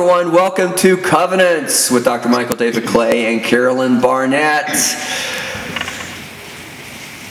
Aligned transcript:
everyone. 0.00 0.30
Welcome 0.32 0.76
to 0.76 0.96
Covenants 0.96 1.90
with 1.90 2.04
Dr. 2.04 2.28
Michael 2.28 2.54
David 2.54 2.86
Clay 2.86 3.34
and 3.34 3.42
Carolyn 3.44 4.00
Barnett. 4.00 4.68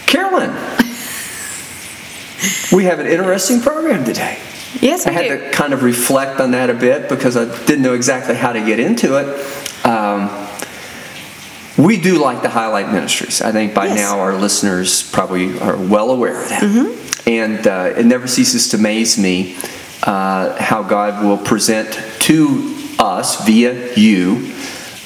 Carolyn, 0.05 0.49
we 2.73 2.83
have 2.83 2.99
an 2.99 3.07
interesting 3.07 3.61
program 3.61 4.03
today. 4.03 4.37
Yes, 4.81 5.07
I 5.07 5.11
had 5.11 5.29
do. 5.29 5.37
to 5.37 5.51
kind 5.51 5.71
of 5.71 5.81
reflect 5.81 6.41
on 6.41 6.51
that 6.51 6.69
a 6.69 6.73
bit 6.73 7.07
because 7.07 7.37
I 7.37 7.45
didn't 7.65 7.83
know 7.83 7.93
exactly 7.93 8.35
how 8.35 8.51
to 8.51 8.59
get 8.59 8.81
into 8.81 9.15
it. 9.17 9.85
Um, 9.85 10.29
we 11.77 12.01
do 12.01 12.19
like 12.21 12.41
to 12.41 12.49
highlight 12.49 12.91
ministries. 12.91 13.41
I 13.41 13.53
think 13.53 13.73
by 13.73 13.85
Yes. 13.85 13.95
now 13.95 14.19
our 14.19 14.35
listeners 14.35 15.09
probably 15.09 15.57
are 15.61 15.77
well 15.77 16.11
aware 16.11 16.43
of 16.43 16.49
that. 16.49 16.63
Mm-hmm. 16.63 17.29
And 17.29 17.65
uh, 17.65 17.93
it 17.97 18.05
never 18.05 18.27
ceases 18.27 18.67
to 18.69 18.77
amaze 18.77 19.17
me 19.17 19.55
uh, 20.03 20.61
how 20.61 20.83
God 20.83 21.23
will 21.23 21.37
present 21.37 21.97
to 22.27 22.75
us 22.99 23.45
via 23.45 23.93
you 23.95 24.53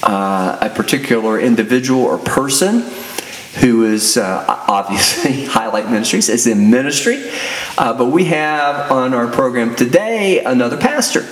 uh, 0.02 0.57
a 0.59 0.70
particular 0.71 1.39
individual 1.39 2.02
or 2.02 2.17
person 2.17 2.81
who 3.59 3.85
is 3.85 4.17
uh, 4.17 4.43
obviously 4.67 5.45
highlight 5.45 5.89
ministries 5.91 6.29
is 6.29 6.48
in 6.48 6.71
ministry. 6.71 7.29
Uh, 7.77 7.95
but 7.95 8.05
we 8.05 8.26
have 8.26 8.91
on 8.91 9.13
our 9.13 9.27
program 9.27 9.76
today 9.76 10.43
another 10.43 10.77
pastor. 10.77 11.27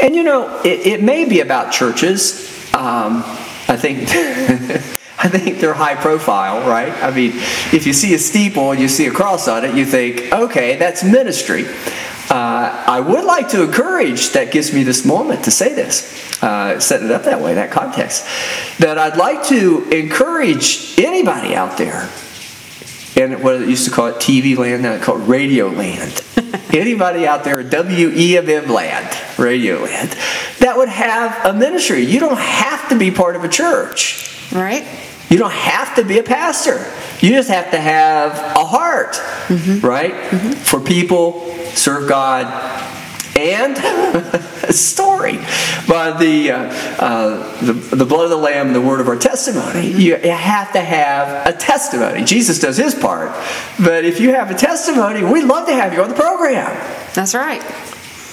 And 0.00 0.14
you 0.14 0.22
know 0.22 0.60
it, 0.64 0.86
it 0.86 1.02
may 1.02 1.28
be 1.28 1.40
about 1.40 1.72
churches. 1.72 2.46
Um, 2.72 3.24
i 3.68 3.76
think 3.76 4.08
i 5.18 5.28
think 5.28 5.58
they're 5.58 5.74
high 5.74 5.96
profile 5.96 6.68
right? 6.68 6.92
I 7.02 7.10
mean 7.10 7.32
if 7.72 7.84
you 7.86 7.92
see 7.92 8.14
a 8.14 8.18
steeple 8.18 8.70
and 8.70 8.80
you 8.80 8.86
see 8.86 9.06
a 9.06 9.10
cross 9.10 9.48
on 9.48 9.64
it 9.64 9.74
you 9.74 9.84
think 9.84 10.32
okay 10.32 10.76
that's 10.76 11.02
ministry 11.02 11.64
uh, 12.36 12.84
I 12.86 13.00
would 13.00 13.24
like 13.24 13.48
to 13.50 13.62
encourage, 13.62 14.32
that 14.32 14.52
gives 14.52 14.70
me 14.70 14.82
this 14.82 15.06
moment 15.06 15.44
to 15.44 15.50
say 15.50 15.72
this, 15.72 16.42
uh, 16.42 16.78
set 16.78 17.02
it 17.02 17.10
up 17.10 17.24
that 17.24 17.40
way, 17.40 17.54
that 17.54 17.70
context, 17.70 18.26
that 18.78 18.98
I'd 18.98 19.16
like 19.16 19.44
to 19.44 19.88
encourage 19.88 20.98
anybody 20.98 21.54
out 21.54 21.78
there, 21.78 22.10
and 23.16 23.42
what 23.42 23.62
it 23.62 23.68
used 23.70 23.86
to 23.86 23.90
call 23.90 24.08
it 24.08 24.16
TV 24.16 24.54
land, 24.54 24.82
now 24.82 24.92
it's 24.92 25.04
called 25.04 25.26
radio 25.26 25.68
land. 25.68 26.22
anybody 26.74 27.26
out 27.26 27.42
there, 27.42 27.64
WEMM 27.64 28.68
land, 28.68 29.38
radio 29.38 29.78
land, 29.78 30.10
that 30.58 30.76
would 30.76 30.90
have 30.90 31.46
a 31.46 31.58
ministry. 31.58 32.02
You 32.02 32.20
don't 32.20 32.38
have 32.38 32.86
to 32.90 32.98
be 32.98 33.10
part 33.10 33.36
of 33.36 33.44
a 33.44 33.48
church. 33.48 34.52
Right? 34.52 34.86
You 35.28 35.38
don't 35.38 35.52
have 35.52 35.96
to 35.96 36.04
be 36.04 36.18
a 36.18 36.22
pastor. 36.22 36.78
You 37.20 37.30
just 37.30 37.48
have 37.48 37.70
to 37.72 37.80
have 37.80 38.32
a 38.56 38.64
heart, 38.64 39.20
right? 39.82 40.14
For 40.58 40.80
people, 40.80 41.52
serve 41.74 42.08
God, 42.08 42.46
and 43.36 43.76
a 44.64 44.72
story. 44.72 45.38
By 45.88 46.16
the, 46.18 46.50
uh, 46.50 46.56
uh, 46.98 47.60
the 47.60 47.72
the 47.72 48.04
blood 48.04 48.24
of 48.24 48.30
the 48.30 48.36
Lamb 48.36 48.68
and 48.68 48.74
the 48.74 48.80
word 48.80 49.00
of 49.00 49.08
our 49.08 49.16
testimony, 49.16 49.88
you, 49.88 50.16
you 50.16 50.30
have 50.30 50.72
to 50.72 50.80
have 50.80 51.46
a 51.46 51.56
testimony. 51.56 52.24
Jesus 52.24 52.58
does 52.58 52.76
his 52.76 52.94
part, 52.94 53.30
but 53.82 54.04
if 54.04 54.20
you 54.20 54.32
have 54.32 54.50
a 54.50 54.54
testimony, 54.54 55.22
we'd 55.22 55.44
love 55.44 55.66
to 55.68 55.74
have 55.74 55.92
you 55.92 56.02
on 56.02 56.08
the 56.08 56.14
program. 56.14 56.66
That's 57.14 57.34
right. 57.34 57.62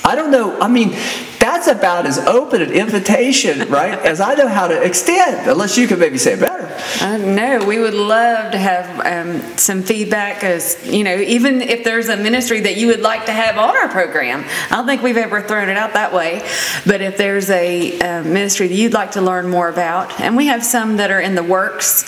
I 0.05 0.15
don't 0.15 0.31
know. 0.31 0.59
I 0.59 0.67
mean, 0.67 0.91
that's 1.39 1.67
about 1.67 2.05
as 2.05 2.17
open 2.19 2.61
an 2.61 2.71
invitation, 2.71 3.69
right, 3.69 3.97
as 3.99 4.21
I 4.21 4.33
know 4.35 4.47
how 4.47 4.67
to 4.67 4.81
extend. 4.81 5.49
Unless 5.49 5.77
you 5.77 5.87
could 5.87 5.99
maybe 5.99 6.17
say 6.17 6.39
better. 6.39 6.69
No, 7.17 7.65
we 7.65 7.79
would 7.79 7.93
love 7.93 8.51
to 8.51 8.57
have 8.57 8.87
um, 9.05 9.57
some 9.57 9.83
feedback 9.83 10.43
as, 10.43 10.77
you 10.85 11.03
know, 11.03 11.15
even 11.15 11.61
if 11.61 11.83
there's 11.83 12.09
a 12.09 12.17
ministry 12.17 12.61
that 12.61 12.77
you 12.77 12.87
would 12.87 13.01
like 13.01 13.25
to 13.25 13.33
have 13.33 13.57
on 13.57 13.75
our 13.75 13.89
program. 13.89 14.45
I 14.69 14.75
don't 14.75 14.85
think 14.85 15.01
we've 15.01 15.17
ever 15.17 15.41
thrown 15.41 15.69
it 15.69 15.77
out 15.77 15.93
that 15.93 16.13
way. 16.13 16.39
But 16.85 17.01
if 17.01 17.17
there's 17.17 17.49
a 17.49 17.99
uh, 17.99 18.23
ministry 18.23 18.67
that 18.67 18.75
you'd 18.75 18.93
like 18.93 19.11
to 19.11 19.21
learn 19.21 19.49
more 19.49 19.69
about, 19.69 20.19
and 20.19 20.35
we 20.37 20.47
have 20.47 20.63
some 20.63 20.97
that 20.97 21.11
are 21.11 21.21
in 21.21 21.35
the 21.35 21.43
works 21.43 22.03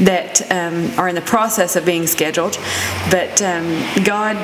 that 0.00 0.40
um, 0.50 0.90
are 0.98 1.08
in 1.08 1.14
the 1.14 1.20
process 1.20 1.76
of 1.76 1.84
being 1.84 2.06
scheduled. 2.06 2.58
But 3.10 3.40
um, 3.42 3.84
God 4.04 4.36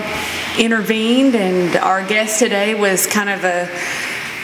intervened, 0.59 1.35
and 1.35 1.77
our 1.77 2.07
guest 2.07 2.39
today 2.39 2.75
was 2.75 2.94
kind 3.07 3.29
of 3.29 3.45
a, 3.45 3.69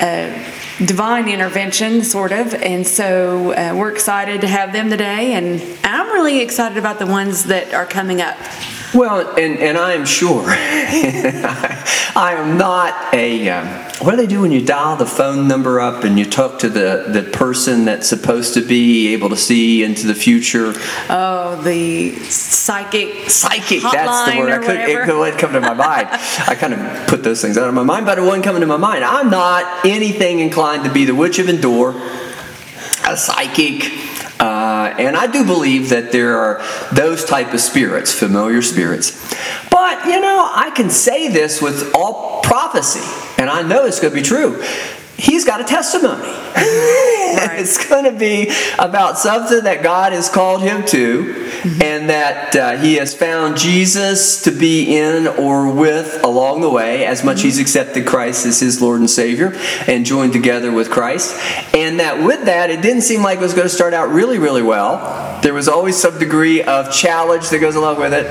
a 0.01 0.85
divine 0.85 1.29
intervention, 1.29 2.03
sort 2.03 2.33
of. 2.33 2.53
And 2.55 2.87
so 2.87 3.53
uh, 3.53 3.75
we're 3.77 3.93
excited 3.93 4.41
to 4.41 4.49
have 4.49 4.73
them 4.73 4.91
today, 4.91 5.35
and 5.35 5.63
I'm 5.85 6.13
really 6.13 6.41
excited 6.41 6.77
about 6.77 6.99
the 6.99 7.07
ones 7.07 7.45
that 7.45 7.73
are 7.73 7.87
coming 7.87 8.21
up. 8.21 8.37
Well, 8.95 9.37
and, 9.39 9.59
and 9.59 9.79
I 9.79 9.95
am 9.95 10.05
sure 10.05 10.45
I 10.49 12.35
am 12.37 12.59
not 12.59 13.15
a. 13.15 13.49
Um, 13.49 13.67
what 14.01 14.13
do 14.13 14.17
they 14.17 14.27
do 14.27 14.41
when 14.41 14.51
you 14.51 14.65
dial 14.65 14.97
the 14.97 15.07
phone 15.07 15.47
number 15.47 15.79
up 15.81 16.05
and 16.05 16.19
you 16.19 16.25
talk 16.25 16.59
to 16.61 16.69
the, 16.69 17.07
the 17.09 17.23
person 17.23 17.85
that's 17.85 18.09
supposed 18.09 18.55
to 18.55 18.63
be 18.63 19.13
able 19.13 19.29
to 19.29 19.37
see 19.37 19.85
into 19.85 20.07
the 20.07 20.15
future? 20.15 20.73
Oh, 21.09 21.61
the 21.63 22.15
psychic 22.17 23.31
Psychic, 23.31 23.83
that's 23.83 24.31
the 24.31 24.39
word. 24.39 24.51
I 24.51 24.59
could, 24.59 24.77
it 24.77 25.17
wouldn't 25.17 25.39
come 25.39 25.53
to 25.53 25.61
my 25.61 25.75
mind. 25.75 26.09
I 26.11 26.57
kind 26.59 26.75
of 26.75 27.09
put 27.09 27.23
those 27.23 27.41
things 27.41 27.57
out 27.57 27.69
of 27.69 27.75
my 27.75 27.83
mind, 27.83 28.07
but 28.07 28.19
it 28.19 28.23
wasn't 28.23 28.45
coming 28.45 28.61
to 28.61 28.67
my 28.67 28.77
mind. 28.77 29.05
I'm 29.05 29.31
not 29.31 29.87
anything 29.87 30.41
inclined 30.41 30.85
to 30.85 30.93
be 30.93 31.05
the 31.05 31.15
witch 31.15 31.39
of 31.39 31.49
Endor, 31.49 31.91
a 33.07 33.17
psychic, 33.17 33.85
uh, 34.41 34.95
and 34.99 35.17
I 35.17 35.27
do 35.27 35.45
believe 35.45 35.91
that 35.91 36.13
there 36.13 36.39
are 36.39 36.63
those 36.93 37.25
type 37.27 37.53
of 37.53 37.61
spirits, 37.61 38.13
familiar 38.13 38.63
spirits. 38.63 39.13
But 39.71 40.07
you 40.07 40.19
know, 40.19 40.51
I 40.55 40.71
can 40.75 40.89
say 40.89 41.29
this 41.29 41.61
with 41.61 41.95
all 41.95 42.41
prophecy, 42.43 43.07
and 43.39 43.51
I 43.51 43.63
know 43.63 43.85
it's 43.85 44.01
going 44.01 44.15
to 44.15 44.21
be 44.21 44.27
true. 44.27 44.63
He's 45.21 45.45
got 45.45 45.61
a 45.61 45.65
testimony. 45.65 46.23
it's 46.57 47.89
going 47.89 48.05
to 48.05 48.13
be 48.13 48.51
about 48.79 49.19
something 49.19 49.65
that 49.65 49.83
God 49.83 50.13
has 50.13 50.29
called 50.29 50.63
him 50.63 50.85
to, 50.87 51.51
and 51.81 52.09
that 52.09 52.57
uh, 52.57 52.77
he 52.79 52.95
has 52.95 53.15
found 53.15 53.57
Jesus 53.57 54.43
to 54.43 54.51
be 54.51 54.97
in 54.97 55.27
or 55.27 55.73
with 55.73 56.25
along 56.25 56.63
the 56.63 56.71
way, 56.71 57.05
as 57.05 57.23
much 57.23 57.43
he's 57.43 57.59
accepted 57.59 58.07
Christ 58.07 58.47
as 58.47 58.61
his 58.61 58.81
Lord 58.81 59.01
and 59.01 59.11
Savior 59.11 59.53
and 59.87 60.07
joined 60.07 60.33
together 60.33 60.73
with 60.73 60.91
Christ. 60.91 61.39
And 61.75 62.01
that 62.01 62.25
with 62.25 62.47
that, 62.47 62.71
it 62.71 62.83
didn't 62.83 63.03
seem 63.03 63.23
like 63.23 63.39
it 63.39 63.43
was 63.43 63.55
going 63.55 63.69
to 63.69 63.75
start 63.75 63.95
out 63.95 64.11
really, 64.11 64.39
really 64.39 64.63
well. 64.63 65.41
There 65.43 65.55
was 65.55 65.69
always 65.69 65.97
some 65.97 66.19
degree 66.19 66.63
of 66.63 66.93
challenge 66.93 67.51
that 67.51 67.59
goes 67.59 67.77
along 67.77 67.99
with 67.99 68.13
it. 68.13 68.27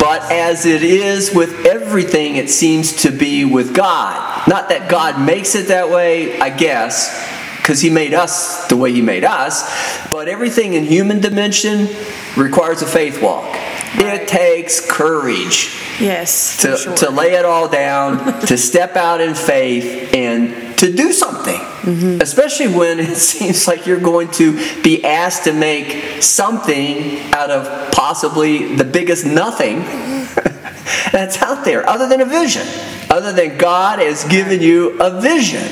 But 0.00 0.30
as 0.30 0.66
it 0.66 0.82
is 0.82 1.34
with 1.34 1.66
everything, 1.66 2.36
it 2.36 2.50
seems 2.50 3.02
to 3.02 3.10
be 3.10 3.44
with 3.44 3.74
God. 3.74 4.48
Not 4.48 4.68
that 4.70 4.88
God 4.90 5.20
makes 5.24 5.54
it 5.54 5.68
that 5.68 5.90
way, 5.90 6.27
I 6.36 6.50
guess, 6.50 7.10
because 7.58 7.80
he 7.80 7.90
made 7.90 8.14
us 8.14 8.66
the 8.68 8.76
way 8.76 8.92
he 8.92 9.02
made 9.02 9.24
us, 9.24 10.08
but 10.10 10.28
everything 10.28 10.74
in 10.74 10.84
human 10.84 11.20
dimension 11.20 11.88
requires 12.36 12.82
a 12.82 12.86
faith 12.86 13.22
walk. 13.22 13.48
It 13.94 14.28
takes 14.28 14.80
courage 14.80 15.78
Yes, 16.00 16.62
to, 16.62 16.76
sure. 16.76 16.94
to 16.96 17.10
lay 17.10 17.34
it 17.34 17.44
all 17.44 17.68
down, 17.68 18.40
to 18.42 18.56
step 18.56 18.94
out 18.94 19.20
in 19.20 19.34
faith, 19.34 20.14
and 20.14 20.78
to 20.78 20.92
do 20.94 21.12
something. 21.12 21.58
Mm-hmm. 21.58 22.20
Especially 22.20 22.68
when 22.68 23.00
it 23.00 23.16
seems 23.16 23.66
like 23.66 23.86
you're 23.86 24.00
going 24.00 24.30
to 24.32 24.52
be 24.82 25.04
asked 25.04 25.44
to 25.44 25.52
make 25.52 26.22
something 26.22 27.18
out 27.32 27.50
of 27.50 27.90
possibly 27.90 28.76
the 28.76 28.84
biggest 28.84 29.26
nothing 29.26 29.80
that's 31.12 31.42
out 31.42 31.64
there, 31.64 31.88
other 31.88 32.08
than 32.08 32.20
a 32.20 32.26
vision, 32.26 32.66
other 33.10 33.32
than 33.32 33.58
God 33.58 33.98
has 33.98 34.24
given 34.24 34.60
you 34.60 35.00
a 35.00 35.20
vision. 35.20 35.66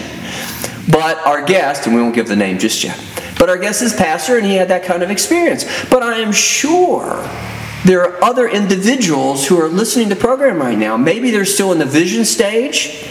But 0.89 1.25
our 1.27 1.45
guest, 1.45 1.87
and 1.87 1.95
we 1.95 2.01
won't 2.01 2.15
give 2.15 2.29
the 2.29 2.37
name 2.37 2.59
just 2.59 2.85
yet, 2.85 2.99
but 3.39 3.51
our 3.51 3.59
guest 3.59 3.83
is 3.83 3.93
pastor 3.93 4.37
and 4.37 4.47
he 4.47 4.55
had 4.55 4.69
that 4.69 4.85
kind 4.85 5.03
of 5.03 5.11
experience. 5.11 5.65
But 5.91 6.03
I 6.03 6.19
am 6.19 6.33
sure 6.33 7.29
there 7.85 8.03
are 8.03 8.25
other 8.25 8.49
individuals 8.49 9.47
who 9.47 9.61
are 9.61 9.69
listening 9.69 10.09
to 10.09 10.15
the 10.15 10.21
program 10.21 10.59
right 10.59 10.79
now. 10.79 10.97
Maybe 10.97 11.31
they're 11.31 11.45
still 11.45 11.73
in 11.73 11.79
the 11.79 11.85
vision 11.85 12.25
stage. 12.25 13.09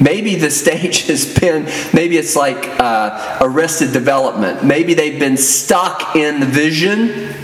Maybe 0.00 0.36
the 0.36 0.50
stage 0.62 1.06
has 1.06 1.38
been, 1.38 1.64
maybe 1.92 2.16
it's 2.16 2.34
like 2.36 2.68
uh, 2.80 3.38
arrested 3.40 3.92
development. 3.92 4.64
Maybe 4.64 4.94
they've 4.94 5.20
been 5.20 5.36
stuck 5.36 6.16
in 6.16 6.40
the 6.40 6.46
vision. 6.46 7.34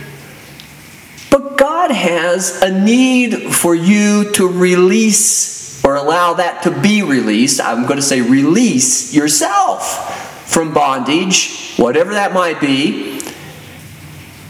But 1.31 1.59
God 1.59 1.91
has 1.91 2.63
a 2.63 2.73
need 2.73 3.55
for 3.55 3.75
you 3.75 4.33
to 4.33 4.49
release 4.49 5.58
allow 5.99 6.35
that 6.35 6.63
to 6.63 6.71
be 6.81 7.03
released. 7.03 7.61
I'm 7.61 7.83
going 7.83 7.97
to 7.97 8.03
say 8.03 8.21
release 8.21 9.15
yourself 9.15 10.49
from 10.49 10.73
bondage, 10.73 11.75
whatever 11.77 12.15
that 12.15 12.33
might 12.33 12.61
be, 12.61 13.21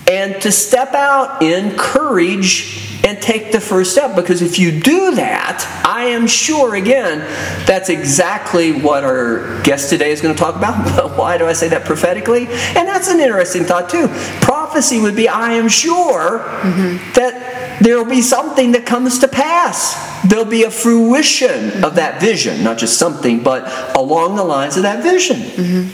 and 0.09 0.41
to 0.43 0.51
step 0.51 0.95
out 0.95 1.43
in 1.43 1.77
courage 1.77 2.89
and 3.05 3.21
take 3.21 3.53
the 3.53 3.61
first 3.61 3.93
step. 3.93 4.17
Because 4.17 4.43
if 4.43 4.59
you 4.59 4.71
do 4.81 5.15
that, 5.17 5.83
I 5.85 6.07
am 6.07 6.27
sure, 6.27 6.75
again, 6.75 7.21
that's 7.67 7.89
exactly 7.89 8.73
what 8.73 9.05
our 9.05 9.63
guest 9.63 9.91
today 9.91 10.11
is 10.11 10.21
going 10.21 10.35
to 10.35 10.39
talk 10.39 10.57
about. 10.57 11.17
Why 11.19 11.39
do 11.39 11.47
I 11.47 11.53
say 11.53 11.69
that 11.69 11.85
prophetically? 11.85 12.47
And 12.47 12.89
that's 12.89 13.09
an 13.09 13.21
interesting 13.21 13.65
thought, 13.65 13.91
too. 13.91 14.09
Prophecy 14.41 15.01
would 15.01 15.17
be 15.17 15.29
I 15.29 15.53
am 15.53 15.69
sure 15.69 16.39
mm-hmm. 16.39 17.13
that 17.13 17.68
there 17.81 17.97
will 17.97 18.11
be 18.11 18.23
something 18.23 18.73
that 18.73 18.87
comes 18.87 19.19
to 19.21 19.29
pass 19.29 20.09
there'll 20.25 20.45
be 20.45 20.65
a 20.65 20.71
fruition 20.71 21.85
of 21.85 21.95
that 21.97 22.21
vision, 22.21 22.63
not 22.63 22.79
just 22.79 22.99
something, 22.99 23.43
but 23.43 23.97
along 23.97 24.37
the 24.37 24.45
lines 24.45 24.77
of 24.77 24.83
that 24.83 25.03
vision. 25.03 25.91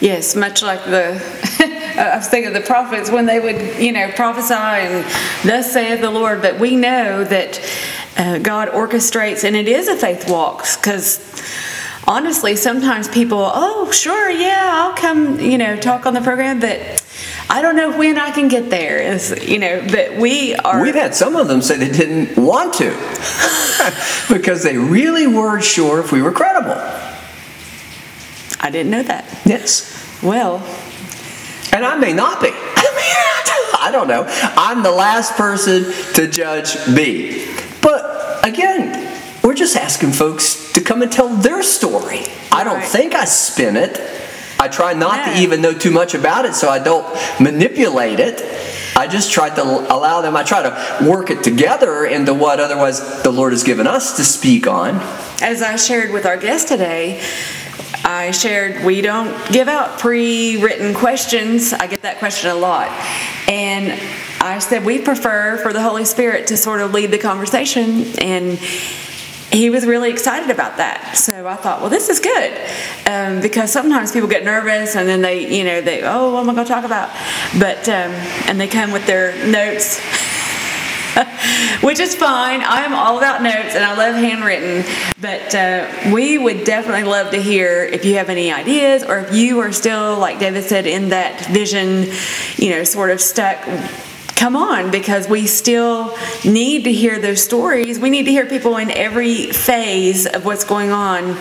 Yes, 0.00 0.36
much 0.36 0.62
like 0.62 0.84
the, 0.84 1.20
I 1.98 2.16
was 2.16 2.28
thinking 2.28 2.48
of 2.48 2.54
the 2.54 2.66
prophets 2.66 3.10
when 3.10 3.26
they 3.26 3.40
would, 3.40 3.80
you 3.80 3.92
know, 3.92 4.10
prophesy 4.12 4.54
and 4.54 5.04
thus 5.48 5.72
saith 5.72 6.00
the 6.00 6.10
Lord. 6.10 6.42
But 6.42 6.58
we 6.58 6.76
know 6.76 7.24
that 7.24 7.60
uh, 8.16 8.38
God 8.38 8.68
orchestrates, 8.68 9.44
and 9.44 9.56
it 9.56 9.68
is 9.68 9.88
a 9.88 9.96
faith 9.96 10.28
walk 10.28 10.64
because 10.76 11.18
honestly, 12.06 12.56
sometimes 12.56 13.08
people, 13.08 13.50
oh, 13.52 13.90
sure, 13.90 14.30
yeah, 14.30 14.70
I'll 14.74 14.94
come, 14.94 15.40
you 15.40 15.58
know, 15.58 15.76
talk 15.76 16.06
on 16.06 16.14
the 16.14 16.20
program, 16.20 16.60
but 16.60 17.04
I 17.50 17.60
don't 17.62 17.76
know 17.76 17.96
when 17.96 18.18
I 18.18 18.30
can 18.30 18.48
get 18.48 18.70
there. 18.70 18.98
It's, 18.98 19.46
you 19.46 19.58
know, 19.58 19.86
but 19.90 20.16
we 20.16 20.54
are. 20.56 20.80
We've 20.82 20.94
had 20.94 21.14
some 21.14 21.36
of 21.36 21.46
them 21.46 21.60
say 21.62 21.76
they 21.76 21.90
didn't 21.90 22.36
want 22.42 22.74
to 22.74 22.90
because 24.32 24.62
they 24.62 24.76
really 24.78 25.26
weren't 25.26 25.62
sure 25.64 26.00
if 26.00 26.10
we 26.10 26.22
were 26.22 26.32
credible. 26.32 26.72
I 28.60 28.70
didn't 28.70 28.90
know 28.90 29.02
that. 29.02 29.26
Yes. 29.44 29.90
Well, 30.22 30.56
And 31.72 31.84
I 31.84 31.96
may 31.96 32.12
not 32.14 32.40
be. 32.40 32.48
I 33.76 33.90
don't 33.92 34.08
know. 34.08 34.24
I'm 34.56 34.82
the 34.82 34.90
last 34.92 35.34
person 35.34 35.84
to 36.14 36.26
judge 36.26 36.74
B. 36.94 37.46
But 37.82 38.46
again, 38.46 39.12
we're 39.42 39.54
just 39.54 39.76
asking 39.76 40.12
folks 40.12 40.72
to 40.72 40.80
come 40.80 41.02
and 41.02 41.12
tell 41.12 41.28
their 41.28 41.62
story. 41.62 42.20
I 42.50 42.64
don't 42.64 42.76
Right. 42.76 42.88
think 42.88 43.14
I 43.14 43.26
spin 43.26 43.76
it. 43.76 44.00
I 44.64 44.68
try 44.68 44.94
not 44.94 45.26
No. 45.26 45.34
to 45.34 45.40
even 45.40 45.60
know 45.60 45.74
too 45.74 45.90
much 45.90 46.14
about 46.14 46.46
it 46.46 46.54
so 46.54 46.70
I 46.70 46.78
don't 46.78 47.06
manipulate 47.38 48.18
it. 48.18 48.42
I 48.96 49.06
just 49.06 49.30
try 49.30 49.50
to 49.50 49.62
allow 49.62 50.22
them, 50.22 50.36
I 50.36 50.42
try 50.42 50.62
to 50.62 51.06
work 51.06 51.28
it 51.28 51.42
together 51.44 52.06
into 52.06 52.32
what 52.32 52.60
otherwise 52.60 53.22
the 53.22 53.30
Lord 53.30 53.52
has 53.52 53.62
given 53.62 53.86
us 53.86 54.16
to 54.16 54.24
speak 54.24 54.66
on. 54.66 55.02
as 55.42 55.60
I 55.60 55.76
shared 55.76 56.12
with 56.12 56.24
our 56.24 56.38
guest 56.38 56.68
today, 56.68 57.20
I 58.04 58.30
shared 58.30 58.82
we 58.86 59.02
don't 59.02 59.34
give 59.52 59.68
out 59.68 59.98
pre 59.98 60.56
written 60.62 60.94
questions. 60.94 61.74
I 61.74 61.86
get 61.86 62.00
that 62.00 62.18
question 62.18 62.50
a 62.50 62.54
lot. 62.54 62.88
And 63.48 64.00
I 64.40 64.60
said 64.60 64.82
we 64.86 64.98
prefer 64.98 65.58
for 65.58 65.74
the 65.74 65.82
Holy 65.82 66.06
Spirit 66.06 66.46
to 66.46 66.56
sort 66.56 66.80
of 66.80 66.94
lead 66.94 67.10
the 67.10 67.18
conversation. 67.18 68.06
And 68.18 68.58
he 69.54 69.70
was 69.70 69.86
really 69.86 70.10
excited 70.10 70.50
about 70.50 70.76
that. 70.78 71.16
So 71.16 71.46
I 71.46 71.54
thought, 71.54 71.80
well, 71.80 71.90
this 71.90 72.08
is 72.08 72.20
good. 72.20 72.60
Um, 73.06 73.40
because 73.40 73.72
sometimes 73.72 74.12
people 74.12 74.28
get 74.28 74.44
nervous 74.44 74.96
and 74.96 75.08
then 75.08 75.22
they, 75.22 75.56
you 75.56 75.64
know, 75.64 75.80
they, 75.80 76.02
oh, 76.02 76.32
what 76.32 76.40
am 76.40 76.50
I 76.50 76.54
going 76.54 76.66
to 76.66 76.72
talk 76.72 76.84
about? 76.84 77.10
But, 77.58 77.88
um, 77.88 78.10
and 78.48 78.60
they 78.60 78.68
come 78.68 78.90
with 78.92 79.06
their 79.06 79.32
notes 79.46 80.00
which 81.82 82.00
is 82.00 82.14
fine. 82.14 82.62
I'm 82.64 82.92
all 82.92 83.18
about 83.18 83.42
notes 83.42 83.74
and 83.74 83.84
I 83.84 83.96
love 83.96 84.16
handwritten. 84.16 84.84
But 85.20 85.54
uh, 85.54 86.12
we 86.12 86.38
would 86.38 86.64
definitely 86.64 87.04
love 87.04 87.30
to 87.30 87.40
hear 87.40 87.84
if 87.84 88.04
you 88.04 88.16
have 88.16 88.28
any 88.30 88.52
ideas 88.52 89.04
or 89.04 89.20
if 89.20 89.34
you 89.34 89.60
are 89.60 89.72
still, 89.72 90.18
like 90.18 90.38
David 90.38 90.64
said, 90.64 90.86
in 90.86 91.10
that 91.10 91.46
vision, 91.46 92.08
you 92.56 92.70
know, 92.70 92.84
sort 92.84 93.10
of 93.10 93.20
stuck. 93.20 93.58
Come 94.36 94.56
on, 94.56 94.90
because 94.90 95.28
we 95.28 95.46
still 95.46 96.16
need 96.44 96.84
to 96.84 96.92
hear 96.92 97.18
those 97.20 97.42
stories. 97.42 97.98
We 97.98 98.10
need 98.10 98.24
to 98.24 98.32
hear 98.32 98.46
people 98.46 98.76
in 98.76 98.90
every 98.90 99.52
phase 99.52 100.26
of 100.26 100.44
what's 100.44 100.64
going 100.64 100.90
on 100.90 101.36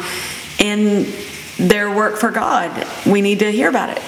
in 0.60 1.12
their 1.58 1.94
work 1.94 2.18
for 2.18 2.32
God. 2.32 2.88
We 3.06 3.22
need 3.22 3.40
to 3.40 3.52
hear 3.52 3.70
about 3.70 3.90
it. 3.90 4.02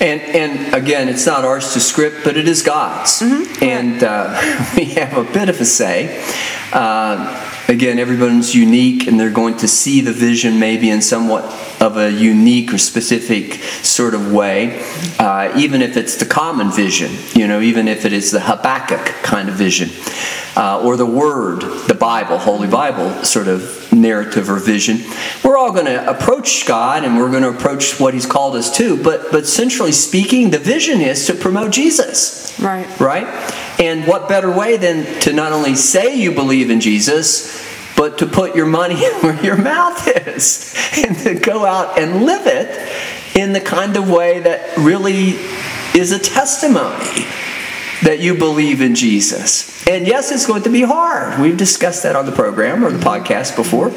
And 0.00 0.20
and 0.20 0.74
again, 0.74 1.08
it's 1.08 1.26
not 1.26 1.44
ours 1.44 1.72
to 1.72 1.80
script, 1.80 2.18
but 2.22 2.36
it 2.36 2.46
is 2.46 2.62
God's. 2.62 3.20
And 3.60 4.02
uh, 4.02 4.70
we 4.76 4.84
have 4.86 5.16
a 5.16 5.24
bit 5.24 5.48
of 5.48 5.60
a 5.60 5.64
say. 5.64 6.24
Uh, 6.72 7.64
again, 7.68 7.98
everyone's 7.98 8.54
unique, 8.54 9.08
and 9.08 9.18
they're 9.18 9.30
going 9.30 9.56
to 9.56 9.68
see 9.68 10.00
the 10.00 10.12
vision 10.12 10.60
maybe 10.60 10.90
in 10.90 11.02
somewhat 11.02 11.44
of 11.80 11.96
a 11.96 12.10
unique 12.10 12.72
or 12.72 12.78
specific 12.78 13.54
sort 13.84 14.14
of 14.14 14.32
way, 14.32 14.84
uh, 15.18 15.52
even 15.56 15.82
if 15.82 15.96
it's 15.96 16.16
the 16.16 16.26
common 16.26 16.70
vision. 16.70 17.10
You 17.34 17.46
know, 17.46 17.60
even 17.60 17.88
if 17.88 18.04
it 18.04 18.12
is 18.12 18.30
the 18.30 18.40
Habakkuk 18.40 19.06
kind 19.22 19.48
of 19.48 19.54
vision, 19.54 19.90
uh, 20.56 20.82
or 20.82 20.96
the 20.96 21.06
Word, 21.06 21.60
the 21.86 21.94
Bible, 21.94 22.38
Holy 22.38 22.66
Bible 22.66 23.24
sort 23.24 23.46
of 23.46 23.92
narrative 23.92 24.50
or 24.50 24.58
vision. 24.58 24.98
We're 25.44 25.56
all 25.56 25.72
going 25.72 25.86
to 25.86 26.10
approach 26.10 26.66
God 26.66 27.04
and 27.04 27.16
we're 27.16 27.30
going 27.30 27.44
to 27.44 27.50
approach 27.50 28.00
what 28.00 28.12
He's 28.12 28.26
called 28.26 28.56
us 28.56 28.76
to, 28.78 29.00
but 29.02 29.30
but 29.30 29.46
centrally 29.46 29.92
speaking, 29.92 30.50
the 30.50 30.58
vision 30.58 31.00
is 31.00 31.26
to 31.26 31.34
promote 31.34 31.70
Jesus. 31.70 32.58
Right. 32.58 32.88
Right? 32.98 33.26
And 33.78 34.06
what 34.06 34.28
better 34.28 34.50
way 34.50 34.76
than 34.76 35.20
to 35.20 35.32
not 35.32 35.52
only 35.52 35.76
say 35.76 36.16
you 36.16 36.32
believe 36.32 36.70
in 36.70 36.80
Jesus, 36.80 37.67
but 37.98 38.18
to 38.18 38.26
put 38.26 38.54
your 38.54 38.66
money 38.66 38.94
where 39.20 39.44
your 39.44 39.56
mouth 39.56 40.06
is 40.28 40.74
and 40.96 41.18
to 41.18 41.34
go 41.34 41.66
out 41.66 41.98
and 41.98 42.24
live 42.24 42.46
it 42.46 43.36
in 43.36 43.52
the 43.52 43.60
kind 43.60 43.96
of 43.96 44.08
way 44.08 44.38
that 44.38 44.76
really 44.78 45.30
is 45.94 46.12
a 46.12 46.18
testimony 46.18 47.26
that 48.02 48.20
you 48.20 48.36
believe 48.36 48.80
in 48.80 48.94
Jesus. 48.94 49.84
And 49.88 50.06
yes, 50.06 50.30
it's 50.30 50.46
going 50.46 50.62
to 50.62 50.70
be 50.70 50.82
hard. 50.82 51.40
We've 51.40 51.56
discussed 51.56 52.04
that 52.04 52.14
on 52.14 52.24
the 52.24 52.32
program 52.32 52.84
or 52.84 52.92
the 52.92 53.04
podcast 53.04 53.56
before. 53.56 53.90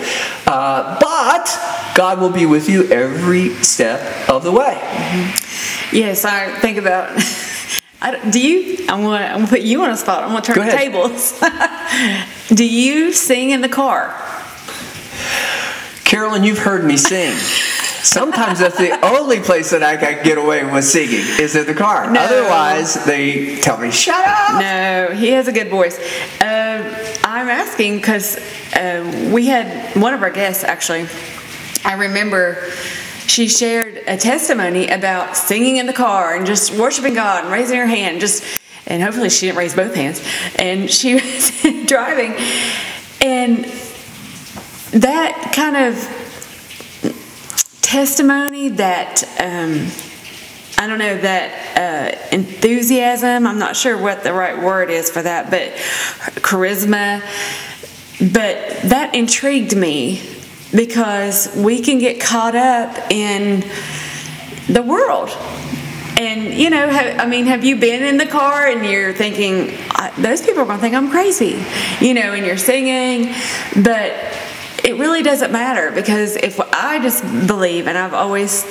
Uh, 0.47 0.99
but 0.99 1.95
God 1.95 2.19
will 2.19 2.31
be 2.31 2.47
with 2.47 2.67
you 2.67 2.85
every 2.85 3.49
step 3.63 4.27
of 4.27 4.43
the 4.43 4.51
way. 4.51 4.77
Yes, 5.91 6.25
I 6.25 6.57
think 6.59 6.77
about. 6.77 7.21
Do 8.31 8.39
you? 8.39 8.77
I'm 8.89 9.03
gonna, 9.03 9.25
I'm 9.25 9.35
gonna 9.39 9.47
put 9.47 9.61
you 9.61 9.83
on 9.83 9.91
a 9.91 9.97
spot. 9.97 10.23
I'm 10.23 10.29
gonna 10.29 10.41
turn 10.41 10.55
Go 10.55 10.65
the 10.65 10.71
tables. 10.71 11.39
do 12.49 12.67
you 12.67 13.13
sing 13.13 13.51
in 13.51 13.61
the 13.61 13.69
car? 13.69 14.09
Carolyn, 16.03 16.43
you've 16.43 16.59
heard 16.59 16.83
me 16.83 16.97
sing. 16.97 17.31
Sometimes 18.03 18.59
that's 18.59 18.77
the 18.77 18.99
only 19.05 19.39
place 19.39 19.69
that 19.69 19.83
I 19.83 19.95
can 19.95 20.23
get 20.23 20.39
away 20.39 20.65
with 20.65 20.83
singing 20.83 21.23
is 21.39 21.55
in 21.55 21.67
the 21.67 21.75
car. 21.75 22.11
No. 22.11 22.19
Otherwise, 22.19 23.05
they 23.05 23.57
tell 23.57 23.77
me, 23.77 23.91
shut 23.91 24.25
up. 24.25 24.59
No, 24.59 25.15
he 25.15 25.29
has 25.29 25.47
a 25.47 25.51
good 25.51 25.69
voice. 25.69 25.99
Uh, 26.41 27.19
I'm 27.23 27.47
asking 27.47 27.97
because 27.97 28.37
uh, 28.75 29.29
we 29.31 29.45
had 29.45 29.95
one 29.95 30.15
of 30.15 30.23
our 30.23 30.31
guests 30.31 30.63
actually. 30.63 31.07
I 31.85 31.93
remember 31.93 32.71
she 33.31 33.47
shared 33.47 33.95
a 34.07 34.17
testimony 34.17 34.89
about 34.89 35.37
singing 35.37 35.77
in 35.77 35.85
the 35.85 35.93
car 35.93 36.35
and 36.35 36.45
just 36.45 36.77
worshiping 36.77 37.13
God 37.13 37.45
and 37.45 37.53
raising 37.53 37.77
her 37.77 37.87
hand. 37.87 38.19
Just 38.19 38.43
and 38.87 39.01
hopefully 39.01 39.29
she 39.29 39.45
didn't 39.45 39.57
raise 39.57 39.73
both 39.73 39.95
hands. 39.95 40.21
And 40.57 40.91
she 40.91 41.13
was 41.15 41.51
driving, 41.85 42.33
and 43.21 43.63
that 44.91 45.53
kind 45.55 45.77
of 45.77 45.95
testimony 47.81 48.69
that. 48.69 49.23
Um, 49.39 49.87
I 50.77 50.87
don't 50.87 50.97
know 50.97 51.15
that 51.15 51.77
uh, 51.77 52.35
enthusiasm. 52.35 53.45
I'm 53.45 53.59
not 53.59 53.75
sure 53.75 54.01
what 54.01 54.23
the 54.23 54.33
right 54.33 54.59
word 54.59 54.89
is 54.89 55.11
for 55.11 55.21
that, 55.21 55.51
but 55.51 55.73
charisma. 56.41 57.21
But 58.19 58.89
that 58.89 59.13
intrigued 59.13 59.77
me 59.77 60.40
because 60.73 61.53
we 61.55 61.81
can 61.81 61.99
get 61.99 62.19
caught 62.19 62.55
up 62.55 63.11
in 63.11 63.61
the 64.67 64.81
world. 64.81 65.29
And 66.17 66.53
you 66.53 66.69
know, 66.69 66.91
ha- 66.91 67.15
I 67.17 67.25
mean, 67.25 67.45
have 67.45 67.63
you 67.63 67.77
been 67.77 68.03
in 68.03 68.17
the 68.17 68.25
car 68.25 68.67
and 68.67 68.85
you're 68.85 69.13
thinking 69.13 69.77
those 70.17 70.41
people 70.41 70.61
are 70.61 70.65
going 70.65 70.77
to 70.77 70.81
think 70.81 70.95
I'm 70.95 71.09
crazy, 71.09 71.63
you 71.99 72.13
know, 72.13 72.33
and 72.33 72.45
you're 72.45 72.57
singing, 72.57 73.33
but 73.83 74.13
it 74.83 74.97
really 74.97 75.23
doesn't 75.23 75.51
matter 75.51 75.91
because 75.91 76.35
if 76.35 76.59
I 76.59 76.99
just 77.01 77.23
believe, 77.47 77.87
and 77.87 77.97
I've 77.97 78.13
always 78.13 78.65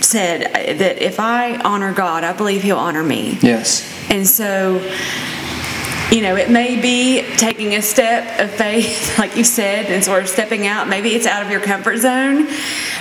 said 0.00 0.44
uh, 0.44 0.78
that 0.78 1.02
if 1.02 1.18
I 1.20 1.56
honor 1.56 1.92
God, 1.92 2.24
I 2.24 2.32
believe 2.32 2.62
He'll 2.62 2.76
honor 2.76 3.02
me. 3.02 3.38
Yes. 3.40 3.92
And 4.10 4.26
so, 4.26 4.78
you 6.10 6.22
know, 6.22 6.36
it 6.36 6.50
may 6.50 6.80
be 6.80 7.22
taking 7.36 7.74
a 7.74 7.82
step 7.82 8.40
of 8.40 8.50
faith, 8.50 9.18
like 9.18 9.36
you 9.36 9.44
said, 9.44 9.86
and 9.86 10.04
sort 10.04 10.22
of 10.22 10.28
stepping 10.28 10.66
out. 10.66 10.88
Maybe 10.88 11.10
it's 11.10 11.26
out 11.26 11.44
of 11.44 11.50
your 11.50 11.60
comfort 11.60 11.98
zone. 11.98 12.48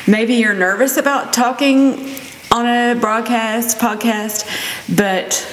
Maybe 0.08 0.36
you're 0.36 0.56
nervous 0.56 0.98
about 0.98 1.34
talking 1.34 2.16
on 2.52 2.66
a 2.66 2.96
broadcast, 3.00 3.78
podcast, 3.78 4.46
but 4.96 5.46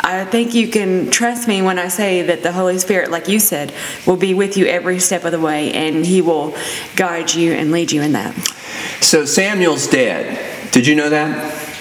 I 0.00 0.24
think 0.26 0.54
you 0.54 0.68
can 0.68 1.10
trust 1.10 1.48
me 1.48 1.62
when 1.62 1.78
I 1.78 1.88
say 1.88 2.22
that 2.22 2.42
the 2.42 2.52
Holy 2.52 2.78
Spirit, 2.78 3.10
like 3.10 3.28
you 3.28 3.40
said, 3.40 3.72
will 4.06 4.16
be 4.16 4.34
with 4.34 4.56
you 4.58 4.66
every 4.66 4.98
step 4.98 5.24
of 5.24 5.32
the 5.32 5.40
way 5.40 5.72
and 5.72 6.04
He 6.04 6.20
will 6.20 6.54
guide 6.96 7.32
you 7.32 7.52
and 7.52 7.72
lead 7.72 7.92
you 7.92 8.02
in 8.02 8.12
that. 8.12 8.34
So 9.00 9.24
Samuel's 9.24 9.86
dead. 9.86 10.72
Did 10.72 10.86
you 10.86 10.94
know 10.94 11.08
that? 11.08 11.73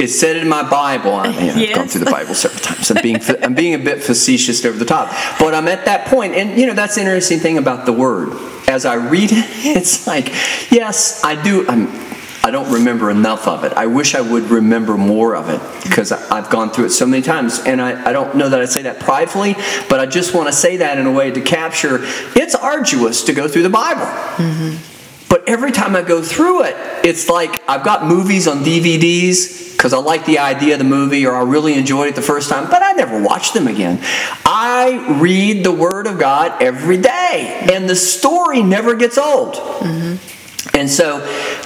It 0.00 0.08
said 0.08 0.36
in 0.36 0.48
my 0.48 0.68
Bible. 0.68 1.14
I 1.14 1.28
mean, 1.28 1.50
I've 1.50 1.74
gone 1.74 1.88
through 1.88 2.04
the 2.04 2.10
Bible 2.10 2.34
several 2.34 2.60
times. 2.60 2.90
I'm 2.90 3.02
being, 3.02 3.18
I'm 3.42 3.54
being 3.54 3.74
a 3.74 3.78
bit 3.78 4.02
facetious 4.02 4.64
over 4.64 4.78
the 4.78 4.86
top. 4.86 5.10
But 5.38 5.54
I'm 5.54 5.68
at 5.68 5.84
that 5.84 6.06
point, 6.06 6.34
and 6.34 6.58
you 6.58 6.66
know, 6.66 6.72
that's 6.72 6.94
the 6.94 7.02
interesting 7.02 7.38
thing 7.38 7.58
about 7.58 7.84
the 7.84 7.92
Word. 7.92 8.30
As 8.66 8.86
I 8.86 8.94
read 8.94 9.30
it, 9.30 9.44
it's 9.76 10.06
like, 10.06 10.28
yes, 10.70 11.22
I 11.22 11.40
do. 11.42 11.68
I'm, 11.68 11.88
I 12.42 12.50
don't 12.50 12.72
remember 12.72 13.10
enough 13.10 13.46
of 13.46 13.64
it. 13.64 13.74
I 13.74 13.86
wish 13.86 14.14
I 14.14 14.22
would 14.22 14.44
remember 14.44 14.96
more 14.96 15.36
of 15.36 15.50
it 15.50 15.60
because 15.82 16.10
I've 16.10 16.48
gone 16.48 16.70
through 16.70 16.86
it 16.86 16.90
so 16.90 17.04
many 17.04 17.22
times. 17.22 17.60
And 17.60 17.82
I, 17.82 18.08
I 18.08 18.12
don't 18.12 18.36
know 18.36 18.48
that 18.48 18.60
I 18.60 18.64
say 18.64 18.82
that 18.82 19.00
pridefully, 19.00 19.54
but 19.90 20.00
I 20.00 20.06
just 20.06 20.34
want 20.34 20.48
to 20.48 20.52
say 20.52 20.78
that 20.78 20.96
in 20.96 21.06
a 21.06 21.12
way 21.12 21.30
to 21.30 21.40
capture 21.42 21.98
it's 22.34 22.54
arduous 22.54 23.24
to 23.24 23.34
go 23.34 23.46
through 23.46 23.64
the 23.64 23.70
Bible. 23.70 24.06
Mm-hmm. 24.06 24.89
But 25.40 25.48
every 25.48 25.72
time 25.72 25.96
I 25.96 26.02
go 26.02 26.22
through 26.22 26.64
it, 26.64 26.76
it's 27.04 27.28
like 27.28 27.62
I've 27.68 27.82
got 27.82 28.04
movies 28.04 28.46
on 28.46 28.58
DVDs 28.58 29.72
because 29.72 29.94
I 29.94 29.98
like 29.98 30.26
the 30.26 30.38
idea 30.38 30.74
of 30.74 30.78
the 30.78 30.84
movie 30.84 31.24
or 31.24 31.34
I 31.34 31.42
really 31.42 31.74
enjoyed 31.74 32.08
it 32.08 32.14
the 32.14 32.22
first 32.22 32.50
time, 32.50 32.68
but 32.68 32.82
I 32.82 32.92
never 32.92 33.22
watch 33.22 33.54
them 33.54 33.66
again. 33.66 34.00
I 34.44 35.18
read 35.20 35.64
the 35.64 35.72
Word 35.72 36.06
of 36.06 36.18
God 36.18 36.62
every 36.62 36.98
day, 36.98 37.66
and 37.72 37.88
the 37.88 37.96
story 37.96 38.62
never 38.62 38.94
gets 38.94 39.16
old. 39.16 39.54
Mm-hmm. 39.54 40.76
And 40.76 40.90
so, 40.90 41.20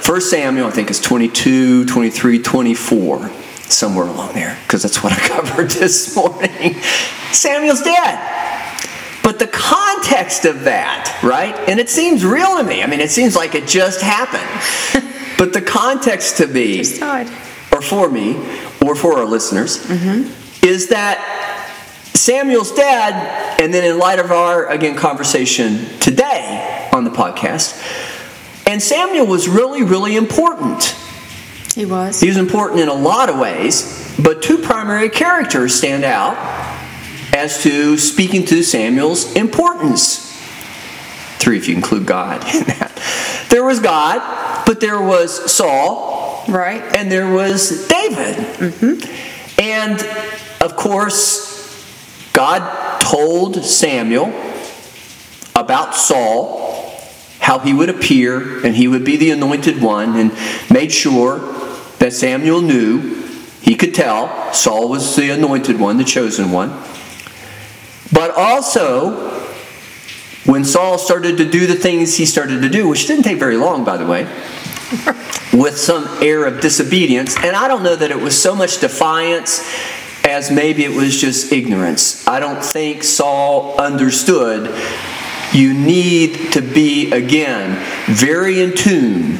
1 0.05 0.21
Samuel, 0.21 0.67
I 0.67 0.71
think, 0.71 0.89
is 0.89 1.01
22, 1.01 1.85
23, 1.85 2.41
24, 2.41 3.29
somewhere 3.63 4.07
along 4.07 4.33
there, 4.33 4.57
because 4.63 4.83
that's 4.83 5.03
what 5.03 5.11
I 5.11 5.17
covered 5.27 5.71
this 5.71 6.15
morning. 6.15 6.75
Samuel's 7.31 7.81
dead. 7.81 8.64
But 9.25 9.39
the 9.39 9.47
context 9.47 10.45
of 10.45 10.65
that, 10.65 11.19
right? 11.23 11.55
And 11.67 11.79
it 11.79 11.89
seems 11.89 12.23
real 12.23 12.57
to 12.57 12.63
me. 12.63 12.83
I 12.83 12.85
mean, 12.85 12.99
it 12.99 13.09
seems 13.09 13.35
like 13.35 13.55
it 13.55 13.67
just 13.67 13.99
happened. 13.99 15.03
but 15.39 15.51
the 15.51 15.63
context 15.63 16.37
to 16.37 16.45
me, 16.45 16.81
or 17.71 17.81
for 17.81 18.07
me, 18.07 18.35
or 18.85 18.93
for 18.93 19.17
our 19.17 19.25
listeners, 19.25 19.83
mm-hmm. 19.83 20.31
is 20.63 20.89
that 20.89 21.17
Samuel's 22.13 22.71
dad, 22.73 23.59
and 23.59 23.73
then 23.73 23.83
in 23.83 23.97
light 23.97 24.19
of 24.19 24.29
our, 24.29 24.69
again, 24.69 24.95
conversation 24.95 25.87
today 25.99 26.87
on 26.93 27.03
the 27.03 27.09
podcast, 27.09 27.81
and 28.67 28.79
Samuel 28.79 29.25
was 29.25 29.49
really, 29.49 29.81
really 29.81 30.15
important. 30.17 30.95
He 31.73 31.87
was. 31.87 32.19
He 32.21 32.27
was 32.27 32.37
important 32.37 32.81
in 32.81 32.89
a 32.89 32.93
lot 32.93 33.29
of 33.29 33.39
ways, 33.39 34.15
but 34.23 34.43
two 34.43 34.59
primary 34.59 35.09
characters 35.09 35.73
stand 35.73 36.03
out 36.03 36.35
as 37.35 37.61
to 37.63 37.97
speaking 37.97 38.45
to 38.45 38.63
Samuel's 38.63 39.35
importance. 39.35 40.31
Three, 41.37 41.57
if 41.57 41.67
you 41.67 41.75
include 41.75 42.05
God 42.05 42.41
in 42.55 42.63
that. 42.63 42.99
There 43.49 43.63
was 43.63 43.81
God, 43.81 44.65
but 44.65 44.79
there 44.79 45.01
was 45.01 45.51
Saul, 45.51 46.45
Right. 46.47 46.81
and 46.95 47.11
there 47.11 47.31
was 47.31 47.87
David. 47.87 48.35
Mm-hmm. 48.35 49.61
And 49.61 50.01
of 50.61 50.77
course, 50.77 52.31
God 52.31 52.99
told 53.01 53.63
Samuel 53.63 54.27
about 55.55 55.93
Saul, 55.93 56.91
how 57.39 57.59
he 57.59 57.73
would 57.73 57.89
appear 57.89 58.65
and 58.65 58.75
he 58.75 58.87
would 58.87 59.03
be 59.03 59.17
the 59.17 59.31
anointed 59.31 59.81
one, 59.81 60.15
and 60.15 60.31
made 60.71 60.91
sure 60.91 61.39
that 61.99 62.13
Samuel 62.13 62.61
knew, 62.61 63.23
he 63.61 63.75
could 63.75 63.93
tell 63.93 64.53
Saul 64.53 64.87
was 64.89 65.15
the 65.15 65.31
anointed 65.31 65.79
one, 65.79 65.97
the 65.97 66.03
chosen 66.05 66.51
one. 66.51 66.71
But 68.15 68.31
also, 68.31 69.11
when 70.45 70.63
Saul 70.63 70.97
started 70.97 71.35
to 71.37 71.45
do 71.49 71.67
the 71.67 71.75
things 71.75 72.15
he 72.15 72.25
started 72.25 72.61
to 72.61 72.69
do, 72.69 72.87
which 72.87 73.07
didn't 73.07 73.23
take 73.23 73.37
very 73.37 73.57
long, 73.57 73.83
by 73.83 73.97
the 73.97 74.05
way, 74.05 74.23
with 75.53 75.77
some 75.77 76.07
air 76.23 76.45
of 76.45 76.61
disobedience. 76.61 77.35
And 77.35 77.57
I 77.57 77.67
don't 77.67 77.83
know 77.83 77.95
that 77.95 78.11
it 78.11 78.19
was 78.19 78.41
so 78.41 78.55
much 78.55 78.79
defiance 78.79 79.59
as 80.23 80.49
maybe 80.49 80.85
it 80.85 80.95
was 80.95 81.19
just 81.19 81.51
ignorance. 81.51 82.25
I 82.25 82.39
don't 82.39 82.63
think 82.63 83.03
Saul 83.03 83.77
understood 83.77 84.73
you 85.53 85.73
need 85.73 86.53
to 86.53 86.61
be, 86.61 87.11
again, 87.11 87.83
very 88.07 88.61
in 88.61 88.75
tune 88.75 89.39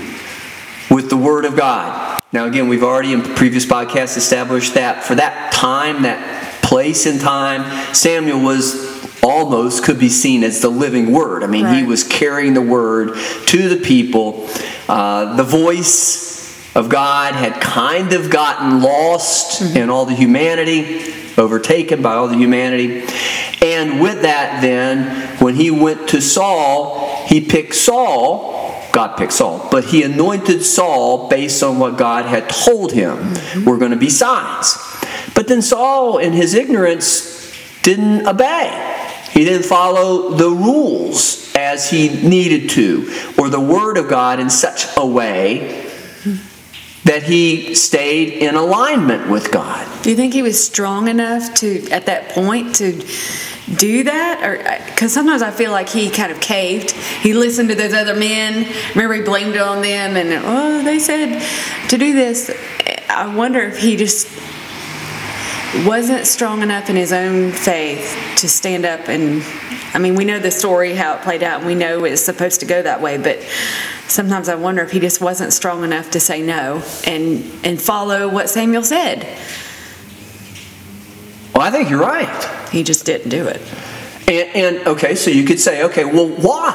with 0.90 1.10
the 1.10 1.18
Word 1.18 1.46
of 1.46 1.56
God. 1.56 2.22
Now, 2.34 2.46
again, 2.46 2.68
we've 2.68 2.84
already 2.84 3.14
in 3.14 3.22
previous 3.22 3.66
podcasts 3.66 4.18
established 4.18 4.74
that 4.74 5.04
for 5.04 5.16
that 5.16 5.54
time, 5.54 6.02
that 6.02 6.45
place 6.66 7.06
and 7.06 7.22
time, 7.22 7.94
Samuel 7.94 8.40
was 8.42 8.96
almost 9.24 9.84
could 9.84 10.00
be 10.00 10.10
seen 10.10 10.44
as 10.44 10.62
the 10.62 10.70
living 10.70 11.12
Word. 11.12 11.44
I 11.44 11.48
mean, 11.48 11.66
he 11.74 11.84
was 11.84 12.04
carrying 12.04 12.54
the 12.54 12.62
Word 12.62 13.18
to 13.48 13.70
the 13.70 13.78
people. 13.78 14.48
Uh, 14.88 15.36
the 15.36 15.44
voice 15.44 16.36
of 16.76 16.90
God 16.90 17.34
had 17.34 17.62
kind 17.62 18.14
of 18.14 18.30
gotten 18.30 18.82
lost 18.82 19.76
in 19.76 19.90
all 19.90 20.06
the 20.06 20.14
humanity, 20.14 21.14
overtaken 21.38 22.02
by 22.02 22.14
all 22.14 22.28
the 22.28 22.38
humanity. 22.38 23.08
And 23.62 24.02
with 24.02 24.22
that, 24.24 24.62
then, 24.62 25.40
when 25.40 25.56
he 25.56 25.72
went 25.72 26.10
to 26.10 26.22
Saul, 26.22 27.26
he 27.26 27.42
picked 27.42 27.74
Saul. 27.76 28.54
God 28.92 29.18
picked 29.18 29.34
Saul, 29.34 29.68
but 29.72 29.86
he 29.86 30.04
anointed 30.04 30.64
Saul 30.64 31.28
based 31.30 31.64
on 31.64 31.80
what 31.80 31.98
God 31.98 32.26
had 32.26 32.50
told 32.50 32.92
him 32.94 33.34
were 33.66 33.78
going 33.78 33.92
to 33.92 33.98
be 33.98 34.10
signs. 34.10 34.78
But 35.36 35.48
then 35.48 35.62
Saul, 35.62 36.18
in 36.18 36.34
his 36.34 36.56
ignorance, 36.56 37.54
didn't 37.84 38.26
obey. 38.26 39.04
He 39.32 39.44
didn't 39.44 39.66
follow 39.66 40.30
the 40.30 40.50
rules 40.50 41.54
as 41.56 41.90
he 41.90 42.10
needed 42.28 42.70
to, 42.72 43.34
or 43.38 43.50
the 43.50 43.60
word 43.60 43.98
of 43.98 44.10
God 44.10 44.40
in 44.40 44.50
such 44.50 44.86
a 44.98 45.06
way 45.06 45.92
that 47.04 47.22
he 47.22 47.76
stayed 47.76 48.34
in 48.34 48.56
alignment 48.56 49.30
with 49.30 49.52
God. 49.52 49.88
Do 50.02 50.10
you 50.10 50.16
think 50.16 50.34
he 50.34 50.42
was 50.42 50.62
strong 50.64 51.08
enough 51.08 51.54
to, 51.56 51.88
at 51.92 52.08
that 52.08 52.30
point, 52.30 52.76
to 52.78 52.94
do 53.76 54.04
that? 54.06 54.42
Or 54.44 54.68
uh, 54.68 54.86
because 54.88 55.14
sometimes 55.14 55.42
I 55.42 55.52
feel 55.52 55.72
like 55.72 55.88
he 55.88 56.10
kind 56.10 56.32
of 56.32 56.40
caved. 56.40 56.92
He 56.92 57.34
listened 57.34 57.70
to 57.70 57.76
those 57.76 57.94
other 57.94 58.16
men. 58.16 58.74
Remember, 58.96 59.14
he 59.14 59.22
blamed 59.22 59.56
it 59.56 59.62
on 59.62 59.82
them, 59.82 60.16
and 60.16 60.44
oh, 60.46 60.84
they 60.84 60.98
said 60.98 61.46
to 61.90 61.98
do 61.98 62.14
this. 62.14 62.52
I 63.08 63.34
wonder 63.34 63.62
if 63.62 63.78
he 63.78 63.98
just 63.98 64.28
wasn't 65.86 66.26
strong 66.26 66.62
enough 66.62 66.90
in 66.90 66.96
his 66.96 67.12
own 67.12 67.52
faith 67.52 68.16
to 68.38 68.48
stand 68.48 68.86
up 68.86 69.08
and. 69.10 69.44
I 69.94 69.98
mean, 69.98 70.16
we 70.16 70.26
know 70.26 70.40
the 70.40 70.52
story 70.52 70.94
how 70.94 71.14
it 71.14 71.22
played 71.22 71.42
out, 71.42 71.60
and 71.60 71.68
we 71.68 71.74
know 71.74 72.04
it's 72.04 72.22
supposed 72.22 72.60
to 72.60 72.66
go 72.66 72.82
that 72.82 73.02
way. 73.02 73.18
But 73.18 73.40
sometimes 74.10 74.50
I 74.50 74.56
wonder 74.56 74.82
if 74.84 74.92
he 74.92 75.00
just 75.00 75.22
wasn't 75.22 75.54
strong 75.54 75.86
enough 75.86 76.12
to 76.12 76.20
say 76.20 76.42
no 76.42 76.84
and 77.08 77.50
and 77.64 77.82
follow 77.82 78.28
what 78.28 78.50
Samuel 78.50 78.84
said. 78.84 79.24
Well, 81.54 81.64
I 81.64 81.72
think 81.72 81.90
you're 81.90 82.02
right. 82.02 82.70
He 82.72 82.84
just 82.84 83.06
didn't 83.06 83.30
do 83.30 83.48
it. 83.48 83.62
And, 84.28 84.56
and 84.56 84.88
okay, 84.88 85.16
so 85.16 85.32
you 85.32 85.46
could 85.46 85.62
say, 85.62 85.84
okay, 85.84 86.04
well, 86.04 86.28
why? 86.28 86.74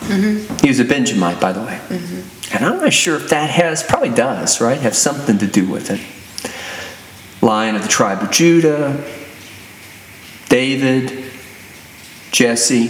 Mm-hmm. 0.00 0.56
He 0.56 0.68
was 0.68 0.80
a 0.80 0.84
Benjamite, 0.84 1.40
by 1.40 1.52
the 1.52 1.60
way. 1.60 1.78
Mm-hmm. 1.88 2.56
And 2.56 2.64
I'm 2.64 2.80
not 2.80 2.92
sure 2.92 3.14
if 3.14 3.28
that 3.28 3.50
has, 3.50 3.84
probably 3.84 4.10
does, 4.10 4.60
right? 4.60 4.80
Have 4.80 4.96
something 4.96 5.38
to 5.38 5.46
do 5.46 5.70
with 5.70 5.90
it. 5.90 6.00
Lion 7.40 7.76
of 7.76 7.82
the 7.82 7.88
tribe 7.88 8.22
of 8.22 8.30
Judah, 8.30 9.04
David, 10.48 11.24
Jesse. 12.30 12.88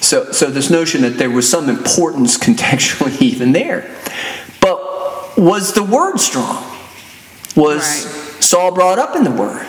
So, 0.00 0.32
so 0.32 0.50
this 0.50 0.70
notion 0.70 1.02
that 1.02 1.18
there 1.18 1.30
was 1.30 1.48
some 1.48 1.68
importance 1.68 2.38
contextually 2.46 3.20
even 3.20 3.52
there. 3.52 3.94
But 4.60 5.38
was 5.38 5.74
the 5.74 5.82
word 5.82 6.18
strong? 6.18 6.64
Was 7.56 8.06
Right. 8.06 8.42
Saul 8.42 8.72
brought 8.72 8.98
up 8.98 9.16
in 9.16 9.24
the 9.24 9.30
word? 9.30 9.66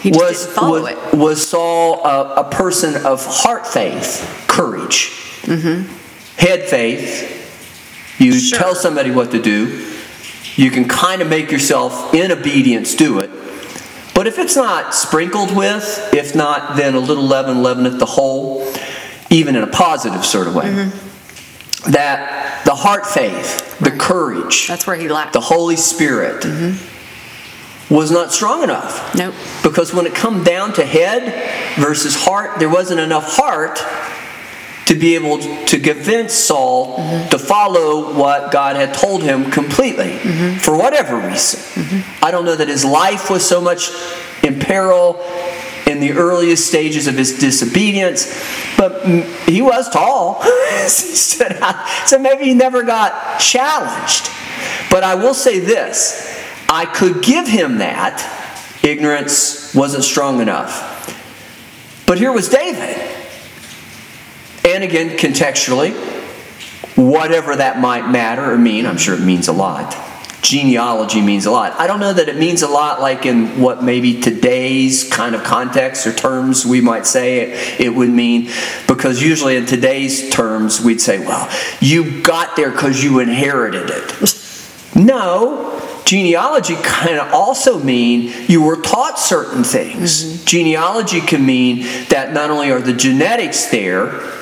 He 0.00 0.10
just 0.10 0.56
was, 0.56 0.82
was, 0.82 0.90
it. 0.92 1.14
was 1.14 1.46
Saul 1.48 2.04
a, 2.06 2.36
a 2.36 2.50
person 2.50 3.04
of 3.04 3.24
heart 3.26 3.66
faith, 3.66 4.44
courage, 4.48 5.10
mm-hmm. 5.42 5.92
head 6.36 6.62
faith? 6.68 7.36
You 8.18 8.32
Sure. 8.32 8.58
tell 8.58 8.74
somebody 8.74 9.10
what 9.10 9.30
to 9.32 9.40
do. 9.40 9.89
You 10.60 10.70
can 10.70 10.86
kind 10.86 11.22
of 11.22 11.28
make 11.28 11.50
yourself, 11.50 12.12
in 12.12 12.30
obedience, 12.30 12.94
do 12.94 13.20
it. 13.20 13.30
But 14.14 14.26
if 14.26 14.38
it's 14.38 14.56
not 14.56 14.94
sprinkled 14.94 15.56
with, 15.56 16.12
if 16.12 16.34
not, 16.34 16.76
then 16.76 16.94
a 16.94 16.98
little 17.00 17.24
leaven 17.24 17.62
leaveneth 17.62 17.98
the 17.98 18.04
whole, 18.04 18.70
even 19.30 19.56
in 19.56 19.62
a 19.62 19.66
positive 19.66 20.22
sort 20.22 20.48
of 20.48 20.54
way. 20.54 20.66
Mm-hmm. 20.66 21.90
That 21.92 22.62
the 22.66 22.74
heart 22.74 23.06
faith, 23.06 23.78
the 23.78 23.90
courage, 23.90 24.68
That's 24.68 24.86
where 24.86 24.96
he 24.96 25.08
lacked. 25.08 25.32
the 25.32 25.40
Holy 25.40 25.76
Spirit 25.76 26.44
was 27.88 28.10
not 28.10 28.30
strong 28.30 28.62
enough. 28.62 29.14
Nope. 29.14 29.34
Because 29.62 29.94
when 29.94 30.04
it 30.04 30.14
come 30.14 30.44
down 30.44 30.74
to 30.74 30.84
head 30.84 31.78
versus 31.78 32.14
heart, 32.14 32.58
there 32.58 32.68
wasn't 32.68 33.00
enough 33.00 33.34
heart 33.34 33.78
to 34.90 34.96
be 34.96 35.14
able 35.14 35.38
to 35.38 35.78
convince 35.78 36.34
Saul 36.34 36.96
to 37.30 37.38
follow 37.38 38.12
what 38.12 38.50
God 38.50 38.74
had 38.74 38.92
told 38.92 39.22
him 39.22 39.48
completely 39.48 40.18
for 40.58 40.76
whatever 40.76 41.16
reason. 41.16 42.02
I 42.20 42.32
don't 42.32 42.44
know 42.44 42.56
that 42.56 42.66
his 42.66 42.84
life 42.84 43.30
was 43.30 43.46
so 43.48 43.60
much 43.60 43.88
in 44.42 44.58
peril 44.58 45.20
in 45.86 46.00
the 46.00 46.10
earliest 46.10 46.66
stages 46.66 47.06
of 47.06 47.14
his 47.14 47.38
disobedience, 47.38 48.26
but 48.76 49.06
he 49.46 49.62
was 49.62 49.88
tall. 49.90 50.42
So 52.06 52.18
maybe 52.18 52.46
he 52.46 52.54
never 52.54 52.82
got 52.82 53.38
challenged. 53.38 54.28
But 54.90 55.04
I 55.04 55.14
will 55.14 55.34
say 55.34 55.60
this 55.60 56.36
I 56.68 56.84
could 56.84 57.22
give 57.22 57.46
him 57.46 57.78
that. 57.78 58.26
Ignorance 58.82 59.72
wasn't 59.72 60.02
strong 60.02 60.40
enough. 60.40 60.88
But 62.06 62.18
here 62.18 62.32
was 62.32 62.48
David. 62.48 63.18
And 64.70 64.84
again, 64.84 65.16
contextually, 65.16 65.92
whatever 66.96 67.56
that 67.56 67.80
might 67.80 68.08
matter 68.08 68.52
or 68.52 68.58
mean. 68.58 68.86
I'm 68.86 68.98
sure 68.98 69.14
it 69.14 69.20
means 69.20 69.48
a 69.48 69.52
lot. 69.52 69.96
Genealogy 70.42 71.20
means 71.20 71.44
a 71.44 71.50
lot. 71.50 71.78
I 71.78 71.86
don't 71.86 72.00
know 72.00 72.12
that 72.12 72.28
it 72.28 72.36
means 72.36 72.62
a 72.62 72.68
lot 72.68 73.00
like 73.00 73.26
in 73.26 73.60
what 73.60 73.82
maybe 73.82 74.20
today's 74.20 75.08
kind 75.10 75.34
of 75.34 75.42
context 75.44 76.06
or 76.06 76.14
terms 76.14 76.64
we 76.64 76.80
might 76.80 77.04
say 77.04 77.40
it, 77.40 77.80
it 77.80 77.88
would 77.90 78.08
mean, 78.08 78.48
because 78.86 79.20
usually 79.20 79.56
in 79.56 79.66
today's 79.66 80.30
terms 80.30 80.80
we'd 80.80 81.00
say, 81.00 81.18
well, 81.18 81.50
you 81.80 82.22
got 82.22 82.56
there 82.56 82.70
because 82.70 83.02
you 83.04 83.18
inherited 83.18 83.90
it. 83.90 84.96
No, 84.96 86.00
genealogy 86.04 86.76
kind 86.76 87.18
of 87.18 87.32
also 87.32 87.78
mean 87.78 88.32
you 88.48 88.62
were 88.62 88.80
taught 88.80 89.18
certain 89.18 89.62
things. 89.62 90.24
Mm-hmm. 90.24 90.44
Genealogy 90.46 91.20
can 91.20 91.44
mean 91.44 91.82
that 92.08 92.32
not 92.32 92.50
only 92.50 92.70
are 92.70 92.80
the 92.80 92.94
genetics 92.94 93.66
there, 93.66 94.39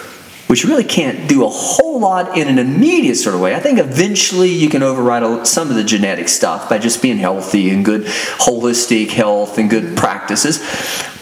which 0.48 0.64
really 0.64 0.84
can't 0.84 1.28
do 1.28 1.44
a 1.44 1.48
whole 1.48 2.00
lot 2.00 2.36
in 2.36 2.48
an 2.48 2.58
immediate 2.58 3.16
sort 3.16 3.34
of 3.34 3.40
way. 3.40 3.54
I 3.54 3.60
think 3.60 3.78
eventually 3.78 4.48
you 4.48 4.68
can 4.68 4.82
override 4.82 5.46
some 5.46 5.68
of 5.68 5.76
the 5.76 5.84
genetic 5.84 6.28
stuff 6.28 6.68
by 6.68 6.78
just 6.78 7.00
being 7.00 7.18
healthy 7.18 7.70
and 7.70 7.84
good 7.84 8.02
holistic 8.02 9.10
health 9.10 9.58
and 9.58 9.68
good 9.68 9.96
practices. 9.96 10.58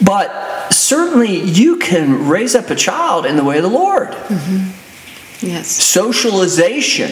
But 0.01 0.71
certainly 0.71 1.41
you 1.41 1.77
can 1.77 2.27
raise 2.29 2.55
up 2.55 2.69
a 2.69 2.75
child 2.75 3.25
in 3.25 3.35
the 3.35 3.43
way 3.43 3.57
of 3.57 3.63
the 3.63 3.69
Lord. 3.69 4.09
Mm-hmm. 4.09 5.45
Yes. 5.45 5.67
Socialization. 5.67 7.11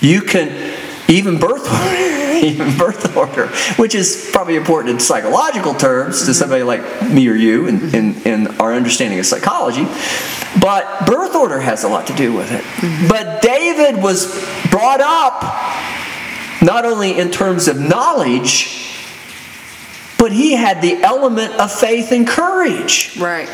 You 0.00 0.22
can 0.22 0.48
even 1.08 1.38
birth 1.38 1.66
order, 1.70 2.32
even 2.46 2.76
birth 2.78 3.16
order, 3.16 3.48
which 3.76 3.94
is 3.94 4.30
probably 4.32 4.56
important 4.56 4.94
in 4.94 5.00
psychological 5.00 5.74
terms 5.74 6.24
to 6.26 6.34
somebody 6.34 6.62
like 6.62 6.82
me 7.10 7.28
or 7.28 7.34
you 7.34 7.66
in, 7.66 7.94
in, 7.94 8.14
in 8.22 8.46
our 8.60 8.72
understanding 8.72 9.18
of 9.18 9.26
psychology. 9.26 9.84
But 10.60 11.06
birth 11.06 11.34
order 11.34 11.60
has 11.60 11.84
a 11.84 11.88
lot 11.88 12.06
to 12.06 12.14
do 12.14 12.32
with 12.32 12.52
it. 12.52 12.62
Mm-hmm. 12.62 13.08
But 13.08 13.42
David 13.42 14.02
was 14.02 14.26
brought 14.70 15.00
up 15.00 15.42
not 16.62 16.84
only 16.84 17.18
in 17.18 17.30
terms 17.30 17.68
of 17.68 17.78
knowledge, 17.78 18.80
but 20.18 20.32
he 20.32 20.52
had 20.52 20.80
the 20.80 21.02
element 21.02 21.52
of 21.54 21.70
faith 21.72 22.12
and 22.12 22.26
courage. 22.26 23.16
Right. 23.18 23.48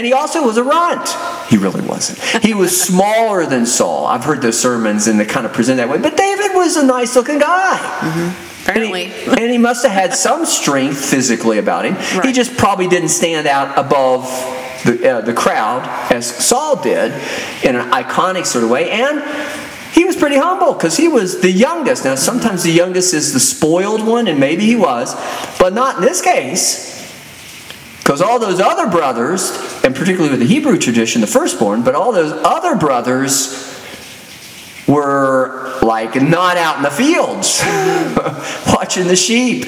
And 0.00 0.06
he 0.06 0.14
also 0.14 0.42
was 0.42 0.56
a 0.56 0.64
runt. 0.64 1.06
He 1.50 1.58
really 1.58 1.82
wasn't. 1.82 2.42
He 2.42 2.54
was 2.54 2.80
smaller 2.80 3.44
than 3.44 3.66
Saul. 3.66 4.06
I've 4.06 4.24
heard 4.24 4.40
those 4.40 4.58
sermons 4.58 5.06
and 5.08 5.20
they 5.20 5.26
kind 5.26 5.44
of 5.44 5.52
present 5.52 5.76
that 5.76 5.90
way. 5.90 5.98
But 5.98 6.16
David 6.16 6.54
was 6.54 6.78
a 6.78 6.86
nice 6.86 7.14
looking 7.14 7.38
guy. 7.38 7.76
Mm-hmm. 7.76 8.62
Apparently. 8.62 9.04
And 9.04 9.12
he, 9.12 9.42
and 9.42 9.52
he, 9.52 9.58
must 9.58 9.84
have 9.84 9.92
had 9.92 10.14
some 10.14 10.46
strength 10.46 11.04
physically 11.04 11.58
about 11.58 11.84
him. 11.84 11.96
Right. 12.16 12.24
He 12.24 12.32
just 12.32 12.56
probably 12.56 12.88
didn't 12.88 13.10
stand 13.10 13.46
out 13.46 13.76
above 13.76 14.24
the, 14.86 15.16
uh, 15.16 15.20
the 15.20 15.34
crowd 15.34 15.86
as 16.10 16.26
Saul 16.26 16.82
did 16.82 17.12
in 17.62 17.76
an 17.76 17.90
iconic 17.90 18.46
sort 18.46 18.64
of 18.64 18.70
way. 18.70 18.90
And 18.90 19.22
he 19.92 20.06
was 20.06 20.16
pretty 20.16 20.36
humble 20.36 20.72
because 20.72 20.96
he 20.96 21.08
was 21.08 21.42
the 21.42 21.52
youngest. 21.52 22.06
Now, 22.06 22.14
sometimes 22.14 22.62
the 22.62 22.72
youngest 22.72 23.12
is 23.12 23.34
the 23.34 23.40
spoiled 23.40 24.06
one, 24.06 24.28
and 24.28 24.40
maybe 24.40 24.64
he 24.64 24.76
was, 24.76 25.14
but 25.58 25.74
not 25.74 25.96
in 25.96 26.00
this 26.00 26.22
case. 26.22 26.99
Because 28.00 28.20
all 28.20 28.38
those 28.38 28.60
other 28.60 28.88
brothers, 28.88 29.50
and 29.84 29.94
particularly 29.94 30.30
with 30.30 30.40
the 30.40 30.46
Hebrew 30.46 30.78
tradition, 30.78 31.20
the 31.20 31.26
firstborn, 31.26 31.82
but 31.82 31.94
all 31.94 32.12
those 32.12 32.32
other 32.32 32.76
brothers 32.76 33.66
were 34.88 35.78
like 35.82 36.20
not 36.20 36.56
out 36.56 36.78
in 36.78 36.82
the 36.82 36.90
fields 36.90 37.60
watching 38.74 39.06
the 39.06 39.14
sheep 39.14 39.66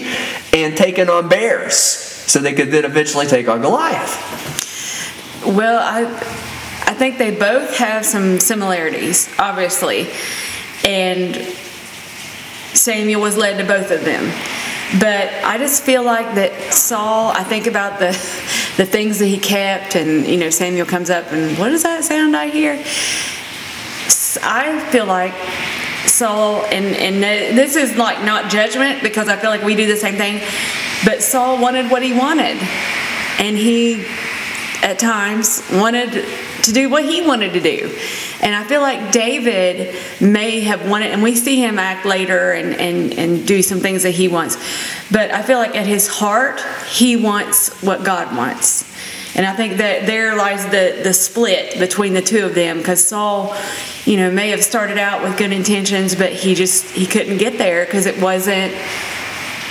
and 0.53 0.77
taking 0.77 1.09
on 1.09 1.29
bears 1.29 1.77
so 1.77 2.41
they 2.41 2.53
could 2.53 2.71
then 2.71 2.85
eventually 2.85 3.27
take 3.27 3.49
on 3.49 3.61
Goliath. 3.61 4.19
Well, 5.47 5.79
I 5.81 6.05
I 6.85 6.95
think 6.95 7.17
they 7.17 7.35
both 7.35 7.77
have 7.77 8.05
some 8.05 8.39
similarities, 8.41 9.29
obviously. 9.39 10.11
And 10.85 11.37
Samuel 12.75 13.21
was 13.21 13.37
led 13.37 13.59
to 13.59 13.65
both 13.65 13.91
of 13.91 14.05
them. 14.05 14.25
But 15.01 15.33
I 15.43 15.57
just 15.59 15.83
feel 15.85 16.03
like 16.03 16.35
that 16.35 16.73
Saul, 16.73 17.33
I 17.33 17.45
think 17.45 17.67
about 17.67 17.99
the 17.99 18.11
the 18.77 18.87
things 18.87 19.19
that 19.19 19.27
he 19.27 19.39
kept 19.39 19.97
and 19.97 20.27
you 20.27 20.37
know 20.37 20.51
Samuel 20.51 20.87
comes 20.87 21.11
up 21.11 21.31
and 21.33 21.59
what 21.59 21.71
does 21.71 21.83
that 21.83 22.05
sound 22.05 22.37
I 22.37 22.49
hear? 22.49 22.73
I 24.43 24.89
feel 24.91 25.07
like 25.07 25.35
Saul 26.07 26.65
and 26.67 26.95
and 26.97 27.23
this 27.57 27.77
is 27.77 27.97
like 27.97 28.23
not 28.25 28.51
judgment 28.51 29.03
because 29.03 29.29
I 29.29 29.37
feel 29.37 29.51
like 29.51 29.63
we 29.63 29.75
do 29.75 29.87
the 29.87 29.97
same 29.97 30.17
thing, 30.17 30.43
but 31.05 31.23
Saul 31.23 31.61
wanted 31.61 31.91
what 31.91 32.03
he 32.03 32.13
wanted. 32.13 32.59
And 33.39 33.57
he 33.57 34.05
at 34.83 34.99
times 34.99 35.63
wanted 35.73 36.27
to 36.65 36.73
do 36.73 36.91
what 36.91 37.05
he 37.05 37.23
wanted 37.23 37.55
to 37.55 37.61
do. 37.61 37.97
And 38.43 38.57
I 38.57 38.65
feel 38.65 38.81
like 38.81 39.13
David 39.13 39.95
may 40.21 40.61
have 40.61 40.91
wanted, 40.91 41.13
and 41.13 41.23
we 41.23 41.37
see 41.37 41.57
him 41.57 41.79
act 41.79 42.05
later 42.05 42.53
and, 42.53 42.75
and, 42.75 43.15
and 43.15 43.47
do 43.47 43.63
some 43.63 43.79
things 43.79 44.03
that 44.03 44.11
he 44.11 44.27
wants. 44.27 44.57
But 45.13 45.31
I 45.31 45.43
feel 45.43 45.59
like 45.59 45.77
at 45.77 45.87
his 45.87 46.09
heart, 46.09 46.61
he 46.89 47.17
wants 47.17 47.71
what 47.83 48.05
God 48.05 48.37
wants. 48.37 48.85
And 49.35 49.47
I 49.47 49.55
think 49.55 49.79
that 49.79 50.07
there 50.07 50.37
lies 50.37 50.65
the, 50.67 51.01
the 51.03 51.15
split 51.15 51.79
between 51.79 52.15
the 52.15 52.21
two 52.21 52.45
of 52.45 52.55
them 52.55 52.79
because 52.79 53.07
Saul, 53.07 53.57
you 54.05 54.17
know, 54.17 54.31
may 54.31 54.51
have 54.51 54.63
started 54.63 54.99
out 54.99 55.23
with 55.23 55.39
good 55.39 55.53
intentions, 55.53 56.15
but 56.15 56.33
he 56.33 56.55
just 56.55 56.85
he 56.91 57.07
couldn't 57.07 57.39
get 57.39 57.57
there 57.57 57.87
because 57.87 58.05
it 58.05 58.21
wasn't 58.21 58.75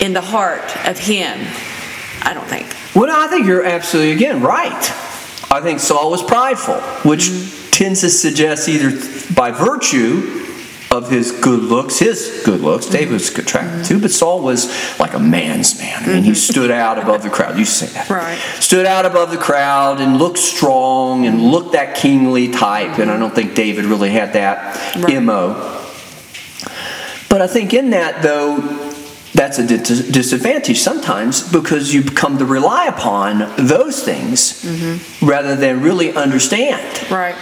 in 0.02 0.14
the 0.14 0.22
heart 0.22 0.76
of 0.88 0.98
him. 0.98 1.38
I 2.24 2.34
don't 2.34 2.48
think. 2.48 2.76
Well, 2.96 3.10
I 3.12 3.28
think 3.28 3.46
you're 3.46 3.64
absolutely 3.64 4.14
again 4.14 4.42
right. 4.42 4.92
I 5.52 5.60
think 5.62 5.80
Saul 5.80 6.10
was 6.10 6.24
prideful, 6.24 6.80
which 7.08 7.28
mm-hmm. 7.30 7.61
Tends 7.72 8.02
to 8.02 8.10
suggest 8.10 8.70
either 8.70 8.92
by 9.34 9.52
virtue 9.52 10.42
of 10.92 11.10
his 11.10 11.32
good 11.32 11.64
looks, 11.64 12.00
his 12.00 12.42
good 12.46 12.60
looks. 12.60 12.86
Mm-hmm. 12.86 12.94
David 12.94 13.14
was 13.14 13.30
attractive 13.30 13.72
mm-hmm. 13.72 13.84
too, 13.84 14.00
but 14.02 14.12
Saul 14.12 14.42
was 14.42 15.00
like 15.00 15.14
a 15.14 15.20
man's 15.20 15.80
man. 15.80 16.04
I 16.04 16.08
mean, 16.08 16.24
he 16.24 16.32
mm-hmm. 16.32 16.36
stood 16.36 16.70
out 16.70 17.00
above 17.00 17.24
the 17.24 17.30
crowd. 17.30 17.58
You 17.58 17.64
say 17.64 17.88
that. 17.88 18.10
Right. 18.10 18.38
Stood 18.60 18.86
out 18.86 19.06
above 19.06 19.32
the 19.32 19.38
crowd 19.38 20.02
and 20.02 20.18
looked 20.18 20.38
strong 20.38 21.26
and 21.26 21.42
looked 21.42 21.72
that 21.72 21.96
kingly 21.96 22.50
type. 22.50 23.00
And 23.00 23.10
I 23.10 23.18
don't 23.18 23.34
think 23.34 23.56
David 23.56 23.86
really 23.86 24.10
had 24.10 24.34
that 24.34 24.76
right. 24.98 25.24
MO. 25.24 25.54
But 27.30 27.42
I 27.42 27.48
think 27.48 27.74
in 27.74 27.92
that, 27.92 28.22
though, 28.22 28.91
that's 29.34 29.60
a 29.60 29.66
disadvantage 29.66 30.80
sometimes 30.80 31.50
because 31.52 31.94
you 31.94 32.04
come 32.04 32.38
to 32.40 32.46
rely 32.46 32.86
upon 32.86 33.40
those 33.58 34.04
things 34.04 34.64
mm-hmm. 34.64 35.26
rather 35.26 35.56
than 35.56 35.82
really 35.82 36.14
understand. 36.14 37.10
Right. 37.10 37.36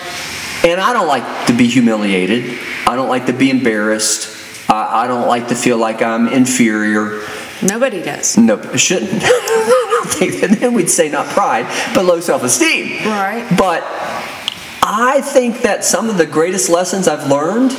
And 0.63 0.79
I 0.79 0.93
don't 0.93 1.07
like 1.07 1.47
to 1.47 1.53
be 1.53 1.67
humiliated. 1.67 2.59
I 2.85 2.95
don't 2.95 3.09
like 3.09 3.25
to 3.25 3.33
be 3.33 3.49
embarrassed. 3.49 4.35
I, 4.69 5.03
I 5.03 5.07
don't 5.07 5.27
like 5.27 5.47
to 5.47 5.55
feel 5.55 5.77
like 5.77 6.01
I'm 6.01 6.27
inferior. 6.27 7.23
Nobody 7.63 8.01
does. 8.01 8.37
No, 8.37 8.61
shouldn't. 8.75 9.21
I 9.23 10.47
then 10.59 10.73
we'd 10.73 10.89
say 10.89 11.09
not 11.09 11.27
pride, 11.27 11.65
but 11.95 12.05
low 12.05 12.19
self-esteem. 12.19 13.07
Right. 13.07 13.47
But 13.57 13.83
I 14.83 15.21
think 15.21 15.61
that 15.61 15.83
some 15.83 16.09
of 16.09 16.17
the 16.17 16.25
greatest 16.25 16.69
lessons 16.69 17.07
I've 17.07 17.29
learned 17.29 17.71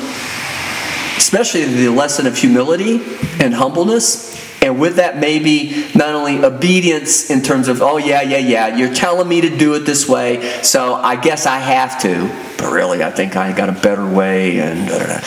especially 1.20 1.64
the 1.64 1.88
lesson 1.90 2.26
of 2.26 2.34
humility 2.34 2.98
and 3.40 3.54
humbleness. 3.54 4.38
And 4.62 4.78
with 4.78 4.96
that, 4.96 5.18
maybe 5.18 5.86
not 5.94 6.14
only 6.14 6.44
obedience 6.44 7.30
in 7.30 7.40
terms 7.40 7.66
of, 7.66 7.80
oh, 7.80 7.96
yeah, 7.96 8.20
yeah, 8.20 8.36
yeah, 8.36 8.76
you're 8.76 8.94
telling 8.94 9.26
me 9.26 9.40
to 9.40 9.56
do 9.56 9.74
it 9.74 9.80
this 9.80 10.06
way, 10.06 10.62
so 10.62 10.94
I 10.94 11.16
guess 11.16 11.46
I 11.46 11.58
have 11.58 12.00
to. 12.02 12.28
But 12.58 12.70
really, 12.70 13.02
I 13.02 13.10
think 13.10 13.36
I 13.36 13.52
got 13.52 13.70
a 13.70 13.80
better 13.80 14.06
way. 14.06 14.60
And 14.60 14.86
da, 14.86 14.98
da, 14.98 15.06
da. 15.06 15.20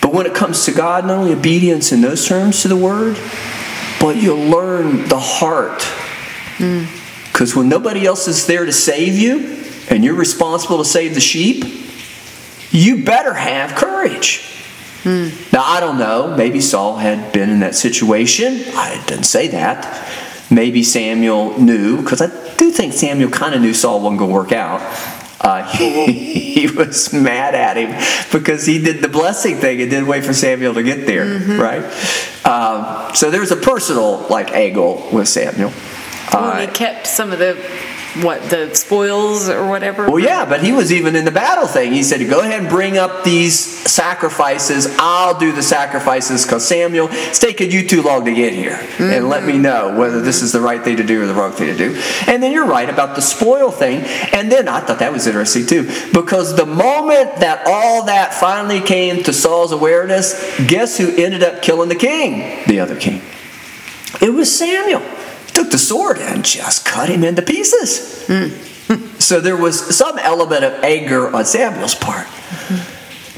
But 0.00 0.12
when 0.12 0.26
it 0.26 0.34
comes 0.34 0.64
to 0.66 0.72
God, 0.72 1.06
not 1.06 1.18
only 1.18 1.32
obedience 1.32 1.90
in 1.90 2.02
those 2.02 2.28
terms 2.28 2.62
to 2.62 2.68
the 2.68 2.76
word, 2.76 3.18
but 4.00 4.16
you'll 4.16 4.48
learn 4.48 5.08
the 5.08 5.18
heart. 5.18 5.78
Because 7.32 7.52
mm. 7.52 7.56
when 7.56 7.68
nobody 7.68 8.06
else 8.06 8.28
is 8.28 8.46
there 8.46 8.64
to 8.64 8.72
save 8.72 9.18
you, 9.18 9.60
and 9.90 10.04
you're 10.04 10.14
responsible 10.14 10.78
to 10.78 10.84
save 10.84 11.14
the 11.14 11.20
sheep, 11.20 11.64
you 12.70 13.04
better 13.04 13.34
have 13.34 13.74
courage. 13.74 14.53
Hmm. 15.04 15.28
Now, 15.52 15.62
I 15.62 15.80
don't 15.80 15.98
know. 15.98 16.34
Maybe 16.34 16.60
Saul 16.60 16.96
had 16.96 17.32
been 17.32 17.50
in 17.50 17.60
that 17.60 17.74
situation. 17.74 18.62
I 18.74 19.02
didn't 19.06 19.24
say 19.24 19.48
that. 19.48 20.10
Maybe 20.50 20.82
Samuel 20.82 21.58
knew, 21.58 22.02
because 22.02 22.22
I 22.22 22.28
do 22.56 22.70
think 22.70 22.94
Samuel 22.94 23.30
kind 23.30 23.54
of 23.54 23.60
knew 23.60 23.74
Saul 23.74 24.00
wasn't 24.00 24.18
going 24.18 24.30
to 24.30 24.34
work 24.34 24.52
out. 24.52 24.80
Uh, 25.40 25.62
he, 25.76 26.22
he, 26.22 26.66
was 26.66 27.12
mad 27.12 27.54
at 27.54 27.76
him 27.76 27.90
because 28.32 28.64
he 28.64 28.82
did 28.82 29.02
the 29.02 29.08
blessing 29.08 29.56
thing 29.56 29.82
and 29.82 29.90
didn't 29.90 30.06
wait 30.06 30.24
for 30.24 30.32
Samuel 30.32 30.72
to 30.72 30.82
get 30.82 31.06
there, 31.06 31.26
mm-hmm. 31.26 31.60
right? 31.60 31.84
Um, 32.46 33.14
so 33.14 33.30
there's 33.30 33.50
a 33.50 33.56
personal 33.56 34.26
like 34.28 34.52
angle 34.52 35.06
with 35.12 35.28
Samuel. 35.28 35.72
Well, 36.32 36.44
uh, 36.44 36.60
he 36.62 36.66
kept 36.68 37.06
some 37.06 37.30
of 37.30 37.38
the 37.38 37.54
what 38.22 38.48
the 38.50 38.74
spoils 38.74 39.48
or 39.48 39.68
whatever. 39.68 40.08
Well, 40.08 40.20
yeah, 40.20 40.44
but 40.44 40.62
he 40.62 40.72
was 40.72 40.92
even 40.92 41.16
in 41.16 41.24
the 41.24 41.32
battle 41.32 41.66
thing. 41.66 41.92
He 41.92 42.02
said, 42.02 42.28
"Go 42.28 42.40
ahead 42.40 42.60
and 42.60 42.68
bring 42.68 42.96
up 42.96 43.24
these 43.24 43.58
sacrifices. 43.58 44.94
I'll 44.98 45.38
do 45.38 45.52
the 45.52 45.62
sacrifices 45.62 46.44
because 46.44 46.66
Samuel, 46.66 47.08
it's 47.10 47.38
taken 47.38 47.70
you 47.70 47.86
too 47.86 48.02
long 48.02 48.24
to 48.24 48.32
get 48.32 48.52
here, 48.52 48.78
and 48.98 49.28
let 49.28 49.44
me 49.44 49.58
know 49.58 49.96
whether 49.96 50.20
this 50.20 50.42
is 50.42 50.52
the 50.52 50.60
right 50.60 50.82
thing 50.82 50.96
to 50.98 51.04
do 51.04 51.22
or 51.22 51.26
the 51.26 51.34
wrong 51.34 51.52
thing 51.52 51.66
to 51.66 51.76
do." 51.76 52.00
And 52.26 52.42
then 52.42 52.52
you're 52.52 52.66
right 52.66 52.88
about 52.88 53.16
the 53.16 53.22
spoil 53.22 53.70
thing. 53.70 54.04
And 54.32 54.50
then 54.50 54.68
I 54.68 54.80
thought 54.80 55.00
that 55.00 55.12
was 55.12 55.26
interesting 55.26 55.66
too, 55.66 55.90
because 56.12 56.56
the 56.56 56.66
moment 56.66 57.36
that 57.36 57.66
all 57.66 58.04
that 58.04 58.34
finally 58.34 58.80
came 58.80 59.22
to 59.24 59.32
Saul's 59.32 59.72
awareness, 59.72 60.34
guess 60.66 60.96
who 60.96 61.08
ended 61.16 61.42
up 61.42 61.62
killing 61.62 61.88
the 61.88 61.94
king? 61.94 62.64
The 62.66 62.80
other 62.80 62.96
king. 62.96 63.22
It 64.20 64.32
was 64.32 64.56
Samuel 64.56 65.02
took 65.54 65.70
the 65.70 65.78
sword 65.78 66.18
and 66.18 66.44
just 66.44 66.84
cut 66.84 67.08
him 67.08 67.24
into 67.24 67.42
pieces. 67.42 68.26
So 69.18 69.40
there 69.40 69.56
was 69.56 69.96
some 69.96 70.18
element 70.18 70.64
of 70.64 70.84
anger 70.84 71.34
on 71.34 71.44
Samuel's 71.46 71.94
part. 71.94 72.26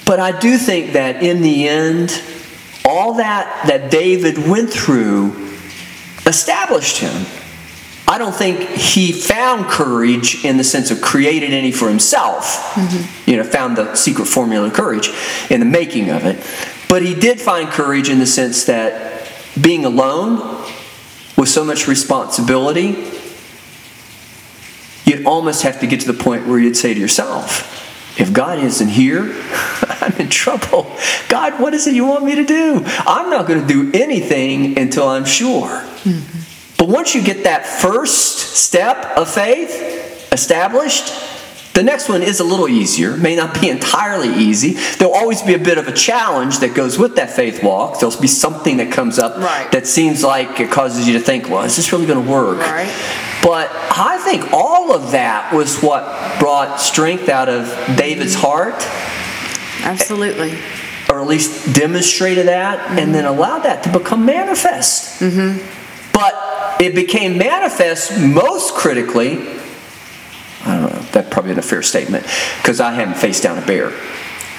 But 0.05 0.19
I 0.19 0.39
do 0.39 0.59
think 0.59 0.95
that 0.95 1.23
in 1.23 1.43
the 1.43 1.69
end, 1.69 2.21
all 2.85 3.15
that 3.15 3.67
that 3.67 3.91
David 3.91 4.39
went 4.39 4.71
through 4.71 5.35
established 6.27 6.99
him. 6.99 7.27
I 8.09 8.19
don't 8.19 8.35
think 8.35 8.61
he 8.71 9.11
found 9.11 9.67
courage 9.67 10.45
in 10.45 10.57
the 10.57 10.65
sense 10.65 10.93
of 10.93 11.01
created 11.01 11.53
any 11.53 11.73
for 11.73 11.89
himself. 11.89 12.77
You 13.27 13.37
know, 13.37 13.45
found 13.45 13.77
the 13.77 13.95
secret 13.97 14.27
formula 14.27 14.69
of 14.69 14.75
courage 14.75 15.11
in 15.51 15.59
the 15.59 15.67
making 15.67 16.11
of 16.11 16.25
it. 16.25 16.37
But 16.89 17.03
he 17.03 17.15
did 17.15 17.41
find 17.41 17.69
courage 17.69 18.09
in 18.09 18.21
the 18.21 18.27
sense 18.27 18.65
that 18.67 19.29
being 19.61 19.85
alone 19.85 20.65
with 21.37 21.49
so 21.49 21.65
much 21.65 21.87
responsibility, 21.87 23.11
you'd 25.05 25.27
almost 25.27 25.63
have 25.63 25.81
to 25.81 25.87
get 25.87 26.01
to 26.01 26.13
the 26.13 26.23
point 26.23 26.47
where 26.47 26.59
you'd 26.59 26.77
say 26.77 26.95
to 26.95 27.01
yourself, 27.01 27.73
if 28.19 28.33
God 28.33 28.59
isn't 28.59 28.89
here, 28.89 29.23
I'm 30.01 30.13
in 30.15 30.29
trouble. 30.29 30.91
God, 31.29 31.61
what 31.61 31.75
is 31.75 31.87
it 31.87 31.95
you 31.95 32.07
want 32.07 32.25
me 32.25 32.37
to 32.37 32.45
do? 32.45 32.83
I'm 32.85 33.29
not 33.31 33.47
going 33.47 33.61
to 33.61 33.67
do 33.67 33.91
anything 33.93 34.79
until 34.79 35.09
I'm 35.09 35.27
sure. 35.27 35.69
Mm-hmm. 35.69 36.37
But 36.79 36.89
once 36.89 37.15
you 37.15 37.23
get 37.23 37.45
that 37.45 37.67
first 37.67 38.39
step 38.57 39.05
of 39.17 39.29
faith 39.31 40.33
established, 40.33 41.13
the 41.77 41.83
next 41.83 42.09
one 42.09 42.23
is 42.23 42.41
a 42.41 42.45
little 42.45 42.71
easier, 42.71 43.19
may 43.19 43.37
not 43.37 43.61
be 43.61 43.69
entirely 43.69 44.31
easy. 44.31 44.79
There'll 44.97 45.13
always 45.13 45.43
be 45.43 45.53
a 45.53 45.59
bit 45.59 45.77
of 45.77 45.87
a 45.87 45.93
challenge 45.93 46.61
that 46.61 46.75
goes 46.75 46.99
with 46.99 47.17
that 47.17 47.29
faith 47.29 47.63
walk. 47.63 48.01
There'll 48.01 48.19
be 48.19 48.29
something 48.29 48.79
that 48.79 48.91
comes 48.91 49.19
up 49.19 49.37
Right. 49.37 49.71
that 49.73 49.87
seems 49.87 50.25
like 50.25 50.59
it 50.59 50.71
causes 50.71 51.07
you 51.07 51.13
to 51.19 51.21
think, 51.21 51.51
well, 51.51 51.65
is 51.65 51.77
this 51.77 51.93
really 51.93 52.07
going 52.07 52.25
to 52.25 52.33
work? 52.33 52.61
Right. 52.61 52.91
But 53.43 53.71
I 53.95 54.17
think 54.25 54.55
all 54.55 54.91
of 54.95 55.11
that 55.11 55.53
was 55.53 55.83
what 55.83 56.41
brought 56.41 56.81
strength 56.81 57.29
out 57.29 57.51
of 57.51 57.67
David's 57.95 58.35
heart, 58.35 58.83
Absolutely. 59.83 60.59
or 61.11 61.21
at 61.21 61.27
least 61.27 61.75
demonstrated 61.75 62.47
that, 62.47 62.89
and 62.89 62.99
mm-hmm. 62.99 63.13
then 63.13 63.25
allowed 63.27 63.65
that 63.65 63.83
to 63.83 63.93
become 63.93 64.25
manifest. 64.25 65.21
Mm-hmm. 65.21 65.63
But 66.15 66.81
it 66.81 66.95
became 66.95 67.37
manifest 67.37 68.19
most 68.19 68.73
critically. 68.73 69.47
I 70.65 70.81
don't 70.81 70.93
know, 70.93 71.01
that 71.13 71.31
probably 71.31 71.53
isn't 71.53 71.65
a 71.65 71.67
fair 71.67 71.83
statement, 71.83 72.27
because 72.59 72.81
I 72.81 72.93
haven't 72.93 73.17
faced 73.17 73.43
down 73.43 73.59
a 73.59 73.67
bear, 73.67 73.93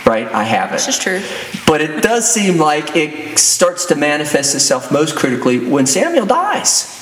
right? 0.05 0.31
I 0.31 0.43
haven't. 0.43 0.77
This 0.77 0.87
is 0.87 0.99
true. 0.99 1.21
But 1.65 1.81
it 1.81 2.01
does 2.01 2.31
seem 2.31 2.57
like 2.57 2.95
it 2.95 3.37
starts 3.37 3.85
to 3.87 3.95
manifest 3.95 4.55
itself 4.55 4.91
most 4.91 5.15
critically 5.15 5.59
when 5.59 5.85
Samuel 5.85 6.25
dies. 6.25 6.93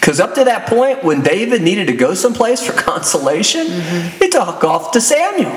Because 0.00 0.20
up 0.20 0.34
to 0.34 0.44
that 0.44 0.66
point, 0.66 1.02
when 1.02 1.22
David 1.22 1.62
needed 1.62 1.86
to 1.86 1.94
go 1.94 2.12
someplace 2.12 2.62
for 2.64 2.72
consolation, 2.78 3.66
mm-hmm. 3.66 4.18
he 4.18 4.28
took 4.28 4.62
off 4.62 4.92
to 4.92 5.00
Samuel. 5.00 5.50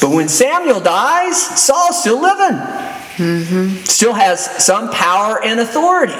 But 0.00 0.10
when 0.10 0.28
Samuel 0.28 0.80
dies, 0.80 1.40
Saul's 1.40 2.00
still 2.00 2.20
living, 2.20 2.58
mm-hmm. 2.58 3.84
still 3.84 4.14
has 4.14 4.64
some 4.64 4.90
power 4.90 5.40
and 5.44 5.60
authority. 5.60 6.14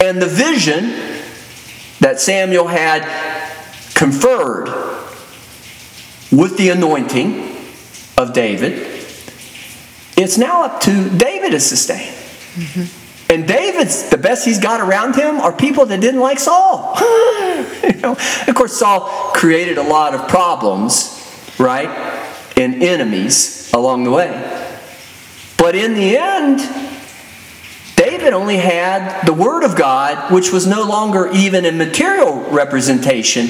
And 0.00 0.20
the 0.20 0.26
vision 0.26 0.90
that 2.00 2.20
Samuel 2.20 2.66
had 2.66 3.02
conferred 3.94 4.68
with 6.32 6.56
the 6.56 6.70
anointing 6.70 7.56
of 8.16 8.32
David, 8.32 8.86
it's 10.16 10.36
now 10.36 10.64
up 10.64 10.80
to 10.82 11.10
David 11.16 11.52
to 11.52 11.60
sustain. 11.60 12.08
Mm-hmm. 12.08 13.32
And 13.32 13.46
David's 13.46 14.10
the 14.10 14.18
best 14.18 14.44
he's 14.44 14.58
got 14.58 14.80
around 14.80 15.14
him 15.14 15.36
are 15.36 15.52
people 15.52 15.86
that 15.86 16.00
didn't 16.00 16.20
like 16.20 16.40
Saul. 16.40 16.96
you 17.84 17.92
know, 18.00 18.16
of 18.48 18.54
course, 18.54 18.76
Saul 18.76 19.02
created 19.32 19.78
a 19.78 19.82
lot 19.82 20.14
of 20.14 20.28
problems, 20.28 21.16
right, 21.58 21.88
and 22.56 22.82
enemies 22.82 23.70
along 23.72 24.04
the 24.04 24.10
way. 24.10 24.30
But 25.56 25.76
in 25.76 25.94
the 25.94 26.16
end, 26.16 26.89
David 28.00 28.32
only 28.32 28.56
had 28.56 29.26
the 29.26 29.34
Word 29.34 29.62
of 29.62 29.76
God, 29.76 30.32
which 30.32 30.50
was 30.50 30.66
no 30.66 30.84
longer 30.84 31.28
even 31.34 31.66
a 31.66 31.70
material 31.70 32.40
representation, 32.50 33.48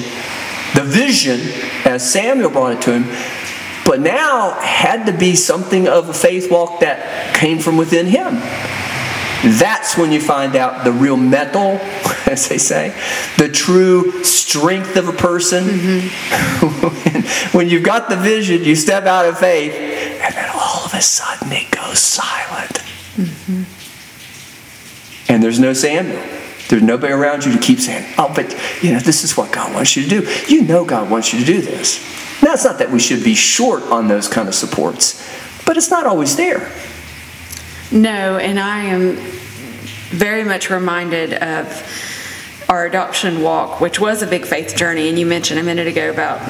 the 0.74 0.82
vision 0.82 1.38
as 1.84 2.12
Samuel 2.12 2.50
brought 2.50 2.72
it 2.72 2.82
to 2.82 2.98
him, 2.98 3.04
but 3.86 4.00
now 4.00 4.50
had 4.58 5.06
to 5.06 5.16
be 5.16 5.36
something 5.36 5.86
of 5.86 6.08
a 6.08 6.12
faith 6.12 6.50
walk 6.50 6.80
that 6.80 7.36
came 7.36 7.60
from 7.60 7.76
within 7.76 8.06
him. 8.06 8.40
That's 9.56 9.96
when 9.96 10.10
you 10.10 10.20
find 10.20 10.56
out 10.56 10.82
the 10.82 10.90
real 10.90 11.16
mettle, 11.16 11.78
as 12.26 12.48
they 12.48 12.58
say, 12.58 12.92
the 13.38 13.48
true 13.48 14.24
strength 14.24 14.96
of 14.96 15.08
a 15.08 15.12
person. 15.12 15.62
when, 15.62 16.00
mm-hmm. 16.00 17.56
when 17.56 17.68
you've 17.68 17.84
got 17.84 18.08
the 18.08 18.16
vision, 18.16 18.64
you 18.64 18.74
step 18.74 19.04
out 19.04 19.26
of 19.26 19.38
faith, 19.38 19.74
and 19.74 20.34
then 20.34 20.50
all 20.52 20.84
of 20.86 20.92
a 20.92 21.00
sudden 21.00 21.52
it 21.52 21.70
goes 21.70 22.00
silent. 22.00 22.78
Mm-hmm. 23.14 23.79
And 25.30 25.40
there's 25.40 25.60
no 25.60 25.72
Samuel. 25.72 26.20
There's 26.68 26.82
nobody 26.82 27.12
around 27.12 27.44
you 27.44 27.52
to 27.52 27.58
keep 27.58 27.78
saying, 27.78 28.12
oh, 28.18 28.32
but 28.34 28.52
you 28.82 28.92
know, 28.92 28.98
this 28.98 29.22
is 29.22 29.36
what 29.36 29.52
God 29.52 29.72
wants 29.72 29.96
you 29.96 30.02
to 30.02 30.08
do. 30.08 30.44
You 30.48 30.62
know 30.62 30.84
God 30.84 31.08
wants 31.08 31.32
you 31.32 31.38
to 31.38 31.46
do 31.46 31.60
this. 31.60 32.00
Now, 32.42 32.54
it's 32.54 32.64
not 32.64 32.78
that 32.78 32.90
we 32.90 32.98
should 32.98 33.22
be 33.22 33.36
short 33.36 33.84
on 33.84 34.08
those 34.08 34.26
kind 34.26 34.48
of 34.48 34.56
supports, 34.56 35.24
but 35.64 35.76
it's 35.76 35.88
not 35.88 36.04
always 36.04 36.34
there. 36.34 36.72
No, 37.92 38.38
and 38.38 38.58
I 38.58 38.82
am 38.86 39.16
very 40.10 40.42
much 40.42 40.68
reminded 40.68 41.34
of 41.34 42.66
our 42.68 42.86
adoption 42.86 43.40
walk, 43.40 43.80
which 43.80 44.00
was 44.00 44.22
a 44.22 44.26
big 44.26 44.44
faith 44.44 44.74
journey. 44.74 45.08
And 45.08 45.16
you 45.16 45.26
mentioned 45.26 45.60
a 45.60 45.62
minute 45.62 45.86
ago 45.86 46.10
about, 46.10 46.40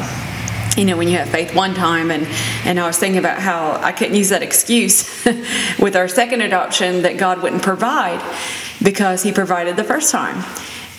you 0.78 0.86
know, 0.86 0.96
when 0.96 1.08
you 1.08 1.18
have 1.18 1.28
faith 1.28 1.54
one 1.54 1.74
time, 1.74 2.10
and, 2.10 2.26
and 2.64 2.80
I 2.80 2.86
was 2.86 2.96
thinking 2.96 3.18
about 3.18 3.40
how 3.40 3.72
I 3.82 3.92
couldn't 3.92 4.14
use 4.14 4.30
that 4.30 4.42
excuse 4.42 5.22
with 5.78 5.96
our 5.96 6.08
second 6.08 6.40
adoption 6.40 7.02
that 7.02 7.18
God 7.18 7.42
wouldn't 7.42 7.62
provide 7.62 8.22
because 8.82 9.22
He 9.22 9.32
provided 9.32 9.76
the 9.76 9.84
first 9.84 10.10
time. 10.10 10.44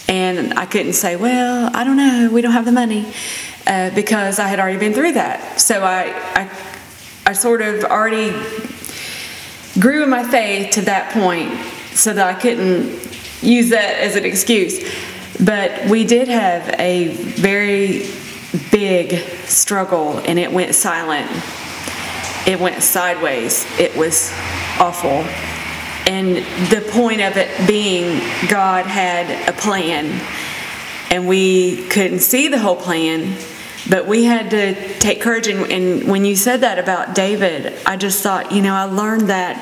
And 0.07 0.53
I 0.55 0.65
couldn't 0.65 0.93
say, 0.93 1.15
well, 1.15 1.69
I 1.73 1.83
don't 1.83 1.97
know, 1.97 2.29
we 2.31 2.41
don't 2.41 2.51
have 2.51 2.65
the 2.65 2.71
money, 2.71 3.05
uh, 3.65 3.91
because 3.91 4.39
I 4.39 4.47
had 4.47 4.59
already 4.59 4.77
been 4.79 4.93
through 4.93 5.13
that. 5.13 5.61
So 5.61 5.83
I, 5.83 6.13
I, 6.35 6.49
I 7.27 7.33
sort 7.33 7.61
of 7.61 7.83
already 7.85 8.31
grew 9.79 10.03
in 10.03 10.09
my 10.09 10.23
faith 10.23 10.71
to 10.71 10.81
that 10.81 11.11
point 11.13 11.51
so 11.95 12.13
that 12.13 12.35
I 12.35 12.37
couldn't 12.37 12.89
use 13.41 13.69
that 13.69 13.99
as 13.99 14.15
an 14.15 14.25
excuse. 14.25 14.79
But 15.43 15.89
we 15.89 16.03
did 16.03 16.27
have 16.27 16.75
a 16.79 17.07
very 17.15 18.07
big 18.69 19.17
struggle 19.45 20.19
and 20.25 20.37
it 20.37 20.51
went 20.51 20.75
silent. 20.75 21.29
It 22.45 22.59
went 22.59 22.83
sideways. 22.83 23.65
It 23.79 23.95
was 23.95 24.31
awful. 24.79 25.23
And 26.07 26.37
the 26.71 26.87
point 26.91 27.21
of 27.21 27.37
it 27.37 27.67
being 27.67 28.19
God 28.49 28.85
had 28.85 29.47
a 29.47 29.53
plan 29.53 30.19
and 31.11 31.27
we 31.27 31.85
couldn't 31.89 32.19
see 32.19 32.47
the 32.47 32.57
whole 32.57 32.77
plan, 32.77 33.37
but 33.89 34.07
we 34.07 34.23
had 34.23 34.49
to 34.51 34.99
take 34.99 35.21
courage. 35.21 35.47
And, 35.47 35.69
and 35.69 36.09
when 36.09 36.23
you 36.23 36.37
said 36.37 36.61
that 36.61 36.79
about 36.79 37.13
David, 37.13 37.73
I 37.85 37.97
just 37.97 38.23
thought, 38.23 38.53
you 38.53 38.61
know, 38.61 38.73
I 38.73 38.85
learned 38.85 39.27
that 39.27 39.57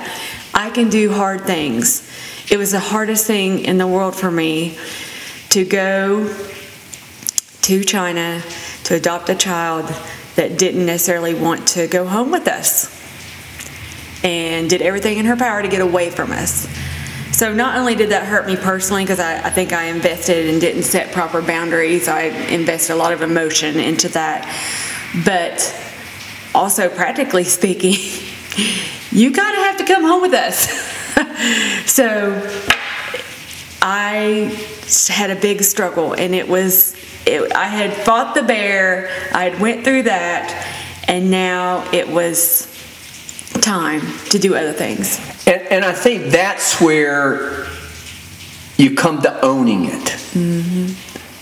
I 0.53 0.69
can 0.69 0.89
do 0.89 1.11
hard 1.11 1.41
things. 1.41 2.07
It 2.51 2.57
was 2.57 2.71
the 2.71 2.79
hardest 2.79 3.25
thing 3.25 3.65
in 3.65 3.79
the 3.79 3.87
world 3.87 4.15
for 4.15 4.29
me 4.29 4.77
to 5.49 5.65
go 5.65 6.33
to 7.61 7.83
China 7.83 8.43
to 8.83 8.95
adopt 8.95 9.29
a 9.29 9.35
child 9.35 9.85
that 10.35 10.57
didn't 10.59 10.85
necessarily 10.85 11.33
want 11.33 11.67
to 11.69 11.87
go 11.87 12.05
home 12.05 12.31
with 12.31 12.47
us 12.47 12.98
and 14.23 14.69
did 14.69 14.81
everything 14.81 15.17
in 15.17 15.25
her 15.25 15.35
power 15.35 15.61
to 15.61 15.67
get 15.67 15.81
away 15.81 16.09
from 16.09 16.31
us. 16.31 16.67
So 17.31 17.53
not 17.53 17.77
only 17.77 17.95
did 17.95 18.09
that 18.09 18.25
hurt 18.25 18.47
me 18.47 18.57
personally, 18.57 19.03
because 19.03 19.19
I, 19.19 19.37
I 19.37 19.49
think 19.49 19.71
I 19.71 19.85
invested 19.85 20.49
and 20.49 20.59
didn't 20.59 20.83
set 20.83 21.13
proper 21.13 21.41
boundaries, 21.41 22.07
I 22.07 22.23
invested 22.23 22.93
a 22.93 22.97
lot 22.97 23.13
of 23.13 23.21
emotion 23.21 23.79
into 23.79 24.09
that, 24.09 24.43
but 25.23 25.73
also 26.53 26.89
practically 26.89 27.45
speaking, 27.45 27.93
you 29.11 29.31
kind 29.31 29.57
of 29.57 29.63
have 29.63 29.77
to 29.77 29.85
come 29.85 30.03
home 30.03 30.21
with 30.21 30.33
us. 30.33 30.69
so 31.89 32.45
I 33.81 34.53
had 35.07 35.29
a 35.29 35.39
big 35.39 35.63
struggle, 35.63 36.13
and 36.13 36.35
it 36.35 36.47
was 36.47 36.95
it, 37.25 37.53
I 37.53 37.65
had 37.65 37.93
fought 38.05 38.35
the 38.35 38.43
bear, 38.43 39.09
I 39.33 39.49
had 39.49 39.61
went 39.61 39.83
through 39.83 40.03
that, 40.03 41.05
and 41.07 41.29
now 41.31 41.89
it 41.93 42.07
was 42.09 42.67
time 43.61 44.01
to 44.29 44.39
do 44.39 44.55
other 44.55 44.73
things. 44.73 45.19
And, 45.47 45.61
and 45.63 45.85
I 45.85 45.93
think 45.93 46.31
that's 46.31 46.79
where 46.81 47.65
you 48.77 48.95
come 48.95 49.21
to 49.21 49.41
owning 49.45 49.85
it. 49.85 50.15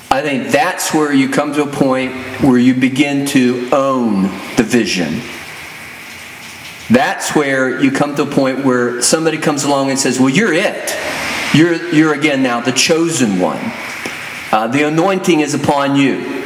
I 0.10 0.22
think 0.22 0.52
that's 0.52 0.94
where 0.94 1.12
you 1.14 1.30
come 1.30 1.54
to 1.54 1.64
a 1.64 1.68
point 1.68 2.14
where 2.42 2.58
you 2.58 2.74
begin 2.74 3.26
to 3.28 3.70
own 3.72 4.24
the 4.56 4.64
vision. 4.64 5.22
That's 6.90 7.36
where 7.36 7.82
you 7.82 7.92
come 7.92 8.16
to 8.16 8.24
a 8.24 8.26
point 8.26 8.64
where 8.64 9.02
somebody 9.02 9.38
comes 9.38 9.66
along 9.66 9.90
and 9.90 10.00
says, 10.00 10.20
Well, 10.20 10.30
you're 10.30 10.54
it. 10.54 10.96
You're, 11.54 11.94
you're 11.94 12.14
again 12.14 12.42
now 12.42 12.62
the 12.62 12.72
chosen 12.72 13.40
one. 13.40 13.60
Uh, 14.52 14.68
the 14.68 14.84
anointing 14.84 15.42
is 15.42 15.54
upon 15.54 15.98
you. 15.98 16.37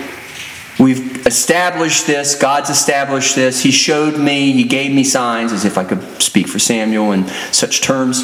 We've 0.82 1.28
established 1.28 2.08
this. 2.08 2.34
God's 2.34 2.72
established 2.72 3.36
this. 3.36 3.62
He 3.62 3.70
showed 3.70 4.18
me. 4.18 4.52
He 4.52 4.64
gave 4.64 4.92
me 4.92 5.04
signs, 5.04 5.52
as 5.52 5.64
if 5.64 5.78
I 5.78 5.84
could 5.84 6.02
speak 6.20 6.48
for 6.48 6.58
Samuel 6.58 7.12
in 7.12 7.28
such 7.52 7.82
terms. 7.82 8.24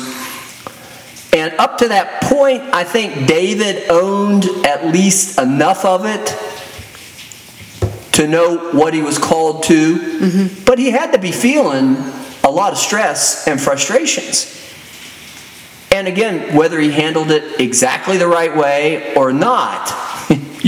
And 1.32 1.54
up 1.60 1.78
to 1.78 1.90
that 1.90 2.24
point, 2.24 2.64
I 2.74 2.84
think 2.84 3.28
David 3.28 3.92
owned 3.92 4.46
at 4.66 4.88
least 4.88 5.38
enough 5.40 5.86
of 5.86 6.06
it 6.08 6.36
to 8.14 8.28
know 8.28 8.72
what 8.72 8.96
he 8.96 9.04
was 9.04 9.20
called 9.20 9.62
to. 9.66 9.98
Mm-hmm. 9.98 10.64
But 10.66 10.80
he 10.80 10.90
had 10.90 11.12
to 11.12 11.20
be 11.20 11.32
feeling 11.32 11.96
a 12.44 12.50
lot 12.50 12.72
of 12.72 12.80
stress 12.80 13.48
and 13.48 13.62
frustrations. 13.62 14.56
And 15.92 16.08
again, 16.08 16.56
whether 16.56 16.80
he 16.80 16.90
handled 16.90 17.30
it 17.30 17.62
exactly 17.62 18.18
the 18.18 18.28
right 18.28 18.58
way 18.58 19.14
or 19.14 19.32
not, 19.32 20.07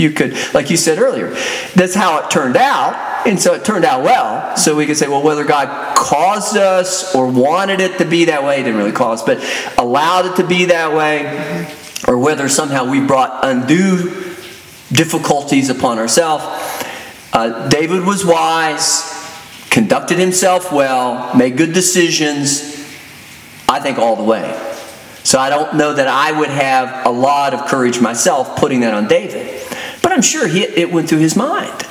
you 0.00 0.10
could, 0.10 0.34
like 0.54 0.70
you 0.70 0.76
said 0.76 0.98
earlier, 0.98 1.30
that's 1.74 1.94
how 1.94 2.18
it 2.18 2.30
turned 2.30 2.56
out. 2.56 3.26
And 3.26 3.38
so 3.38 3.52
it 3.54 3.64
turned 3.64 3.84
out 3.84 4.02
well. 4.02 4.56
So 4.56 4.74
we 4.74 4.86
could 4.86 4.96
say, 4.96 5.06
well, 5.06 5.22
whether 5.22 5.44
God 5.44 5.96
caused 5.96 6.56
us 6.56 7.14
or 7.14 7.30
wanted 7.30 7.80
it 7.80 7.98
to 7.98 8.04
be 8.04 8.24
that 8.26 8.42
way, 8.42 8.56
didn't 8.62 8.78
really 8.78 8.92
cause, 8.92 9.22
but 9.22 9.38
allowed 9.76 10.26
it 10.26 10.36
to 10.36 10.46
be 10.46 10.66
that 10.66 10.94
way, 10.94 11.70
or 12.08 12.18
whether 12.18 12.48
somehow 12.48 12.90
we 12.90 13.00
brought 13.00 13.44
undue 13.44 14.10
difficulties 14.90 15.68
upon 15.68 15.98
ourselves. 15.98 16.44
Uh, 17.32 17.68
David 17.68 18.04
was 18.04 18.24
wise, 18.24 19.04
conducted 19.70 20.18
himself 20.18 20.72
well, 20.72 21.36
made 21.36 21.56
good 21.56 21.72
decisions, 21.72 22.76
I 23.68 23.78
think 23.80 23.98
all 23.98 24.16
the 24.16 24.24
way. 24.24 24.66
So 25.22 25.38
I 25.38 25.50
don't 25.50 25.74
know 25.74 25.92
that 25.92 26.08
I 26.08 26.32
would 26.32 26.48
have 26.48 27.06
a 27.06 27.10
lot 27.10 27.52
of 27.54 27.66
courage 27.66 28.00
myself 28.00 28.58
putting 28.58 28.80
that 28.80 28.94
on 28.94 29.06
David. 29.06 29.59
But 30.10 30.16
I'm 30.16 30.22
sure 30.22 30.48
he, 30.48 30.62
it 30.64 30.90
went 30.90 31.08
through 31.08 31.20
his 31.20 31.36
mind. 31.36 31.86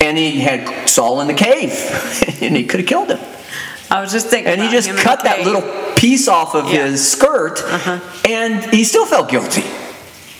And 0.00 0.18
he 0.18 0.40
had 0.40 0.88
Saul 0.88 1.20
in 1.20 1.28
the 1.28 1.34
cave, 1.34 1.70
and 2.42 2.56
he 2.56 2.64
could 2.64 2.80
have 2.80 2.88
killed 2.88 3.10
him. 3.12 3.20
I 3.88 4.00
was 4.00 4.10
just 4.10 4.26
thinking, 4.26 4.52
And 4.52 4.60
he 4.60 4.68
just 4.70 4.88
cut 4.98 5.22
that 5.22 5.36
cave. 5.36 5.46
little 5.46 5.62
piece 5.94 6.26
off 6.26 6.56
of 6.56 6.64
Yeah. 6.64 6.80
Uh-huh. 6.80 6.86
his 6.90 7.08
skirt, 7.12 7.62
and 8.28 8.64
he 8.74 8.82
still 8.82 9.06
felt 9.06 9.28
guilty. 9.30 9.62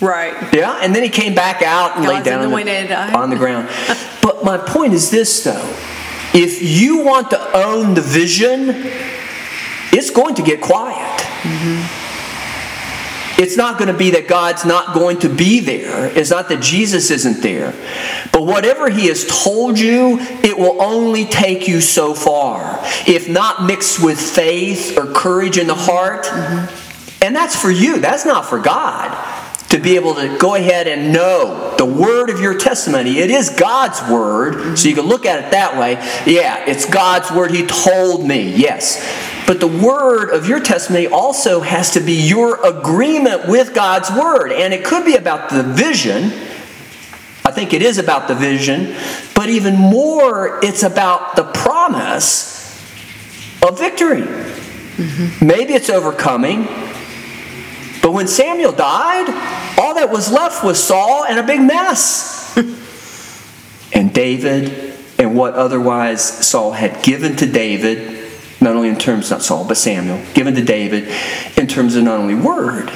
right. 0.00 0.34
Yeah, 0.52 0.76
and 0.82 0.92
then 0.92 1.04
he 1.04 1.08
came 1.08 1.36
back 1.36 1.62
out 1.62 1.94
and 1.94 2.04
laid 2.04 2.14
God's 2.14 2.24
down 2.24 2.38
on 2.40 2.46
anointed, 2.46 2.88
the, 2.88 3.16
on 3.16 3.30
the 3.30 3.36
ground. 3.36 3.68
but 4.20 4.42
my 4.42 4.58
point 4.58 4.92
is 4.92 5.08
this, 5.12 5.44
though: 5.44 5.72
if 6.34 6.60
you 6.62 7.04
want 7.04 7.30
to 7.30 7.56
own 7.56 7.94
the 7.94 8.00
vision, 8.02 8.70
it's 9.92 10.10
going 10.10 10.34
to 10.34 10.42
get 10.42 10.60
quiet. 10.60 11.20
It's 13.42 13.56
not 13.56 13.76
going 13.76 13.90
to 13.90 13.98
be 13.98 14.10
that 14.10 14.28
God's 14.28 14.64
not 14.64 14.94
going 14.94 15.18
to 15.18 15.28
be 15.28 15.58
there. 15.58 16.06
It's 16.16 16.30
not 16.30 16.48
that 16.50 16.62
Jesus 16.62 17.10
isn't 17.10 17.42
there. 17.42 17.74
But 18.32 18.44
whatever 18.44 18.88
He 18.88 19.08
has 19.08 19.26
told 19.26 19.80
you, 19.80 20.20
it 20.20 20.56
will 20.56 20.80
only 20.80 21.24
take 21.24 21.66
you 21.66 21.80
so 21.80 22.14
far. 22.14 22.78
If 23.04 23.28
not 23.28 23.64
mixed 23.64 24.00
with 24.00 24.20
faith 24.20 24.96
or 24.96 25.12
courage 25.12 25.58
in 25.58 25.66
the 25.66 25.74
heart. 25.74 26.28
And 27.20 27.34
that's 27.34 27.60
for 27.60 27.70
you, 27.70 27.98
that's 27.98 28.24
not 28.24 28.46
for 28.46 28.60
God. 28.60 29.10
To 29.72 29.78
be 29.78 29.96
able 29.96 30.14
to 30.16 30.36
go 30.38 30.54
ahead 30.54 30.86
and 30.86 31.12
know 31.12 31.74
the 31.78 31.86
word 31.86 32.28
of 32.28 32.40
your 32.40 32.58
testimony. 32.58 33.18
It 33.18 33.30
is 33.30 33.48
God's 33.48 34.02
word, 34.10 34.78
so 34.78 34.86
you 34.86 34.94
can 34.94 35.06
look 35.06 35.24
at 35.24 35.42
it 35.42 35.50
that 35.52 35.78
way. 35.78 35.94
Yeah, 36.30 36.62
it's 36.66 36.84
God's 36.84 37.30
word. 37.32 37.50
He 37.52 37.66
told 37.66 38.26
me, 38.26 38.52
yes. 38.54 39.00
But 39.46 39.60
the 39.60 39.66
word 39.66 40.28
of 40.28 40.46
your 40.46 40.60
testimony 40.60 41.06
also 41.06 41.60
has 41.60 41.92
to 41.92 42.00
be 42.00 42.12
your 42.12 42.64
agreement 42.64 43.48
with 43.48 43.74
God's 43.74 44.10
word. 44.10 44.52
And 44.52 44.74
it 44.74 44.84
could 44.84 45.06
be 45.06 45.16
about 45.16 45.48
the 45.48 45.62
vision. 45.62 46.24
I 47.44 47.50
think 47.50 47.72
it 47.72 47.80
is 47.80 47.96
about 47.96 48.28
the 48.28 48.34
vision. 48.34 48.94
But 49.34 49.48
even 49.48 49.76
more, 49.76 50.60
it's 50.62 50.82
about 50.82 51.34
the 51.34 51.44
promise 51.44 52.78
of 53.66 53.78
victory. 53.78 54.20
Mm-hmm. 54.22 55.46
Maybe 55.46 55.72
it's 55.72 55.88
overcoming. 55.88 56.68
But 58.02 58.12
when 58.12 58.26
Samuel 58.26 58.72
died, 58.72 59.28
all 59.78 59.94
that 59.94 60.10
was 60.10 60.30
left 60.30 60.64
was 60.64 60.82
Saul 60.82 61.24
and 61.24 61.38
a 61.38 61.42
big 61.44 61.60
mess. 61.60 62.54
and 63.94 64.12
David 64.12 64.94
and 65.18 65.36
what 65.36 65.54
otherwise 65.54 66.22
Saul 66.22 66.72
had 66.72 67.02
given 67.04 67.36
to 67.36 67.46
David, 67.46 68.28
not 68.60 68.74
only 68.74 68.88
in 68.88 68.98
terms, 68.98 69.30
not 69.30 69.42
Saul, 69.42 69.64
but 69.66 69.76
Samuel, 69.76 70.20
given 70.34 70.54
to 70.56 70.64
David 70.64 71.08
in 71.56 71.68
terms 71.68 71.94
of 71.94 72.02
not 72.02 72.18
only 72.18 72.34
word, 72.34 72.90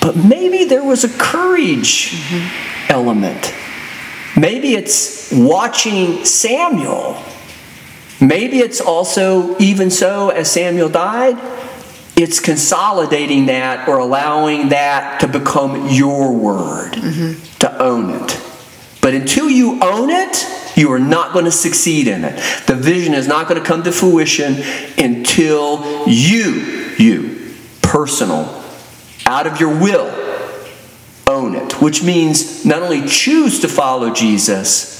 but 0.00 0.16
maybe 0.16 0.64
there 0.64 0.84
was 0.84 1.04
a 1.04 1.08
courage 1.08 2.10
mm-hmm. 2.10 2.92
element. 2.92 3.54
Maybe 4.36 4.74
it's 4.74 5.30
watching 5.32 6.24
Samuel. 6.24 7.22
Maybe 8.20 8.58
it's 8.58 8.80
also, 8.80 9.56
even 9.58 9.90
so, 9.90 10.30
as 10.30 10.50
Samuel 10.50 10.88
died, 10.88 11.38
it's 12.22 12.40
consolidating 12.40 13.46
that 13.46 13.88
or 13.88 13.98
allowing 13.98 14.70
that 14.70 15.20
to 15.20 15.28
become 15.28 15.88
your 15.88 16.32
word, 16.32 16.92
to 17.60 17.76
own 17.78 18.10
it. 18.10 18.40
But 19.00 19.14
until 19.14 19.48
you 19.48 19.78
own 19.82 20.10
it, 20.10 20.46
you 20.76 20.92
are 20.92 20.98
not 20.98 21.32
going 21.32 21.44
to 21.44 21.50
succeed 21.50 22.06
in 22.06 22.24
it. 22.24 22.36
The 22.66 22.74
vision 22.74 23.14
is 23.14 23.26
not 23.26 23.48
going 23.48 23.60
to 23.60 23.66
come 23.66 23.82
to 23.82 23.92
fruition 23.92 24.56
until 24.98 26.06
you, 26.08 26.94
you, 26.98 27.54
personal, 27.82 28.64
out 29.26 29.46
of 29.46 29.60
your 29.60 29.70
will, 29.70 30.08
own 31.26 31.54
it. 31.54 31.80
Which 31.80 32.02
means 32.02 32.64
not 32.64 32.82
only 32.82 33.06
choose 33.06 33.60
to 33.60 33.68
follow 33.68 34.12
Jesus, 34.12 34.98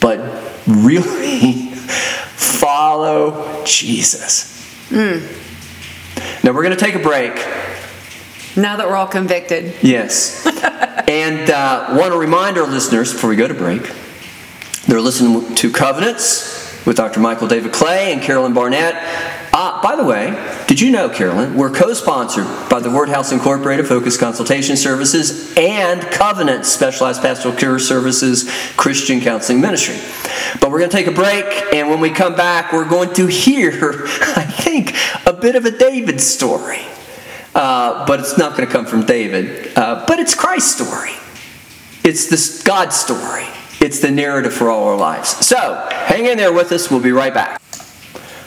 but 0.00 0.18
really 0.66 1.52
follow 2.36 3.64
Jesus. 3.64 4.52
Hmm. 4.88 5.43
Now 6.44 6.52
we're 6.52 6.62
going 6.62 6.76
to 6.76 6.84
take 6.84 6.94
a 6.94 7.00
break. 7.00 7.34
Now 8.54 8.76
that 8.76 8.86
we're 8.86 8.96
all 8.96 9.08
convicted. 9.08 9.74
Yes. 9.82 10.46
and 11.08 11.50
uh, 11.50 11.96
want 11.98 12.12
to 12.12 12.18
remind 12.18 12.58
our 12.58 12.66
listeners 12.66 13.12
before 13.12 13.30
we 13.30 13.36
go 13.36 13.48
to 13.48 13.54
break 13.54 13.90
they're 14.86 15.00
listening 15.00 15.54
to 15.54 15.72
Covenants 15.72 16.63
with 16.84 16.96
Dr. 16.96 17.20
Michael 17.20 17.48
David 17.48 17.72
Clay 17.72 18.12
and 18.12 18.22
Carolyn 18.22 18.52
Barnett. 18.52 18.94
Uh, 19.52 19.80
by 19.82 19.96
the 19.96 20.04
way, 20.04 20.34
did 20.66 20.80
you 20.80 20.90
know, 20.90 21.08
Carolyn, 21.08 21.54
we're 21.54 21.70
co 21.70 21.92
sponsored 21.94 22.46
by 22.68 22.80
the 22.80 22.90
Word 22.90 23.08
House 23.08 23.32
Incorporated 23.32 23.86
Focus 23.86 24.16
Consultation 24.16 24.76
Services 24.76 25.56
and 25.56 26.02
Covenant 26.02 26.66
Specialized 26.66 27.22
Pastoral 27.22 27.54
Care 27.54 27.78
Services 27.78 28.50
Christian 28.76 29.20
Counseling 29.20 29.60
Ministry. 29.60 29.96
But 30.60 30.70
we're 30.70 30.80
going 30.80 30.90
to 30.90 30.96
take 30.96 31.06
a 31.06 31.12
break, 31.12 31.44
and 31.72 31.88
when 31.88 32.00
we 32.00 32.10
come 32.10 32.34
back, 32.34 32.72
we're 32.72 32.88
going 32.88 33.14
to 33.14 33.26
hear, 33.26 33.70
I 34.36 34.44
think, 34.44 34.94
a 35.26 35.32
bit 35.32 35.54
of 35.56 35.64
a 35.64 35.70
David 35.70 36.20
story. 36.20 36.80
Uh, 37.54 38.04
but 38.06 38.18
it's 38.18 38.36
not 38.36 38.56
going 38.56 38.66
to 38.66 38.72
come 38.72 38.86
from 38.86 39.06
David. 39.06 39.72
Uh, 39.76 40.04
but 40.08 40.18
it's 40.18 40.34
Christ's 40.34 40.84
story. 40.84 41.12
It's 42.02 42.28
this 42.28 42.62
God's 42.64 42.96
story. 42.96 43.46
It's 43.84 43.98
the 44.00 44.10
narrative 44.10 44.54
for 44.54 44.70
all 44.70 44.88
our 44.88 44.96
lives. 44.96 45.28
So 45.46 45.86
hang 45.90 46.24
in 46.24 46.38
there 46.38 46.54
with 46.54 46.72
us. 46.72 46.90
We'll 46.90 47.02
be 47.02 47.12
right 47.12 47.34
back. 47.34 47.60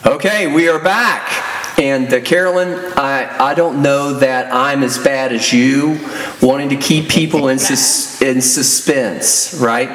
Okay, 0.04 0.52
we 0.52 0.68
are 0.68 0.80
back. 0.80 1.78
And 1.78 2.12
uh, 2.12 2.22
Carolyn, 2.22 2.70
I, 2.98 3.52
I 3.52 3.54
don't 3.54 3.84
know 3.84 4.14
that 4.14 4.52
I'm 4.52 4.82
as 4.82 4.98
bad 4.98 5.32
as 5.32 5.54
you, 5.54 6.00
wanting 6.42 6.70
to 6.70 6.76
keep 6.76 7.08
people 7.08 7.50
in, 7.50 7.60
sus- 7.60 8.20
in 8.20 8.42
suspense, 8.42 9.60
right? 9.62 9.92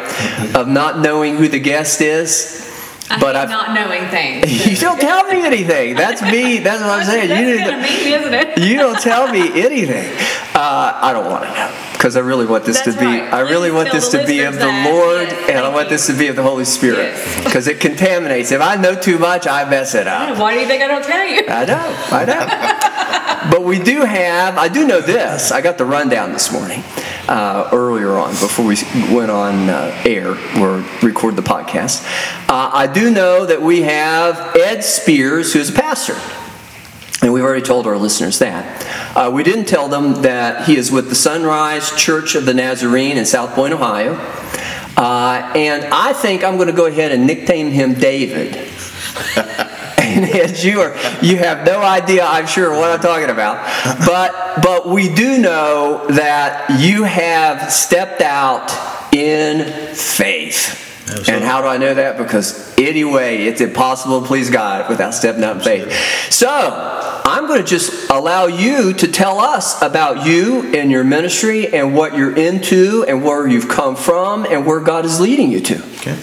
Of 0.55 0.69
not 0.69 1.01
knowing 1.01 1.35
who 1.35 1.49
the 1.49 1.59
guest 1.59 2.01
is. 2.01 2.62
But 3.21 3.37
I 3.37 3.43
I've, 3.43 3.51
not 3.51 3.75
knowing 3.75 4.09
things. 4.09 4.67
you 4.67 4.77
don't 4.77 4.99
tell 5.01 5.25
me 5.27 5.45
anything. 5.45 5.97
That's 5.97 6.23
me. 6.23 6.59
That's 6.59 6.81
what 6.81 6.91
I'm 7.01 7.05
saying. 7.05 7.29
You 7.31 7.59
didn't- 7.59 7.83
mean, 7.83 8.13
isn't 8.21 8.35
it? 8.35 8.59
you 8.59 8.77
don't 8.77 8.99
tell 9.01 9.31
me 9.31 9.63
anything. 9.63 10.11
Uh, 10.55 10.99
I 11.03 11.13
don't 11.13 11.27
want 11.31 11.45
to 11.45 11.51
know 11.51 11.71
because 11.93 12.17
I 12.17 12.21
really 12.21 12.47
want 12.47 12.65
this 12.65 12.81
That's 12.81 12.97
to 12.97 13.01
be. 13.01 13.07
right. 13.07 13.33
I 13.33 13.41
really 13.41 13.69
Please 13.71 13.75
want 13.77 13.93
this 13.93 14.09
to 14.11 14.25
be 14.27 14.41
of 14.43 14.55
the 14.55 14.61
that. 14.61 14.91
Lord, 14.91 15.29
Yes, 15.29 15.51
and 15.51 15.59
I 15.59 15.69
want 15.69 15.85
you. 15.87 15.91
this 15.97 16.07
to 16.09 16.13
be 16.15 16.29
of 16.29 16.37
the 16.37 16.43
Holy 16.43 16.65
Spirit, 16.65 17.15
Yes. 17.15 17.45
because 17.45 17.67
it 17.69 17.81
contaminates. 17.81 18.51
If 18.51 18.61
I 18.61 18.77
know 18.77 18.95
too 18.95 19.19
much, 19.19 19.47
I 19.47 19.69
mess 19.69 19.95
it 19.95 20.07
up. 20.07 20.37
Why 20.39 20.55
do 20.55 20.61
you 20.61 20.67
think 20.67 20.83
I 20.83 20.89
don't 20.89 21.05
tell 21.05 21.25
you? 21.27 21.43
I 21.49 21.65
know, 21.65 21.97
I 22.11 22.25
know. 22.25 23.51
but 23.51 23.63
we 23.65 23.79
do 23.79 24.01
have, 24.03 24.57
I 24.59 24.69
do 24.69 24.87
know 24.87 25.01
this. 25.01 25.53
I 25.53 25.61
got 25.61 25.79
the 25.79 25.85
rundown 25.85 26.33
this 26.33 26.51
morning, 26.53 26.83
uh, 27.33 27.71
earlier 27.73 28.13
on, 28.13 28.31
before 28.33 28.67
we 28.67 28.77
went 29.15 29.31
on 29.31 29.71
uh, 29.71 30.03
air 30.05 30.33
or 30.61 30.85
record 31.03 31.35
the 31.35 31.43
podcast. 31.43 32.05
Uh, 32.47 32.71
I 32.73 32.87
do 32.87 33.11
know 33.11 33.47
that 33.47 33.63
we 33.63 33.83
have 33.83 34.55
Ed 34.55 34.85
Spears, 34.85 35.55
who's 35.55 35.71
a 35.71 35.73
pastor. 35.73 36.15
And 37.23 37.33
we've 37.33 37.43
already 37.43 37.65
told 37.65 37.87
our 37.87 37.97
listeners 37.97 38.41
that. 38.41 39.17
Uh, 39.17 39.31
we 39.31 39.45
didn't 39.45 39.65
tell 39.65 39.89
them 39.89 40.23
that 40.23 40.67
he 40.67 40.77
is 40.77 40.91
with 40.93 41.09
the 41.09 41.15
Sunrise 41.15 41.91
Church 41.97 42.35
of 42.35 42.45
the 42.45 42.53
Nazarene 42.53 43.17
in 43.17 43.25
South 43.25 43.55
Point, 43.55 43.73
Ohio. 43.73 44.13
Uh, 44.97 45.53
and 45.57 45.85
I 45.85 46.13
think 46.13 46.45
I'm 46.45 46.57
going 46.57 46.69
to 46.69 46.75
go 46.75 46.87
ahead 46.87 47.13
and 47.13 47.27
nickname 47.27 47.71
him 47.71 47.95
David. 47.95 48.69
and 50.03 50.25
as 50.25 50.65
you 50.65 50.81
are, 50.81 50.95
you 51.23 51.37
have 51.39 51.67
no 51.67 51.81
idea, 51.81 52.25
I'm 52.25 52.47
sure, 52.47 52.71
what 52.71 52.91
I'm 52.91 53.01
talking 53.01 53.31
about. 53.31 53.57
But 54.07 54.63
but 54.63 54.89
we 54.89 55.13
do 55.13 55.39
know 55.39 56.07
that 56.09 56.81
you 56.81 57.05
have 57.05 57.73
stepped 57.73 58.21
out 58.21 58.71
in 59.13 59.95
faith. 59.95 60.79
And 61.29 61.45
how 61.45 61.61
do 61.61 61.69
I 61.69 61.77
know 61.77 61.93
that? 61.93 62.17
Because 62.17 62.79
anyway, 62.79 63.45
it's 63.45 63.61
impossible 63.61 64.23
to 64.23 64.27
please 64.27 64.49
God 64.51 64.89
without 64.89 65.13
stepping 65.13 65.45
out 65.45 65.57
in 65.57 65.63
faith. 65.63 65.93
So 66.31 66.49
I'm 66.49 67.47
going 67.47 67.61
to 67.61 67.67
just 67.67 68.11
allow 68.11 68.47
you 68.47 68.95
to 68.95 69.09
tell 69.09 69.39
us 69.39 69.81
about 69.83 70.27
you 70.27 70.73
and 70.75 70.91
your 70.91 71.05
ministry 71.05 71.73
and 71.73 71.95
what 71.95 72.17
you're 72.17 72.35
into 72.35 73.05
and 73.07 73.23
where 73.23 73.47
you've 73.47 73.69
come 73.69 73.95
from 73.97 74.47
and 74.47 74.65
where 74.65 74.81
God 74.81 75.05
is 75.05 75.21
leading 75.21 75.51
you 75.51 75.61
to. 75.61 75.85
Okay. 75.97 76.17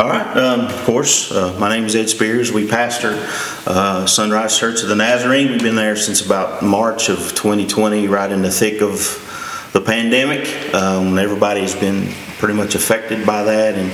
All 0.00 0.08
right. 0.08 0.34
Um, 0.34 0.60
of 0.60 0.84
course, 0.84 1.30
uh, 1.30 1.54
my 1.60 1.68
name 1.68 1.84
is 1.84 1.94
Ed 1.94 2.08
Spears. 2.08 2.50
We 2.50 2.66
pastor 2.66 3.22
uh, 3.66 4.06
Sunrise 4.06 4.58
Church 4.58 4.82
of 4.82 4.88
the 4.88 4.96
Nazarene. 4.96 5.50
We've 5.50 5.62
been 5.62 5.76
there 5.76 5.94
since 5.94 6.24
about 6.24 6.62
March 6.62 7.10
of 7.10 7.18
2020, 7.34 8.08
right 8.08 8.32
in 8.32 8.40
the 8.40 8.50
thick 8.50 8.80
of 8.80 9.68
the 9.74 9.80
pandemic. 9.82 10.74
Um, 10.74 11.18
everybody's 11.18 11.74
been 11.74 12.14
pretty 12.38 12.54
much 12.54 12.74
affected 12.74 13.26
by 13.26 13.42
that, 13.42 13.74
and 13.74 13.92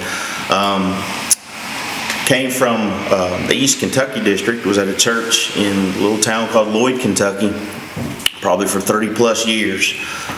um, 0.49 2.25
came 2.25 2.53
from 2.53 2.77
uh, 3.11 3.45
the 3.49 3.55
East 3.55 3.81
Kentucky 3.81 4.23
district. 4.23 4.65
Was 4.65 4.79
at 4.79 4.87
a 4.87 4.95
church 4.95 5.57
in 5.57 5.77
a 5.77 5.99
little 5.99 6.21
town 6.21 6.49
called 6.51 6.69
Lloyd, 6.69 7.01
Kentucky, 7.01 7.53
probably 8.41 8.69
for 8.69 8.81
30 8.81 9.13
plus 9.13 9.45
years. 9.45 9.93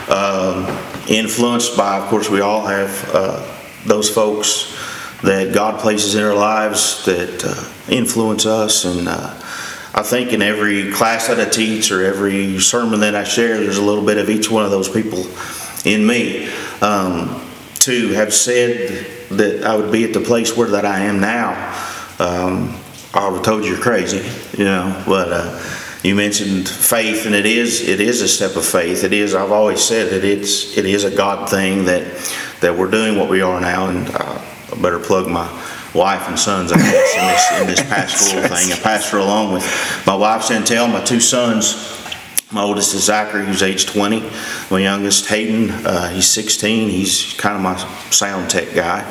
Um, 0.09 0.64
influenced 1.09 1.76
by, 1.76 1.98
of 1.98 2.09
course, 2.09 2.31
we 2.31 2.40
all 2.40 2.64
have 2.64 3.11
uh, 3.12 3.54
those 3.85 4.09
folks 4.09 4.74
that 5.22 5.52
God 5.52 5.81
places 5.81 6.14
in 6.14 6.22
our 6.22 6.35
lives 6.35 7.04
that 7.04 7.44
uh, 7.44 7.92
influence 7.92 8.46
us. 8.46 8.85
And 8.85 9.09
uh, 9.09 9.35
I 9.94 10.02
think 10.02 10.33
in 10.33 10.42
every 10.42 10.92
class 10.92 11.28
that 11.28 11.40
I 11.40 11.48
teach 11.48 11.90
or 11.90 12.04
every 12.04 12.61
sermon 12.61 13.00
that 13.00 13.14
I 13.14 13.24
share, 13.24 13.59
there's 13.59 13.78
a 13.78 13.83
little 13.83 14.04
bit 14.04 14.18
of 14.18 14.31
each 14.31 14.50
one 14.50 14.64
of 14.64 14.70
those 14.70 14.88
people 14.88 15.26
in 15.85 16.07
me. 16.07 16.48
Um, 16.81 17.44
to 17.81 18.09
have 18.12 18.35
said 18.35 19.07
that 19.31 19.64
I 19.64 19.76
would 19.76 19.90
be 19.90 20.04
at 20.04 20.12
the 20.12 20.20
place 20.20 20.57
where 20.57 20.68
that 20.68 20.85
I 20.85 21.00
am 21.00 21.20
now, 21.20 21.52
um, 22.18 22.76
I 23.14 23.28
would 23.28 23.37
have 23.37 23.44
told 23.44 23.64
you 23.64 23.70
you're 23.72 23.81
crazy, 23.81 24.28
you 24.59 24.64
know. 24.64 25.02
But 25.07 25.33
uh, 25.33 25.62
you 26.02 26.14
mentioned 26.14 26.68
faith, 26.68 27.24
and 27.26 27.35
it 27.35 27.46
is 27.46 27.87
it 27.88 28.00
is 28.00 28.20
a 28.20 28.28
step 28.28 28.57
of 28.57 28.64
faith. 28.66 29.04
It 29.04 29.12
is. 29.12 29.35
I've 29.35 29.52
always 29.52 29.83
said 29.83 30.11
that 30.11 30.24
it's 30.24 30.76
it 30.76 30.87
is 30.87 31.04
a 31.04 31.14
God 31.14 31.48
thing 31.48 31.87
that 31.87 32.04
that 32.61 32.76
we're 32.76 32.90
doing 32.90 33.16
what 33.16 33.31
we 33.31 33.40
are 33.40 33.61
now, 33.61 33.88
and 33.88 34.09
uh, 34.12 34.38
better 34.82 34.98
plug 34.98 35.26
my 35.28 35.46
wife 35.94 36.28
and 36.28 36.38
sons, 36.38 36.72
I 36.72 36.76
guess, 36.76 37.14
in 37.14 37.26
this, 37.26 37.60
in 37.60 37.66
this 37.66 37.82
pastoral 37.90 38.42
thing. 38.42 38.72
I 38.72 38.76
pastor 38.80 39.18
along 39.18 39.52
with 39.52 40.04
my 40.06 40.14
wife, 40.14 40.42
Chantel, 40.42 40.90
my 40.90 41.02
two 41.04 41.20
sons. 41.20 41.94
My 42.50 42.62
oldest 42.62 42.94
is 42.94 43.04
Zachary, 43.04 43.44
who's 43.44 43.62
age 43.62 43.84
20. 43.84 44.22
My 44.70 44.78
youngest, 44.78 45.26
Hayden, 45.26 45.70
uh, 45.70 46.08
he's 46.08 46.26
16. 46.28 46.88
He's 46.88 47.34
kind 47.34 47.56
of 47.56 47.62
my 47.62 47.76
sound 48.10 48.48
tech 48.48 48.74
guy. 48.74 49.04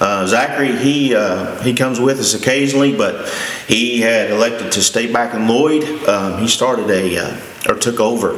Uh, 0.00 0.26
Zachary, 0.26 0.74
he 0.76 1.14
uh, 1.14 1.60
he 1.60 1.74
comes 1.74 2.00
with 2.00 2.18
us 2.18 2.32
occasionally, 2.32 2.96
but 2.96 3.28
he 3.66 4.00
had 4.00 4.30
elected 4.30 4.72
to 4.72 4.80
stay 4.80 5.12
back 5.12 5.34
in 5.34 5.48
Lloyd. 5.48 5.84
Um, 6.08 6.40
he 6.40 6.48
started 6.48 6.88
a 6.88 7.18
uh, 7.18 7.40
or 7.68 7.74
took 7.74 8.00
over 8.00 8.34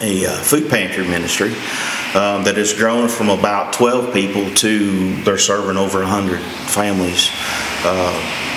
a 0.00 0.26
uh, 0.26 0.30
food 0.30 0.68
pantry 0.68 1.06
ministry 1.06 1.54
um, 2.14 2.44
that 2.44 2.56
has 2.56 2.74
grown 2.74 3.08
from 3.08 3.30
about 3.30 3.72
12 3.72 4.12
people 4.12 4.50
to 4.56 5.16
they're 5.22 5.38
serving 5.38 5.76
over 5.76 6.00
100 6.00 6.40
families 6.40 7.30
uh, 7.84 8.48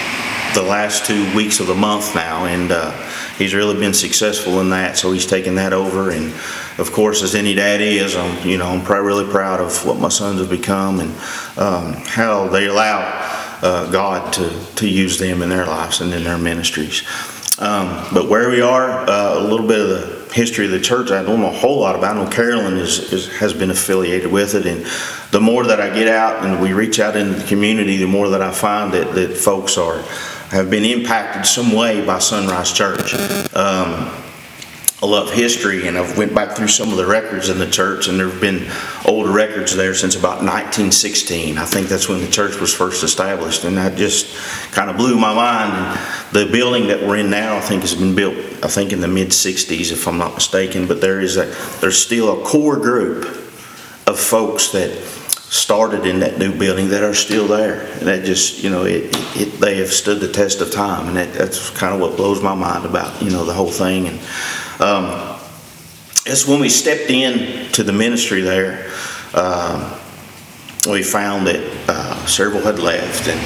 the 0.54 0.62
last 0.62 1.06
two 1.06 1.36
weeks 1.36 1.60
of 1.60 1.68
the 1.68 1.76
month 1.76 2.16
now, 2.16 2.46
and 2.46 2.72
uh, 2.72 2.92
he's 3.38 3.54
really 3.54 3.78
been 3.78 3.94
successful 3.94 4.62
in 4.62 4.70
that. 4.70 4.98
So 4.98 5.12
he's 5.12 5.26
taken 5.26 5.56
that 5.56 5.74
over, 5.74 6.12
and 6.12 6.34
of 6.78 6.92
course, 6.92 7.24
as 7.24 7.36
any 7.36 7.54
dad 7.54 7.82
is, 7.82 8.16
I'm 8.16 8.48
you 8.48 8.58
know 8.58 8.68
I'm 8.68 8.84
pr- 8.84 8.96
really 8.96 9.30
proud 9.30 9.60
of 9.60 9.86
what 9.86 10.00
my 10.00 10.10
sons 10.10 10.40
have 10.40 10.50
become 10.50 11.00
and 11.00 11.12
um, 11.58 11.94
how 12.06 12.48
they 12.48 12.68
allow 12.68 13.02
uh, 13.62 13.92
God 13.92 14.34
to 14.34 14.50
to 14.76 14.88
use 14.88 15.20
them 15.20 15.42
in 15.42 15.50
their 15.50 15.66
lives 15.66 16.02
and 16.02 16.14
in 16.14 16.24
their 16.24 16.38
ministries. 16.38 17.04
Um, 17.58 18.06
but 18.14 18.28
where 18.28 18.50
we 18.50 18.60
are, 18.60 19.10
uh, 19.10 19.40
a 19.40 19.44
little 19.44 19.68
bit 19.68 19.80
of 19.80 19.90
the 19.90 20.25
history 20.36 20.66
of 20.66 20.72
the 20.72 20.82
church, 20.82 21.12
I 21.12 21.24
don't 21.24 21.40
know 21.40 21.48
a 21.48 21.52
whole 21.52 21.80
lot 21.80 21.96
about. 21.96 22.18
I 22.18 22.24
know 22.24 22.30
Carolyn 22.30 22.76
is, 22.76 23.14
is, 23.14 23.34
has 23.38 23.54
been 23.54 23.72
affiliated 23.72 24.30
with 24.30 24.54
it, 24.54 24.66
and 24.66 24.86
the 25.32 25.40
more 25.40 25.64
that 25.66 25.80
I 25.80 25.90
get 25.96 26.10
out 26.10 26.46
and 26.46 26.62
we 26.62 26.74
reach 26.74 27.00
out 27.00 27.16
into 27.16 27.40
the 27.40 27.48
community, 27.48 27.96
the 27.96 28.06
more 28.06 28.28
that 28.28 28.42
I 28.42 28.52
find 28.52 28.94
that, 28.94 29.16
that 29.16 29.38
folks 29.38 29.78
are 29.78 30.04
have 30.50 30.70
been 30.70 30.84
impacted 30.84 31.46
some 31.46 31.72
way 31.72 32.06
by 32.06 32.20
Sunrise 32.20 32.74
Church. 32.74 33.14
Um, 33.56 34.12
I 35.06 35.08
love 35.08 35.32
history, 35.32 35.88
and 35.88 36.00
I've 36.00 36.18
went 36.18 36.34
back 36.34 36.58
through 36.58 36.70
some 36.70 36.90
of 36.90 36.98
the 36.98 37.06
records 37.06 37.50
in 37.50 37.60
the 37.60 37.70
church, 37.70 38.08
and 38.08 38.20
there 38.20 38.28
have 38.28 38.42
been 38.42 38.68
old 39.06 39.30
records 39.30 39.76
there 39.76 39.94
since 39.94 40.16
about 40.16 40.38
1916. 40.38 41.60
I 41.60 41.66
think 41.66 41.90
that's 41.90 42.10
when 42.10 42.22
the 42.22 42.28
church 42.28 42.60
was 42.60 42.74
first 42.74 43.04
established, 43.04 43.66
and 43.66 43.78
that 43.78 43.98
just 43.98 44.36
kind 44.72 44.90
of 44.90 44.98
blew 44.98 45.16
my 45.16 45.32
mind. 45.32 46.00
The 46.32 46.48
building 46.52 46.88
that 46.88 47.04
we're 47.04 47.18
in 47.18 47.30
now, 47.30 47.56
I 47.56 47.60
think, 47.60 47.84
has 47.84 47.94
been 47.94 48.16
built, 48.16 48.36
I 48.64 48.68
think, 48.68 48.94
in 48.94 49.00
the 49.00 49.08
mid 49.08 49.28
60s, 49.28 49.92
if 49.92 50.08
I'm 50.08 50.18
not 50.18 50.34
mistaken. 50.34 50.88
But 50.88 51.02
there 51.02 51.22
is 51.22 51.38
a 51.38 51.54
there's 51.82 52.00
still 52.00 52.42
a 52.42 52.44
core 52.44 52.78
group 52.78 53.26
of 54.08 54.20
folks 54.20 54.70
that 54.70 54.90
started 55.52 56.08
in 56.08 56.22
that 56.22 56.40
new 56.40 56.52
building 56.52 56.90
that 56.90 57.04
are 57.04 57.14
still 57.14 57.48
there, 57.48 57.82
and 58.00 58.08
that 58.08 58.26
just 58.26 58.64
you 58.64 58.72
know 58.72 58.86
it, 58.86 59.16
it 59.36 59.60
they 59.62 59.78
have 59.78 59.94
stood 59.94 60.20
the 60.20 60.32
test 60.32 60.62
of 60.62 60.72
time, 60.72 61.10
and 61.10 61.16
that, 61.16 61.32
that's 61.32 61.70
kind 61.70 61.94
of 61.94 62.02
what 62.02 62.18
blows 62.18 62.42
my 62.42 62.56
mind 62.56 62.86
about 62.86 63.22
you 63.22 63.30
know 63.30 63.46
the 63.46 63.54
whole 63.54 63.70
thing 63.70 64.08
and. 64.08 64.20
Um, 64.80 65.40
it's 66.26 66.48
when 66.48 66.60
we 66.60 66.70
stepped 66.70 67.10
in 67.10 67.72
to 67.74 67.84
the 67.84 67.94
ministry 67.94 68.42
there, 68.42 68.92
uh, 69.34 70.00
we 70.90 71.04
found 71.04 71.48
that 71.48 71.86
uh, 71.88 72.26
several 72.26 72.62
had 72.62 72.80
left, 72.80 73.28
and 73.28 73.40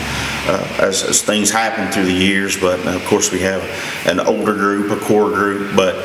uh, 0.49 0.85
as, 0.85 1.03
as, 1.03 1.21
things 1.21 1.49
happened 1.49 1.93
through 1.93 2.05
the 2.05 2.13
years. 2.13 2.59
But 2.59 2.85
of 2.87 3.03
course, 3.05 3.31
we 3.31 3.39
have 3.39 3.61
an 4.05 4.19
older 4.19 4.53
group, 4.53 4.91
a 4.91 5.03
core 5.03 5.29
group, 5.29 5.75
but 5.75 5.95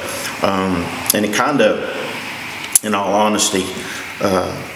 um, 0.42 0.76
and 1.14 1.24
it 1.24 1.34
kind 1.34 1.60
of, 1.60 2.84
in 2.84 2.94
all 2.94 3.12
honesty. 3.14 3.64
Uh, 4.20 4.73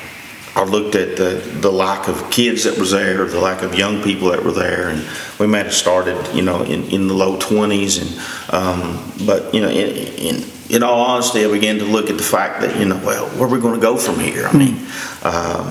I 0.58 0.64
looked 0.64 0.96
at 0.96 1.16
the, 1.16 1.40
the 1.60 1.70
lack 1.70 2.08
of 2.08 2.32
kids 2.32 2.64
that 2.64 2.76
was 2.76 2.90
there, 2.90 3.24
the 3.26 3.38
lack 3.38 3.62
of 3.62 3.76
young 3.76 4.02
people 4.02 4.30
that 4.30 4.42
were 4.42 4.50
there, 4.50 4.88
and 4.88 5.08
we 5.38 5.46
might 5.46 5.66
have 5.66 5.74
started, 5.74 6.34
you 6.34 6.42
know, 6.42 6.64
in, 6.64 6.82
in 6.90 7.06
the 7.06 7.14
low 7.14 7.38
20s. 7.38 8.02
And 8.02 8.52
um, 8.52 9.12
but 9.24 9.54
you 9.54 9.60
know, 9.60 9.68
in, 9.68 9.96
in, 10.16 10.44
in 10.68 10.82
all 10.82 11.00
honesty, 11.00 11.44
I 11.44 11.48
began 11.48 11.78
to 11.78 11.84
look 11.84 12.10
at 12.10 12.16
the 12.16 12.24
fact 12.24 12.62
that 12.62 12.76
you 12.76 12.86
know, 12.86 12.96
well, 13.06 13.28
where 13.38 13.44
are 13.44 13.52
we 13.52 13.60
going 13.60 13.76
to 13.76 13.80
go 13.80 13.96
from 13.96 14.18
here? 14.18 14.48
I 14.48 14.52
mean, 14.52 14.84
uh, 15.22 15.70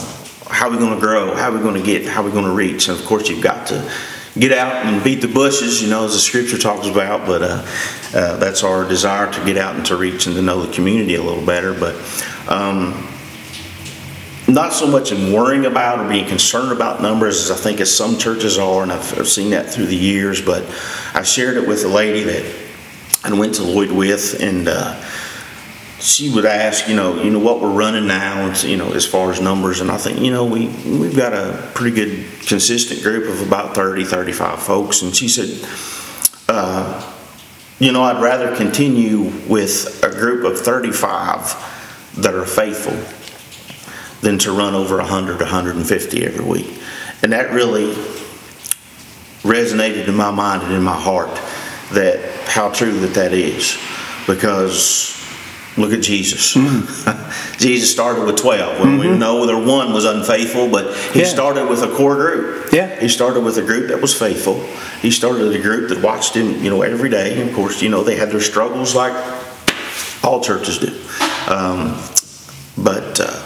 how 0.50 0.70
are 0.70 0.72
we 0.72 0.78
going 0.78 0.96
to 0.96 1.02
grow? 1.02 1.36
How 1.36 1.50
are 1.50 1.58
we 1.58 1.60
going 1.60 1.76
to 1.76 1.86
get? 1.86 2.06
How 2.06 2.22
are 2.22 2.26
we 2.26 2.32
going 2.32 2.46
to 2.46 2.54
reach? 2.54 2.88
And 2.88 2.98
of 2.98 3.06
course, 3.06 3.28
you've 3.28 3.44
got 3.44 3.68
to 3.68 3.92
get 4.40 4.54
out 4.54 4.86
and 4.86 5.04
beat 5.04 5.20
the 5.20 5.28
bushes, 5.28 5.82
you 5.82 5.90
know, 5.90 6.06
as 6.06 6.14
the 6.14 6.20
scripture 6.20 6.58
talks 6.58 6.88
about. 6.88 7.28
But 7.28 7.42
uh, 7.42 7.66
uh, 8.14 8.38
that's 8.38 8.64
our 8.64 8.88
desire 8.88 9.30
to 9.34 9.46
get 9.46 9.58
out 9.58 9.76
and 9.76 9.86
to 9.88 9.98
reach 9.98 10.28
and 10.28 10.36
to 10.38 10.42
know 10.42 10.62
the 10.62 10.72
community 10.72 11.16
a 11.16 11.22
little 11.22 11.46
better. 11.46 11.74
But 11.74 11.96
um, 12.48 13.06
not 14.48 14.72
so 14.74 14.88
much 14.88 15.12
in 15.12 15.34
worrying 15.34 15.66
about 15.66 16.00
or 16.00 16.10
being 16.10 16.28
concerned 16.28 16.72
about 16.72 17.02
numbers 17.02 17.50
as 17.50 17.52
I 17.52 17.62
think 17.62 17.82
as 17.82 17.96
some 17.96 18.18
churches 18.18 18.58
are, 18.58 18.84
and 18.84 18.92
I've, 18.92 19.20
I've 19.20 19.28
seen 19.28 19.50
that 19.52 19.70
through 19.70 19.88
the 19.88 19.96
years. 19.96 20.42
But 20.42 20.64
I 21.14 21.24
shared 21.24 21.58
it 21.58 21.68
with 21.68 21.84
a 21.84 21.90
lady 21.90 22.24
that 22.24 22.56
I 23.24 23.34
went 23.34 23.56
to 23.56 23.64
Lloyd 23.64 23.92
with, 23.92 24.42
and 24.42 24.68
uh, 24.70 25.02
she 26.00 26.34
would 26.34 26.46
ask, 26.46 26.88
you 26.88 26.96
know, 26.96 27.22
you 27.22 27.30
know 27.30 27.40
what 27.40 27.60
we're 27.60 27.74
running 27.74 28.08
now, 28.08 28.54
you 28.62 28.78
know, 28.78 28.94
as 28.94 29.06
far 29.06 29.32
as 29.32 29.42
numbers, 29.42 29.82
and 29.82 29.92
I 29.92 29.98
think, 29.98 30.20
you 30.20 30.32
know, 30.32 30.46
we 30.46 30.68
we've 30.86 31.16
got 31.16 31.34
a 31.34 31.70
pretty 31.74 31.96
good 31.96 32.26
consistent 32.46 33.04
group 33.04 33.30
of 33.30 33.46
about 33.46 33.76
30, 33.76 34.06
35 34.06 34.62
folks, 34.62 35.02
and 35.02 35.16
she 35.16 35.28
said. 35.28 35.68
Uh, 36.50 37.14
you 37.80 37.92
know, 37.92 38.02
I'd 38.02 38.24
rather 38.24 38.56
continue 38.56 39.32
with 39.48 40.04
a 40.04 40.10
group 40.10 40.44
of 40.46 40.60
35 40.60 42.14
that 42.18 42.34
are 42.34 42.46
faithful 42.46 42.98
than 44.22 44.38
to 44.40 44.52
run 44.52 44.74
over 44.74 44.98
100, 44.98 45.40
150 45.40 46.26
every 46.26 46.46
week. 46.46 46.80
And 47.22 47.32
that 47.34 47.52
really 47.52 47.94
resonated 49.44 50.08
in 50.08 50.16
my 50.16 50.32
mind 50.32 50.64
and 50.64 50.74
in 50.74 50.84
my 50.84 51.00
heart 51.00 51.30
that 51.94 52.20
how 52.48 52.70
true 52.70 53.00
that 53.00 53.14
that 53.14 53.34
is. 53.34 53.78
Because 54.26 55.14
look 55.78 55.94
at 55.94 56.02
Jesus. 56.02 56.56
Mm-hmm. 56.56 57.58
Jesus 57.60 57.92
started 57.92 58.26
with 58.26 58.38
12. 58.38 58.80
When 58.80 58.98
we 58.98 59.10
know 59.10 59.46
that 59.46 59.58
one 59.58 59.94
was 59.94 60.06
unfaithful, 60.06 60.68
but 60.70 60.96
he 61.14 61.22
Yeah. 61.22 61.28
started 61.28 61.68
with 61.70 61.84
a 61.84 61.88
core 61.96 62.16
group. 62.16 62.74
Yeah. 62.74 63.00
He 63.00 63.08
started 63.08 63.42
with 63.42 63.58
a 63.58 63.62
group 63.62 63.90
that 63.90 64.02
was 64.02 64.18
faithful. 64.18 64.62
He 65.02 65.12
started 65.12 65.54
a 65.56 65.60
group 65.62 65.90
that 65.90 66.02
watched 66.02 66.36
him, 66.36 66.64
you 66.64 66.70
know, 66.70 66.82
every 66.82 67.10
day. 67.10 67.40
And 67.40 67.50
of 67.50 67.56
course, 67.56 67.82
you 67.82 67.90
know, 67.90 68.04
they 68.04 68.16
had 68.16 68.32
their 68.32 68.42
struggles 68.42 68.96
like 68.96 69.14
all 70.24 70.42
churches 70.42 70.80
do. 70.80 70.88
Um, 71.48 71.96
but 72.78 73.20
uh, 73.22 73.44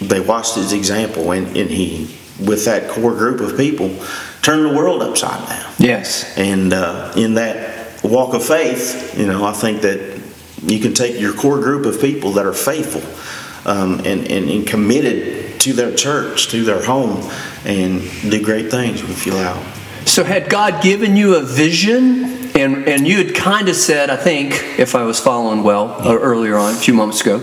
they 0.00 0.20
watched 0.20 0.54
his 0.54 0.72
example, 0.72 1.32
and, 1.32 1.46
and 1.56 1.70
he, 1.70 2.16
with 2.44 2.64
that 2.64 2.90
core 2.90 3.14
group 3.14 3.40
of 3.40 3.56
people, 3.56 3.94
turned 4.42 4.64
the 4.64 4.76
world 4.76 5.02
upside 5.02 5.46
down. 5.48 5.72
Yes. 5.78 6.36
And 6.36 6.72
uh, 6.72 7.12
in 7.16 7.34
that 7.34 8.02
walk 8.02 8.34
of 8.34 8.44
faith, 8.44 9.18
you 9.18 9.26
know, 9.26 9.44
I 9.44 9.52
think 9.52 9.82
that 9.82 10.20
you 10.62 10.78
can 10.80 10.94
take 10.94 11.20
your 11.20 11.34
core 11.34 11.60
group 11.60 11.86
of 11.86 12.00
people 12.00 12.32
that 12.32 12.46
are 12.46 12.52
faithful 12.52 13.02
um, 13.70 14.00
and, 14.00 14.30
and, 14.30 14.48
and 14.48 14.66
committed 14.66 15.60
to 15.60 15.72
their 15.72 15.94
church, 15.94 16.48
to 16.48 16.64
their 16.64 16.82
home, 16.82 17.30
and 17.64 18.00
do 18.30 18.42
great 18.42 18.70
things 18.70 19.02
if 19.02 19.26
you 19.26 19.32
allow. 19.32 19.62
So, 20.06 20.24
had 20.24 20.48
God 20.48 20.82
given 20.82 21.16
you 21.16 21.36
a 21.36 21.42
vision? 21.42 22.39
And, 22.60 22.86
and 22.86 23.08
you 23.08 23.16
had 23.16 23.34
kind 23.34 23.68
of 23.68 23.76
said, 23.76 24.10
I 24.10 24.16
think, 24.16 24.78
if 24.78 24.94
I 24.94 25.04
was 25.04 25.18
following 25.18 25.62
well 25.62 26.06
uh, 26.06 26.14
earlier 26.14 26.56
on, 26.56 26.74
a 26.74 26.76
few 26.76 26.92
moments 26.92 27.22
ago 27.22 27.36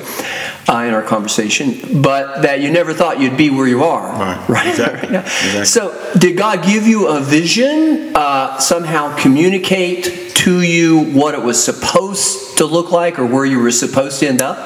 uh, 0.70 0.84
in 0.84 0.93
our 0.93 1.01
conversation, 1.01 2.01
but 2.01 2.43
that 2.43 2.61
you 2.61 2.72
never 2.72 2.93
thought 2.93 3.20
you'd 3.20 3.38
be 3.38 3.49
where 3.49 3.68
you 3.68 3.84
are. 3.84 4.07
Right. 4.47 4.68
Exactly. 4.78 5.09
now. 5.11 5.20
Exactly. 5.22 5.65
So, 5.65 6.13
did 6.20 6.38
God 6.38 6.63
give 6.63 6.86
you 6.86 7.07
a 7.07 7.20
vision, 7.20 8.11
uh, 8.15 8.59
somehow 8.59 9.15
communicate 9.18 10.36
to 10.36 10.61
you 10.61 11.03
what 11.05 11.34
it 11.34 11.41
was 11.41 11.63
supposed 11.63 12.57
to 12.57 12.65
look 12.65 12.91
like 12.91 13.18
or 13.18 13.26
where 13.26 13.45
you 13.45 13.59
were 13.59 13.72
supposed 13.72 14.20
to 14.20 14.28
end 14.28 14.41
up? 14.41 14.57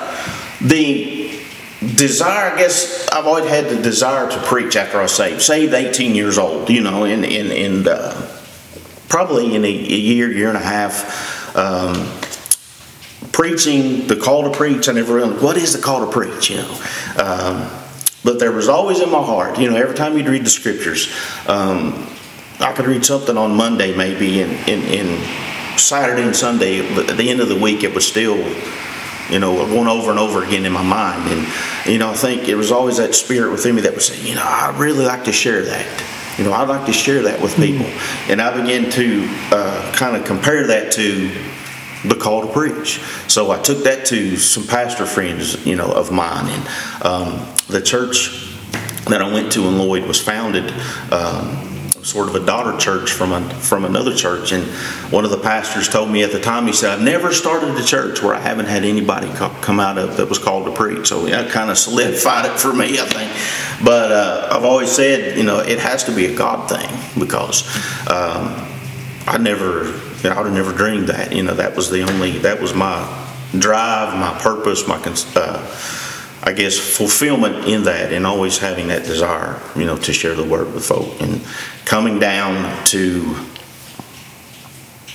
The 0.60 1.40
desire, 1.82 2.54
I 2.54 2.58
guess, 2.58 3.08
I've 3.10 3.26
always 3.26 3.50
had 3.50 3.70
the 3.70 3.82
desire 3.82 4.30
to 4.30 4.38
preach 4.44 4.76
after 4.76 5.00
I 5.00 5.04
was 5.04 5.14
saved. 5.14 5.42
Saved 5.42 5.74
18 5.74 6.14
years 6.14 6.38
old, 6.38 6.70
you 6.70 6.82
know, 6.82 7.06
and, 7.06 7.26
and, 7.26 7.52
and 7.52 7.88
uh, 7.88 8.28
probably 9.12 9.56
in 9.56 9.66
a, 9.66 9.68
a 9.68 9.98
year, 9.98 10.32
year 10.32 10.48
and 10.48 10.56
a 10.56 10.62
half, 10.62 11.54
um, 11.58 11.94
preaching 13.34 14.08
the 14.08 14.16
call 14.16 14.50
to 14.50 14.58
preach. 14.58 14.88
I 14.88 14.94
never 14.94 15.16
really, 15.16 15.38
what 15.44 15.58
is 15.58 15.74
the 15.74 15.82
call 15.82 16.06
to 16.06 16.10
preach, 16.10 16.50
you 16.50 16.56
know? 16.56 16.72
Um, 17.18 17.70
but 18.24 18.40
there 18.40 18.54
was 18.54 18.70
always 18.70 19.02
in 19.02 19.12
my 19.12 19.22
heart, 19.22 19.60
you 19.60 19.70
know, 19.70 19.76
every 19.76 19.96
time 19.96 20.18
you'd 20.18 20.30
read 20.30 20.46
the 20.46 20.50
scriptures, 20.50 21.14
um, 21.46 22.08
I 22.62 22.72
could 22.72 22.86
read 22.86 23.04
something 23.04 23.36
on 23.36 23.54
Monday 23.54 23.94
maybe, 23.94 24.44
and, 24.44 24.54
and 24.70 25.78
Saturday 25.78 26.24
and 26.24 26.36
Sunday, 26.36 26.96
but 26.96 27.10
at 27.10 27.18
the 27.18 27.30
end 27.30 27.42
of 27.42 27.50
the 27.50 27.58
week, 27.58 27.84
it 27.84 27.94
was 27.94 28.08
still 28.08 28.38
you 29.30 29.40
know, 29.40 29.66
going 29.68 29.88
over 29.90 30.10
and 30.10 30.20
over 30.20 30.44
again 30.46 30.66
in 30.66 30.72
my 30.72 30.84
mind. 30.84 31.30
And, 31.30 31.48
you 31.86 32.00
know, 32.00 32.12
I 32.12 32.14
think 32.14 32.48
it 32.48 32.56
was 32.56 32.72
always 32.72 32.96
that 32.98 33.14
spirit 33.14 33.52
within 33.52 33.76
me 33.76 33.82
that 33.82 33.92
would 33.92 34.02
say, 34.02 34.22
you 34.26 34.36
know, 34.36 34.44
I'd 34.44 34.76
really 34.78 35.06
like 35.06 35.26
to 35.26 35.34
share 35.34 35.64
that. 35.64 36.21
You 36.38 36.46
know, 36.46 36.54
I'd 36.54 36.70
like 36.70 36.86
to 36.86 36.94
share 36.94 37.24
that 37.24 37.42
with 37.42 37.56
people. 37.56 37.86
And 38.30 38.42
I 38.42 38.60
began 38.60 38.90
to 38.92 39.28
uh, 39.52 39.92
kind 39.94 40.16
of 40.16 40.26
compare 40.26 40.68
that 40.68 40.92
to 40.94 41.32
the 42.08 42.16
call 42.16 42.42
to 42.42 42.52
preach. 42.52 43.00
So 43.28 43.52
I 43.52 43.62
took 43.62 43.84
that 43.84 44.06
to 44.08 44.38
some 44.38 44.66
pastor 44.66 45.06
friends, 45.06 45.66
you 45.66 45.76
know, 45.76 45.92
of 45.92 46.12
mine. 46.12 46.48
And 46.48 47.06
um, 47.06 47.48
the 47.68 47.82
church 47.82 48.48
that 49.06 49.22
I 49.22 49.32
went 49.32 49.52
to 49.54 49.68
in 49.68 49.78
Lloyd 49.78 50.06
was 50.06 50.22
founded. 50.22 50.72
Um, 51.12 51.71
sort 52.04 52.28
of 52.30 52.36
a 52.36 52.46
daughter 52.46 52.78
church 52.78 53.12
from 53.12 53.32
a, 53.32 53.50
from 53.56 53.86
another 53.86 54.14
church, 54.14 54.52
and 54.52 54.64
one 55.12 55.26
of 55.26 55.32
the 55.32 55.38
pastors 55.38 55.88
told 55.88 56.10
me 56.10 56.24
at 56.24 56.32
the 56.32 56.40
time. 56.40 56.68
He 56.68 56.74
said, 56.74 56.92
"I've 56.92 57.02
never 57.02 57.34
started 57.34 57.76
a 57.76 57.84
church 57.84 58.22
where 58.22 58.34
I 58.34 58.40
haven't 58.40 58.66
had 58.66 58.84
anybody 58.84 59.28
co- 59.34 59.50
come 59.62 59.80
out 59.80 59.98
of 59.98 60.18
that 60.18 60.30
was 60.30 60.40
called 60.40 60.66
to 60.66 60.72
preach." 60.72 61.08
So 61.08 61.26
that 61.26 61.52
kind 61.52 61.70
of 61.70 61.78
solidified 61.78 62.46
it 62.46 62.60
for 62.60 62.74
me, 62.74 63.00
I 63.00 63.06
think. 63.06 63.86
But 63.86 64.12
uh, 64.12 64.50
I've 64.52 64.66
always 64.66 64.92
said, 64.92 65.38
you 65.38 65.44
know, 65.44 65.60
it 65.60 65.80
has 65.80 66.04
to 66.06 66.12
be 66.12 66.26
a 66.26 66.36
God 66.36 66.70
thing 66.70 66.90
because 67.20 67.66
um, 68.08 68.68
I 69.28 69.38
never, 69.40 69.86
you 69.86 70.30
know, 70.30 70.36
I 70.36 70.42
would 70.42 70.48
have 70.48 70.54
never 70.54 70.74
dreamed 70.74 71.08
that. 71.08 71.34
You 71.34 71.44
know, 71.44 71.56
that 71.56 71.76
was 71.76 71.90
the 71.90 72.04
only, 72.04 72.40
that 72.40 72.62
was 72.62 72.74
my 72.74 73.00
drive, 73.58 74.18
my 74.20 74.38
purpose, 74.40 74.88
my. 74.88 75.02
Uh, 75.36 75.98
I 76.44 76.54
guess 76.54 76.78
fulfillment 76.78 77.68
in 77.68 77.84
that 77.84 78.12
and 78.12 78.26
always 78.26 78.58
having 78.58 78.88
that 78.88 79.06
desire, 79.06 79.60
you 79.76 79.86
know, 79.86 79.98
to 79.98 80.14
share 80.14 80.34
the 80.34 80.44
word 80.44 80.74
with 80.74 80.86
folk. 80.86 81.22
And 81.22 81.42
coming 81.86 82.20
down 82.20 82.84
to 82.86 83.36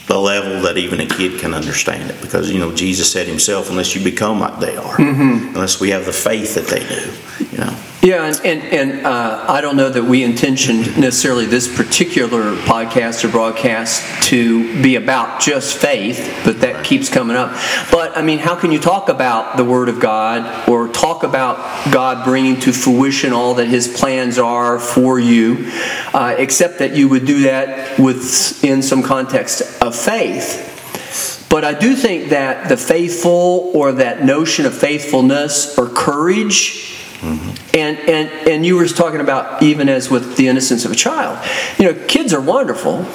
the 0.06 0.18
level 0.18 0.62
that 0.62 0.78
even 0.78 1.00
a 1.00 1.06
kid 1.06 1.40
can 1.40 1.52
understand 1.52 2.10
it. 2.10 2.20
Because 2.20 2.50
you 2.50 2.58
know 2.58 2.74
Jesus 2.74 3.10
said 3.10 3.26
himself 3.26 3.70
unless 3.70 3.94
you 3.94 4.04
become 4.04 4.40
like 4.40 4.60
they 4.60 4.76
are. 4.76 4.96
Mm-hmm. 4.96 5.54
Unless 5.54 5.80
we 5.80 5.90
have 5.90 6.06
the 6.06 6.12
faith 6.12 6.54
that 6.54 6.66
they 6.66 6.80
do 6.80 7.45
know 7.56 7.76
Yeah, 8.02 8.24
and, 8.24 8.40
and, 8.44 8.62
and 8.72 9.06
uh, 9.06 9.46
I 9.48 9.60
don't 9.60 9.76
know 9.76 9.90
that 9.90 10.04
we 10.04 10.22
intentioned 10.22 10.96
necessarily 10.96 11.44
this 11.44 11.74
particular 11.74 12.54
podcast 12.54 13.24
or 13.24 13.28
broadcast 13.28 14.24
to 14.28 14.80
be 14.80 14.94
about 14.94 15.40
just 15.40 15.76
faith, 15.76 16.42
but 16.44 16.60
that 16.60 16.84
keeps 16.84 17.08
coming 17.08 17.36
up. 17.36 17.50
But 17.90 18.16
I 18.16 18.22
mean, 18.22 18.38
how 18.38 18.54
can 18.54 18.70
you 18.70 18.78
talk 18.78 19.08
about 19.08 19.56
the 19.56 19.64
Word 19.64 19.88
of 19.88 19.98
God 19.98 20.68
or 20.68 20.86
talk 20.86 21.24
about 21.24 21.56
God 21.90 22.24
bringing 22.24 22.60
to 22.60 22.72
fruition 22.72 23.32
all 23.32 23.54
that 23.54 23.66
His 23.66 23.88
plans 23.88 24.38
are 24.38 24.78
for 24.78 25.18
you, 25.18 25.72
uh, 26.14 26.36
except 26.38 26.78
that 26.78 26.94
you 26.94 27.08
would 27.08 27.26
do 27.26 27.42
that 27.42 27.98
within 27.98 28.82
some 28.82 29.02
context 29.02 29.82
of 29.82 29.96
faith? 29.96 31.46
But 31.48 31.64
I 31.64 31.74
do 31.74 31.96
think 31.96 32.30
that 32.30 32.68
the 32.68 32.76
faithful 32.76 33.72
or 33.74 33.92
that 33.92 34.24
notion 34.24 34.66
of 34.66 34.76
faithfulness 34.76 35.76
or 35.78 35.88
courage 35.88 36.92
Mm-hmm. 37.16 37.76
and, 37.76 37.98
and, 37.98 38.48
and 38.48 38.66
you 38.66 38.76
were 38.76 38.86
talking 38.86 39.20
about 39.20 39.62
even 39.62 39.88
as 39.88 40.10
with 40.10 40.36
the 40.36 40.48
innocence 40.48 40.84
of 40.84 40.92
a 40.92 40.94
child. 40.94 41.38
You 41.78 41.86
know, 41.86 42.04
kids 42.06 42.34
are 42.34 42.40
wonderful. 42.40 43.04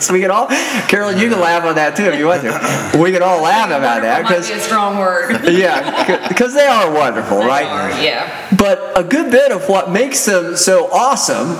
so 0.00 0.12
we 0.12 0.20
can 0.20 0.30
all, 0.30 0.48
Carolyn, 0.88 1.18
you 1.18 1.28
can 1.28 1.40
laugh 1.40 1.64
on 1.64 1.76
that 1.76 1.96
too 1.96 2.04
if 2.04 2.18
you 2.18 2.26
want 2.26 2.42
to. 2.42 2.98
We 3.00 3.12
can 3.12 3.22
all 3.22 3.42
laugh 3.42 3.68
about 3.68 4.02
that 4.02 4.22
because 4.22 4.48
be 4.48 4.54
a 4.54 4.60
strong 4.60 4.98
word. 4.98 5.44
yeah, 5.48 6.28
because 6.28 6.54
they 6.54 6.66
are 6.66 6.92
wonderful, 6.92 7.38
right? 7.38 8.02
Yeah. 8.02 8.54
But 8.56 8.98
a 8.98 9.04
good 9.04 9.30
bit 9.30 9.52
of 9.52 9.68
what 9.68 9.90
makes 9.90 10.24
them 10.24 10.56
so 10.56 10.90
awesome 10.92 11.56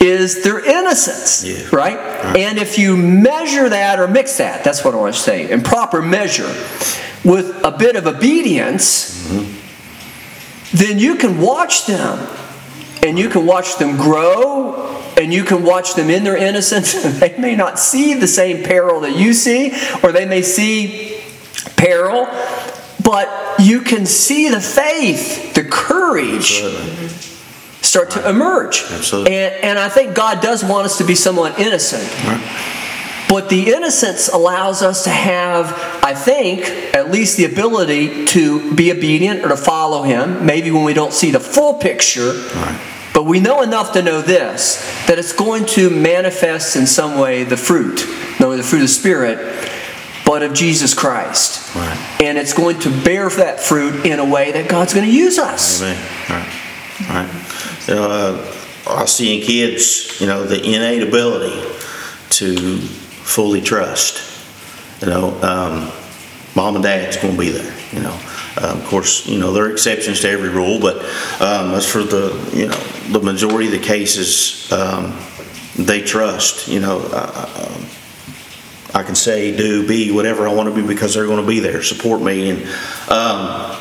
is 0.00 0.42
their 0.42 0.64
innocence, 0.64 1.44
Yeah. 1.44 1.68
right? 1.72 1.98
And 2.36 2.58
if 2.58 2.78
you 2.78 2.96
measure 2.96 3.68
that 3.68 4.00
or 4.00 4.08
mix 4.08 4.38
that, 4.38 4.64
that's 4.64 4.82
what 4.84 4.94
I 4.94 4.96
want 4.96 5.14
to 5.14 5.20
say, 5.20 5.50
in 5.50 5.62
proper 5.62 6.00
measure, 6.00 6.48
with 7.22 7.62
a 7.62 7.70
bit 7.70 7.96
of 7.96 8.06
obedience, 8.06 9.26
mm-hmm. 9.28 9.59
Then 10.72 10.98
you 10.98 11.16
can 11.16 11.40
watch 11.40 11.86
them. 11.86 12.36
And 13.02 13.18
you 13.18 13.30
can 13.30 13.46
watch 13.46 13.78
them 13.78 13.96
grow, 13.96 15.02
and 15.16 15.32
you 15.32 15.42
can 15.42 15.64
watch 15.64 15.94
them 15.94 16.10
in 16.10 16.22
their 16.22 16.36
innocence. 16.36 16.92
they 17.20 17.34
may 17.38 17.56
not 17.56 17.78
see 17.78 18.12
the 18.12 18.26
same 18.26 18.62
peril 18.62 19.00
that 19.00 19.16
you 19.16 19.32
see, 19.32 19.72
or 20.02 20.12
they 20.12 20.26
may 20.26 20.42
see 20.42 21.18
peril, 21.76 22.26
but 23.02 23.58
you 23.58 23.80
can 23.80 24.04
see 24.04 24.50
the 24.50 24.60
faith, 24.60 25.54
the 25.54 25.64
courage 25.64 26.62
start 27.80 28.10
to 28.10 28.28
emerge. 28.28 28.84
Absolutely. 28.90 29.34
And, 29.34 29.64
and 29.64 29.78
I 29.78 29.88
think 29.88 30.14
God 30.14 30.42
does 30.42 30.62
want 30.62 30.84
us 30.84 30.98
to 30.98 31.04
be 31.04 31.14
somewhat 31.14 31.58
innocent. 31.58 32.04
But 33.30 33.48
the 33.48 33.72
innocence 33.72 34.28
allows 34.28 34.82
us 34.82 35.04
to 35.04 35.10
have, 35.10 35.72
I 36.02 36.14
think, 36.14 36.62
at 36.96 37.12
least 37.12 37.36
the 37.36 37.44
ability 37.44 38.24
to 38.26 38.74
be 38.74 38.90
obedient 38.90 39.44
or 39.44 39.50
to 39.50 39.56
follow 39.56 40.02
Him, 40.02 40.44
maybe 40.44 40.72
when 40.72 40.82
we 40.82 40.94
don't 40.94 41.12
see 41.12 41.30
the 41.30 41.38
full 41.38 41.74
picture. 41.74 42.32
But 43.14 43.26
we 43.26 43.38
know 43.38 43.62
enough 43.62 43.92
to 43.92 44.02
know 44.02 44.20
this 44.20 44.84
that 45.06 45.16
it's 45.20 45.32
going 45.32 45.66
to 45.66 45.90
manifest 45.90 46.74
in 46.74 46.88
some 46.88 47.20
way 47.20 47.44
the 47.44 47.56
fruit, 47.56 48.04
not 48.40 48.46
only 48.46 48.56
the 48.56 48.64
fruit 48.64 48.78
of 48.78 48.84
the 48.84 48.88
Spirit, 48.88 49.70
but 50.26 50.42
of 50.42 50.52
Jesus 50.52 50.92
Christ. 50.92 51.72
Right. 51.76 52.18
And 52.20 52.36
it's 52.36 52.52
going 52.52 52.80
to 52.80 53.04
bear 53.04 53.28
that 53.28 53.60
fruit 53.60 54.06
in 54.06 54.18
a 54.18 54.24
way 54.24 54.50
that 54.52 54.68
God's 54.68 54.92
going 54.92 55.06
to 55.06 55.12
use 55.12 55.38
us. 55.38 55.80
Amen. 55.82 55.96
Right. 56.28 57.08
Right. 57.08 57.86
You 57.86 57.94
know, 57.94 58.10
uh, 58.10 58.56
I 58.88 59.04
see 59.04 59.38
in 59.38 59.46
kids, 59.46 60.20
you 60.20 60.26
know, 60.26 60.44
the 60.44 60.60
innate 60.60 61.04
ability 61.04 61.62
to 62.30 62.88
fully 63.30 63.60
trust. 63.60 64.26
You 65.00 65.08
know, 65.08 65.40
um, 65.42 65.90
mom 66.54 66.74
and 66.74 66.82
dad's 66.82 67.16
going 67.16 67.34
to 67.34 67.40
be 67.40 67.50
there. 67.50 67.74
You 67.92 68.00
know, 68.00 68.20
um, 68.60 68.78
of 68.78 68.84
course, 68.86 69.26
you 69.26 69.38
know 69.38 69.52
there 69.52 69.64
are 69.64 69.72
exceptions 69.72 70.20
to 70.20 70.28
every 70.28 70.50
rule, 70.50 70.80
but 70.80 70.96
um, 71.40 71.72
as 71.74 71.90
for 71.90 72.02
the 72.02 72.50
you 72.52 72.66
know 72.66 73.18
the 73.18 73.24
majority 73.24 73.66
of 73.66 73.72
the 73.72 73.86
cases, 73.86 74.70
um, 74.72 75.16
they 75.76 76.02
trust. 76.02 76.68
You 76.68 76.80
know. 76.80 77.00
Uh, 77.12 77.68
um, 77.74 77.86
I 78.92 79.04
can 79.04 79.14
say, 79.14 79.56
do, 79.56 79.86
be, 79.86 80.10
whatever 80.10 80.48
I 80.48 80.52
want 80.52 80.68
to 80.68 80.74
be 80.74 80.84
because 80.84 81.14
they're 81.14 81.26
going 81.26 81.40
to 81.40 81.46
be 81.46 81.60
there, 81.60 81.80
support 81.80 82.20
me, 82.20 82.50
and 82.50 82.62
um, 83.08 83.79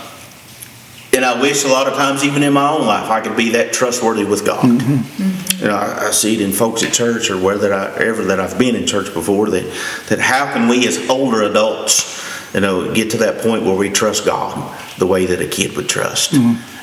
And 1.20 1.26
I 1.26 1.42
wish 1.42 1.66
a 1.66 1.68
lot 1.68 1.86
of 1.86 1.96
times, 1.96 2.24
even 2.24 2.44
in 2.44 2.54
my 2.54 2.70
own 2.70 2.88
life, 2.88 3.10
I 3.10 3.20
could 3.20 3.36
be 3.36 3.50
that 3.50 3.74
trustworthy 3.74 4.24
with 4.24 4.46
God. 4.46 4.64
You 4.64 5.68
know, 5.68 5.76
I, 5.76 6.08
I 6.08 6.12
see 6.12 6.36
it 6.36 6.40
in 6.40 6.54
folks 6.54 6.82
at 6.82 6.94
church 6.94 7.30
or 7.30 7.38
whether 7.38 7.74
I 7.74 7.94
ever 7.98 8.24
that 8.24 8.40
I've 8.40 8.58
been 8.58 8.74
in 8.74 8.88
church 8.88 9.14
before 9.14 9.50
that 9.50 9.66
that 10.08 10.20
how 10.20 10.54
can 10.54 10.70
we 10.70 10.88
as 10.88 11.10
older 11.10 11.44
adults, 11.44 12.24
you 12.54 12.62
know, 12.62 12.94
get 12.94 13.12
to 13.12 13.18
that 13.18 13.42
point 13.42 13.66
where 13.66 13.76
we 13.76 13.90
trust 13.90 14.24
God 14.26 14.80
the 14.98 15.08
way 15.08 15.26
that 15.26 15.42
a 15.42 15.48
kid 15.48 15.76
would 15.76 15.90
trust. 15.90 16.32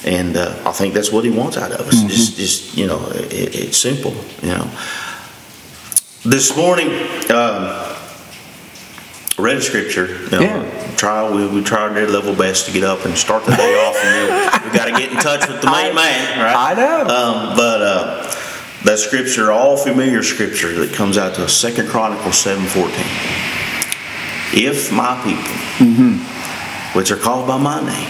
And 0.05 0.37
uh, 0.37 0.55
I 0.67 0.73
think 0.73 0.93
that's 0.93 1.11
what 1.11 1.25
He 1.25 1.31
wants 1.31 1.57
out 1.57 1.73
of 1.73 1.89
us. 1.89 2.03
Just, 2.03 2.37
just 2.37 2.77
you 2.77 2.87
know, 2.87 3.09
it, 3.15 3.55
it's 3.55 3.79
simple. 3.79 4.15
You 4.43 4.51
know, 4.51 4.71
this 6.27 6.55
morning. 6.55 6.91
Um, 7.31 7.95
read 9.39 9.57
a 9.57 9.63
scripture. 9.63 10.09
You 10.25 10.31
know, 10.31 10.41
Yeah. 10.41 10.76
Try 10.97 11.31
we, 11.31 11.47
we 11.47 11.63
try 11.63 11.83
our 11.83 12.07
level 12.07 12.35
best 12.35 12.67
to 12.67 12.73
get 12.73 12.83
up 12.83 13.05
and 13.05 13.17
start 13.17 13.45
the 13.45 13.55
day 13.55 13.75
off, 13.87 13.97
and 14.03 14.65
we 14.65 14.77
got 14.77 14.87
to 14.87 14.93
get 14.93 15.13
in 15.13 15.19
touch 15.19 15.47
with 15.47 15.61
the 15.61 15.71
main 15.71 15.95
man, 15.95 16.39
right? 16.39 16.57
I 16.57 16.75
know. 16.75 17.01
Um, 17.03 17.57
but 17.57 17.83
uh, 17.83 18.35
that 18.85 18.99
scripture, 18.99 19.53
all 19.53 19.77
familiar 19.77 20.23
scripture 20.23 20.73
that 20.75 20.95
comes 20.95 21.19
out 21.19 21.35
to 21.35 21.45
us, 21.45 21.53
Second 21.53 21.89
Chronicles 21.89 22.39
seven 22.39 22.65
fourteen. 22.65 23.07
If 24.55 24.91
my 24.91 25.21
people, 25.23 26.19
which 26.99 27.11
are 27.11 27.17
called 27.17 27.47
by 27.47 27.59
my 27.59 27.81
name, 27.85 28.09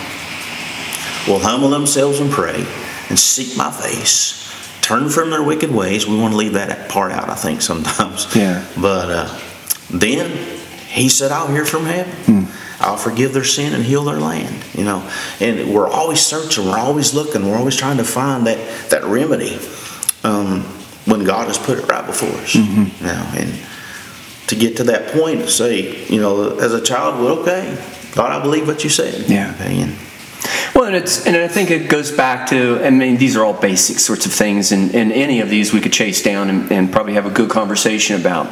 will 1.26 1.40
humble 1.40 1.70
themselves 1.70 2.20
and 2.20 2.30
pray 2.30 2.64
and 3.08 3.18
seek 3.18 3.56
my 3.56 3.70
face, 3.72 4.46
turn 4.80 5.08
from 5.08 5.30
their 5.30 5.42
wicked 5.42 5.72
ways. 5.72 6.06
We 6.06 6.16
want 6.16 6.34
to 6.34 6.38
leave 6.38 6.52
that 6.52 6.88
part 6.88 7.10
out, 7.10 7.28
I 7.30 7.34
think, 7.34 7.62
sometimes. 7.62 8.28
Yeah. 8.36 8.64
But 8.80 9.10
uh, 9.10 9.40
then 9.90 10.30
he 10.86 11.08
said, 11.08 11.32
I'll 11.32 11.48
hear 11.48 11.64
from 11.64 11.84
heaven. 11.84 12.48
I'll 12.80 12.96
forgive 12.96 13.32
their 13.32 13.44
sin 13.44 13.72
and 13.74 13.84
heal 13.84 14.04
their 14.04 14.20
land. 14.20 14.64
You 14.74 14.84
know, 14.84 15.10
and 15.40 15.72
we're 15.72 15.88
always 15.88 16.20
searching, 16.20 16.66
we're 16.66 16.78
always 16.78 17.14
looking, 17.14 17.48
we're 17.48 17.56
always 17.56 17.76
trying 17.76 17.96
to 17.98 18.04
find 18.04 18.46
that 18.46 18.90
that 18.90 19.04
remedy 19.04 19.58
um, 20.24 20.62
when 21.04 21.24
God 21.24 21.48
has 21.48 21.58
put 21.58 21.78
it 21.78 21.86
right 21.86 22.06
before 22.06 22.28
us. 22.40 22.54
You 22.54 23.06
know, 23.06 23.32
and 23.36 23.52
to 24.48 24.56
get 24.56 24.76
to 24.76 24.84
that 24.84 25.12
point 25.12 25.40
to 25.40 25.48
say, 25.48 26.06
you 26.06 26.20
know, 26.20 26.56
as 26.58 26.72
a 26.72 26.80
child, 26.80 27.22
well, 27.22 27.40
okay, 27.40 27.76
God, 28.14 28.32
I 28.32 28.40
believe 28.42 28.66
what 28.66 28.84
you 28.84 28.90
said. 28.90 29.28
Yeah. 29.28 29.54
Okay, 29.54 29.80
and 29.80 29.92
Well, 30.74 30.84
and 30.84 30.96
it's 30.96 31.26
and 31.26 31.36
I 31.36 31.48
think 31.48 31.70
it 31.70 31.88
goes 31.88 32.12
back 32.12 32.48
to 32.50 32.80
I 32.84 32.90
mean 32.90 33.16
these 33.16 33.36
are 33.36 33.44
all 33.44 33.54
basic 33.54 33.98
sorts 33.98 34.26
of 34.26 34.32
things, 34.32 34.72
and, 34.72 34.94
and 34.94 35.12
any 35.12 35.40
of 35.40 35.48
these 35.48 35.72
we 35.72 35.80
could 35.80 35.92
chase 35.92 36.22
down 36.22 36.50
and, 36.50 36.70
and 36.72 36.92
probably 36.92 37.14
have 37.14 37.26
a 37.26 37.30
good 37.30 37.50
conversation 37.50 38.20
about. 38.20 38.46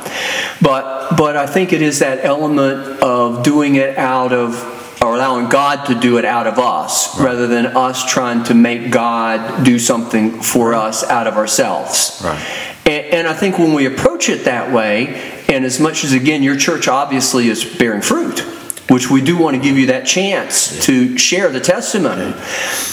But 0.61 1.17
but 1.17 1.37
I 1.37 1.47
think 1.47 1.73
it 1.73 1.83
is 1.83 1.99
that 1.99 2.25
element 2.25 3.01
of 3.03 3.43
doing 3.43 3.77
it 3.77 3.97
out 3.99 4.33
of 4.33 4.73
or 5.03 5.15
allowing 5.15 5.49
God 5.51 5.85
to 5.87 5.95
do 5.95 6.17
it 6.17 6.25
out 6.25 6.47
of 6.47 6.59
us 6.59 7.19
rather 7.21 7.47
than 7.47 7.67
us 7.67 8.05
trying 8.11 8.43
to 8.45 8.55
make 8.55 8.91
God 8.91 9.65
do 9.65 9.79
something 9.79 10.41
for 10.41 10.73
us 10.73 11.05
out 11.05 11.27
of 11.27 11.37
ourselves. 11.37 12.23
Right. 12.25 12.43
And, 12.87 13.07
and 13.07 13.27
I 13.27 13.35
think 13.35 13.59
when 13.59 13.75
we 13.75 13.85
approach 13.87 14.29
it 14.29 14.45
that 14.47 14.73
way, 14.73 15.43
and 15.49 15.65
as 15.65 15.79
much 15.79 16.05
as 16.05 16.13
again 16.13 16.43
your 16.43 16.57
church 16.57 16.89
obviously 16.89 17.49
is 17.49 17.65
bearing 17.65 18.01
fruit, 18.01 18.45
which 18.89 19.11
we 19.11 19.23
do 19.23 19.37
want 19.39 19.57
to 19.57 19.63
give 19.63 19.79
you 19.79 19.87
that 19.87 20.07
chance 20.07 20.85
to 20.87 21.17
share 21.17 21.49
the 21.51 21.61
testimony. 21.61 22.35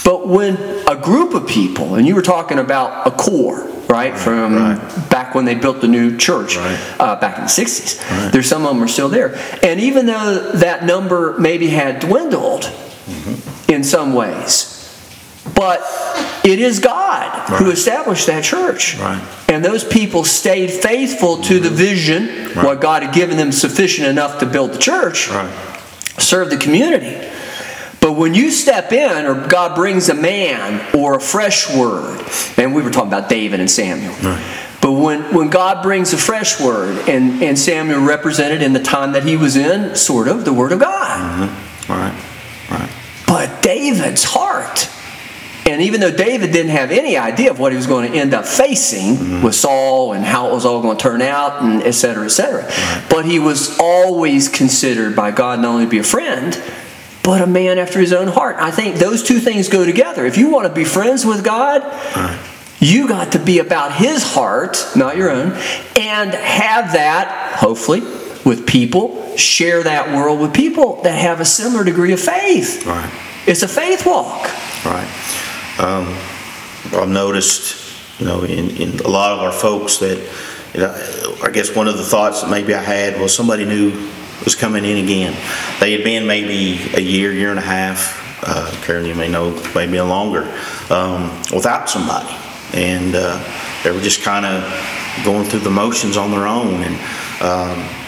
But 0.06 0.28
when 0.28 0.56
a 0.88 0.96
group 0.96 1.34
of 1.34 1.48
people, 1.48 1.96
and 1.96 2.08
you 2.08 2.16
were 2.16 2.22
talking 2.22 2.60
about 2.60 3.06
a 3.06 3.12
core, 3.12 3.68
right, 3.90 4.18
from 4.18 4.56
right. 4.56 5.10
back 5.10 5.36
when 5.36 5.44
they 5.46 5.56
built 5.56 5.82
the 5.82 5.88
new 5.90 6.16
church 6.18 6.56
Right. 6.56 6.80
uh, 7.00 7.20
back 7.20 7.38
in 7.38 7.44
the 7.44 7.50
60s, 7.50 8.32
there's 8.32 8.48
some 8.48 8.66
of 8.66 8.74
them 8.74 8.82
are 8.84 8.88
still 8.88 9.10
there. 9.10 9.36
And 9.64 9.82
even 9.82 10.06
though 10.06 10.52
that 10.54 10.86
number 10.86 11.38
maybe 11.38 11.68
had 11.68 12.00
dwindled 12.00 12.64
Mm-hmm. 13.02 13.72
in 13.74 13.84
some 13.84 14.14
ways, 14.14 14.78
but 15.56 15.82
it 16.46 16.60
is 16.60 16.80
God 16.80 17.50
who 17.58 17.72
established 17.72 18.28
that 18.28 18.44
church. 18.44 18.96
Right. 19.00 19.22
And 19.50 19.66
those 19.66 19.84
people 19.84 20.24
stayed 20.24 20.70
faithful 20.72 21.38
to 21.42 21.60
the 21.60 21.70
vision, 21.72 22.52
what 22.64 22.80
God 22.80 23.02
had 23.04 23.14
given 23.14 23.38
them 23.38 23.52
sufficient 23.52 24.08
enough 24.08 24.40
to 24.40 24.46
build 24.46 24.74
the 24.74 24.78
church, 24.78 25.30
right, 25.30 25.50
serve 26.18 26.50
the 26.50 26.58
community. 26.58 27.30
But 28.00 28.14
when 28.14 28.34
you 28.34 28.50
step 28.50 28.92
in, 28.92 29.26
or 29.26 29.48
God 29.48 29.76
brings 29.76 30.10
a 30.10 30.16
man 30.16 30.96
or 30.96 31.16
a 31.18 31.20
fresh 31.20 31.74
word, 31.76 32.26
and 32.58 32.74
we 32.74 32.82
were 32.82 32.90
talking 32.90 33.10
about 33.10 33.30
David 33.30 33.60
and 33.60 33.70
Samuel. 33.70 34.16
But 34.82 34.94
when, 34.94 35.22
when 35.36 35.50
God 35.50 35.84
brings 35.84 36.12
a 36.12 36.18
fresh 36.18 36.60
word, 36.60 37.08
and, 37.08 37.44
and 37.44 37.58
Samuel 37.58 38.02
represented 38.02 38.64
in 38.64 38.74
the 38.74 38.82
time 38.82 39.12
that 39.12 39.24
he 39.24 39.38
was 39.38 39.56
in, 39.56 39.96
sort 39.96 40.28
of, 40.28 40.44
the 40.44 40.52
Word 40.52 40.72
of 40.72 40.80
God. 40.80 41.50
Mm-hmm. 41.50 41.94
right, 41.94 42.80
right. 42.80 42.90
But 43.28 43.62
David's 43.62 44.24
heart, 44.24 44.90
and 45.72 45.82
even 45.82 46.02
though 46.02 46.12
David 46.12 46.52
didn't 46.52 46.72
have 46.72 46.92
any 46.92 47.18
idea 47.18 47.50
of 47.50 47.60
what 47.60 47.72
he 47.72 47.76
was 47.76 47.88
going 47.88 48.12
to 48.12 48.18
end 48.18 48.34
up 48.34 48.46
facing 48.46 49.16
mm-hmm. 49.16 49.44
with 49.44 49.56
Saul 49.56 50.14
and 50.14 50.24
how 50.24 50.50
it 50.50 50.54
was 50.54 50.66
all 50.66 50.82
going 50.82 50.98
to 50.98 51.02
turn 51.02 51.22
out, 51.22 51.64
and 51.64 51.82
et 51.84 51.94
cetera, 51.94 52.26
et 52.26 52.30
cetera, 52.30 52.70
but 53.10 53.26
he 53.26 53.40
was 53.40 53.80
always 53.80 54.48
considered 54.50 55.16
by 55.16 55.32
God 55.32 55.60
not 55.60 55.70
only 55.70 55.86
to 55.86 55.90
be 55.90 56.00
a 56.00 56.04
friend, 56.04 56.62
but 57.24 57.42
a 57.42 57.48
man 57.48 57.78
after 57.78 58.00
his 58.00 58.14
own 58.14 58.28
heart. 58.28 58.56
I 58.60 58.72
think 58.72 58.96
those 58.96 59.24
two 59.24 59.40
things 59.40 59.70
go 59.70 59.86
together. 59.86 60.26
If 60.26 60.38
you 60.38 60.50
want 60.50 60.68
to 60.68 60.74
be 60.74 60.84
friends 60.84 61.26
with 61.26 61.44
God, 61.44 61.84
you 62.80 63.08
got 63.08 63.34
to 63.34 63.40
be 63.40 63.60
about 63.60 63.94
his 63.94 64.24
heart, 64.24 64.84
not 64.96 65.18
your 65.18 65.30
own, 65.30 65.52
and 65.96 66.34
have 66.34 66.94
that, 66.94 67.58
hopefully, 67.60 68.02
with 68.44 68.66
people, 68.66 69.38
share 69.38 69.84
that 69.84 70.16
world 70.16 70.40
with 70.40 70.52
people 70.52 71.00
that 71.04 71.16
have 71.16 71.40
a 71.40 71.46
similar 71.46 71.84
degree 71.84 72.12
of 72.12 72.20
faith. 72.20 72.84
Right. 72.88 73.12
It's 73.46 73.62
a 73.62 73.68
faith 73.68 74.04
walk. 74.06 74.50
Right. 74.84 75.08
Um, 75.82 76.16
I've 76.94 77.10
noticed, 77.10 78.20
you 78.20 78.28
know, 78.28 78.44
in, 78.44 78.70
in 78.78 79.00
a 79.00 79.08
lot 79.08 79.32
of 79.32 79.40
our 79.40 79.52
folks 79.52 79.98
that, 79.98 80.18
you 80.76 80.82
know, 80.82 81.38
I 81.44 81.50
guess 81.50 81.76
one 81.76 81.88
of 81.88 81.98
the 81.98 82.04
thoughts 82.04 82.42
that 82.42 82.52
maybe 82.52 82.76
I 82.76 82.82
had 82.84 83.20
was 83.20 83.36
somebody 83.36 83.66
new 83.66 83.90
was 84.46 84.54
coming 84.54 84.86
in 84.86 85.04
again. 85.04 85.36
They 85.80 85.94
had 85.94 86.04
been 86.04 86.28
maybe 86.28 86.80
a 86.94 87.00
year, 87.00 87.34
year 87.34 87.50
and 87.50 87.58
a 87.58 87.64
half, 87.64 88.44
uh, 88.48 88.72
Karen, 88.84 89.08
you 89.08 89.16
may 89.16 89.28
know, 89.28 89.60
maybe 89.74 90.00
longer, 90.02 90.44
um, 90.92 91.36
without 91.52 91.90
somebody. 91.90 92.36
And 92.74 93.16
uh, 93.16 93.44
they 93.84 93.92
were 93.92 94.02
just 94.02 94.22
kind 94.22 94.46
of 94.46 94.62
going 95.26 95.46
through 95.46 95.62
the 95.62 95.72
motions 95.72 96.16
on 96.16 96.30
their 96.30 96.48
own. 96.48 96.84
And, 96.84 96.96
um, 97.42 98.01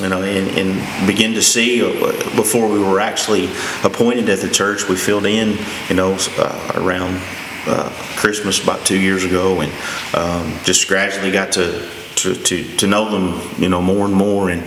you 0.00 0.08
know, 0.08 0.22
and, 0.22 0.48
and 0.58 1.06
begin 1.06 1.34
to 1.34 1.42
see 1.42 1.82
uh, 1.82 2.12
before 2.36 2.68
we 2.68 2.78
were 2.78 3.00
actually 3.00 3.48
appointed 3.84 4.28
at 4.28 4.40
the 4.40 4.48
church, 4.48 4.88
we 4.88 4.96
filled 4.96 5.26
in, 5.26 5.58
you 5.88 5.94
know, 5.94 6.16
uh, 6.38 6.72
around 6.74 7.20
uh, 7.66 7.90
Christmas 8.16 8.62
about 8.62 8.84
two 8.86 8.98
years 8.98 9.24
ago, 9.24 9.60
and 9.60 9.72
um, 10.14 10.58
just 10.64 10.88
gradually 10.88 11.30
got 11.30 11.52
to, 11.52 11.88
to, 12.16 12.34
to, 12.34 12.76
to 12.76 12.86
know 12.86 13.10
them, 13.10 13.62
you 13.62 13.68
know, 13.68 13.82
more 13.82 14.06
and 14.06 14.14
more, 14.14 14.50
and 14.50 14.64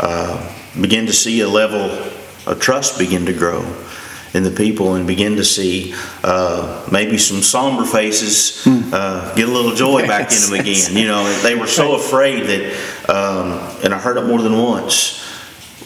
uh, 0.00 0.52
begin 0.80 1.06
to 1.06 1.12
see 1.12 1.40
a 1.40 1.48
level 1.48 1.90
of 2.46 2.60
trust 2.60 2.98
begin 2.98 3.26
to 3.26 3.32
grow 3.32 3.62
in 4.36 4.44
the 4.44 4.50
people 4.50 4.94
and 4.94 5.06
begin 5.06 5.36
to 5.36 5.44
see 5.44 5.94
uh, 6.22 6.86
maybe 6.92 7.16
some 7.16 7.42
somber 7.42 7.84
faces 7.84 8.64
uh, 8.66 9.32
get 9.34 9.48
a 9.48 9.50
little 9.50 9.74
joy 9.74 10.06
back 10.06 10.30
in 10.30 10.38
them 10.42 10.60
again. 10.60 10.94
You 10.94 11.08
know, 11.08 11.24
they 11.42 11.54
were 11.54 11.66
so 11.66 11.96
afraid 11.96 12.44
that, 12.46 13.08
um, 13.08 13.82
and 13.82 13.94
I 13.94 13.98
heard 13.98 14.18
it 14.18 14.26
more 14.26 14.42
than 14.42 14.58
once. 14.58 15.24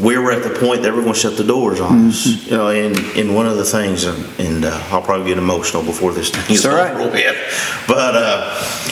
We 0.01 0.19
were 0.19 0.33
at 0.33 0.43
the 0.43 0.51
point 0.51 0.83
they 0.83 0.91
were 0.91 1.03
going 1.03 1.13
to 1.13 1.19
shut 1.19 1.37
the 1.37 1.45
doors 1.45 1.79
on 1.79 2.09
us. 2.09 2.27
You 2.27 2.57
know, 2.57 2.69
and, 2.69 2.97
and 3.17 3.35
one 3.35 3.47
of 3.47 3.57
the 3.57 3.65
things, 3.65 4.05
and, 4.05 4.41
and 4.41 4.65
uh, 4.65 4.89
I'll 4.91 5.03
probably 5.03 5.29
get 5.29 5.39
emotional 5.39 5.83
before 5.83 6.13
this 6.13 6.31
thing 6.31 6.55
is 6.55 6.67
all 6.67 6.75
right. 6.75 6.95
over 6.95 7.11
with, 7.11 7.85
but 7.87 8.15
uh, 8.17 8.89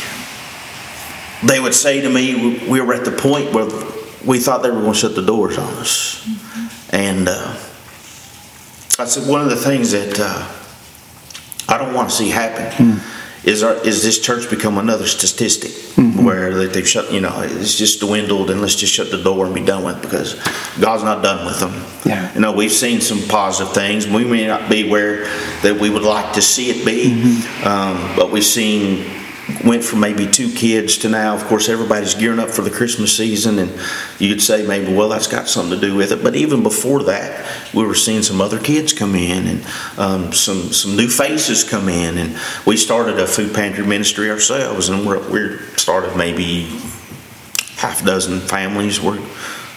they 1.46 1.58
would 1.60 1.74
say 1.74 2.00
to 2.02 2.10
me, 2.10 2.68
we 2.68 2.80
were 2.80 2.94
at 2.94 3.04
the 3.04 3.12
point 3.12 3.52
where 3.52 3.66
we 4.24 4.38
thought 4.38 4.62
they 4.62 4.70
were 4.70 4.80
going 4.80 4.92
to 4.92 4.98
shut 4.98 5.14
the 5.16 5.22
doors 5.22 5.58
on 5.58 5.72
us, 5.74 6.24
and. 6.92 7.28
Uh, 7.28 7.64
I 8.98 9.04
said 9.04 9.28
one 9.28 9.40
of 9.42 9.50
the 9.50 9.56
things 9.56 9.92
that 9.92 10.18
uh, 10.18 10.46
I 11.68 11.78
don't 11.78 11.94
want 11.94 12.10
to 12.10 12.14
see 12.14 12.30
happen 12.30 13.00
is 13.44 13.62
our, 13.62 13.74
is 13.86 14.02
this 14.02 14.18
church 14.18 14.50
become 14.50 14.78
another 14.78 15.06
statistic 15.06 15.70
where 16.16 16.52
they, 16.54 16.66
they've 16.66 16.88
shut 16.88 17.12
you 17.12 17.20
know 17.20 17.40
it's 17.40 17.76
just 17.76 18.00
dwindled 18.00 18.50
and 18.50 18.60
let's 18.60 18.74
just 18.74 18.92
shut 18.92 19.10
the 19.10 19.22
door 19.22 19.46
and 19.46 19.54
be 19.54 19.64
done 19.64 19.84
with 19.84 19.96
it 19.96 20.02
because 20.02 20.34
God's 20.80 21.04
not 21.04 21.22
done 21.22 21.46
with 21.46 21.60
them. 21.60 21.84
Yeah. 22.04 22.32
You 22.34 22.40
know 22.40 22.52
we've 22.52 22.72
seen 22.72 23.00
some 23.00 23.20
positive 23.28 23.72
things. 23.72 24.06
We 24.06 24.24
may 24.24 24.46
not 24.46 24.68
be 24.68 24.88
where 24.88 25.24
that 25.62 25.78
we 25.80 25.90
would 25.90 26.02
like 26.02 26.34
to 26.34 26.42
see 26.42 26.70
it 26.70 26.84
be, 26.84 27.42
um, 27.64 28.16
but 28.16 28.30
we've 28.30 28.44
seen 28.44 29.17
went 29.64 29.82
from 29.82 30.00
maybe 30.00 30.26
two 30.26 30.52
kids 30.52 30.98
to 30.98 31.08
now, 31.08 31.34
of 31.34 31.44
course, 31.44 31.68
everybody's 31.68 32.14
gearing 32.14 32.38
up 32.38 32.50
for 32.50 32.62
the 32.62 32.70
Christmas 32.70 33.16
season, 33.16 33.58
and 33.58 33.70
you 34.18 34.28
could 34.28 34.42
say 34.42 34.66
maybe, 34.66 34.94
well, 34.94 35.08
that's 35.08 35.26
got 35.26 35.48
something 35.48 35.78
to 35.78 35.86
do 35.86 35.94
with 35.94 36.12
it. 36.12 36.22
But 36.22 36.36
even 36.36 36.62
before 36.62 37.02
that, 37.04 37.46
we 37.72 37.84
were 37.84 37.94
seeing 37.94 38.22
some 38.22 38.40
other 38.40 38.58
kids 38.58 38.92
come 38.92 39.14
in 39.14 39.46
and 39.46 39.66
um, 39.98 40.32
some 40.32 40.72
some 40.72 40.96
new 40.96 41.08
faces 41.08 41.64
come 41.64 41.88
in, 41.88 42.18
and 42.18 42.38
we 42.66 42.76
started 42.76 43.18
a 43.18 43.26
food 43.26 43.54
pantry 43.54 43.86
ministry 43.86 44.30
ourselves, 44.30 44.88
and 44.88 45.06
we're 45.06 45.18
we 45.30 45.58
started 45.76 46.16
maybe 46.16 46.64
half 47.76 48.02
a 48.02 48.04
dozen 48.04 48.40
families 48.40 49.00
were 49.00 49.18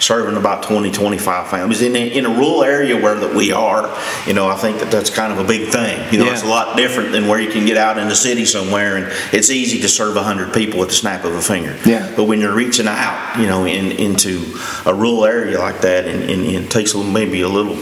serving 0.01 0.35
about 0.35 0.63
20, 0.63 0.91
25 0.91 1.47
families 1.49 1.81
in 1.81 1.95
a, 1.95 2.07
in 2.07 2.25
a 2.25 2.29
rural 2.29 2.63
area 2.63 2.99
where 2.99 3.15
that 3.15 3.35
we 3.35 3.51
are. 3.51 3.95
You 4.25 4.33
know, 4.33 4.47
I 4.47 4.55
think 4.55 4.79
that 4.79 4.89
that's 4.89 5.09
kind 5.09 5.31
of 5.31 5.39
a 5.39 5.43
big 5.43 5.69
thing. 5.69 6.11
You 6.11 6.19
know, 6.19 6.25
Yeah. 6.25 6.33
it's 6.33 6.43
a 6.43 6.47
lot 6.47 6.75
different 6.75 7.11
than 7.11 7.27
where 7.27 7.39
you 7.39 7.51
can 7.51 7.65
get 7.65 7.77
out 7.77 7.97
in 7.97 8.07
the 8.09 8.15
city 8.15 8.45
somewhere 8.45 8.97
and 8.97 9.13
it's 9.31 9.49
easy 9.51 9.79
to 9.81 9.87
serve 9.87 10.15
100 10.15 10.53
people 10.53 10.79
with 10.79 10.89
the 10.89 10.95
snap 10.95 11.23
of 11.23 11.33
a 11.35 11.41
finger. 11.41 11.77
Yeah. 11.85 12.11
But 12.15 12.23
when 12.23 12.39
you're 12.41 12.55
reaching 12.55 12.87
out, 12.87 13.39
you 13.39 13.45
know, 13.45 13.65
in, 13.65 13.91
into 13.91 14.57
a 14.85 14.93
rural 14.93 15.25
area 15.25 15.59
like 15.59 15.81
that, 15.81 16.05
and, 16.07 16.23
and, 16.23 16.41
and 16.45 16.65
it 16.65 16.71
takes 16.71 16.93
a 16.93 16.97
little, 16.97 17.11
maybe 17.11 17.41
a 17.41 17.47
little 17.49 17.75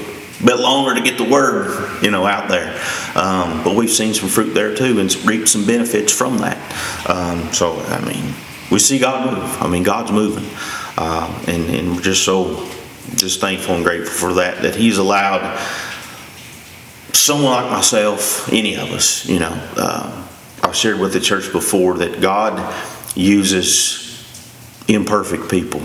bit 0.45 0.57
longer 0.59 0.95
to 0.95 1.01
get 1.01 1.17
the 1.17 1.23
word, 1.29 2.03
you 2.03 2.11
know, 2.11 2.25
out 2.25 2.49
there. 2.49 2.69
Um, 3.15 3.63
but 3.63 3.75
we've 3.75 3.89
seen 3.89 4.13
some 4.13 4.29
fruit 4.29 4.53
there 4.53 4.75
too, 4.75 4.99
and 4.99 5.13
reaped 5.25 5.47
some 5.49 5.65
benefits 5.65 6.11
from 6.11 6.37
that. 6.39 6.57
Um, 7.09 7.51
so, 7.53 7.79
I 7.87 7.99
mean, 8.05 8.33
we 8.71 8.79
see 8.79 8.99
God 8.99 9.33
move. 9.33 9.61
I 9.61 9.67
mean, 9.67 9.83
God's 9.83 10.11
moving, 10.11 10.45
uh, 10.99 11.43
and, 11.47 11.63
and 11.69 11.95
we're 11.95 12.01
just 12.01 12.25
so 12.25 12.69
just 13.15 13.39
thankful 13.39 13.75
and 13.75 13.85
grateful 13.85 14.11
for 14.11 14.33
that. 14.33 14.61
That 14.63 14.75
He's 14.75 14.97
allowed 14.97 15.57
someone 17.13 17.53
like 17.53 17.71
myself, 17.71 18.51
any 18.51 18.75
of 18.75 18.91
us, 18.91 19.25
you 19.25 19.39
know. 19.39 19.69
Uh, 19.77 20.27
I've 20.61 20.75
shared 20.75 20.99
with 20.99 21.13
the 21.13 21.21
church 21.21 21.53
before 21.53 21.99
that 21.99 22.19
God 22.19 22.75
uses 23.15 24.05
imperfect 24.89 25.49
people 25.49 25.81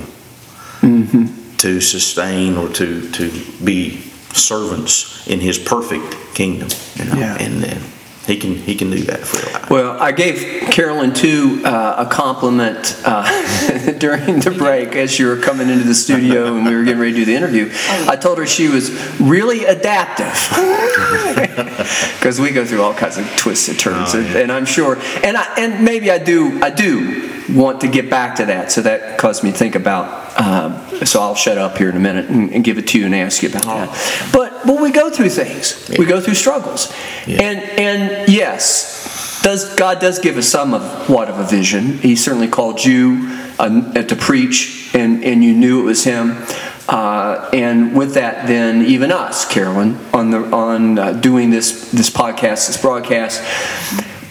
to 1.59 1.81
sustain 1.81 2.57
or 2.57 2.69
to 2.71 3.09
to 3.13 3.31
be 3.63 4.01
servants 4.33 5.27
in 5.29 5.39
His 5.41 5.61
perfect 5.61 6.35
kingdom, 6.35 6.69
you 6.97 7.05
know. 7.05 7.15
Yeah. 7.15 7.37
And 7.39 7.63
then 7.63 7.81
He 8.27 8.37
can 8.39 8.55
He 8.55 8.75
can 8.75 8.91
do 8.91 9.03
that 9.05 9.21
for 9.21 9.47
we 9.47 9.53
allow. 9.53 9.69
Well, 9.69 10.03
I 10.03 10.13
gave 10.13 10.71
Carolyn 10.71 11.13
too 11.13 11.61
uh, 11.65 12.07
a 12.07 12.11
compliment 12.11 13.01
uh, 13.05 13.93
during 13.99 14.41
the 14.41 14.51
break 14.51 14.97
as 14.97 15.19
you 15.19 15.27
were 15.27 15.37
coming 15.37 15.69
into 15.69 15.85
the 15.85 15.95
studio 15.95 16.57
and 16.57 16.65
we 16.65 16.75
were 16.75 16.85
getting 16.85 17.01
ready 17.01 17.13
to 17.13 17.19
do 17.19 17.25
the 17.27 17.35
interview. 17.35 17.71
I 18.09 18.17
told 18.17 18.39
her 18.39 18.47
she 18.47 18.69
was 18.69 18.91
really 19.21 19.65
adaptive 19.65 20.33
because 22.19 22.41
we 22.41 22.51
go 22.51 22.65
through 22.65 22.83
all 22.83 22.95
kinds 22.95 23.19
of 23.19 23.27
twists 23.37 23.69
and 23.69 23.79
turns, 23.79 24.15
and, 24.15 24.27
and 24.27 24.53
I'm 24.53 24.65
sure, 24.65 24.97
and 25.23 25.37
I 25.37 25.55
and 25.59 25.85
maybe 25.85 26.11
I 26.11 26.19
do 26.19 26.63
I 26.63 26.71
do 26.71 27.31
want 27.51 27.83
to 27.83 27.89
get 27.89 28.09
back 28.09 28.37
to 28.37 28.47
that, 28.47 28.73
so 28.73 28.81
that 28.83 29.19
caused 29.19 29.45
me 29.45 29.53
to 29.53 29.57
think 29.57 29.75
about. 29.75 30.24
Um, 30.37 30.81
so 31.05 31.21
I'll 31.21 31.35
shut 31.37 31.59
up 31.59 31.77
here 31.79 31.89
in 31.91 31.97
a 31.97 32.01
minute 32.01 32.29
and, 32.29 32.53
and 32.53 32.65
give 32.65 32.79
it 32.79 32.89
to 32.89 32.99
you 32.99 33.07
and 33.07 33.15
ask 33.15 33.43
you 33.43 33.49
about 33.51 33.65
that. 33.65 34.31
But 34.33 34.67
but 34.67 34.81
we 34.81 34.91
go 34.91 35.11
through 35.11 35.29
things, 35.31 35.89
we 35.99 36.07
go 36.07 36.21
through 36.21 36.35
struggles, 36.35 36.93
Yeah. 37.27 37.43
and 37.43 37.59
and 37.79 38.29
yes, 38.29 39.41
does 39.43 39.75
God 39.77 40.01
does 40.01 40.19
give 40.19 40.37
us 40.37 40.49
some 40.49 40.75
of 40.75 41.09
what 41.09 41.29
of 41.29 41.39
a 41.39 41.45
vision. 41.45 41.99
He 41.99 42.17
certainly 42.17 42.49
called 42.49 42.85
you 42.85 43.29
uh, 43.59 43.93
to 43.93 44.17
preach, 44.17 44.91
and 44.95 45.23
and 45.25 45.45
you 45.45 45.55
knew 45.55 45.81
it 45.81 45.85
was 45.85 46.05
Him. 46.05 46.43
Uh, 46.87 47.49
and 47.55 47.97
with 47.97 48.13
that, 48.15 48.47
then 48.47 48.85
even 48.85 49.11
us, 49.11 49.47
Carolyn, 49.51 49.97
on 50.13 50.31
the 50.31 50.39
on 50.55 50.99
uh, 50.99 51.13
doing 51.13 51.51
this 51.51 51.91
this 51.93 52.11
podcast, 52.11 52.67
this 52.67 52.81
broadcast. 52.81 53.41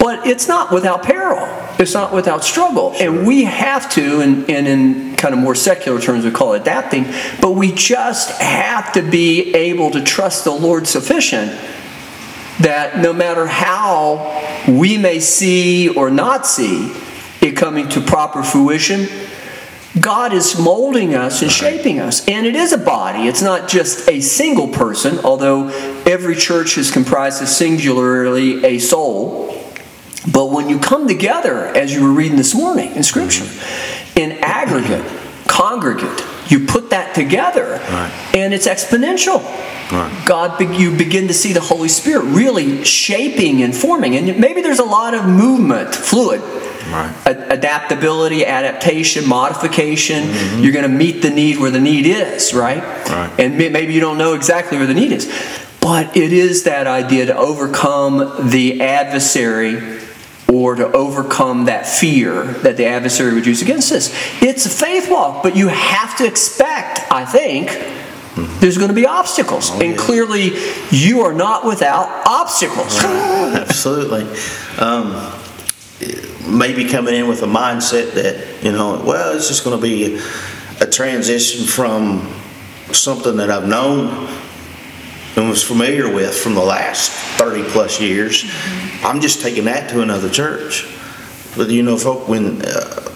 But 0.03 0.27
it's 0.27 0.49
not 0.49 0.69
without 0.69 1.03
peril. 1.03 1.47
It's 1.79 1.93
not 1.93 2.11
without 2.11 2.43
struggle. 2.43 2.93
And 2.99 3.25
we 3.25 3.45
have 3.45 3.89
to, 3.91 4.19
and, 4.19 4.49
and 4.49 4.67
in 4.67 5.15
kind 5.15 5.33
of 5.33 5.39
more 5.39 5.55
secular 5.55 6.01
terms, 6.01 6.25
we 6.25 6.31
call 6.31 6.55
it 6.55 6.63
adapting, 6.63 7.05
but 7.39 7.51
we 7.51 7.71
just 7.71 8.41
have 8.41 8.91
to 8.95 9.01
be 9.01 9.55
able 9.55 9.91
to 9.91 10.03
trust 10.03 10.43
the 10.43 10.51
Lord 10.51 10.87
sufficient 10.87 11.57
that 12.59 12.97
no 12.97 13.13
matter 13.13 13.47
how 13.47 14.65
we 14.67 14.97
may 14.97 15.21
see 15.21 15.87
or 15.87 16.11
not 16.11 16.45
see 16.45 16.91
it 17.39 17.55
coming 17.55 17.87
to 17.87 18.01
proper 18.01 18.43
fruition, 18.43 19.07
God 20.01 20.33
is 20.33 20.59
molding 20.59 21.15
us 21.15 21.41
and 21.41 21.49
shaping 21.49 22.01
us. 22.01 22.27
And 22.27 22.45
it 22.45 22.57
is 22.57 22.73
a 22.73 22.77
body, 22.77 23.29
it's 23.29 23.41
not 23.41 23.69
just 23.69 24.09
a 24.09 24.19
single 24.19 24.67
person, 24.67 25.19
although 25.19 25.69
every 26.05 26.35
church 26.35 26.77
is 26.77 26.91
comprised 26.91 27.41
of 27.41 27.47
singularly 27.47 28.65
a 28.65 28.79
soul. 28.79 29.62
But 30.31 30.51
when 30.51 30.69
you 30.69 30.79
come 30.79 31.07
together, 31.07 31.65
as 31.65 31.93
you 31.93 32.03
were 32.03 32.11
reading 32.11 32.37
this 32.37 32.55
morning 32.55 32.95
in 32.95 33.03
Scripture, 33.03 33.45
in 34.15 34.31
aggregate, 34.41 35.05
congregate, 35.47 36.23
you 36.47 36.65
put 36.65 36.89
that 36.91 37.13
together, 37.15 37.79
Right. 37.91 38.11
and 38.33 38.53
it's 38.53 38.67
exponential. 38.67 39.43
Right. 39.91 40.11
God, 40.25 40.59
you 40.77 40.91
begin 40.91 41.27
to 41.27 41.33
see 41.33 41.51
the 41.53 41.61
Holy 41.61 41.89
Spirit 41.89 42.23
really 42.23 42.83
shaping 42.83 43.61
and 43.63 43.75
forming. 43.75 44.15
And 44.15 44.39
maybe 44.39 44.61
there's 44.61 44.79
a 44.79 44.83
lot 44.85 45.13
of 45.13 45.25
movement, 45.25 45.93
fluid, 45.93 46.41
Right. 46.91 47.11
a- 47.25 47.53
adaptability, 47.53 48.45
adaptation, 48.45 49.27
modification. 49.27 50.23
Mm-hmm. 50.29 50.63
You're 50.63 50.73
going 50.73 50.83
to 50.83 50.89
meet 50.89 51.21
the 51.21 51.29
need 51.29 51.59
where 51.59 51.71
the 51.71 51.79
need 51.79 52.05
is, 52.05 52.53
right? 52.53 52.83
Right. 53.09 53.29
And 53.37 53.57
maybe 53.57 53.93
you 53.93 53.99
don't 54.01 54.17
know 54.17 54.33
exactly 54.33 54.77
where 54.77 54.87
the 54.87 54.93
need 54.93 55.11
is. 55.11 55.27
But 55.79 56.15
it 56.15 56.31
is 56.31 56.63
that 56.63 56.87
idea 56.87 57.25
to 57.25 57.35
overcome 57.37 58.49
the 58.49 58.81
adversary 58.81 59.81
or 60.53 60.75
to 60.75 60.91
overcome 60.91 61.65
that 61.65 61.87
fear 61.87 62.43
that 62.43 62.77
the 62.77 62.85
adversary 62.85 63.33
would 63.33 63.45
use 63.45 63.61
against 63.63 63.91
us. 63.91 64.11
It's 64.41 64.67
a 64.67 64.69
faith 64.69 65.09
walk, 65.09 65.41
but 65.41 65.55
you 65.55 65.67
have 65.69 66.15
to 66.17 66.27
expect, 66.27 66.99
I 67.11 67.25
think, 67.25 67.69
there's 68.59 68.77
going 68.77 68.89
to 68.89 68.95
be 68.95 69.07
obstacles. 69.07 69.71
and 69.71 69.97
clearly, 69.97 70.51
you 70.91 71.21
are 71.21 71.33
not 71.33 71.65
without 71.65 72.27
obstacles. 72.27 72.99
Absolutely. 73.03 74.23
Um, 74.79 75.31
maybe 76.47 76.87
coming 76.87 77.15
in 77.15 77.27
with 77.27 77.41
a 77.41 77.47
mindset 77.47 78.13
that, 78.13 78.63
you 78.63 78.71
know, 78.71 79.03
well, 79.03 79.35
it's 79.35 79.47
just 79.47 79.63
going 79.63 79.75
to 79.75 79.81
be 79.81 80.19
a 80.81 80.85
transition 80.87 81.65
from 81.65 82.31
something 82.91 83.37
that 83.37 83.49
I've 83.49 83.67
known 83.67 84.27
and 85.35 85.49
was 85.49 85.63
familiar 85.63 86.11
with 86.11 86.35
from 86.35 86.53
the 86.53 86.63
last 86.63 87.11
30 87.39 87.63
plus 87.69 87.99
years. 87.99 88.49
I'm 89.03 89.21
just 89.21 89.41
taking 89.41 89.65
that 89.65 89.89
to 89.91 90.01
another 90.01 90.29
church. 90.29 90.87
But, 91.55 91.69
you 91.69 91.83
know, 91.83 91.97
folk, 91.97 92.27
when 92.27 92.61
uh, 92.63 93.13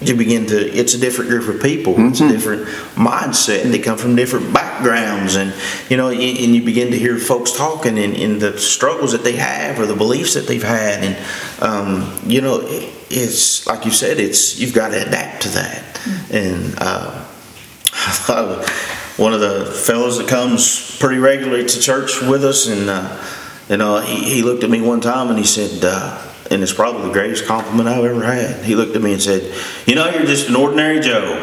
you 0.00 0.14
begin 0.14 0.46
to 0.46 0.56
it's 0.56 0.94
a 0.94 0.98
different 0.98 1.30
group 1.30 1.48
of 1.48 1.62
people. 1.62 1.94
It's 1.98 2.20
a 2.20 2.28
different 2.28 2.66
mindset 2.94 3.62
they 3.70 3.78
come 3.78 3.96
from 3.96 4.14
different 4.14 4.52
backgrounds 4.52 5.36
and 5.36 5.54
you 5.88 5.96
know 5.96 6.10
and 6.10 6.20
and 6.20 6.54
you 6.54 6.62
begin 6.62 6.90
to 6.90 6.98
hear 6.98 7.18
folks 7.18 7.52
talking 7.52 7.98
and, 7.98 8.14
and 8.14 8.40
the 8.40 8.58
struggles 8.58 9.12
that 9.12 9.24
they 9.24 9.36
have 9.36 9.80
or 9.80 9.86
the 9.86 9.96
beliefs 9.96 10.34
that 10.34 10.46
they've 10.46 10.62
had 10.62 11.02
and 11.02 11.62
um, 11.62 12.18
you 12.26 12.42
know 12.42 12.60
it's 13.10 13.66
like 13.66 13.84
you 13.84 13.90
said 13.90 14.18
it's 14.18 14.58
you've 14.58 14.74
got 14.74 14.90
to 14.90 15.06
adapt 15.06 15.42
to 15.42 15.48
that. 15.50 16.00
And 16.30 16.74
uh, 16.78 17.24
one 19.16 19.32
of 19.32 19.40
the 19.40 19.64
fellows 19.64 20.18
that 20.18 20.28
comes 20.28 20.96
pretty 20.98 21.18
regularly 21.18 21.64
to 21.66 21.80
church 21.80 22.20
with 22.22 22.44
us 22.44 22.66
and 22.68 22.88
uh, 22.90 23.24
you 23.68 23.76
know 23.76 24.00
he, 24.00 24.34
he 24.36 24.42
looked 24.42 24.62
at 24.64 24.70
me 24.70 24.80
one 24.80 25.00
time 25.00 25.28
and 25.28 25.38
he 25.38 25.44
said 25.44 25.82
uh, 25.84 26.22
and 26.50 26.62
it's 26.62 26.72
probably 26.72 27.02
the 27.08 27.12
greatest 27.12 27.44
compliment 27.46 27.88
I've 27.88 28.04
ever 28.04 28.22
had. 28.22 28.64
He 28.64 28.74
looked 28.76 28.94
at 28.94 29.02
me 29.02 29.12
and 29.12 29.20
said, 29.20 29.52
"You 29.86 29.96
know, 29.96 30.08
you're 30.10 30.26
just 30.26 30.48
an 30.48 30.54
ordinary 30.54 31.00
Joe." 31.00 31.34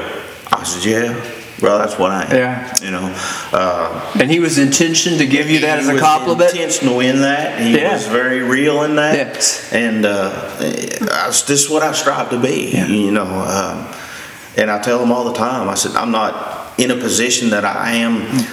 I 0.49 0.63
said, 0.63 0.85
"Yeah, 0.85 1.31
well, 1.61 1.77
that's 1.77 1.99
what 1.99 2.11
I 2.11 2.23
am." 2.23 2.31
Yeah. 2.31 2.73
You 2.81 2.91
know, 2.91 3.13
uh, 3.51 4.11
and 4.17 4.31
he 4.31 4.39
was 4.39 4.57
intention 4.57 5.17
to 5.17 5.25
give 5.27 5.49
you 5.49 5.59
that 5.59 5.79
as 5.79 5.85
he 5.85 5.91
a 5.91 5.93
was 5.95 6.01
compliment. 6.01 6.51
intentional 6.51 7.01
in 7.01 7.19
that. 7.21 7.59
He 7.59 7.75
Yeah. 7.75 7.91
was 7.91 8.07
very 8.07 8.43
real 8.43 8.83
in 8.83 8.95
that. 8.95 9.15
Yes. 9.15 9.73
And 9.73 10.05
uh, 10.05 10.29
that's 11.01 11.41
this 11.41 11.65
is 11.65 11.69
what 11.69 11.83
I 11.83 11.91
strive 11.91 12.29
to 12.29 12.39
be. 12.39 12.71
Yeah. 12.73 12.87
You 12.87 13.11
know, 13.11 13.25
um, 13.25 13.93
and 14.55 14.71
I 14.71 14.81
tell 14.81 14.99
them 14.99 15.11
all 15.11 15.25
the 15.25 15.33
time. 15.33 15.67
I 15.67 15.73
said, 15.73 15.97
I'm 15.97 16.11
not 16.11 16.62
in 16.77 16.91
a 16.91 16.95
position 16.95 17.49
that 17.51 17.65
I 17.65 17.91
am 17.95 18.45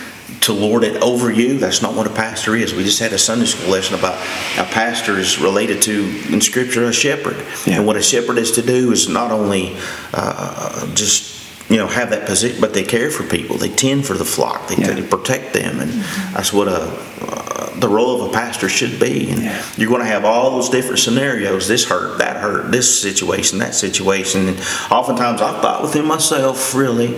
to 0.43 0.53
lord 0.53 0.85
it 0.85 1.03
over 1.03 1.31
you. 1.31 1.59
That's 1.59 1.83
not 1.83 1.95
what 1.95 2.07
a 2.07 2.11
pastor 2.11 2.55
is. 2.57 2.73
We 2.75 2.83
just 2.85 2.99
had 2.99 3.13
a 3.13 3.19
Sunday 3.19 3.47
school 3.47 3.71
lesson 3.73 3.99
about 3.99 4.15
a 4.59 4.65
pastor 4.71 5.19
is 5.19 5.39
related 5.39 5.83
to 5.83 6.23
in 6.33 6.41
Scripture 6.41 6.85
a 6.87 6.93
shepherd, 6.93 7.37
Yeah. 7.67 7.77
and 7.77 7.87
what 7.87 7.97
a 7.97 8.03
shepherd 8.03 8.39
is 8.39 8.53
to 8.53 8.63
do 8.63 8.93
is 8.93 9.09
not 9.09 9.33
only 9.33 9.77
uh, 10.15 10.87
just 10.95 11.37
you 11.69 11.77
know 11.77 11.87
have 11.87 12.11
that 12.11 12.27
position, 12.27 12.61
but 12.61 12.73
they 12.75 12.83
care 12.85 13.11
for 13.11 13.23
people. 13.25 13.57
They 13.57 13.69
tend 13.69 14.07
for 14.07 14.15
the 14.15 14.25
flock. 14.25 14.69
They, 14.69 14.77
Yeah. 14.77 14.93
they 14.93 15.03
protect 15.03 15.53
them, 15.53 15.79
and 15.81 15.93
that's 16.35 16.53
what 16.53 16.69
a 16.69 16.91
uh, 17.23 17.79
the 17.79 17.89
role 17.89 18.23
of 18.23 18.31
a 18.31 18.33
pastor 18.33 18.69
should 18.69 18.99
be. 18.99 19.31
And 19.31 19.43
Yeah. 19.43 19.63
you're 19.77 19.89
going 19.89 20.01
to 20.03 20.07
have 20.07 20.25
all 20.25 20.53
those 20.53 20.69
different 20.71 21.01
scenarios. 21.01 21.69
This 21.69 21.85
hurt, 21.85 22.19
that 22.19 22.37
hurt, 22.39 22.71
this 22.73 23.01
situation, 23.01 23.59
that 23.59 23.75
situation. 23.75 24.49
And 24.49 24.59
oftentimes 24.91 25.43
I've 25.43 25.61
thought 25.61 25.83
within 25.83 26.07
myself, 26.07 26.75
really, 26.75 27.15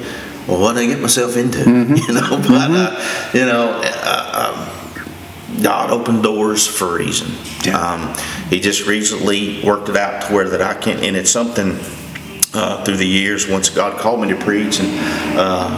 well, 0.48 0.60
what 0.60 0.74
did 0.74 0.82
I 0.84 0.86
get 0.86 1.00
myself 1.00 1.36
into? 1.36 1.58
You 2.06 2.14
know, 2.14 2.36
but 2.48 2.70
uh, 2.70 3.30
you 3.34 3.44
know. 3.46 3.80
Uh, 3.84 4.54
um, 4.54 4.68
God 5.62 5.90
opened 5.90 6.22
doors 6.22 6.66
for 6.66 6.94
a 6.96 6.98
reason. 6.98 7.30
Yeah. 7.62 7.78
Um, 7.78 8.14
he 8.48 8.58
just 8.58 8.86
recently 8.86 9.62
worked 9.62 9.90
it 9.90 9.96
out 9.96 10.22
to 10.26 10.32
where 10.34 10.48
that 10.48 10.62
I 10.62 10.72
can, 10.74 10.98
and 11.04 11.14
it's 11.14 11.30
something 11.30 11.78
uh, 12.54 12.82
through 12.84 12.96
the 12.96 13.06
years. 13.06 13.46
Once 13.46 13.68
God 13.68 14.00
called 14.00 14.22
me 14.22 14.28
to 14.28 14.36
preach, 14.36 14.80
and 14.80 14.88
uh, 15.38 15.68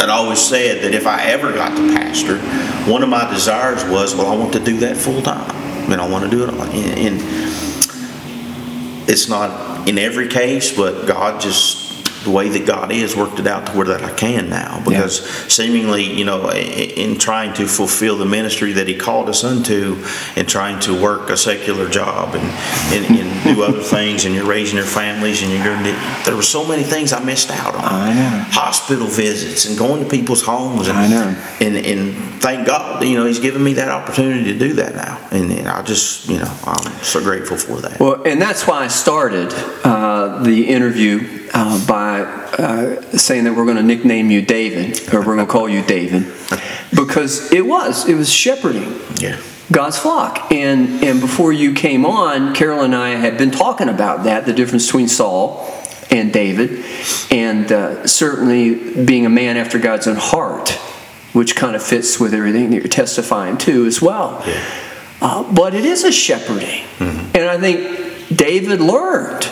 I'd 0.00 0.08
always 0.08 0.40
said 0.40 0.84
that 0.84 0.94
if 0.94 1.08
I 1.08 1.24
ever 1.24 1.52
got 1.52 1.76
to 1.76 1.94
pastor, 1.94 2.38
one 2.90 3.02
of 3.02 3.08
my 3.08 3.28
desires 3.30 3.84
was, 3.84 4.14
well, 4.14 4.28
I 4.28 4.36
want 4.36 4.52
to 4.52 4.60
do 4.64 4.78
that 4.78 4.96
full 4.96 5.20
time. 5.22 5.50
I 5.50 5.88
mean, 5.88 5.98
I 5.98 6.08
want 6.08 6.24
to 6.24 6.30
do 6.30 6.44
it. 6.44 6.50
all- 6.54 6.62
And, 6.62 6.98
and 6.98 7.20
it's 9.08 9.28
not 9.28 9.88
in 9.88 9.98
every 9.98 10.28
case, 10.28 10.74
but 10.74 11.06
God 11.06 11.40
just 11.40 11.91
the 12.24 12.30
way 12.30 12.48
that 12.48 12.66
God 12.66 12.92
is 12.92 13.16
worked 13.16 13.38
it 13.38 13.46
out 13.46 13.66
to 13.66 13.72
where 13.72 13.86
that 13.86 14.02
I 14.02 14.12
can 14.12 14.48
now. 14.48 14.82
Because 14.84 15.24
seemingly, 15.52 16.04
you 16.04 16.24
know, 16.24 16.50
in 16.50 17.18
trying 17.18 17.54
to 17.54 17.66
fulfill 17.66 18.16
the 18.16 18.24
ministry 18.24 18.72
that 18.72 18.88
He 18.88 18.96
called 18.96 19.28
us 19.28 19.44
unto, 19.44 20.04
and 20.36 20.48
trying 20.48 20.80
to 20.80 21.00
work 21.00 21.30
a 21.30 21.36
secular 21.36 21.88
job 21.88 22.34
and, 22.34 22.44
and, 22.94 23.18
and 23.18 23.44
do 23.44 23.62
other 23.62 23.82
things, 23.82 24.24
and 24.24 24.34
you're 24.34 24.46
raising 24.46 24.76
your 24.76 24.86
families, 24.86 25.42
and 25.42 25.52
you're 25.52 25.64
doing 25.64 25.84
it, 25.84 26.24
there 26.24 26.36
were 26.36 26.42
so 26.42 26.66
many 26.66 26.82
things 26.82 27.12
I 27.12 27.22
missed 27.22 27.50
out 27.50 27.74
on. 27.74 27.84
I 27.84 28.14
know. 28.14 28.44
Hospital 28.50 29.06
visits 29.06 29.66
and 29.66 29.78
going 29.78 30.02
to 30.02 30.08
people's 30.08 30.42
homes, 30.42 30.88
and 30.88 30.98
I 30.98 31.08
know. 31.08 31.44
and 31.60 31.76
and 31.76 32.42
thank 32.42 32.66
God, 32.66 33.04
you 33.04 33.16
know, 33.16 33.26
He's 33.26 33.40
given 33.40 33.62
me 33.62 33.74
that 33.74 33.88
opportunity 33.88 34.52
to 34.52 34.58
do 34.58 34.74
that 34.74 34.94
now, 34.94 35.28
and, 35.30 35.50
and 35.50 35.68
I 35.68 35.82
just, 35.82 36.28
you 36.28 36.38
know, 36.38 36.58
I'm 36.64 36.92
so 37.02 37.20
grateful 37.20 37.56
for 37.56 37.80
that. 37.80 38.00
Well, 38.00 38.22
and 38.24 38.40
that's 38.40 38.66
why 38.66 38.84
I 38.84 38.88
started 38.88 39.52
uh, 39.84 40.42
the 40.42 40.68
interview 40.68 41.41
uh, 41.52 41.86
by 41.86 42.22
uh, 42.22 43.00
saying 43.16 43.44
that 43.44 43.54
we're 43.54 43.64
going 43.64 43.76
to 43.76 43.82
nickname 43.82 44.30
you 44.30 44.42
David, 44.42 45.12
or 45.12 45.18
we're 45.20 45.36
going 45.36 45.46
to 45.46 45.46
call 45.46 45.68
you 45.68 45.82
David, 45.82 46.24
because 46.94 47.52
it 47.52 47.66
was 47.66 48.08
it 48.08 48.14
was 48.14 48.32
shepherding 48.32 48.98
yeah. 49.16 49.40
God's 49.70 49.98
flock. 49.98 50.50
And 50.52 51.02
and 51.04 51.20
before 51.20 51.52
you 51.52 51.74
came 51.74 52.06
on, 52.06 52.54
Carol 52.54 52.82
and 52.82 52.94
I 52.94 53.10
had 53.10 53.38
been 53.38 53.50
talking 53.50 53.88
about 53.88 54.24
that, 54.24 54.46
the 54.46 54.52
difference 54.52 54.86
between 54.86 55.08
Saul 55.08 55.68
and 56.10 56.32
David, 56.32 56.84
and 57.30 57.70
uh, 57.70 58.06
certainly 58.06 59.04
being 59.04 59.26
a 59.26 59.30
man 59.30 59.56
after 59.56 59.78
God's 59.78 60.06
own 60.06 60.16
heart, 60.16 60.70
which 61.32 61.56
kind 61.56 61.74
of 61.76 61.82
fits 61.82 62.20
with 62.20 62.34
everything 62.34 62.70
that 62.70 62.76
you're 62.76 62.88
testifying 62.88 63.56
to 63.58 63.86
as 63.86 64.02
well. 64.02 64.42
Yeah. 64.46 64.64
Uh, 65.20 65.52
but 65.52 65.72
it 65.74 65.84
is 65.84 66.02
a 66.04 66.10
shepherding. 66.10 66.84
And 66.98 67.48
I 67.48 67.56
think 67.58 68.36
David 68.36 68.80
learned 68.80 69.44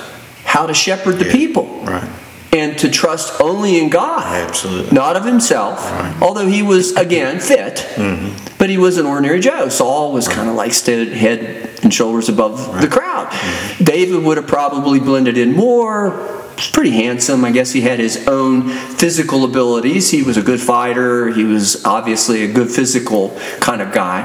how 0.51 0.67
to 0.67 0.75
shepherd 0.75 1.17
the 1.19 1.27
Yeah, 1.27 1.33
people 1.33 1.67
right. 1.85 2.09
and 2.53 2.77
to 2.79 2.89
trust 2.91 3.41
only 3.41 3.79
in 3.79 3.89
God, 3.89 4.49
Absolutely. 4.49 4.91
not 4.93 5.15
of 5.17 5.25
himself. 5.25 5.79
Although 6.21 6.49
he 6.49 6.63
was, 6.63 6.93
again, 6.97 7.39
fit, 7.39 7.77
Mm-hmm. 7.95 8.57
but 8.59 8.69
he 8.69 8.77
was 8.77 8.99
an 8.99 9.07
ordinary 9.07 9.39
Joe. 9.39 9.69
Saul 9.69 10.13
was 10.13 10.27
kind 10.27 10.49
of 10.51 10.57
like 10.57 10.73
stood 10.73 11.09
head 11.13 11.71
and 11.85 11.95
shoulders 11.95 12.29
above 12.29 12.81
the 12.81 12.89
crowd. 12.89 13.29
Mm-hmm. 13.31 13.85
David 13.85 14.25
would 14.25 14.37
have 14.39 14.49
probably 14.49 14.99
blended 14.99 15.39
in 15.39 15.53
more. 15.55 16.27
He's 16.57 16.69
pretty 16.71 16.91
handsome. 16.91 17.45
I 17.45 17.53
guess 17.53 17.71
he 17.73 17.81
had 17.83 18.01
his 18.01 18.27
own 18.27 18.69
physical 18.69 19.45
abilities. 19.45 20.11
He 20.11 20.23
was 20.25 20.37
a 20.37 20.43
good 20.43 20.61
fighter. 20.61 21.29
He 21.29 21.45
was 21.45 21.85
obviously 21.85 22.43
a 22.43 22.53
good 22.53 22.69
physical 22.71 23.31
kind 23.61 23.81
of 23.81 23.93
guy. 23.93 24.23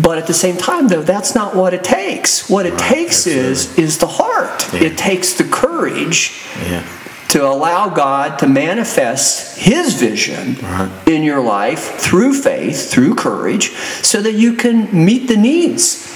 But 0.00 0.18
at 0.18 0.26
the 0.26 0.34
same 0.34 0.56
time, 0.56 0.88
though, 0.88 1.02
that's 1.02 1.34
not 1.34 1.56
what 1.56 1.74
it 1.74 1.82
takes. 1.82 2.48
What 2.48 2.66
it 2.66 2.78
takes 2.78 3.26
is 3.26 3.76
is 3.78 3.98
the 3.98 4.06
heart. 4.06 4.68
Yeah. 4.72 4.84
It 4.84 4.98
takes 4.98 5.34
the 5.34 5.44
courage 5.44 6.40
Yeah. 6.70 6.82
to 7.30 7.44
allow 7.46 7.88
God 7.88 8.38
to 8.38 8.46
manifest 8.46 9.58
His 9.58 9.94
vision 9.94 10.56
Right. 10.62 10.88
in 11.06 11.22
your 11.24 11.40
life 11.40 11.98
through 11.98 12.34
faith, 12.34 12.90
through 12.90 13.14
courage, 13.16 13.72
so 14.02 14.20
that 14.22 14.34
you 14.34 14.52
can 14.54 14.88
meet 14.92 15.26
the 15.28 15.36
needs. 15.36 16.06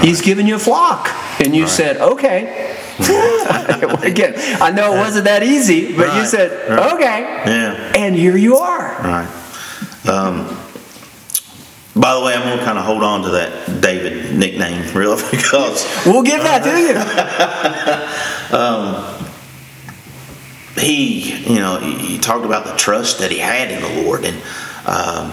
He's 0.00 0.20
given 0.20 0.46
you 0.46 0.56
a 0.56 0.58
flock, 0.58 1.08
and 1.40 1.54
you 1.56 1.66
said, 1.66 1.96
okay. 1.98 2.74
Again, 4.02 4.34
I 4.60 4.70
know 4.70 4.94
it 4.94 4.98
wasn't 4.98 5.24
that 5.26 5.42
easy, 5.42 5.94
but 5.96 6.16
you 6.16 6.24
said, 6.26 6.50
Right. 6.70 6.92
okay. 6.94 7.20
Yeah. 7.46 7.92
And 7.94 8.14
here 8.16 8.36
you 8.36 8.56
are. 8.56 8.96
Right. 9.02 9.28
Um, 10.08 10.48
by 11.96 12.14
the 12.14 12.20
way, 12.20 12.34
I'm 12.34 12.42
going 12.42 12.58
to 12.58 12.64
kind 12.64 12.78
of 12.78 12.84
hold 12.84 13.02
on 13.02 13.22
to 13.22 13.30
that 13.30 13.80
David 13.80 14.36
nickname, 14.36 14.94
really, 14.94 15.22
because 15.30 15.86
We'll 16.04 16.22
give 16.22 16.42
that 16.42 16.62
to 16.64 16.78
you. 16.78 16.94
he, 20.80 21.54
you 21.54 21.58
know, 21.58 21.78
he, 21.78 21.94
he 21.94 22.18
talked 22.18 22.44
about 22.44 22.66
the 22.66 22.76
trust 22.76 23.20
that 23.20 23.30
he 23.30 23.38
had 23.38 23.70
in 23.70 23.80
the 23.82 24.02
Lord, 24.02 24.24
and 24.24 24.42
um, 24.86 25.32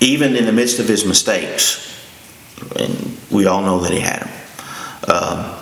even 0.00 0.36
in 0.36 0.44
the 0.44 0.52
midst 0.52 0.78
of 0.78 0.86
his 0.86 1.06
mistakes, 1.06 1.82
and 2.76 3.18
we 3.30 3.46
all 3.46 3.62
know 3.62 3.80
that 3.80 3.92
he 3.92 4.00
had 4.00 4.20
them. 4.20 4.32
Um, 5.08 5.56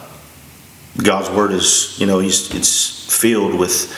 God's 1.02 1.30
word 1.30 1.52
is, 1.52 1.98
you 2.00 2.06
know, 2.06 2.18
he's 2.18 2.52
it's 2.54 3.16
filled 3.16 3.54
with 3.54 3.92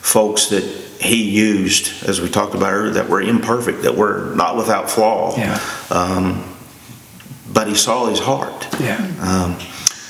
folks 0.00 0.46
that 0.46 0.81
he 1.02 1.30
used, 1.30 2.04
as 2.04 2.20
we 2.20 2.28
talked 2.28 2.54
about 2.54 2.72
earlier, 2.72 2.92
that 2.94 3.08
we're 3.08 3.22
imperfect, 3.22 3.82
that 3.82 3.96
we're 3.96 4.34
not 4.34 4.56
without 4.56 4.90
flaw. 4.90 5.36
Yeah. 5.36 5.60
Um, 5.90 6.44
but 7.52 7.68
he 7.68 7.74
saw 7.74 8.06
his 8.06 8.18
heart. 8.18 8.68
Yeah. 8.80 8.96
Um, 9.20 9.58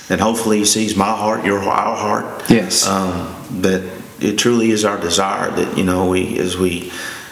and 0.09 0.20
hopefully 0.20 0.59
he 0.59 0.64
sees 0.64 0.97
my 0.97 1.11
heart, 1.11 1.45
your 1.45 1.59
our 1.59 1.97
heart. 1.97 2.51
Yes. 2.51 2.86
Um, 2.86 3.34
that 3.62 3.82
it 4.20 4.38
truly 4.38 4.70
is 4.70 4.84
our 4.84 5.01
desire 5.01 5.51
that 5.51 5.76
you 5.76 5.84
know 5.84 6.09
we 6.09 6.38
as 6.38 6.57
we 6.57 6.90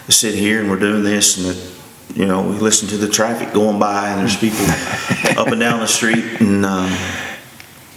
sit 0.09 0.35
here 0.35 0.59
and 0.59 0.69
we're 0.69 0.79
doing 0.79 1.03
this 1.03 1.37
and 1.37 1.45
that 1.55 2.17
you 2.17 2.25
know 2.25 2.41
we 2.41 2.55
listen 2.57 2.89
to 2.89 2.97
the 2.97 3.07
traffic 3.07 3.53
going 3.53 3.79
by 3.79 4.09
and 4.09 4.21
there's 4.21 4.35
people 4.35 4.65
up 5.37 5.47
and 5.47 5.59
down 5.59 5.79
the 5.79 5.87
street 5.87 6.41
and 6.41 6.65
um, 6.65 6.91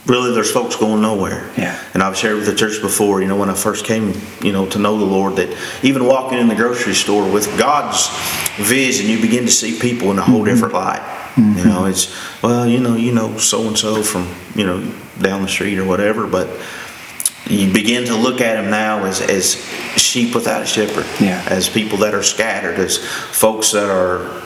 really 0.06 0.32
there's 0.32 0.50
folks 0.50 0.76
going 0.76 1.00
nowhere. 1.00 1.50
Yeah. 1.56 1.78
And 1.94 2.02
I've 2.02 2.16
shared 2.16 2.36
with 2.36 2.46
the 2.46 2.54
church 2.54 2.80
before, 2.82 3.22
you 3.22 3.28
know, 3.28 3.36
when 3.36 3.50
I 3.50 3.54
first 3.54 3.84
came, 3.84 4.12
you 4.42 4.52
know, 4.52 4.66
to 4.70 4.78
know 4.78 4.98
the 4.98 5.04
Lord, 5.04 5.36
that 5.36 5.56
even 5.82 6.04
walking 6.04 6.38
in 6.38 6.48
the 6.48 6.54
grocery 6.54 6.94
store 6.94 7.30
with 7.30 7.46
God's 7.58 8.08
vision, 8.58 9.08
you 9.08 9.20
begin 9.20 9.44
to 9.46 9.50
see 9.52 9.78
people 9.78 10.10
in 10.10 10.18
a 10.18 10.22
whole 10.22 10.44
different 10.44 10.74
light. 10.74 11.20
You 11.36 11.64
know, 11.64 11.86
it's 11.86 12.14
well, 12.42 12.64
you 12.66 12.78
know, 12.78 12.94
you 12.94 13.12
know, 13.12 13.38
so 13.38 13.66
and 13.66 13.76
so 13.76 14.02
from 14.04 14.32
you 14.54 14.64
know 14.64 14.80
down 15.20 15.42
the 15.42 15.48
street 15.48 15.78
or 15.78 15.84
whatever, 15.84 16.28
but 16.28 16.48
you 17.46 17.72
begin 17.72 18.04
to 18.04 18.14
look 18.14 18.40
at 18.40 18.54
them 18.54 18.70
now 18.70 19.04
as, 19.04 19.20
as 19.20 19.54
sheep 20.00 20.34
without 20.34 20.62
a 20.62 20.66
shepherd, 20.66 21.04
Yeah. 21.20 21.44
as 21.48 21.68
people 21.68 21.98
that 21.98 22.14
are 22.14 22.22
scattered, 22.22 22.78
as 22.78 22.98
folks 22.98 23.72
that 23.72 23.90
are 23.90 24.42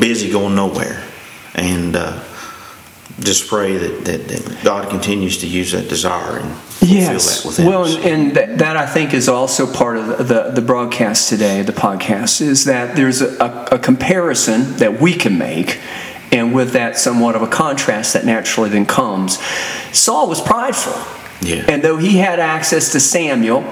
busy 0.00 0.30
going 0.30 0.54
nowhere, 0.56 1.02
and 1.54 1.94
uh, 1.94 2.20
just 3.20 3.48
pray 3.48 3.76
that, 3.76 4.04
that, 4.04 4.28
that 4.28 4.58
God 4.64 4.88
continues 4.90 5.38
to 5.38 5.46
use 5.46 5.72
that 5.72 5.88
desire 5.88 6.38
and 6.38 6.50
fulfill 6.54 6.88
Yes. 6.96 7.42
that 7.42 7.46
within 7.48 7.66
Well, 7.66 7.84
us. 7.84 7.96
and, 7.96 8.04
and 8.06 8.34
that, 8.36 8.58
that 8.58 8.76
I 8.76 8.86
think 8.86 9.14
is 9.14 9.28
also 9.28 9.72
part 9.72 9.96
of 9.98 10.28
the, 10.28 10.50
the, 10.54 10.62
broadcast 10.62 11.28
today, 11.28 11.62
the 11.62 11.72
podcast, 11.72 12.40
is 12.40 12.64
that 12.64 12.96
there's 12.96 13.20
a, 13.20 13.36
a, 13.38 13.76
a 13.76 13.78
comparison 13.78 14.76
that 14.78 15.00
we 15.00 15.14
can 15.14 15.38
make, 15.38 15.80
and 16.32 16.54
with 16.54 16.72
that, 16.72 16.96
somewhat 16.96 17.36
of 17.36 17.42
a 17.42 17.46
contrast 17.46 18.14
that 18.14 18.24
naturally 18.24 18.70
then 18.70 18.86
comes. 18.86 19.38
Saul 19.92 20.28
was 20.28 20.40
prideful. 20.40 20.94
Yeah. 21.46 21.64
And 21.68 21.82
though 21.82 21.98
he 21.98 22.18
had 22.18 22.40
access 22.40 22.92
to 22.92 23.00
Samuel, 23.00 23.62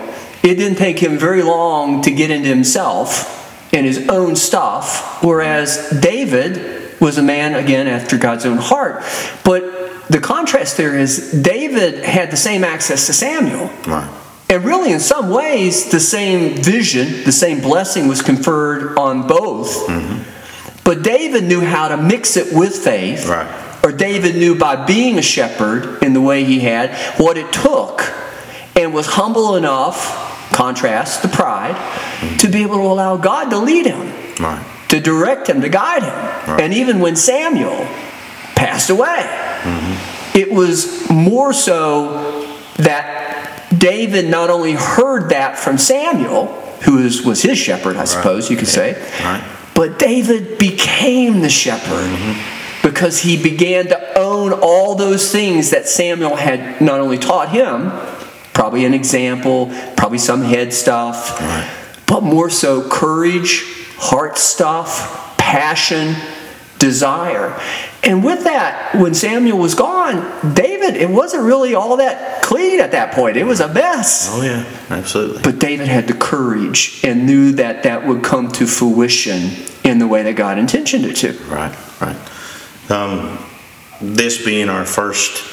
it 0.42 0.54
didn't 0.56 0.76
take 0.78 0.98
him 0.98 1.18
very 1.18 1.42
long 1.42 2.02
to 2.02 2.10
get 2.10 2.30
into 2.30 2.48
himself 2.48 3.36
and 3.72 3.86
his 3.86 4.08
own 4.08 4.34
stuff, 4.36 5.22
whereas 5.22 5.90
David 6.00 6.79
was 7.00 7.18
a 7.18 7.22
man, 7.22 7.54
again, 7.54 7.86
after 7.86 8.18
God's 8.18 8.46
own 8.46 8.58
heart. 8.58 9.02
But 9.44 10.08
the 10.08 10.20
contrast 10.20 10.76
there 10.76 10.96
is 10.96 11.32
David 11.32 12.04
had 12.04 12.30
the 12.30 12.36
same 12.36 12.64
access 12.64 13.06
to 13.06 13.12
Samuel. 13.12 13.70
right. 13.86 14.16
And 14.48 14.64
really, 14.64 14.90
in 14.92 14.98
some 14.98 15.30
ways, 15.30 15.92
the 15.92 16.00
same 16.00 16.60
vision, 16.60 17.22
the 17.22 17.30
same 17.30 17.60
blessing 17.60 18.08
was 18.08 18.20
conferred 18.20 18.98
on 18.98 19.28
both. 19.28 19.86
Mm-hmm. 19.86 20.82
But 20.82 21.04
David 21.04 21.44
knew 21.44 21.60
how 21.60 21.86
to 21.86 21.96
mix 21.96 22.36
it 22.36 22.52
with 22.52 22.74
faith. 22.74 23.28
Right. 23.28 23.46
Or 23.84 23.92
David 23.92 24.34
knew 24.34 24.56
by 24.58 24.84
being 24.84 25.18
a 25.18 25.22
shepherd 25.22 26.02
in 26.02 26.14
the 26.14 26.20
way 26.20 26.42
he 26.42 26.58
had 26.58 26.92
what 27.20 27.38
it 27.38 27.52
took 27.52 28.02
and 28.74 28.92
was 28.92 29.06
humble 29.06 29.54
enough, 29.54 30.50
contrast 30.52 31.22
the 31.22 31.28
pride, 31.28 31.76
mm-hmm. 31.76 32.36
to 32.38 32.48
be 32.48 32.62
able 32.62 32.76
to 32.78 32.86
allow 32.86 33.16
God 33.16 33.50
to 33.50 33.58
lead 33.58 33.86
him, 33.86 34.12
Right. 34.40 34.64
To 34.90 35.00
direct 35.00 35.48
him, 35.48 35.60
to 35.62 35.68
guide 35.68 36.02
him. 36.02 36.60
And 36.60 36.74
even 36.74 37.00
when 37.00 37.16
Samuel 37.16 37.86
passed 38.54 38.90
away, 38.90 39.22
mm-hmm. 39.62 40.36
it 40.38 40.52
was 40.52 41.08
more 41.08 41.52
so 41.52 42.56
that 42.76 43.68
David 43.76 44.28
not 44.28 44.50
only 44.50 44.72
heard 44.72 45.30
that 45.30 45.58
from 45.58 45.78
Samuel, 45.78 46.46
who 46.84 46.98
is, 46.98 47.22
was 47.24 47.42
his 47.42 47.58
shepherd, 47.58 47.96
I 47.96 48.04
suppose 48.04 48.50
you 48.50 48.56
could 48.56 48.68
say, 48.68 48.94
Right. 49.22 49.44
but 49.74 49.98
David 49.98 50.58
became 50.58 51.40
the 51.40 51.48
shepherd 51.50 52.08
mm-hmm. 52.08 52.88
because 52.88 53.20
he 53.20 53.40
began 53.40 53.86
to 53.88 54.18
own 54.18 54.52
all 54.52 54.94
those 54.96 55.30
things 55.30 55.70
that 55.70 55.86
Samuel 55.86 56.36
had 56.36 56.80
not 56.80 57.00
only 57.00 57.18
taught 57.18 57.50
him, 57.50 57.92
probably 58.52 58.84
an 58.84 58.94
example, 58.94 59.70
probably 59.96 60.18
some 60.18 60.42
head 60.42 60.72
stuff, 60.72 61.38
but 62.06 62.22
more 62.22 62.50
so 62.50 62.86
courage, 62.88 63.64
heart 64.00 64.38
stuff, 64.38 65.36
passion, 65.36 66.16
desire. 66.78 67.60
And 68.02 68.24
with 68.24 68.44
that, 68.44 68.94
when 68.94 69.14
Samuel 69.14 69.58
was 69.58 69.74
gone, 69.74 70.54
David, 70.54 70.96
it 70.96 71.10
wasn't 71.10 71.44
really 71.44 71.74
all 71.74 71.98
that 71.98 72.42
clean 72.42 72.80
at 72.80 72.92
that 72.92 73.12
point. 73.12 73.36
It 73.36 73.44
was 73.44 73.60
a 73.60 73.72
mess. 73.72 74.28
Oh 74.32 74.42
yeah, 74.42 74.64
absolutely. 74.88 75.42
But 75.42 75.58
David 75.58 75.86
had 75.86 76.08
the 76.08 76.14
courage 76.14 77.02
and 77.04 77.26
knew 77.26 77.52
that 77.52 77.82
that 77.82 78.06
would 78.06 78.24
come 78.24 78.50
to 78.52 78.66
fruition 78.66 79.50
in 79.84 79.98
the 79.98 80.08
way 80.08 80.22
that 80.22 80.34
God 80.34 80.58
intended 80.58 81.04
it 81.04 81.16
to. 81.16 81.32
Right, 81.44 81.76
right. 82.00 82.90
Um, 82.90 83.38
this 84.00 84.42
being 84.42 84.70
our 84.70 84.86
first 84.86 85.46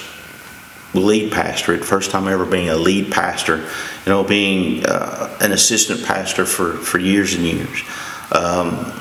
lead 0.94 1.32
pastorate, 1.34 1.84
first 1.84 2.12
time 2.12 2.28
ever 2.28 2.46
being 2.46 2.70
a 2.70 2.76
lead 2.76 3.12
pastor, 3.12 3.58
you 3.58 3.68
know, 4.08 4.24
being 4.24 4.86
uh, 4.86 5.38
an 5.42 5.52
assistant 5.52 6.04
pastor 6.06 6.46
for, 6.46 6.74
for 6.74 6.98
years 6.98 7.34
and 7.34 7.44
years. 7.44 7.84
Um, 8.32 8.92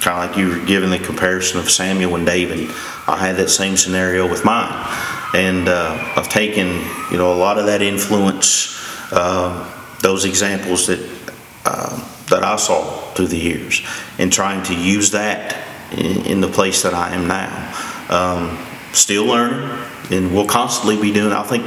kind 0.00 0.22
of 0.22 0.30
like 0.30 0.38
you 0.38 0.48
were 0.48 0.66
giving 0.66 0.90
the 0.90 0.98
comparison 0.98 1.58
of 1.58 1.70
Samuel 1.70 2.16
and 2.16 2.26
David. 2.26 2.70
I 3.08 3.16
had 3.18 3.36
that 3.36 3.50
same 3.50 3.76
scenario 3.76 4.28
with 4.28 4.44
mine, 4.44 4.72
and 5.34 5.68
uh, 5.68 6.12
I've 6.16 6.28
taken 6.28 6.66
you 7.10 7.18
know 7.18 7.32
a 7.32 7.38
lot 7.38 7.58
of 7.58 7.66
that 7.66 7.82
influence, 7.82 8.78
uh, 9.12 9.72
those 10.02 10.24
examples 10.24 10.86
that 10.86 11.00
uh, 11.64 12.24
that 12.30 12.44
I 12.44 12.56
saw 12.56 12.82
through 13.14 13.28
the 13.28 13.38
years, 13.38 13.82
and 14.18 14.32
trying 14.32 14.62
to 14.64 14.74
use 14.74 15.10
that 15.12 15.56
in, 15.92 16.26
in 16.26 16.40
the 16.40 16.48
place 16.48 16.82
that 16.82 16.94
I 16.94 17.14
am 17.14 17.26
now. 17.26 17.72
Um, 18.08 18.58
still 18.92 19.26
learning, 19.26 19.68
and 20.10 20.32
we'll 20.34 20.46
constantly 20.46 21.00
be 21.00 21.12
doing. 21.12 21.32
I 21.32 21.42
think 21.42 21.64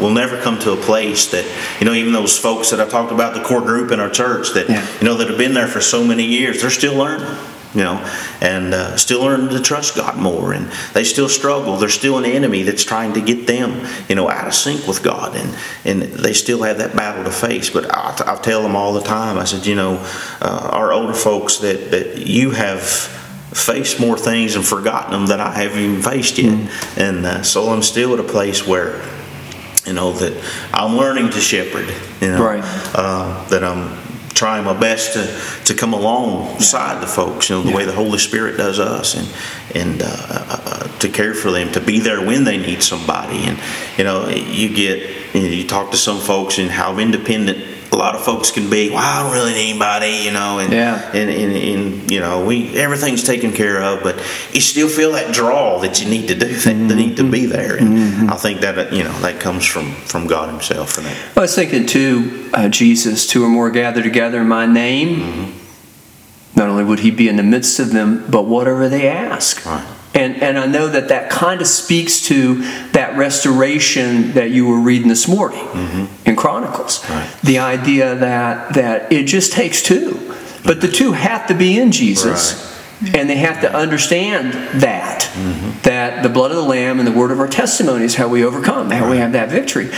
we'll 0.00 0.12
never 0.12 0.40
come 0.40 0.58
to 0.60 0.72
a 0.72 0.76
place 0.76 1.26
that 1.30 1.44
you 1.80 1.86
know, 1.86 1.92
even 1.92 2.12
those 2.12 2.36
folks 2.38 2.70
that 2.70 2.80
I 2.80 2.88
talked 2.88 3.12
about, 3.12 3.34
the 3.34 3.42
core 3.42 3.60
group 3.60 3.90
in 3.92 4.00
our 4.00 4.10
church 4.10 4.52
that 4.54 4.68
Yeah. 4.68 4.86
you 5.00 5.06
know 5.06 5.14
that 5.16 5.28
have 5.28 5.38
been 5.38 5.54
there 5.54 5.68
for 5.68 5.80
so 5.80 6.04
many 6.04 6.24
years, 6.24 6.60
they're 6.60 6.70
still 6.70 6.94
learning. 6.96 7.36
You 7.74 7.82
know, 7.82 8.12
and 8.40 8.72
uh, 8.72 8.96
still 8.96 9.20
learning 9.20 9.50
to 9.50 9.60
trust 9.60 9.96
God 9.96 10.16
more, 10.16 10.54
and 10.54 10.70
they 10.94 11.04
still 11.04 11.28
struggle. 11.28 11.76
There's 11.76 11.92
still 11.92 12.16
an 12.16 12.24
enemy 12.24 12.62
that's 12.62 12.84
trying 12.84 13.12
to 13.14 13.20
get 13.20 13.46
them, 13.46 13.86
you 14.08 14.14
know, 14.14 14.30
out 14.30 14.46
of 14.46 14.54
sync 14.54 14.86
with 14.86 15.02
God, 15.02 15.36
and 15.36 15.54
and 15.84 16.00
they 16.00 16.32
still 16.32 16.62
have 16.62 16.78
that 16.78 16.96
battle 16.96 17.24
to 17.24 17.30
face. 17.30 17.68
But 17.68 17.94
I, 17.94 18.14
I 18.34 18.36
tell 18.36 18.62
them 18.62 18.76
all 18.76 18.94
the 18.94 19.02
time. 19.02 19.36
I 19.36 19.44
said, 19.44 19.66
you 19.66 19.74
know, 19.74 19.98
uh, 20.40 20.70
our 20.72 20.90
older 20.90 21.12
folks 21.12 21.58
that 21.58 21.90
that 21.90 22.26
you 22.26 22.52
have 22.52 22.82
faced 23.52 24.00
more 24.00 24.18
things 24.18 24.56
and 24.56 24.64
forgotten 24.64 25.12
them 25.12 25.26
that 25.26 25.40
I 25.40 25.52
haven't 25.52 25.78
even 25.78 26.02
faced 26.02 26.38
yet. 26.38 26.70
And 26.96 27.24
uh, 27.24 27.42
so 27.42 27.70
I'm 27.70 27.82
still 27.82 28.12
at 28.14 28.20
a 28.20 28.24
place 28.24 28.66
where, 28.66 29.02
you 29.86 29.92
know, 29.92 30.12
that 30.12 30.42
I'm 30.72 30.96
learning 30.96 31.30
to 31.30 31.40
shepherd, 31.40 31.88
you 32.20 32.28
know, 32.32 32.44
Right. 32.44 32.62
uh, 32.94 33.46
that 33.48 33.62
I'm 33.62 33.96
trying 34.34 34.64
my 34.64 34.78
best 34.78 35.14
to, 35.14 35.64
to 35.64 35.74
come 35.74 35.94
alongside 35.94 37.00
the 37.02 37.06
folks, 37.06 37.48
you 37.48 37.56
know, 37.56 37.62
the 37.62 37.72
way 37.74 37.86
the 37.86 37.92
Holy 37.92 38.18
Spirit 38.18 38.58
does 38.58 38.78
us 38.78 39.14
and, 39.14 39.26
and 39.74 40.02
uh, 40.02 40.06
uh, 40.06 40.60
uh, 40.66 40.98
to 40.98 41.08
care 41.08 41.32
for 41.32 41.50
them, 41.50 41.72
to 41.72 41.80
be 41.80 42.00
there 42.00 42.20
when 42.24 42.44
they 42.44 42.58
need 42.58 42.82
somebody. 42.82 43.38
And, 43.44 43.58
you 43.96 44.04
know, 44.04 44.28
you 44.28 44.68
get, 44.68 45.34
you, 45.34 45.40
know, 45.40 45.48
you 45.48 45.66
talk 45.66 45.90
to 45.92 45.96
some 45.96 46.18
folks 46.20 46.58
and 46.58 46.70
how 46.70 46.98
independent 46.98 47.75
a 47.92 47.96
lot 47.96 48.14
of 48.14 48.22
folks 48.24 48.50
can 48.50 48.68
be. 48.68 48.90
Well, 48.90 48.98
I 48.98 49.22
don't 49.22 49.32
really 49.32 49.54
need 49.54 49.70
anybody, 49.70 50.24
you 50.24 50.32
know, 50.32 50.58
and, 50.58 50.72
Yeah. 50.72 51.10
and, 51.12 51.30
and, 51.30 51.52
and 51.56 52.10
you 52.10 52.20
know 52.20 52.44
we 52.44 52.76
everything's 52.76 53.22
taken 53.24 53.52
care 53.52 53.82
of 53.82 54.02
but 54.02 54.16
you 54.52 54.60
still 54.60 54.88
feel 54.88 55.12
that 55.12 55.34
draw 55.34 55.78
that 55.80 56.00
you 56.02 56.08
need 56.08 56.28
to 56.28 56.34
do 56.34 56.46
that, 56.46 56.88
that 56.88 56.94
need 56.94 57.16
to 57.16 57.28
be 57.30 57.46
there 57.46 57.76
and 57.76 58.30
i 58.30 58.36
think 58.36 58.60
that 58.60 58.92
you 58.92 59.02
know 59.02 59.12
that 59.20 59.40
comes 59.40 59.64
from 59.64 59.92
from 59.92 60.26
god 60.26 60.48
himself 60.48 60.98
and 60.98 61.06
that 61.06 61.16
I 61.36 61.40
was 61.40 61.54
thinking 61.54 61.86
too, 61.86 62.48
uh, 62.54 62.68
Jesus, 62.68 63.26
two 63.26 63.44
or 63.44 63.48
more 63.48 63.70
gather 63.70 64.02
together 64.02 64.40
in 64.40 64.48
my 64.48 64.66
name. 64.66 65.54
Not 66.54 66.68
only 66.68 66.84
would 66.84 67.00
he 67.00 67.10
be 67.10 67.28
in 67.28 67.36
the 67.36 67.42
midst 67.42 67.78
of 67.78 67.92
them, 67.92 68.24
but 68.30 68.46
whatever 68.46 68.88
they 68.88 69.06
ask. 69.08 69.64
Right. 69.66 69.86
And, 70.16 70.42
and 70.42 70.58
I 70.58 70.66
know 70.66 70.88
that 70.88 71.08
that 71.08 71.30
kind 71.30 71.60
of 71.60 71.66
speaks 71.66 72.22
to 72.28 72.62
that 72.92 73.16
restoration 73.18 74.32
that 74.32 74.50
you 74.50 74.66
were 74.66 74.80
reading 74.80 75.08
this 75.08 75.28
morning 75.28 75.66
in 76.24 76.36
Chronicles. 76.36 77.00
Mm-hmm. 77.00 77.12
Right. 77.12 77.40
The 77.42 77.58
idea 77.58 78.14
that, 78.14 78.74
that 78.74 79.12
it 79.12 79.26
just 79.26 79.52
takes 79.52 79.82
two. 79.82 80.34
But 80.64 80.80
the 80.80 80.88
two 80.88 81.12
have 81.12 81.46
to 81.48 81.54
be 81.54 81.78
in 81.78 81.92
Jesus. 81.92 82.74
And 83.14 83.28
they 83.28 83.36
have 83.36 83.60
to 83.60 83.72
understand 83.72 84.54
that, 84.80 85.24
Mm-hmm. 85.36 85.82
that 85.82 86.22
the 86.22 86.30
blood 86.30 86.50
of 86.50 86.56
the 86.56 86.62
Lamb 86.62 86.98
and 86.98 87.06
the 87.06 87.12
word 87.12 87.30
of 87.30 87.38
our 87.40 87.46
testimony 87.48 88.06
is 88.06 88.14
how 88.14 88.26
we 88.26 88.42
overcome, 88.42 88.90
how 88.90 89.10
we 89.10 89.18
have 89.18 89.32
that 89.32 89.50
victory. 89.50 89.90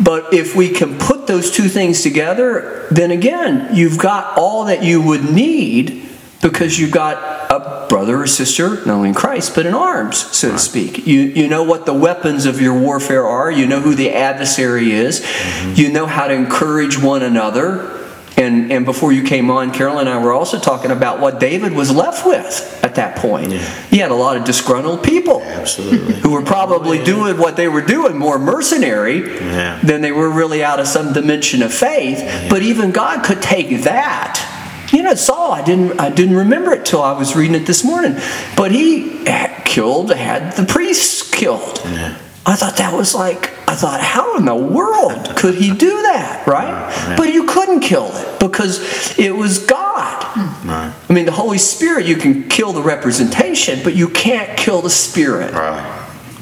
But 0.00 0.32
if 0.32 0.54
we 0.54 0.68
can 0.68 0.96
put 0.96 1.26
those 1.26 1.50
two 1.50 1.68
things 1.68 2.02
together, 2.02 2.86
then 2.92 3.10
again, 3.10 3.74
you've 3.74 3.98
got 3.98 4.38
all 4.38 4.66
that 4.66 4.84
you 4.84 5.02
would 5.02 5.24
need 5.24 6.08
because 6.50 6.78
you've 6.78 6.92
got 6.92 7.50
a 7.50 7.86
brother 7.88 8.22
or 8.22 8.26
sister, 8.26 8.76
not 8.86 8.88
only 8.96 9.08
in 9.08 9.14
Christ, 9.14 9.54
but 9.54 9.66
in 9.66 9.74
arms, 9.74 10.16
so 10.36 10.52
to 10.52 10.58
speak. 10.58 11.06
You, 11.06 11.22
you 11.22 11.48
know 11.48 11.64
what 11.64 11.86
the 11.86 11.94
weapons 11.94 12.46
of 12.46 12.60
your 12.60 12.78
warfare 12.78 13.26
are, 13.26 13.50
you 13.50 13.66
know 13.66 13.80
who 13.80 13.94
the 13.94 14.12
adversary 14.12 14.92
is, 14.92 15.20
mm-hmm. 15.20 15.72
you 15.74 15.90
know 15.90 16.06
how 16.06 16.28
to 16.28 16.34
encourage 16.34 16.98
one 16.98 17.22
another. 17.22 17.94
And, 18.38 18.70
and 18.70 18.84
before 18.84 19.12
you 19.12 19.22
came 19.22 19.50
on, 19.50 19.72
Carol 19.72 19.98
and 19.98 20.08
I 20.10 20.22
were 20.22 20.32
also 20.32 20.60
talking 20.60 20.90
about 20.90 21.20
what 21.20 21.40
David 21.40 21.72
was 21.72 21.90
left 21.90 22.26
with 22.26 22.80
at 22.84 22.96
that 22.96 23.16
point. 23.16 23.50
Yeah. 23.50 23.86
He 23.86 23.96
had 23.96 24.10
a 24.10 24.14
lot 24.14 24.36
of 24.36 24.44
disgruntled 24.44 25.02
people 25.02 25.40
absolutely 25.42 26.16
who 26.16 26.32
were 26.32 26.42
probably 26.42 27.02
doing 27.02 27.38
what 27.38 27.56
they 27.56 27.66
were 27.66 27.80
doing 27.80 28.18
more 28.18 28.38
mercenary 28.38 29.20
Yeah. 29.20 29.80
than 29.82 30.02
they 30.02 30.12
were 30.12 30.28
really 30.28 30.62
out 30.62 30.80
of 30.80 30.86
some 30.86 31.14
dimension 31.14 31.62
of 31.62 31.72
faith. 31.72 32.50
But 32.50 32.60
even 32.60 32.92
God 32.92 33.24
could 33.24 33.40
take 33.40 33.84
that. 33.84 34.52
You 34.92 35.02
know, 35.02 35.14
Saul, 35.14 35.52
I 35.52 35.64
didn't 35.64 35.98
I 36.00 36.10
didn't 36.10 36.36
remember 36.36 36.72
it 36.72 36.84
till 36.86 37.02
I 37.02 37.12
was 37.12 37.34
reading 37.34 37.54
it 37.54 37.66
this 37.66 37.84
morning. 37.84 38.16
But 38.56 38.72
he 38.72 39.24
had 39.26 39.64
killed, 39.64 40.12
had 40.12 40.52
the 40.56 40.64
priests 40.64 41.28
killed. 41.30 41.80
Yeah. 41.84 42.18
I 42.48 42.54
thought 42.54 42.76
that 42.76 42.94
was 42.94 43.12
like, 43.12 43.50
I 43.68 43.74
thought, 43.74 44.00
how 44.00 44.36
in 44.36 44.44
the 44.44 44.54
world 44.54 45.36
could 45.36 45.56
he 45.56 45.74
do 45.74 46.02
that, 46.02 46.46
right? 46.46 46.68
Yeah. 46.68 47.16
But 47.16 47.32
you 47.32 47.44
couldn't 47.46 47.80
kill 47.80 48.08
it 48.12 48.38
because 48.38 49.18
it 49.18 49.34
was 49.34 49.58
God. 49.58 50.22
right 50.64 50.94
I 51.08 51.12
mean, 51.12 51.26
the 51.26 51.32
Holy 51.32 51.58
Spirit, 51.58 52.06
you 52.06 52.14
can 52.16 52.48
kill 52.48 52.72
the 52.72 52.82
representation, 52.82 53.80
but 53.82 53.96
you 53.96 54.08
can't 54.08 54.56
kill 54.56 54.80
the 54.80 54.90
Spirit. 54.90 55.52
right 55.52 55.92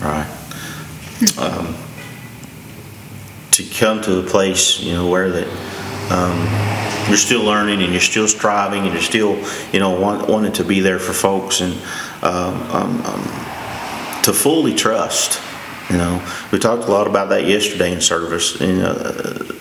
right 0.02 0.26
um, 1.38 1.74
to 3.52 3.62
come 3.78 4.02
to 4.02 4.16
the 4.20 4.28
place 4.28 4.80
you 4.80 4.92
know 4.92 5.08
where 5.08 5.30
that 5.30 5.46
um, 6.10 7.08
you're 7.08 7.16
still 7.16 7.42
learning 7.42 7.82
and 7.82 7.92
you're 7.92 8.00
still 8.00 8.28
striving 8.28 8.84
and 8.84 8.92
you're 8.92 9.02
still 9.02 9.36
you 9.72 9.80
know 9.80 9.98
want, 9.98 10.28
wanting 10.28 10.52
to 10.52 10.64
be 10.64 10.80
there 10.80 10.98
for 10.98 11.12
folks 11.12 11.60
and 11.60 11.74
um, 12.22 12.54
um, 12.70 13.02
um, 13.02 13.22
to 14.22 14.32
fully 14.32 14.74
trust 14.74 15.40
you 15.90 15.96
know. 15.96 16.22
We 16.50 16.58
talked 16.58 16.84
a 16.84 16.90
lot 16.90 17.06
about 17.06 17.28
that 17.30 17.46
yesterday 17.46 17.92
in 17.92 18.00
service 18.00 18.60
and 18.60 18.82
uh, 18.82 19.54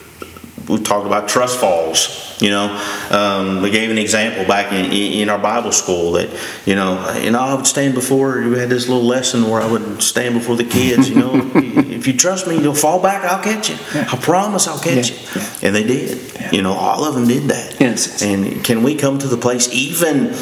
we 0.68 0.80
talked 0.80 1.06
about 1.06 1.28
trust 1.28 1.60
falls. 1.60 2.20
You 2.42 2.50
know, 2.50 2.82
um, 3.12 3.62
we 3.62 3.70
gave 3.70 3.90
an 3.90 3.98
example 3.98 4.44
back 4.46 4.74
in, 4.74 4.92
in 4.92 5.30
our 5.30 5.38
Bible 5.40 5.72
school 5.72 6.14
that 6.14 6.30
you 6.66 6.76
know, 6.76 7.14
you 7.18 7.32
know, 7.32 7.40
I 7.40 7.54
would 7.54 7.68
stand 7.68 7.94
before. 7.94 8.42
We 8.42 8.58
had 8.58 8.70
this 8.70 8.88
little 8.88 9.04
lesson 9.04 9.50
where 9.50 9.62
I 9.62 9.72
would 9.72 10.02
stand 10.02 10.36
before 10.36 10.56
the 10.56 10.66
kids. 10.66 11.10
You 11.10 11.16
know, 11.16 11.52
if 11.56 12.08
you 12.08 12.14
trust 12.18 12.48
me, 12.48 12.60
you'll 12.62 12.74
fall 12.76 13.02
back. 13.02 13.24
I'll 13.24 13.42
catch 13.44 13.70
you. 13.70 13.78
I 13.94 14.18
promise, 14.18 14.68
I'll 14.68 14.80
catch 14.80 15.12
Yeah, 15.12 15.18
you. 15.36 15.68
And 15.68 15.76
they 15.76 15.84
did. 15.84 16.54
You 16.54 16.62
know, 16.62 16.74
all 16.74 17.06
of 17.06 17.16
them 17.16 17.28
did 17.28 17.44
that. 17.44 17.80
Yes. 17.80 18.22
And 18.22 18.64
can 18.64 18.84
we 18.84 18.96
come 18.96 19.20
to 19.20 19.28
the 19.28 19.38
place 19.38 19.70
even? 19.72 20.34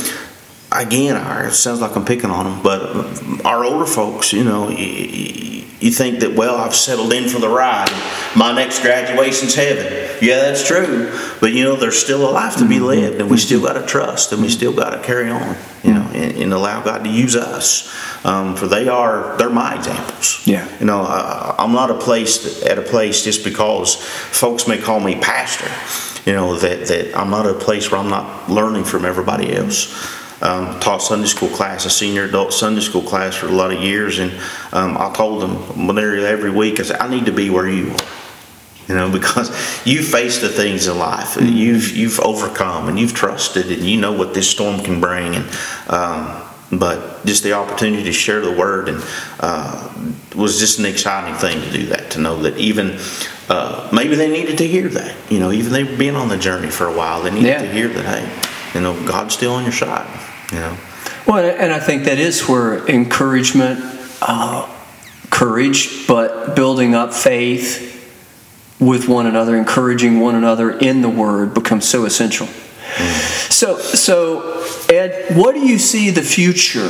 Again, 0.71 1.17
it 1.45 1.51
sounds 1.51 1.81
like 1.81 1.95
I'm 1.95 2.05
picking 2.05 2.29
on 2.29 2.45
them, 2.45 2.63
but 2.63 3.45
our 3.45 3.65
older 3.65 3.85
folks, 3.85 4.31
you 4.31 4.43
know, 4.43 4.69
you 4.69 5.89
think 5.91 6.19
that, 6.19 6.33
well, 6.33 6.55
I've 6.55 6.75
settled 6.75 7.11
in 7.11 7.27
for 7.27 7.39
the 7.39 7.49
ride. 7.49 7.91
My 8.35 8.53
next 8.53 8.81
graduation's 8.81 9.55
heaven. 9.55 10.17
Yeah, 10.21 10.37
that's 10.37 10.65
true. 10.65 11.11
But, 11.41 11.53
you 11.53 11.63
know, 11.63 11.75
there's 11.75 11.97
still 11.97 12.29
a 12.29 12.31
life 12.31 12.55
to 12.57 12.67
be 12.67 12.75
mm-hmm. 12.75 12.85
lived, 12.85 13.19
and 13.19 13.29
we 13.29 13.37
mm-hmm. 13.37 13.45
still 13.45 13.61
got 13.61 13.73
to 13.73 13.85
trust, 13.85 14.31
and 14.31 14.41
we 14.41 14.47
mm-hmm. 14.47 14.57
still 14.57 14.73
got 14.73 14.91
to 14.91 15.01
carry 15.01 15.29
on, 15.29 15.57
you 15.83 15.93
know, 15.93 16.07
and, 16.13 16.37
and 16.37 16.53
allow 16.53 16.81
God 16.83 17.03
to 17.03 17.09
use 17.09 17.35
us. 17.35 17.93
Um, 18.23 18.55
for 18.55 18.67
they 18.67 18.87
are, 18.87 19.35
they're 19.37 19.49
my 19.49 19.75
examples. 19.75 20.45
Yeah. 20.45 20.69
You 20.79 20.85
know, 20.85 21.01
I, 21.01 21.55
I'm 21.57 21.73
not 21.73 21.89
a 21.89 21.97
place 21.97 22.63
at 22.63 22.77
a 22.77 22.83
place 22.83 23.23
just 23.23 23.43
because 23.43 23.95
folks 23.95 24.67
may 24.67 24.77
call 24.77 24.99
me 24.99 25.15
pastor. 25.15 25.69
You 26.29 26.33
know 26.33 26.55
that 26.59 26.85
that 26.85 27.17
I'm 27.17 27.31
not 27.31 27.47
at 27.47 27.55
a 27.55 27.59
place 27.59 27.89
where 27.89 27.99
I'm 27.99 28.11
not 28.11 28.47
learning 28.47 28.83
from 28.83 29.05
everybody 29.05 29.55
else. 29.55 30.20
Um, 30.41 30.79
taught 30.79 31.03
Sunday 31.03 31.27
school 31.27 31.49
class, 31.49 31.85
a 31.85 31.89
senior 31.91 32.23
adult 32.23 32.51
Sunday 32.51 32.81
school 32.81 33.03
class 33.03 33.35
for 33.35 33.45
a 33.45 33.51
lot 33.51 33.71
of 33.71 33.79
years, 33.81 34.17
and 34.17 34.31
um, 34.73 34.97
I 34.97 35.13
told 35.13 35.41
them 35.43 35.95
they're 35.95 36.25
every 36.25 36.49
week, 36.49 36.79
I 36.79 36.83
said, 36.83 36.99
I 36.99 37.07
need 37.07 37.27
to 37.27 37.31
be 37.31 37.51
where 37.51 37.69
you 37.69 37.91
are. 37.91 37.97
You 38.87 38.95
know, 38.95 39.11
because 39.19 39.49
you 39.85 40.01
face 40.01 40.41
the 40.41 40.49
things 40.49 40.87
in 40.87 40.97
life, 40.97 41.37
you've 41.39 41.95
you've 41.95 42.19
overcome, 42.19 42.89
and 42.89 42.99
you've 42.99 43.13
trusted, 43.13 43.71
and 43.71 43.83
you 43.83 43.99
know 43.99 44.13
what 44.13 44.33
this 44.33 44.49
storm 44.49 44.79
can 44.81 44.99
bring, 44.99 45.35
and 45.35 45.45
um, 45.87 46.41
but 46.71 47.23
just 47.25 47.43
the 47.43 47.53
opportunity 47.53 48.03
to 48.05 48.11
share 48.13 48.41
the 48.41 48.51
word 48.51 48.89
and 48.89 49.03
uh, 49.41 49.93
was 50.35 50.57
just 50.59 50.79
an 50.79 50.85
exciting 50.85 51.35
thing 51.35 51.61
to 51.61 51.69
do 51.71 51.85
that. 51.87 52.11
To 52.11 52.19
know 52.19 52.41
that 52.41 52.57
even 52.57 52.97
uh, 53.47 53.89
maybe 53.93 54.15
they 54.15 54.31
needed 54.31 54.57
to 54.57 54.67
hear 54.67 54.87
that. 54.89 55.15
You 55.29 55.39
know, 55.39 55.51
even 55.51 55.71
they've 55.71 55.99
been 55.99 56.15
on 56.15 56.29
the 56.29 56.37
journey 56.37 56.71
for 56.71 56.87
a 56.87 56.93
while, 56.93 57.21
they 57.21 57.29
needed 57.29 57.47
Yeah. 57.47 57.61
to 57.61 57.71
hear 57.71 57.89
that. 57.89 58.05
Hey, 58.05 58.49
you 58.73 58.81
know, 58.81 58.93
God's 59.05 59.35
still 59.35 59.53
on 59.53 59.63
your 59.63 59.73
side. 59.73 60.07
You 60.51 60.59
know, 60.59 60.77
Well, 61.25 61.37
and 61.37 61.71
I 61.71 61.79
think 61.79 62.03
that 62.03 62.17
is 62.17 62.47
where 62.47 62.85
encouragement, 62.87 63.79
uh, 64.21 64.67
courage, 65.29 66.05
but 66.07 66.55
building 66.55 66.93
up 66.93 67.13
faith 67.13 67.89
with 68.79 69.07
one 69.07 69.27
another, 69.27 69.55
encouraging 69.55 70.19
one 70.19 70.35
another 70.35 70.71
in 70.71 71.01
the 71.01 71.09
Word 71.09 71.53
becomes 71.53 71.87
so 71.87 72.03
essential. 72.03 72.47
So, 73.49 73.77
so 73.77 74.65
Ed, 74.89 75.37
what 75.37 75.53
do 75.53 75.61
you 75.61 75.77
see 75.77 76.09
the 76.09 76.21
future 76.21 76.89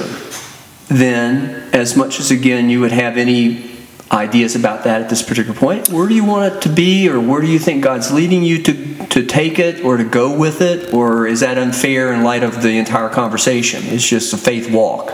then? 0.88 1.70
As 1.74 1.96
much 1.96 2.20
as 2.20 2.32
again 2.32 2.70
you 2.70 2.80
would 2.80 2.92
have 2.92 3.18
any 3.18 3.71
ideas 4.12 4.56
about 4.56 4.84
that 4.84 5.02
at 5.02 5.10
this 5.10 5.24
particular 5.24 5.58
point. 5.58 5.90
Where 5.90 6.08
do 6.08 6.14
you 6.14 6.26
want 6.26 6.54
it 6.54 6.62
to 6.64 6.70
be, 6.70 7.08
or 7.08 7.20
where 7.20 7.42
do 7.42 7.48
you 7.48 7.60
think 7.60 7.84
God's 7.84 8.12
leading 8.12 8.44
you 8.44 8.62
to, 8.64 9.06
to 9.08 9.26
take 9.26 9.58
it 9.58 9.84
or 9.84 9.98
to 9.98 10.04
go 10.04 10.38
with 10.38 10.62
it? 10.62 10.94
Or 10.94 11.26
is 11.28 11.40
that 11.40 11.58
unfair 11.58 12.14
in 12.14 12.24
light 12.24 12.44
of 12.44 12.62
the 12.62 12.78
entire 12.78 13.10
conversation? 13.10 13.84
It's 13.86 14.08
just 14.08 14.34
a 14.34 14.38
faith 14.38 14.70
walk. 14.70 15.08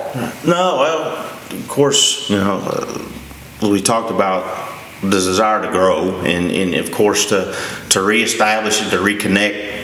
No, 0.46 0.78
well, 0.80 1.18
of 1.52 1.68
course, 1.68 2.30
you 2.30 2.38
know, 2.38 2.60
uh, 2.64 3.70
we 3.70 3.82
talked 3.82 4.12
about 4.12 4.68
the 5.02 5.10
desire 5.10 5.62
to 5.62 5.72
grow 5.72 6.22
and, 6.22 6.52
and 6.52 6.74
of 6.74 6.92
course 6.92 7.28
to, 7.30 7.56
to 7.90 8.02
reestablish 8.02 8.82
and 8.82 8.90
to 8.90 8.98
reconnect 8.98 9.76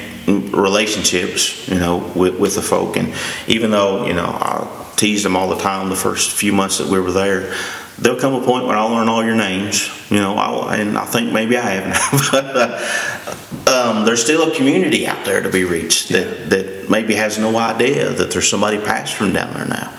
relationships, 0.54 1.68
you 1.68 1.76
know, 1.76 2.12
with, 2.16 2.40
with 2.40 2.56
the 2.56 2.62
folk. 2.62 2.98
And 2.98 3.14
even 3.48 3.70
though, 3.70 4.08
you 4.08 4.14
know, 4.14 4.26
I 4.26 4.94
teased 4.96 5.26
them 5.26 5.36
all 5.36 5.50
the 5.50 5.58
time 5.58 5.90
the 5.90 5.96
first 5.96 6.32
few 6.32 6.54
months 6.54 6.80
that 6.80 6.88
we 6.88 7.00
were 7.00 7.12
there, 7.12 7.54
there'll 8.00 8.20
come 8.20 8.34
a 8.34 8.44
point 8.44 8.66
where 8.66 8.76
I'll 8.76 8.90
learn 8.90 9.08
all 9.08 9.24
your 9.24 9.36
names, 9.36 9.90
you 10.10 10.18
know, 10.18 10.36
I'll, 10.36 10.70
and 10.70 10.98
I 10.98 11.06
think 11.06 11.32
maybe 11.32 11.58
I 11.58 11.62
have 11.62 11.88
now. 11.88 12.32
but 12.32 12.56
uh, 12.56 13.90
um, 13.90 14.06
there's 14.06 14.24
still 14.24 14.52
a 14.52 14.56
community 14.56 15.08
out 15.08 15.26
there 15.26 15.42
to 15.42 15.50
be 15.50 15.64
reached 15.64 16.10
that, 16.10 16.50
that 16.50 16.90
maybe 16.90 17.16
has 17.16 17.38
no 17.38 17.56
idea 17.58 18.10
that 18.10 18.32
there's 18.32 18.50
somebody 18.50 18.78
pastoring 18.78 19.34
down 19.34 19.54
there 19.54 19.66
now. 19.66 19.90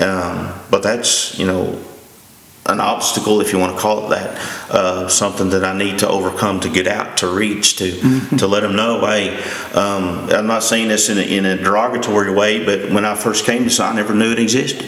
Um, 0.00 0.60
but 0.70 0.82
that's, 0.82 1.38
you 1.38 1.46
know, 1.46 1.82
an 2.66 2.80
obstacle, 2.80 3.40
if 3.40 3.52
you 3.52 3.58
want 3.58 3.74
to 3.74 3.80
call 3.80 4.06
it 4.06 4.16
that, 4.16 4.36
uh, 4.70 5.08
something 5.08 5.50
that 5.50 5.64
I 5.64 5.76
need 5.76 5.98
to 6.00 6.08
overcome 6.08 6.60
to 6.60 6.68
get 6.68 6.86
out, 6.86 7.16
to 7.18 7.28
reach, 7.28 7.76
to 7.76 7.90
mm-hmm. 7.90 8.36
to 8.36 8.46
let 8.46 8.60
them 8.60 8.76
know. 8.76 9.00
Hey, 9.00 9.36
um, 9.72 10.30
I'm 10.30 10.46
not 10.46 10.62
saying 10.62 10.88
this 10.88 11.08
in 11.08 11.18
a, 11.18 11.22
in 11.22 11.46
a 11.46 11.56
derogatory 11.56 12.32
way, 12.32 12.64
but 12.64 12.92
when 12.92 13.04
I 13.04 13.14
first 13.14 13.44
came 13.44 13.68
to 13.68 13.82
I 13.82 13.94
never 13.94 14.14
knew 14.14 14.30
it 14.30 14.38
existed. 14.38 14.86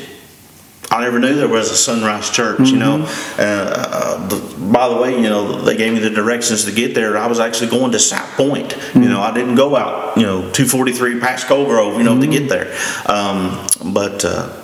I 0.93 1.01
never 1.01 1.18
knew 1.18 1.34
there 1.34 1.49
was 1.49 1.70
a 1.70 1.76
Sunrise 1.76 2.28
Church. 2.28 2.59
Mm-hmm. 2.59 2.74
You 2.74 2.78
know, 2.78 2.99
mm-hmm. 2.99 3.40
uh, 3.40 4.26
the, 4.28 4.72
by 4.72 4.88
the 4.88 4.97
way, 4.97 5.16
you 5.16 5.28
know 5.28 5.61
they 5.62 5.76
gave 5.76 5.95
me 5.95 6.01
the 6.01 6.11
directions 6.11 6.66
to 6.66 6.72
get 6.72 6.95
there. 6.95 7.16
I 7.16 7.26
was 7.26 7.40
actually 7.40 7.70
going 7.70 7.93
to 7.93 7.99
South 7.99 8.28
Point. 8.36 8.68
Mm-hmm. 8.68 9.03
You 9.03 9.09
know, 9.09 9.20
I 9.20 9.32
didn't 9.32 9.55
go 9.55 9.74
out. 9.74 10.16
You 10.16 10.24
know, 10.24 10.40
243 10.53 11.20
past 11.20 11.47
Coal 11.47 11.64
Grove. 11.64 11.97
You 11.97 12.05
know, 12.05 12.12
mm-hmm. 12.12 12.30
to 12.30 12.38
get 12.38 12.49
there. 12.49 12.76
Um, 13.07 13.66
but 13.93 14.24
uh, 14.24 14.62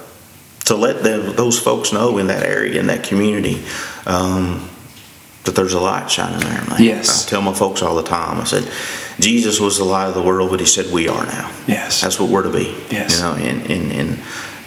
to 0.66 0.76
let 0.76 1.02
them, 1.02 1.34
those 1.34 1.58
folks 1.58 1.94
know 1.94 2.18
in 2.18 2.26
that 2.26 2.42
area, 2.42 2.78
in 2.78 2.88
that 2.88 3.04
community, 3.04 3.64
um, 4.04 4.68
that 5.44 5.54
there's 5.54 5.72
a 5.72 5.80
light 5.80 6.10
shining 6.10 6.40
there. 6.40 6.64
Man. 6.68 6.82
Yes. 6.82 7.26
I 7.26 7.30
tell 7.30 7.40
my 7.40 7.54
folks 7.54 7.80
all 7.80 7.96
the 7.96 8.02
time. 8.02 8.38
I 8.38 8.44
said, 8.44 8.70
Jesus 9.18 9.58
was 9.60 9.78
the 9.78 9.84
light 9.84 10.08
of 10.08 10.14
the 10.14 10.22
world, 10.22 10.50
but 10.50 10.60
He 10.60 10.66
said 10.66 10.92
we 10.92 11.08
are 11.08 11.24
now. 11.24 11.50
Yes. 11.66 12.02
That's 12.02 12.20
what 12.20 12.28
we're 12.28 12.42
to 12.42 12.52
be. 12.52 12.76
Yes. 12.90 13.16
You 13.16 13.22
know, 13.22 13.34
and 13.34 13.70
and, 13.70 13.92
and 13.92 14.18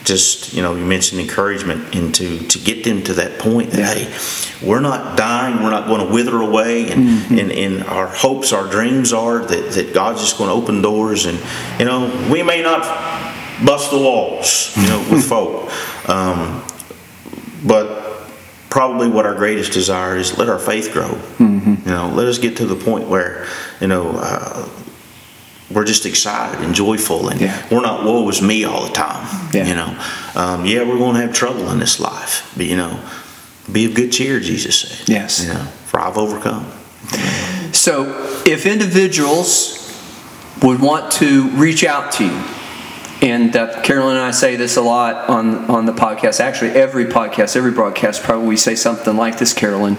just 0.04 0.54
you 0.54 0.62
know, 0.62 0.76
you 0.76 0.86
mentioned 0.86 1.22
encouragement 1.22 1.96
into 1.96 2.40
to 2.48 2.60
get 2.60 2.84
them 2.84 3.04
to 3.04 3.14
that 3.16 3.40
point 3.40 3.72
that 3.72 3.98
yeah. 3.98 4.06
hey, 4.06 4.68
we're 4.68 4.80
not 4.80 5.18
dying, 5.18 5.64
we're 5.64 5.70
not 5.70 5.88
going 5.88 6.06
to 6.06 6.14
wither 6.14 6.38
away, 6.38 6.92
and, 6.92 7.08
mm-hmm. 7.08 7.38
and 7.38 7.52
and 7.52 7.84
our 7.84 8.08
hopes, 8.08 8.54
our 8.54 8.68
dreams 8.70 9.14
are 9.14 9.40
that 9.40 9.72
that 9.72 9.94
God's 9.94 10.22
just 10.22 10.38
going 10.38 10.50
to 10.50 10.54
open 10.54 10.82
doors, 10.82 11.26
and 11.26 11.40
you 11.80 11.86
know, 11.86 12.30
we 12.32 12.44
may 12.44 12.62
not 12.62 12.82
bust 13.66 13.92
the 13.92 13.98
walls, 13.98 14.76
you 14.76 14.88
know, 14.88 15.00
with 15.12 15.24
folk. 15.30 15.72
Um, 16.10 16.64
but 17.64 18.02
probably 18.70 19.08
what 19.08 19.26
our 19.26 19.36
greatest 19.36 19.74
desire 19.74 20.18
is 20.18 20.38
let 20.38 20.50
our 20.50 20.58
faith 20.58 20.92
grow. 20.94 21.10
Mm-hmm. 21.10 21.88
You 21.88 21.92
know, 21.96 22.10
let 22.10 22.28
us 22.28 22.40
get 22.40 22.58
to 22.58 22.66
the 22.66 22.76
point 22.76 23.08
where, 23.08 23.46
you 23.80 23.88
know, 23.88 24.12
uh, 24.16 24.68
we're 25.74 25.86
just 25.86 26.06
excited 26.06 26.64
and 26.64 26.74
joyful 26.74 27.30
and 27.30 27.40
yeah. 27.42 27.68
we're 27.72 27.82
not 27.82 28.04
woe 28.04 28.28
is 28.30 28.42
me 28.42 28.64
all 28.64 28.86
the 28.86 28.94
time. 28.94 29.28
Yeah. 29.54 29.68
You 29.68 29.76
know, 29.76 30.04
um, 30.36 30.66
yeah, 30.66 30.84
we're 30.84 30.98
going 30.98 31.16
to 31.16 31.22
have 31.22 31.34
trouble 31.34 31.70
in 31.72 31.80
this 31.80 32.00
life, 32.00 32.52
but 32.56 32.66
you 32.66 32.78
know, 32.78 33.04
be 33.72 33.86
of 33.86 33.94
good 33.94 34.12
cheer, 34.12 34.40
Jesus 34.40 34.80
said. 34.80 35.10
Yes. 35.10 35.44
You 35.44 35.54
know, 35.54 35.64
for 35.86 36.00
I've 36.00 36.18
overcome. 36.18 36.66
So 37.74 38.44
if 38.46 38.66
individuals 38.66 39.78
would 40.62 40.80
want 40.80 41.12
to 41.14 41.50
reach 41.50 41.84
out 41.84 42.12
to 42.14 42.26
you, 42.26 42.44
and 43.22 43.56
uh, 43.56 43.82
Carolyn 43.84 44.18
and 44.18 44.26
I 44.26 44.32
say 44.32 44.56
this 44.56 44.78
a 44.78 44.82
lot 44.82 45.30
on, 45.30 45.70
on 45.70 45.86
the 45.86 45.92
podcast. 45.92 46.40
Actually, 46.40 46.72
every 46.72 47.06
podcast, 47.06 47.56
every 47.56 47.72
broadcast, 47.72 48.24
probably 48.24 48.48
we 48.48 48.58
say 48.58 48.74
something 48.76 49.16
like 49.16 49.38
this, 49.38 49.54
Carolyn, 49.54 49.96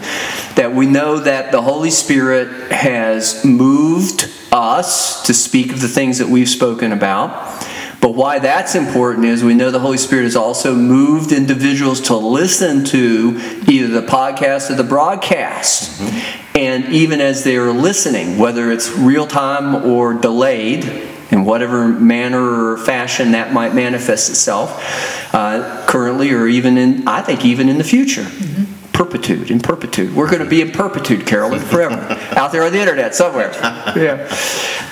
that 0.56 0.72
we 0.74 0.86
know 0.86 1.20
that 1.20 1.52
the 1.52 1.62
Holy 1.62 1.90
Spirit 1.90 2.72
has 2.72 3.44
moved 3.44 4.28
us 4.52 5.26
to 5.26 5.34
speak 5.34 5.72
of 5.72 5.80
the 5.80 5.88
things 5.88 6.18
that 6.18 6.28
we've 6.28 6.48
spoken 6.48 6.92
about. 6.92 7.66
But 8.00 8.14
why 8.16 8.40
that's 8.40 8.74
important 8.74 9.26
is 9.26 9.44
we 9.44 9.54
know 9.54 9.70
the 9.70 9.78
Holy 9.78 9.96
Spirit 9.96 10.24
has 10.24 10.34
also 10.36 10.74
moved 10.74 11.30
individuals 11.30 12.00
to 12.02 12.16
listen 12.16 12.84
to 12.86 13.40
either 13.68 13.88
the 13.88 14.06
podcast 14.06 14.70
or 14.70 14.74
the 14.74 14.84
broadcast. 14.84 16.00
Mm-hmm. 16.00 16.58
And 16.58 16.84
even 16.92 17.20
as 17.20 17.44
they 17.44 17.56
are 17.56 17.72
listening, 17.72 18.38
whether 18.38 18.72
it's 18.72 18.90
real 18.90 19.26
time 19.26 19.86
or 19.86 20.14
delayed, 20.14 21.10
in 21.32 21.46
whatever 21.46 21.88
manner 21.88 22.72
or 22.72 22.76
fashion 22.76 23.32
that 23.32 23.52
might 23.52 23.74
manifest 23.74 24.28
itself 24.28 25.34
uh, 25.34 25.84
currently 25.88 26.30
or 26.30 26.46
even 26.46 26.76
in, 26.76 27.08
I 27.08 27.22
think, 27.22 27.44
even 27.44 27.70
in 27.70 27.78
the 27.78 27.84
future. 27.84 28.22
Mm-hmm. 28.22 28.71
Perpetude, 28.92 29.50
in 29.50 29.60
perpetude. 29.60 30.14
We're 30.14 30.30
going 30.30 30.44
to 30.44 30.48
be 30.48 30.60
in 30.60 30.70
perpetude, 30.70 31.26
Carolyn, 31.26 31.60
forever. 31.60 31.94
Out 32.36 32.52
there 32.52 32.64
on 32.64 32.72
the 32.72 32.80
internet 32.80 33.14
somewhere. 33.14 33.50
Yeah. 33.96 34.28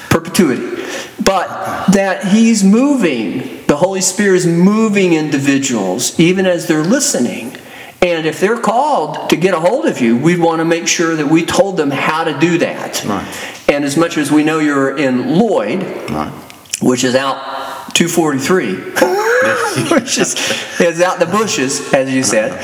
Perpetuity. 0.09 0.83
But 1.23 1.93
that 1.93 2.25
He's 2.25 2.65
moving, 2.65 3.65
the 3.67 3.77
Holy 3.77 4.01
Spirit 4.01 4.37
is 4.37 4.47
moving 4.47 5.13
individuals, 5.13 6.19
even 6.19 6.47
as 6.47 6.67
they're 6.67 6.83
listening. 6.83 7.57
And 8.03 8.27
if 8.27 8.41
they're 8.41 8.59
called 8.59 9.29
to 9.29 9.37
get 9.37 9.53
a 9.53 9.61
hold 9.61 9.85
of 9.85 10.01
you, 10.01 10.17
we 10.17 10.39
want 10.39 10.61
to 10.61 10.65
make 10.65 10.89
sure 10.89 11.15
that 11.17 11.27
we 11.27 11.45
told 11.45 11.77
them 11.77 11.91
how 11.91 12.25
to 12.25 12.39
do 12.39 12.59
that. 12.59 13.05
Right. 13.05 13.69
And 13.69 13.85
as 13.85 13.97
much 13.97 14.17
as 14.17 14.33
we 14.33 14.43
know 14.43 14.59
you're 14.59 14.97
in 14.97 15.39
Lloyd, 15.39 15.83
right. 16.11 16.33
which 16.81 17.05
is 17.05 17.15
out 17.15 17.95
243, 17.95 18.75
which 19.91 20.19
is, 20.19 20.35
is 20.81 21.01
out 21.03 21.21
in 21.21 21.29
the 21.29 21.37
bushes, 21.39 21.93
as 21.93 22.13
you 22.13 22.23
said, 22.23 22.59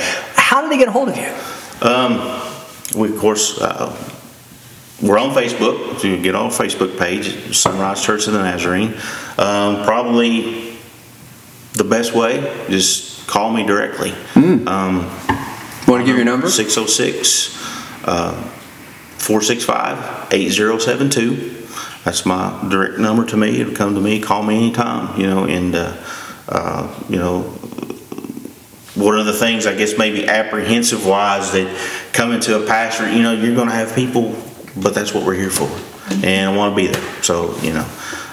how 0.47 0.63
did 0.63 0.71
they 0.71 0.79
get 0.79 0.87
a 0.87 0.93
hold 0.93 1.09
of 1.09 1.17
you? 1.17 1.27
Um, 1.83 2.41
we, 2.97 3.11
of 3.11 3.19
course, 3.19 3.61
uh, 3.61 3.91
we're 5.03 5.19
on 5.19 5.31
Facebook. 5.31 5.99
So 5.99 6.07
you 6.07 6.23
get 6.23 6.37
on 6.37 6.51
Facebook 6.51 6.97
page, 6.97 7.57
Sunrise 7.57 8.01
Church 8.01 8.29
of 8.29 8.33
the 8.33 8.45
Nazarene. 8.45 8.95
Um, 9.39 9.85
probably 9.85 10.77
the 11.73 11.83
best 11.83 12.15
way, 12.15 12.41
just 12.69 13.27
call 13.27 13.53
me 13.53 13.67
directly. 13.67 14.11
Mm. 14.35 14.69
Um, 14.69 15.11
Want 15.89 16.01
to 16.01 16.07
give 16.07 16.17
your 16.17 16.25
number? 16.25 16.49
606 16.49 18.05
uh, 18.05 18.33
465 19.19 20.33
8072. 20.33 21.67
That's 22.05 22.25
my 22.25 22.67
direct 22.71 22.99
number 23.01 23.27
to 23.27 23.37
me. 23.37 23.61
It'll 23.61 23.75
come 23.75 23.97
to 23.97 24.01
me, 24.01 24.21
call 24.21 24.45
me 24.45 24.57
anytime, 24.57 25.21
you 25.21 25.27
know, 25.27 25.45
and, 25.45 25.75
uh, 25.75 25.97
uh, 26.49 27.05
you 27.09 27.17
know, 27.17 27.43
one 28.97 29.19
of 29.19 29.27
the 29.27 29.33
things 29.33 29.67
I 29.67 29.75
guess 29.75 29.99
maybe 29.99 30.27
apprehensive 30.27 31.07
wise 31.07 31.53
that 31.53 32.11
come 32.13 32.33
into 32.33 32.63
a 32.63 32.67
pastor, 32.67 33.11
you 33.11 33.23
know, 33.23 33.33
you're 33.33 33.55
going 33.55 33.69
to 33.69 33.75
have 33.75 33.95
people, 33.95 34.35
but 34.77 34.95
that's 34.95 35.13
what 35.15 35.25
we're 35.25 35.35
here 35.35 35.51
for. 35.51 35.69
And 36.25 36.51
I 36.51 36.57
want 36.57 36.73
to 36.73 36.77
be 36.77 36.89
there. 36.89 37.23
So, 37.23 37.57
you 37.61 37.75
know, 37.75 37.89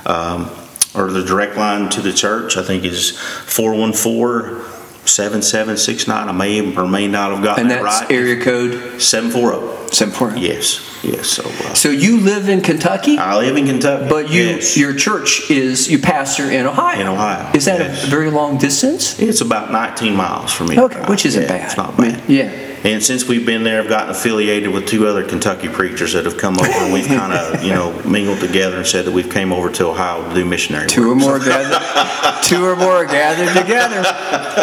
um, 0.05 0.49
or 0.95 1.11
the 1.11 1.23
direct 1.23 1.57
line 1.57 1.89
to 1.89 2.01
the 2.01 2.13
church, 2.13 2.55
I 2.55 2.63
think 2.63 2.83
is 2.83 3.17
414 3.19 4.72
7769. 5.05 6.29
I 6.29 6.31
may 6.31 6.75
or 6.75 6.87
may 6.87 7.07
not 7.07 7.31
have 7.31 7.43
gotten 7.43 7.63
and 7.63 7.71
that 7.71 7.83
right. 7.83 8.11
area 8.11 8.41
code 8.41 9.01
740. 9.01 9.93
740. 9.93 10.41
Yes. 10.41 10.89
Yes. 11.03 11.27
So, 11.27 11.43
uh, 11.43 11.73
so 11.73 11.89
you 11.89 12.19
live 12.21 12.49
in 12.49 12.61
Kentucky? 12.61 13.17
I 13.17 13.37
live 13.37 13.57
in 13.57 13.65
Kentucky. 13.65 14.09
But 14.09 14.29
you, 14.29 14.43
yes. 14.43 14.77
your 14.77 14.95
church 14.95 15.51
is, 15.51 15.91
you 15.91 15.99
pastor 15.99 16.49
in 16.49 16.65
Ohio. 16.65 16.99
In 16.99 17.07
Ohio. 17.07 17.51
Is 17.53 17.65
that 17.65 17.79
yes. 17.79 18.03
a 18.05 18.07
very 18.07 18.31
long 18.31 18.57
distance? 18.57 19.19
It's 19.19 19.41
about 19.41 19.71
19 19.71 20.15
miles 20.15 20.53
from 20.53 20.67
me. 20.67 20.79
Okay, 20.79 21.03
which 21.05 21.25
isn't 21.25 21.47
bad. 21.47 21.65
It's 21.65 21.77
not 21.77 21.97
bad. 21.97 22.27
Yeah. 22.29 22.72
And 22.83 23.01
since 23.01 23.25
we've 23.25 23.45
been 23.45 23.63
there, 23.63 23.81
I've 23.81 23.87
gotten 23.87 24.09
affiliated 24.09 24.69
with 24.69 24.87
two 24.87 25.07
other 25.07 25.23
Kentucky 25.23 25.69
preachers 25.69 26.13
that 26.13 26.25
have 26.25 26.37
come 26.37 26.59
over, 26.59 26.69
and 26.69 26.93
we've 26.93 27.07
kind 27.07 27.31
of, 27.31 27.63
you 27.63 27.71
know, 27.71 27.93
mingled 28.05 28.41
together 28.41 28.77
and 28.77 28.85
said 28.85 29.05
that 29.05 29.13
we've 29.13 29.29
came 29.29 29.53
over 29.53 29.71
to 29.71 29.87
Ohio 29.87 30.27
to 30.27 30.35
do 30.35 30.43
missionary 30.43 30.87
two 30.87 31.07
work. 31.07 31.11
Or 31.11 31.15
more 31.15 31.39
gathered, 31.39 32.43
two 32.43 32.65
or 32.65 32.75
more 32.75 33.05
gathered 33.05 33.57
together, 33.61 34.01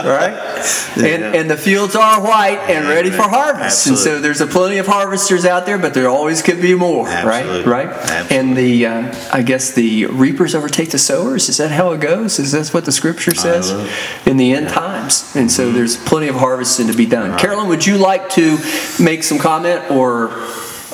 right? 0.07 0.37
And, 0.97 1.05
yeah. 1.05 1.41
and 1.41 1.51
the 1.51 1.57
fields 1.57 1.97
are 1.97 2.21
white 2.23 2.59
and 2.69 2.87
ready 2.89 3.11
for 3.11 3.23
harvest. 3.23 3.87
Absolutely. 3.87 4.13
And 4.13 4.19
so 4.19 4.21
there's 4.21 4.41
a 4.43 4.47
plenty 4.47 4.77
of 4.77 4.87
harvesters 4.87 5.47
out 5.47 5.65
there, 5.65 5.79
but 5.79 5.95
there 5.95 6.09
always 6.09 6.43
could 6.43 6.61
be 6.61 6.75
more, 6.75 7.09
Absolutely. 7.09 7.71
right? 7.71 7.87
Right? 7.87 7.97
Absolutely. 7.97 8.37
And 8.37 8.57
the, 8.57 8.87
uh, 8.87 9.29
I 9.33 9.43
guess 9.43 9.73
the 9.73 10.07
reapers 10.07 10.55
overtake 10.55 10.91
the 10.91 10.99
sowers. 10.99 11.49
Is 11.49 11.57
that 11.57 11.71
how 11.71 11.93
it 11.93 12.01
goes? 12.03 12.39
Is 12.39 12.53
that 12.53 12.69
what 12.75 12.85
the 12.85 12.93
scripture 12.93 13.35
says? 13.35 13.71
In 14.27 14.37
the 14.37 14.53
end 14.53 14.67
yeah. 14.67 14.75
times. 14.75 15.35
And 15.35 15.51
so 15.51 15.67
mm-hmm. 15.67 15.77
there's 15.77 15.97
plenty 15.97 16.29
of 16.29 16.35
harvesting 16.35 16.89
to 16.89 16.95
be 16.95 17.07
done. 17.07 17.31
Right. 17.31 17.41
Carolyn, 17.41 17.69
would 17.69 17.87
you 17.87 17.97
like 17.97 18.10
to 18.19 18.59
make 18.99 19.23
some 19.23 19.39
comment 19.39 19.91
or? 19.91 20.29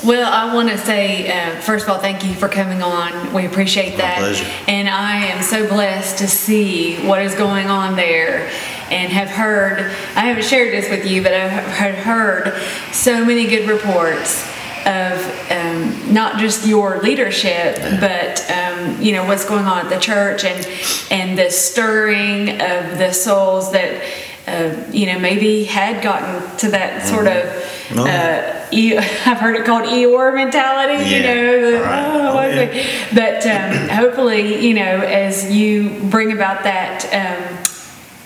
Well, 0.03 0.31
I 0.31 0.53
want 0.53 0.69
to 0.69 0.77
say, 0.77 1.27
uh, 1.27 1.59
first 1.61 1.85
of 1.85 1.89
all, 1.89 1.97
thank 1.99 2.23
you 2.23 2.35
for 2.35 2.47
coming 2.47 2.83
on. 2.83 3.33
We 3.33 3.45
appreciate 3.45 3.97
that. 3.97 4.19
pleasure. 4.19 4.45
And 4.67 4.87
I 4.87 5.25
am 5.25 5.41
so 5.41 5.67
blessed 5.67 6.19
to 6.19 6.27
see 6.27 6.97
what 7.07 7.21
is 7.21 7.33
going 7.33 7.67
on 7.67 7.95
there. 7.95 8.49
and 8.89 9.11
have 9.11 9.29
heard, 9.29 9.79
I 10.15 10.21
haven't 10.21 10.45
shared 10.45 10.71
this 10.71 10.89
with 10.89 11.05
you, 11.05 11.21
but 11.21 11.33
I've 11.33 11.49
had 11.51 11.95
heard 11.95 12.53
so 12.93 13.25
many 13.25 13.47
good 13.47 13.67
reports 13.67 14.47
of 14.85 15.51
um, 15.51 16.13
not 16.13 16.39
just 16.39 16.65
your 16.65 17.01
leadership, 17.01 17.75
but 17.99 18.49
um, 18.49 19.01
you 19.01 19.11
know 19.11 19.25
what's 19.25 19.43
going 19.43 19.65
on 19.65 19.85
at 19.85 19.89
the 19.89 19.99
church 19.99 20.45
and 20.45 20.65
and 21.11 21.37
the 21.37 21.51
stirring 21.51 22.61
of 22.61 22.97
the 22.97 23.11
souls 23.11 23.73
that 23.73 24.01
uh, 24.47 24.73
you 24.91 25.05
know 25.07 25.19
maybe 25.19 25.63
had 25.65 26.01
gotten 26.03 26.57
to 26.57 26.69
that 26.71 27.05
sort 27.07 27.27
of. 27.27 27.73
Oh. 27.95 28.05
Uh, 28.07 28.53
E- 28.69 28.97
I've 29.25 29.37
heard 29.39 29.55
it 29.55 29.63
called 29.65 29.85
Eeyore 29.85 30.33
mentality, 30.35 31.09
you 31.09 31.21
know. 31.23 31.71
the, 31.71 31.79
Right. 31.79 32.05
"Oh, 32.05 32.37
Oh, 32.37 32.41
yeah. 32.49 33.07
But 33.13 33.45
um, 33.47 33.89
hopefully, 34.01 34.65
you 34.67 34.73
know, 34.73 34.99
as 34.99 35.49
you 35.55 35.97
bring 36.09 36.33
about 36.33 36.63
that, 36.63 37.05
um, 37.13 37.57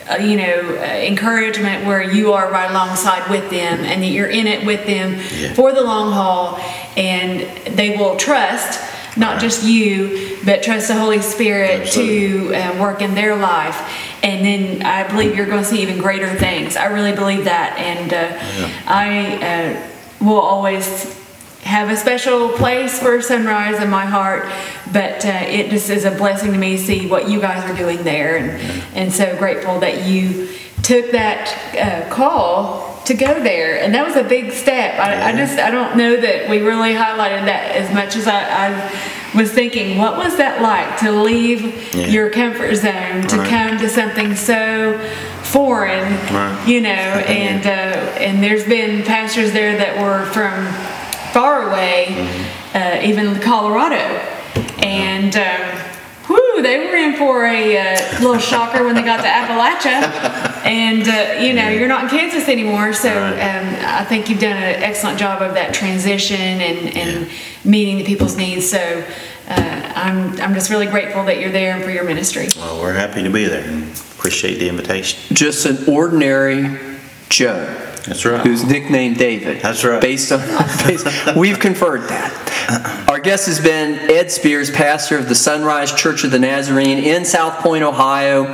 uh, 0.09 0.15
you 0.23 0.37
know, 0.37 0.77
uh, 0.79 0.83
encouragement 0.83 1.85
where 1.85 2.01
you 2.01 2.33
are 2.33 2.51
right 2.51 2.71
alongside 2.71 3.29
with 3.29 3.51
them 3.51 3.81
and 3.81 4.01
that 4.01 4.07
you're 4.07 4.29
in 4.29 4.47
it 4.47 4.65
with 4.65 4.83
them 4.87 5.13
Yeah. 5.39 5.53
for 5.53 5.71
the 5.73 5.81
long 5.83 6.11
haul 6.11 6.59
and 6.97 7.41
they 7.77 7.95
will 7.95 8.15
trust 8.17 8.79
not 9.17 9.41
just 9.41 9.63
you 9.63 10.37
but 10.45 10.63
trust 10.63 10.87
the 10.87 10.95
holy 10.95 11.21
spirit 11.21 11.87
to 11.91 12.53
uh, 12.53 12.77
work 12.79 13.01
in 13.01 13.13
their 13.13 13.35
life. 13.35 13.79
And 14.23 14.45
then 14.45 14.83
i 14.83 15.07
believe 15.07 15.35
you're 15.35 15.47
going 15.47 15.63
to 15.63 15.67
see 15.67 15.81
even 15.81 15.97
greater 15.97 16.33
things. 16.35 16.75
I 16.75 16.85
really 16.85 17.13
believe 17.13 17.45
that. 17.45 17.77
And 17.77 18.13
uh, 18.13 18.73
i 18.87 19.37
uh, 19.43 20.25
will 20.25 20.39
always 20.39 21.19
have 21.63 21.89
a 21.89 21.95
special 21.95 22.49
place 22.49 22.99
for 22.99 23.21
sunrise 23.21 23.81
in 23.81 23.89
my 23.89 24.05
heart. 24.05 24.51
But 24.91 25.25
uh, 25.25 25.29
it 25.45 25.69
just 25.69 25.89
is 25.89 26.05
a 26.05 26.11
blessing 26.11 26.51
to 26.53 26.57
me 26.57 26.77
to 26.77 26.83
see 26.83 27.07
what 27.07 27.29
you 27.29 27.39
guys 27.39 27.69
are 27.69 27.75
doing 27.75 28.03
there. 28.03 28.37
And, 28.37 28.83
and 28.95 29.13
so 29.13 29.37
grateful 29.37 29.79
that 29.79 30.07
you 30.07 30.49
took 30.83 31.11
that 31.11 31.47
uh, 31.75 32.13
call 32.13 32.90
to 33.05 33.13
go 33.15 33.41
there 33.41 33.79
and 33.81 33.93
that 33.95 34.05
was 34.05 34.15
a 34.15 34.23
big 34.23 34.51
step 34.51 34.99
I, 34.99 35.29
I 35.31 35.35
just 35.35 35.57
i 35.57 35.71
don't 35.71 35.97
know 35.97 36.15
that 36.19 36.49
we 36.49 36.59
really 36.59 36.93
highlighted 36.93 37.45
that 37.45 37.71
as 37.75 37.91
much 37.93 38.15
as 38.15 38.27
i, 38.27 38.67
I 38.67 39.35
was 39.35 39.51
thinking 39.51 39.97
what 39.97 40.17
was 40.17 40.37
that 40.37 40.61
like 40.61 40.99
to 40.99 41.11
leave 41.11 41.95
Yeah. 41.95 42.07
your 42.07 42.29
comfort 42.29 42.75
zone 42.75 43.23
to 43.27 43.37
Right. 43.37 43.49
come 43.49 43.77
to 43.79 43.89
something 43.89 44.35
so 44.35 44.99
foreign 45.41 46.13
Right. 46.33 46.63
you 46.67 46.81
know 46.81 46.89
and 46.89 47.65
uh, 47.65 47.69
and 48.19 48.41
there's 48.43 48.65
been 48.65 49.03
pastors 49.03 49.51
there 49.51 49.75
that 49.77 49.99
were 50.01 50.25
from 50.31 50.65
far 51.33 51.69
away 51.69 52.05
Mm-hmm. 52.09 52.77
uh, 52.77 53.07
even 53.07 53.39
colorado 53.41 53.97
and 54.79 55.35
um, 55.35 55.77
whew, 56.27 56.61
they 56.61 56.77
were 56.85 56.95
in 56.95 57.15
for 57.17 57.45
a 57.45 57.77
uh, 57.77 58.19
little 58.19 58.37
shocker 58.39 58.83
when 58.83 58.95
they 58.95 59.01
got 59.03 59.17
to 59.17 59.27
Appalachia. 59.27 60.49
And, 60.63 61.07
uh, 61.07 61.41
you 61.41 61.53
know, 61.53 61.69
you're 61.69 61.87
not 61.87 62.03
in 62.05 62.09
Kansas 62.09 62.47
anymore. 62.47 62.93
So 62.93 63.09
Right. 63.09 63.33
um, 63.33 63.75
I 63.85 64.05
think 64.05 64.29
you've 64.29 64.39
done 64.39 64.57
an 64.57 64.83
excellent 64.83 65.17
job 65.19 65.41
of 65.41 65.53
that 65.55 65.73
transition 65.73 66.39
and, 66.39 66.95
and 66.95 67.29
meeting 67.65 67.97
the 67.97 68.03
people's 68.03 68.37
needs. 68.37 68.69
So 68.69 69.03
uh, 69.47 69.93
I'm, 69.95 70.39
I'm 70.39 70.53
just 70.53 70.69
really 70.69 70.87
grateful 70.87 71.23
that 71.25 71.39
you're 71.39 71.51
there 71.51 71.75
and 71.75 71.83
for 71.83 71.91
your 71.91 72.03
ministry. 72.03 72.47
Well, 72.55 72.81
we're 72.81 72.93
happy 72.93 73.23
to 73.23 73.29
be 73.29 73.45
there 73.45 73.63
and 73.67 73.83
appreciate 74.15 74.59
the 74.59 74.69
invitation. 74.69 75.35
Just 75.35 75.65
an 75.65 75.89
ordinary 75.89 76.77
Joe. 77.29 77.90
That's 78.05 78.25
right. 78.25 78.45
Who's 78.45 78.63
nicknamed 78.63 79.17
David. 79.17 79.61
That's 79.61 79.83
right. 79.83 80.01
Based 80.01 80.31
on, 80.31 80.39
based, 80.85 81.35
we've 81.35 81.59
conferred 81.59 82.01
that. 82.09 83.07
Our 83.07 83.19
guest 83.19 83.45
has 83.47 83.59
been 83.59 84.09
Ed 84.09 84.31
Spears, 84.31 84.71
pastor 84.71 85.17
of 85.17 85.27
the 85.27 85.35
Sunrise 85.35 85.93
Church 85.93 86.23
of 86.23 86.31
the 86.31 86.39
Nazarene 86.39 86.99
in 86.99 87.25
South 87.25 87.59
Point, 87.59 87.83
Ohio. 87.83 88.45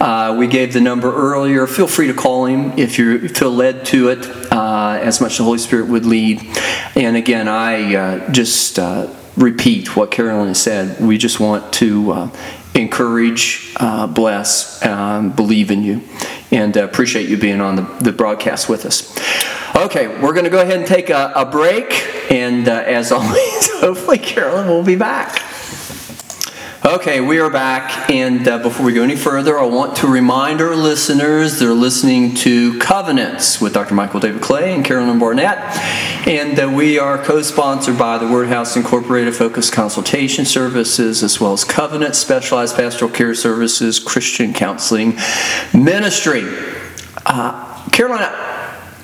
Uh, 0.00 0.36
we 0.38 0.46
gave 0.46 0.72
the 0.72 0.80
number 0.80 1.14
earlier. 1.14 1.66
Feel 1.66 1.86
free 1.86 2.06
to 2.06 2.14
call 2.14 2.46
him 2.46 2.78
if 2.78 2.98
you 2.98 3.28
feel 3.28 3.50
led 3.50 3.84
to 3.86 4.08
it, 4.08 4.26
uh, 4.52 4.98
as 5.02 5.20
much 5.20 5.32
as 5.32 5.38
the 5.38 5.44
Holy 5.44 5.58
Spirit 5.58 5.88
would 5.88 6.06
lead. 6.06 6.40
And 6.94 7.16
again, 7.16 7.48
I 7.48 7.94
uh, 7.94 8.32
just 8.32 8.78
uh, 8.78 9.12
repeat 9.36 9.96
what 9.96 10.10
Carolyn 10.10 10.54
said. 10.54 11.00
We 11.00 11.18
just 11.18 11.40
want 11.40 11.72
to 11.74 12.12
uh, 12.12 12.30
encourage, 12.74 13.72
uh, 13.76 14.06
bless, 14.06 14.84
um, 14.84 15.30
believe 15.30 15.70
in 15.70 15.82
you, 15.82 16.02
and 16.50 16.76
uh, 16.76 16.84
appreciate 16.84 17.28
you 17.28 17.36
being 17.36 17.60
on 17.60 17.76
the, 17.76 17.82
the 18.00 18.12
broadcast 18.12 18.68
with 18.68 18.84
us. 18.84 19.16
Okay, 19.76 20.08
we're 20.20 20.32
going 20.32 20.44
to 20.44 20.50
go 20.50 20.60
ahead 20.60 20.78
and 20.78 20.86
take 20.86 21.10
a, 21.10 21.32
a 21.34 21.44
break, 21.44 21.92
and 22.30 22.68
uh, 22.68 22.72
as 22.72 23.12
always, 23.12 23.70
hopefully 23.80 24.18
Carolyn 24.18 24.68
will 24.68 24.84
be 24.84 24.96
back. 24.96 25.42
Okay, 26.86 27.22
we 27.22 27.38
are 27.38 27.48
back, 27.48 28.10
and 28.10 28.46
uh, 28.46 28.58
before 28.58 28.84
we 28.84 28.92
go 28.92 29.02
any 29.02 29.16
further, 29.16 29.58
I 29.58 29.64
want 29.64 29.96
to 29.96 30.06
remind 30.06 30.60
our 30.60 30.76
listeners 30.76 31.58
they're 31.58 31.72
listening 31.72 32.34
to 32.34 32.78
Covenants 32.78 33.58
with 33.58 33.72
Dr. 33.72 33.94
Michael 33.94 34.20
David 34.20 34.42
Clay 34.42 34.74
and 34.74 34.84
Carolyn 34.84 35.18
Barnett, 35.18 35.56
and 36.28 36.60
uh, 36.60 36.68
we 36.68 36.98
are 36.98 37.16
co-sponsored 37.24 37.96
by 37.96 38.18
the 38.18 38.28
Word 38.28 38.48
House 38.48 38.76
Incorporated 38.76 39.34
Focus 39.34 39.70
Consultation 39.70 40.44
Services, 40.44 41.22
as 41.22 41.40
well 41.40 41.54
as 41.54 41.64
Covenant 41.64 42.14
Specialized 42.16 42.76
Pastoral 42.76 43.10
Care 43.10 43.34
Services 43.34 43.98
Christian 43.98 44.52
Counseling 44.52 45.16
Ministry. 45.72 46.44
Uh, 47.24 47.88
Carolyn, 47.92 48.28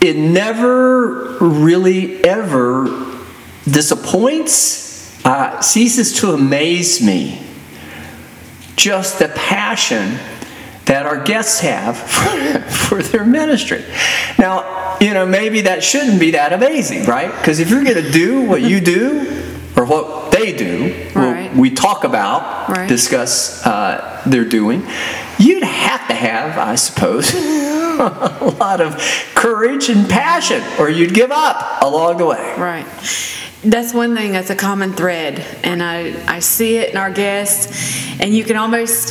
it 0.03 0.19
never 0.19 1.39
really 1.39 2.23
ever 2.27 3.25
disappoints, 3.65 5.25
uh, 5.25 5.63
ceases 5.63 6.21
to 6.21 6.35
amaze 6.35 7.03
me 7.03 7.47
just 8.81 9.19
the 9.19 9.29
passion 9.29 10.19
that 10.87 11.07
our 11.07 11.23
guests 11.23 11.61
have 11.61 11.97
for, 12.15 12.61
for 12.97 13.03
their 13.03 13.25
ministry. 13.25 13.85
Now, 14.39 14.97
you 15.01 15.15
know, 15.15 15.27
maybe 15.27 15.63
that 15.63 15.83
shouldn't 15.85 16.19
be 16.19 16.33
that 16.33 16.53
amazing, 16.53 17.05
right? 17.05 17.31
Because 17.39 17.61
if 17.61 17.71
you're 17.71 17.85
going 17.85 18.03
to 18.03 18.11
do 18.11 18.43
what 18.43 18.63
you 18.63 18.81
do 18.81 19.43
or 19.77 19.85
what 19.85 20.33
they 20.33 20.53
do, 20.57 21.07
Right. 21.15 21.55
we 21.55 21.71
talk 21.71 22.05
about, 22.05 22.69
Right. 22.69 22.89
discuss 22.89 23.65
uh, 23.67 24.21
they're 24.27 24.45
doing, 24.45 24.87
you'd 25.39 25.63
have 25.63 26.07
to 26.09 26.15
have, 26.15 26.59
I 26.59 26.75
suppose, 26.77 27.33
a 27.35 28.55
lot 28.59 28.81
of 28.81 28.97
courage 29.35 29.89
and 29.91 30.09
passion, 30.09 30.63
or 30.79 30.89
you'd 30.89 31.15
give 31.15 31.31
up 31.31 31.83
along 31.83 32.19
the 32.19 32.27
way. 32.27 32.55
Right. 32.59 32.87
That's 33.63 33.93
one 33.93 34.15
thing 34.17 34.33
that's 34.33 34.49
a 34.49 34.57
common 34.57 34.95
thread, 34.95 35.45
and 35.63 35.83
I, 35.83 36.15
I 36.27 36.39
see 36.39 36.79
it 36.79 36.91
in 36.91 36.97
our 36.97 37.11
guests, 37.11 38.19
and 38.19 38.35
you 38.35 38.43
can 38.43 38.57
almost 38.57 39.09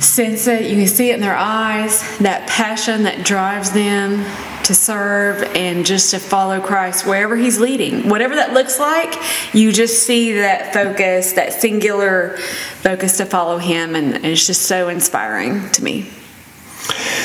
sense 0.00 0.46
it. 0.46 0.70
You 0.70 0.76
can 0.76 0.86
see 0.86 1.10
it 1.10 1.14
in 1.14 1.20
their 1.20 1.36
eyes 1.36 2.18
that 2.18 2.48
passion 2.48 3.02
that 3.02 3.24
drives 3.24 3.72
them 3.72 4.24
to 4.64 4.74
serve 4.74 5.42
and 5.56 5.84
just 5.84 6.12
to 6.12 6.20
follow 6.20 6.60
Christ 6.60 7.04
wherever 7.04 7.36
He's 7.36 7.58
leading. 7.58 8.08
Whatever 8.08 8.36
that 8.36 8.52
looks 8.52 8.78
like, 8.78 9.14
you 9.52 9.72
just 9.72 10.04
see 10.04 10.34
that 10.34 10.72
focus, 10.72 11.32
that 11.32 11.52
singular 11.52 12.36
focus 12.80 13.16
to 13.16 13.26
follow 13.26 13.58
Him, 13.58 13.96
and 13.96 14.24
it's 14.24 14.46
just 14.46 14.62
so 14.62 14.88
inspiring 14.88 15.68
to 15.70 15.82
me. 15.82 16.02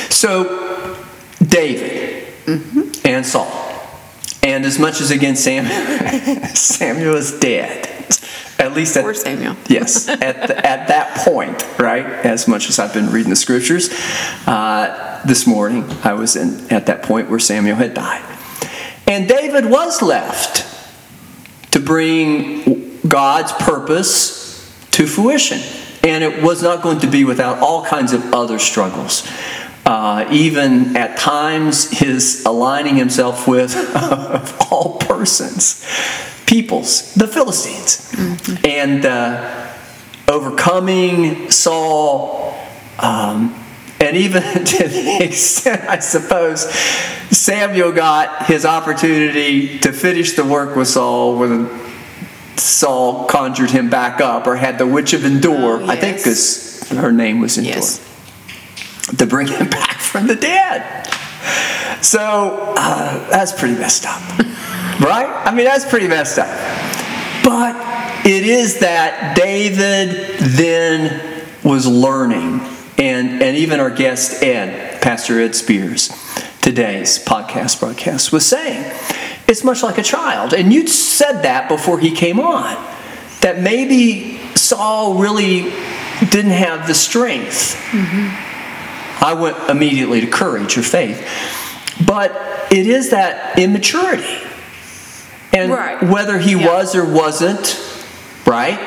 So, 0.10 0.98
David 1.46 2.26
mm-hmm. 2.46 3.08
and 3.08 3.24
Saul, 3.24 3.69
and 4.44 4.66
as 4.66 4.80
much 4.80 5.02
as 5.02 5.12
again 5.12 5.36
Samuel, 5.36 6.46
Samuel 6.56 7.16
is 7.16 7.40
dead. 7.40 7.88
At 8.58 8.74
least 8.74 8.98
at 8.98 9.04
Poor 9.04 9.14
Samuel. 9.14 9.56
yes, 9.68 10.10
at 10.10 10.48
the, 10.48 10.68
at 10.68 10.90
that 10.90 11.26
point, 11.26 11.66
right? 11.80 12.06
As 12.06 12.46
much 12.46 12.68
as 12.68 12.78
I've 12.78 12.94
been 12.94 13.10
reading 13.10 13.30
the 13.30 13.38
scriptures, 13.38 13.90
uh, 14.46 15.22
this 15.26 15.48
morning 15.48 15.90
I 16.04 16.14
was 16.14 16.36
in 16.36 16.70
at 16.70 16.88
that 16.88 17.04
point 17.04 17.30
where 17.30 17.40
Samuel 17.40 17.78
had 17.78 17.94
died, 17.94 18.22
and 19.08 19.30
David 19.30 19.70
was 19.70 20.02
left 20.02 20.66
to 21.72 21.80
bring 21.80 23.00
God's 23.08 23.54
purpose 23.54 24.50
to 24.92 25.08
fruition. 25.08 25.60
And 26.04 26.24
it 26.24 26.42
was 26.42 26.64
not 26.64 26.82
going 26.82 27.00
to 27.00 27.08
be 27.08 27.24
without 27.26 27.60
all 27.60 27.86
kinds 27.86 28.14
of 28.14 28.34
other 28.34 28.60
struggles. 28.60 29.28
Uh, 29.86 30.28
even 30.32 30.96
at 30.96 31.18
times, 31.18 31.90
his 31.90 32.44
aligning 32.46 32.96
himself 32.96 33.48
with, 33.48 33.76
of 33.96 34.56
all 34.72 34.98
persons, 35.00 35.84
peoples, 36.46 37.14
the 37.16 37.28
Philistines. 37.28 38.14
And 38.64 39.06
uh, 39.06 39.74
overcoming 40.28 41.50
Saul, 41.50 42.54
um, 43.00 43.56
and 44.00 44.16
even 44.16 44.42
to 44.66 44.88
the 44.88 45.18
extent, 45.24 45.90
I 45.90 46.00
suppose, 46.00 46.72
Samuel 47.32 47.92
got 47.92 48.46
his 48.46 48.66
opportunity 48.66 49.80
to 49.80 49.92
finish 49.92 50.34
the 50.36 50.46
work 50.46 50.76
with 50.76 50.88
Saul 50.88 51.38
when 51.40 51.68
Saul 52.58 53.26
conjured 53.26 53.72
him 53.72 53.90
back 53.90 54.22
up, 54.22 54.46
or 54.46 54.56
had 54.56 54.78
the 54.78 54.86
witch 54.88 55.14
of 55.14 55.26
Endor, 55.26 55.82
Oh, 55.82 55.88
I 55.88 55.96
think, 55.96 56.18
yes. 56.18 56.80
because 56.80 57.00
her 57.00 57.12
name 57.12 57.40
was 57.40 57.58
Endor, 57.58 57.70
Yes. 57.72 58.06
To 59.18 59.26
bring 59.26 59.48
him 59.48 59.70
back 59.70 60.00
from 60.00 60.28
the 60.28 60.36
dead. 60.36 61.06
So 62.02 62.74
uh, 62.78 63.30
that's 63.30 63.52
pretty 63.58 63.76
messed 63.76 64.06
up, 64.06 64.22
right? 65.00 65.44
I 65.46 65.54
mean, 65.54 65.66
that's 65.66 65.86
pretty 65.86 66.08
messed 66.08 66.38
up. 66.38 66.48
But 67.44 67.76
it 68.26 68.44
is 68.46 68.80
that 68.80 69.36
David 69.36 70.40
then 70.40 71.46
was 71.64 71.88
learning 71.88 72.62
and, 72.98 73.42
and 73.42 73.58
even 73.58 73.80
our 73.80 73.90
guest 73.90 74.44
Ed, 74.44 75.02
Pastor 75.02 75.40
Ed 75.40 75.56
Spears, 75.56 76.10
today's 76.62 77.24
podcast 77.24 77.80
broadcast, 77.80 78.32
was 78.32 78.46
saying. 78.46 78.94
It's 79.48 79.64
much 79.64 79.82
like 79.82 79.98
a 79.98 80.04
child. 80.04 80.54
And 80.54 80.72
you'd 80.72 80.90
said 80.90 81.42
that 81.42 81.70
before 81.70 81.98
he 82.00 82.12
came 82.12 82.40
on. 82.40 82.76
That 83.42 83.62
maybe 83.62 84.38
Saul 84.56 85.16
really 85.16 85.72
didn't 86.30 86.52
have 86.52 86.88
the 86.88 86.94
strength. 86.94 87.76
Mm-hmm. 87.92 88.49
I 89.22 89.34
went 89.34 89.58
immediately 89.70 90.22
to 90.22 90.28
courage 90.28 90.78
or 90.78 90.82
faith. 90.84 91.26
But 92.06 92.32
it 92.72 92.88
is 92.88 93.10
that 93.10 93.60
immaturity. 93.60 94.24
And 95.52 95.72
Right. 95.72 96.02
whether 96.04 96.38
he 96.38 96.52
Yeah. 96.54 96.68
was 96.68 96.96
or 96.96 97.04
wasn't, 97.04 97.78
right? 98.46 98.80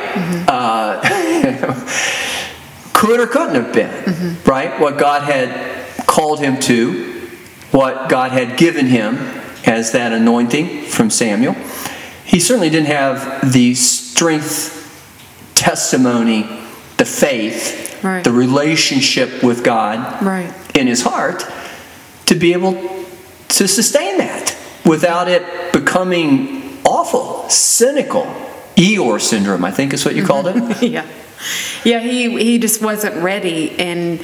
Uh, 0.49 1.01
could 2.93 3.21
or 3.21 3.27
couldn't 3.27 3.57
have 3.57 3.73
been, 3.73 4.39
right? 4.47 4.79
What 4.81 4.97
God 4.99 5.23
had 5.23 5.51
called 6.07 6.41
him 6.41 6.59
to, 6.61 7.29
what 7.73 8.09
God 8.09 8.33
had 8.33 8.57
given 8.57 8.87
him 8.87 9.19
as 9.67 9.93
that 9.93 10.13
anointing 10.13 10.87
from 10.87 11.11
Samuel. 11.11 11.57
He 12.25 12.39
certainly 12.41 12.71
didn't 12.71 12.87
have 12.89 13.53
the 13.53 13.75
strength, 13.75 14.79
testimony, 15.55 16.47
the 16.97 17.05
faith, 17.05 17.82
Right. 18.03 18.25
the 18.25 18.33
relationship 18.33 19.43
with 19.43 19.63
God 19.63 20.23
Right. 20.23 20.53
in 20.75 20.87
his 20.87 21.03
heart 21.03 21.47
to 22.27 22.35
be 22.35 22.53
able 22.53 22.75
to 23.49 23.69
sustain 23.69 24.19
that 24.19 24.57
without 24.85 25.29
it 25.29 25.73
becoming 25.73 26.79
awful, 26.85 27.49
cynical. 27.49 28.25
Eeyore 28.77 29.21
syndrome, 29.21 29.65
I 29.65 29.71
think 29.71 29.93
is 29.93 30.05
what 30.05 30.15
you 30.17 30.25
called 30.25 30.47
it. 30.49 30.83
yeah. 30.91 31.05
Yeah, 31.85 32.01
he 32.01 32.31
he 32.43 32.59
just 32.59 32.81
wasn't 32.81 33.23
ready 33.23 33.73
and 33.79 34.21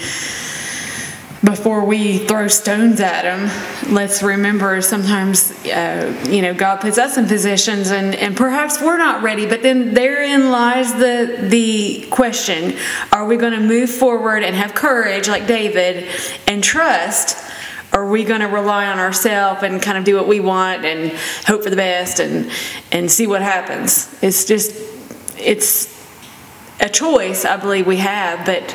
before 1.44 1.84
we 1.84 2.18
throw 2.18 2.48
stones 2.48 3.00
at 3.00 3.24
him, 3.24 3.94
let's 3.94 4.22
remember 4.22 4.82
sometimes, 4.82 5.52
uh, 5.66 6.26
you 6.28 6.42
know, 6.42 6.52
God 6.52 6.80
puts 6.80 6.98
us 6.98 7.16
in 7.16 7.26
positions 7.26 7.90
and, 7.92 8.14
and 8.16 8.36
perhaps 8.36 8.80
we're 8.80 8.98
not 8.98 9.22
ready, 9.22 9.46
but 9.46 9.62
then 9.62 9.94
therein 9.94 10.50
lies 10.50 10.92
the, 10.94 11.46
the 11.48 12.08
question 12.10 12.76
are 13.12 13.24
we 13.24 13.36
going 13.36 13.52
to 13.52 13.60
move 13.60 13.88
forward 13.88 14.42
and 14.42 14.56
have 14.56 14.74
courage 14.74 15.28
like 15.28 15.46
David 15.46 16.08
and 16.48 16.62
trust? 16.62 17.36
Or 17.92 18.02
are 18.02 18.10
we 18.10 18.24
going 18.24 18.40
to 18.40 18.48
rely 18.48 18.86
on 18.86 18.98
ourselves 18.98 19.62
and 19.62 19.80
kind 19.80 19.96
of 19.96 20.04
do 20.04 20.16
what 20.16 20.28
we 20.28 20.40
want 20.40 20.84
and 20.84 21.12
hope 21.46 21.62
for 21.62 21.70
the 21.70 21.76
best 21.76 22.20
and, 22.20 22.50
and 22.92 23.10
see 23.10 23.26
what 23.26 23.42
happens? 23.42 24.14
It's 24.22 24.44
just, 24.44 24.76
it's 25.38 25.96
a 26.80 26.88
choice 26.88 27.44
I 27.44 27.56
believe 27.56 27.86
we 27.86 27.96
have, 27.96 28.44
but 28.44 28.74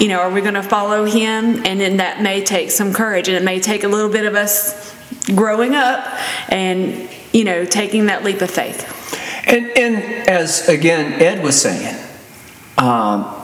you 0.00 0.08
know, 0.08 0.20
are 0.20 0.30
we 0.30 0.40
going 0.40 0.54
to 0.54 0.62
follow 0.62 1.04
him? 1.04 1.64
And 1.66 1.80
then 1.80 1.98
that 1.98 2.22
may 2.22 2.44
take 2.44 2.70
some 2.70 2.92
courage, 2.92 3.28
and 3.28 3.36
it 3.36 3.42
may 3.42 3.60
take 3.60 3.84
a 3.84 3.88
little 3.88 4.10
bit 4.10 4.24
of 4.24 4.34
us 4.34 4.94
growing 5.34 5.74
up 5.74 6.06
and 6.48 7.08
you 7.32 7.44
know 7.44 7.64
taking 7.64 8.06
that 8.06 8.24
leap 8.24 8.40
of 8.40 8.50
faith. 8.50 8.94
And, 9.46 9.66
and 9.76 9.96
as 10.28 10.68
again 10.68 11.20
Ed 11.22 11.42
was 11.42 11.60
saying, 11.60 11.96
um, 12.76 13.34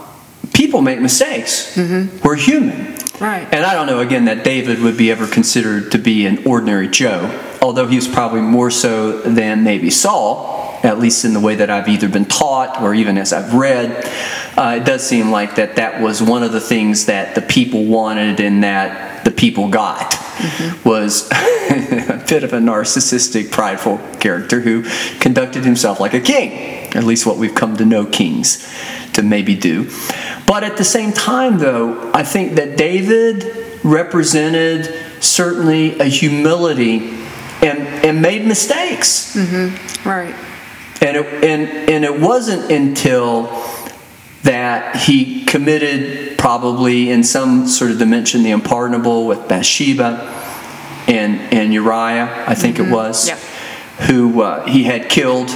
people 0.53 0.83
make 0.83 1.01
mistakes. 1.01 1.77
We're 1.77 2.37
human. 2.37 2.95
Right. 3.21 3.47
And 3.53 3.65
I 3.65 3.75
don't 3.75 3.87
know 3.87 4.01
again 4.01 4.25
that 4.25 4.43
David 4.43 4.81
would 4.81 4.97
be 4.97 5.11
ever 5.11 5.27
considered 5.27 5.93
to 5.93 5.99
be 5.99 6.27
an 6.27 6.45
ordinary 6.47 6.89
Joe, 6.89 7.41
although 7.63 7.87
he 7.87 7.97
was 7.97 8.09
probably 8.09 8.41
more 8.41 8.71
so 8.71 9.21
than 9.21 9.63
maybe 9.63 9.89
Saul, 9.89 10.54
at 10.85 10.99
least 10.99 11.25
in 11.25 11.33
the 11.33 11.41
way 11.41 11.57
that 11.57 11.71
I've 11.71 11.89
either 11.89 12.09
been 12.09 12.27
taught 12.27 12.81
or 12.83 12.95
even 12.95 13.17
as 13.17 13.33
I've 13.33 13.55
read. 13.55 14.05
Uh, 14.57 14.79
it 14.81 14.85
does 14.85 15.05
seem 15.05 15.31
like 15.31 15.57
that 15.57 15.77
that 15.77 16.01
was 16.01 16.23
one 16.23 16.43
of 16.43 16.53
the 16.53 16.61
things 16.61 17.07
that 17.07 17.35
the 17.35 17.41
people 17.41 17.87
wanted 17.87 18.39
and 18.39 18.63
that 18.63 19.25
the 19.25 19.31
people 19.31 19.69
got 19.69 20.15
was 20.85 21.31
a 21.33 22.25
bit 22.29 22.45
of 22.45 22.53
a 22.53 22.59
narcissistic, 22.59 23.51
prideful 23.51 23.99
character 24.21 24.61
who 24.61 24.85
conducted 25.21 25.65
himself 25.65 26.01
like 26.01 26.13
a 26.13 26.21
king. 26.21 26.95
At 26.95 27.05
least 27.05 27.27
what 27.27 27.39
we've 27.39 27.55
come 27.55 27.77
to 27.79 27.85
know 27.85 28.05
kings 28.05 28.71
to 29.15 29.23
maybe 29.23 29.55
do. 29.55 29.91
But 30.47 30.65
at 30.65 30.77
the 30.77 30.85
same 30.85 31.13
time, 31.13 31.59
though, 31.59 32.13
I 32.13 32.23
think 32.23 32.57
that 32.57 32.77
David 32.77 33.81
represented 33.83 34.95
certainly 35.23 35.99
a 35.99 36.05
humility 36.05 36.99
and, 37.63 37.81
and 38.05 38.21
made 38.21 38.47
mistakes. 38.47 39.35
Right. 40.05 40.35
And 41.01 41.17
it, 41.17 41.27
and, 41.45 41.91
and 41.91 42.05
it 42.05 42.21
wasn't 42.21 42.71
until 42.71 43.45
that 44.43 44.97
he 44.97 45.45
committed, 45.45 46.37
probably 46.39 47.11
in 47.11 47.25
some 47.25 47.67
sort 47.67 47.91
of 47.91 47.99
dimension, 47.99 48.43
the 48.43 48.51
unpardonable 48.53 49.27
with 49.27 49.49
Bathsheba 49.49 50.21
and, 51.07 51.41
and 51.53 51.73
Uriah, 51.73 52.45
I 52.47 52.55
think 52.55 52.79
it 52.79 52.91
was, 52.91 53.29
Yeah. 53.29 53.37
who 54.07 54.43
uh, 54.43 54.67
he 54.67 54.85
had 54.85 55.09
killed 55.09 55.49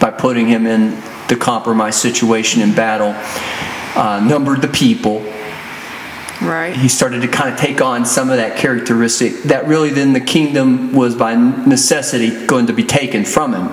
by 0.00 0.10
putting 0.10 0.46
him 0.46 0.66
in 0.66 0.90
the 1.28 1.36
compromised 1.36 1.98
situation 1.98 2.60
in 2.60 2.74
battle, 2.74 3.14
uh, 3.96 4.20
numbered 4.20 4.60
the 4.60 4.68
people, 4.68 5.20
Right. 6.42 6.74
he 6.76 6.88
started 6.88 7.22
to 7.22 7.28
kind 7.28 7.52
of 7.52 7.58
take 7.58 7.80
on 7.80 8.04
some 8.04 8.28
of 8.28 8.36
that 8.36 8.58
characteristic 8.58 9.44
that 9.44 9.66
really 9.66 9.88
then 9.90 10.12
the 10.12 10.20
kingdom 10.20 10.92
was 10.92 11.14
by 11.14 11.34
necessity 11.34 12.46
going 12.46 12.66
to 12.66 12.72
be 12.74 12.84
taken 12.84 13.24
from 13.24 13.54
him. 13.54 13.68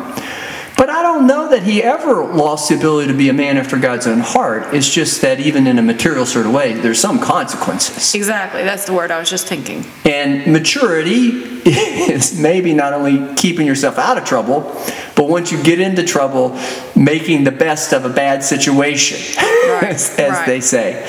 But 0.81 0.89
I 0.89 1.03
don't 1.03 1.27
know 1.27 1.47
that 1.49 1.61
he 1.61 1.83
ever 1.83 2.23
lost 2.25 2.69
the 2.69 2.75
ability 2.75 3.11
to 3.11 3.13
be 3.15 3.29
a 3.29 3.33
man 3.33 3.57
after 3.57 3.77
God's 3.77 4.07
own 4.07 4.17
heart. 4.17 4.73
It's 4.73 4.91
just 4.91 5.21
that 5.21 5.39
even 5.39 5.67
in 5.67 5.77
a 5.77 5.83
material 5.83 6.25
sort 6.25 6.47
of 6.47 6.53
way, 6.53 6.73
there's 6.73 6.99
some 6.99 7.19
consequences. 7.19 8.15
Exactly. 8.15 8.63
That's 8.63 8.85
the 8.85 8.93
word 8.93 9.11
I 9.11 9.19
was 9.19 9.29
just 9.29 9.45
thinking. 9.45 9.85
And 10.05 10.51
maturity 10.51 11.27
is 11.67 12.39
maybe 12.39 12.73
not 12.73 12.93
only 12.93 13.31
keeping 13.35 13.67
yourself 13.67 13.99
out 13.99 14.17
of 14.17 14.25
trouble, 14.25 14.61
but 15.15 15.29
once 15.29 15.51
you 15.51 15.61
get 15.61 15.79
into 15.79 16.03
trouble, 16.03 16.59
making 16.95 17.43
the 17.43 17.51
best 17.51 17.93
of 17.93 18.03
a 18.03 18.09
bad 18.09 18.43
situation, 18.43 19.19
as, 19.83 20.17
as 20.17 20.31
right. 20.31 20.45
they 20.47 20.61
say. 20.61 21.07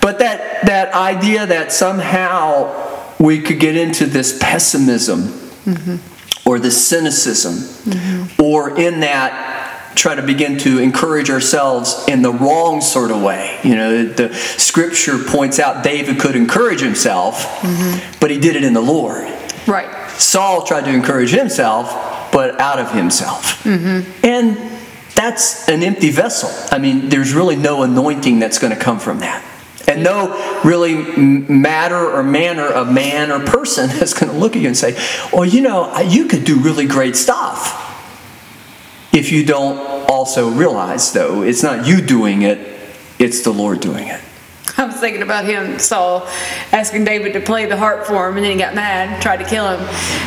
But 0.00 0.20
that, 0.20 0.64
that 0.64 0.94
idea 0.94 1.44
that 1.44 1.70
somehow 1.70 3.12
we 3.18 3.42
could 3.42 3.60
get 3.60 3.76
into 3.76 4.06
this 4.06 4.38
pessimism 4.40 5.24
mm-hmm. 5.66 6.11
Or 6.44 6.58
this 6.58 6.86
cynicism, 6.86 7.54
mm-hmm. 7.54 8.42
or 8.42 8.78
in 8.78 9.00
that 9.00 9.94
try 9.94 10.14
to 10.14 10.22
begin 10.22 10.58
to 10.58 10.78
encourage 10.78 11.30
ourselves 11.30 12.04
in 12.08 12.22
the 12.22 12.32
wrong 12.32 12.80
sort 12.80 13.10
of 13.10 13.22
way. 13.22 13.58
You 13.62 13.76
know, 13.76 14.04
the 14.04 14.34
scripture 14.34 15.18
points 15.18 15.58
out 15.58 15.84
David 15.84 16.18
could 16.18 16.34
encourage 16.34 16.80
himself, 16.80 17.44
mm-hmm. 17.60 18.18
but 18.20 18.30
he 18.30 18.38
did 18.38 18.56
it 18.56 18.64
in 18.64 18.72
the 18.72 18.80
Lord. 18.80 19.28
Right. 19.66 20.10
Saul 20.12 20.64
tried 20.64 20.84
to 20.86 20.90
encourage 20.90 21.30
himself, 21.30 21.92
but 22.32 22.58
out 22.60 22.78
of 22.78 22.92
himself. 22.92 23.62
Mm-hmm. 23.64 24.26
And 24.26 24.56
that's 25.14 25.68
an 25.68 25.82
empty 25.82 26.10
vessel. 26.10 26.50
I 26.74 26.78
mean, 26.78 27.08
there's 27.08 27.32
really 27.32 27.56
no 27.56 27.82
anointing 27.82 28.38
that's 28.38 28.58
going 28.58 28.74
to 28.74 28.78
come 28.78 28.98
from 28.98 29.20
that. 29.20 29.44
And 29.88 30.02
no 30.04 30.60
really 30.64 30.94
matter 30.94 31.96
or 31.96 32.22
manner 32.22 32.66
of 32.66 32.92
man 32.92 33.30
or 33.30 33.44
person 33.44 33.90
is 34.02 34.14
going 34.14 34.32
to 34.32 34.38
look 34.38 34.56
at 34.56 34.62
you 34.62 34.68
and 34.68 34.76
say, 34.76 34.94
well, 35.32 35.44
you 35.44 35.60
know, 35.60 35.98
you 36.00 36.26
could 36.26 36.44
do 36.44 36.60
really 36.60 36.86
great 36.86 37.16
stuff. 37.16 37.88
If 39.12 39.30
you 39.30 39.44
don't 39.44 40.10
also 40.10 40.50
realize, 40.50 41.12
though, 41.12 41.42
it's 41.42 41.62
not 41.62 41.86
you 41.86 42.00
doing 42.00 42.42
it, 42.42 42.58
it's 43.18 43.42
the 43.42 43.52
Lord 43.52 43.80
doing 43.80 44.08
it. 44.08 44.20
I 44.78 44.84
was 44.86 44.96
thinking 44.96 45.22
about 45.22 45.44
him, 45.44 45.78
Saul, 45.78 46.26
asking 46.72 47.04
David 47.04 47.34
to 47.34 47.40
play 47.40 47.66
the 47.66 47.76
harp 47.76 48.06
for 48.06 48.28
him, 48.28 48.36
and 48.36 48.44
then 48.44 48.52
he 48.52 48.58
got 48.58 48.74
mad, 48.74 49.20
tried 49.20 49.38
to 49.38 49.44
kill 49.44 49.76
him. 49.76 49.86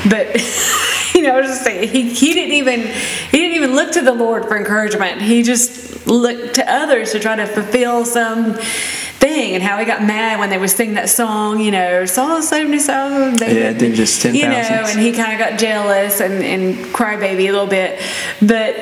But 0.10 0.36
you 1.16 1.22
know, 1.22 1.36
I 1.36 1.42
was 1.42 1.50
just 1.50 1.64
saying, 1.64 1.90
he, 1.90 2.14
he 2.14 2.34
didn't 2.34 2.54
even 2.54 2.82
he 2.82 3.38
didn't 3.38 3.56
even 3.56 3.76
look 3.76 3.92
to 3.94 4.02
the 4.02 4.14
Lord 4.14 4.46
for 4.46 4.58
encouragement. 4.58 5.22
He 5.22 5.44
just 5.44 6.06
looked 6.08 6.56
to 6.56 6.72
others 6.72 7.12
to 7.14 7.20
try 7.20 7.36
to 7.36 7.48
fulfill 7.48 8.06
some 8.06 8.54
thing, 8.54 9.56
and 9.56 9.64
how 9.64 9.78
he 9.78 9.86
got 9.86 10.04
mad 10.04 10.40
when 10.40 10.50
they 10.50 10.58
would 10.58 10.70
sing 10.70 10.94
that 10.94 11.10
song. 11.10 11.60
You 11.60 11.72
know, 11.72 12.06
Saul 12.06 12.42
seventy 12.42 12.80
thousand. 12.80 13.40
Yeah, 13.42 13.74
they're 13.74 13.94
just 13.94 14.24
You 14.26 14.48
know, 14.48 14.54
and 14.54 15.00
he 15.00 15.12
kind 15.12 15.34
of 15.34 15.40
got 15.40 15.60
jealous 15.60 16.22
and 16.22 16.44
and 16.44 16.76
crybaby 16.94 17.50
a 17.50 17.52
little 17.52 17.68
bit, 17.68 18.02
but. 18.42 18.76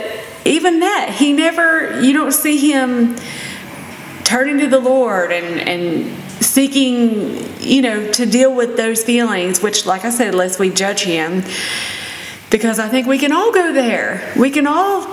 Even 0.45 0.81
that, 0.81 1.15
he 1.18 1.31
never, 1.31 2.02
you 2.02 2.11
don't 2.11 2.34
see 2.34 2.69
him 2.69 3.15
turning 4.34 4.57
to 4.57 4.68
the 4.68 4.80
Lord 4.80 5.31
and, 5.31 5.60
and 5.69 6.23
seeking, 6.43 7.38
you 7.61 7.84
know, 7.84 8.11
to 8.14 8.26
deal 8.26 8.51
with 8.51 8.76
those 8.77 9.03
feelings, 9.03 9.61
which, 9.61 9.85
like 9.85 10.05
I 10.05 10.10
said, 10.10 10.34
lest 10.34 10.60
we 10.60 10.72
judge 10.72 11.03
him, 11.03 11.43
because 12.49 12.80
I 12.80 12.89
think 12.89 13.05
we 13.05 13.19
can 13.19 13.31
all 13.31 13.51
go 13.51 13.72
there. 13.72 14.34
We 14.35 14.49
can 14.49 14.65
all 14.65 15.03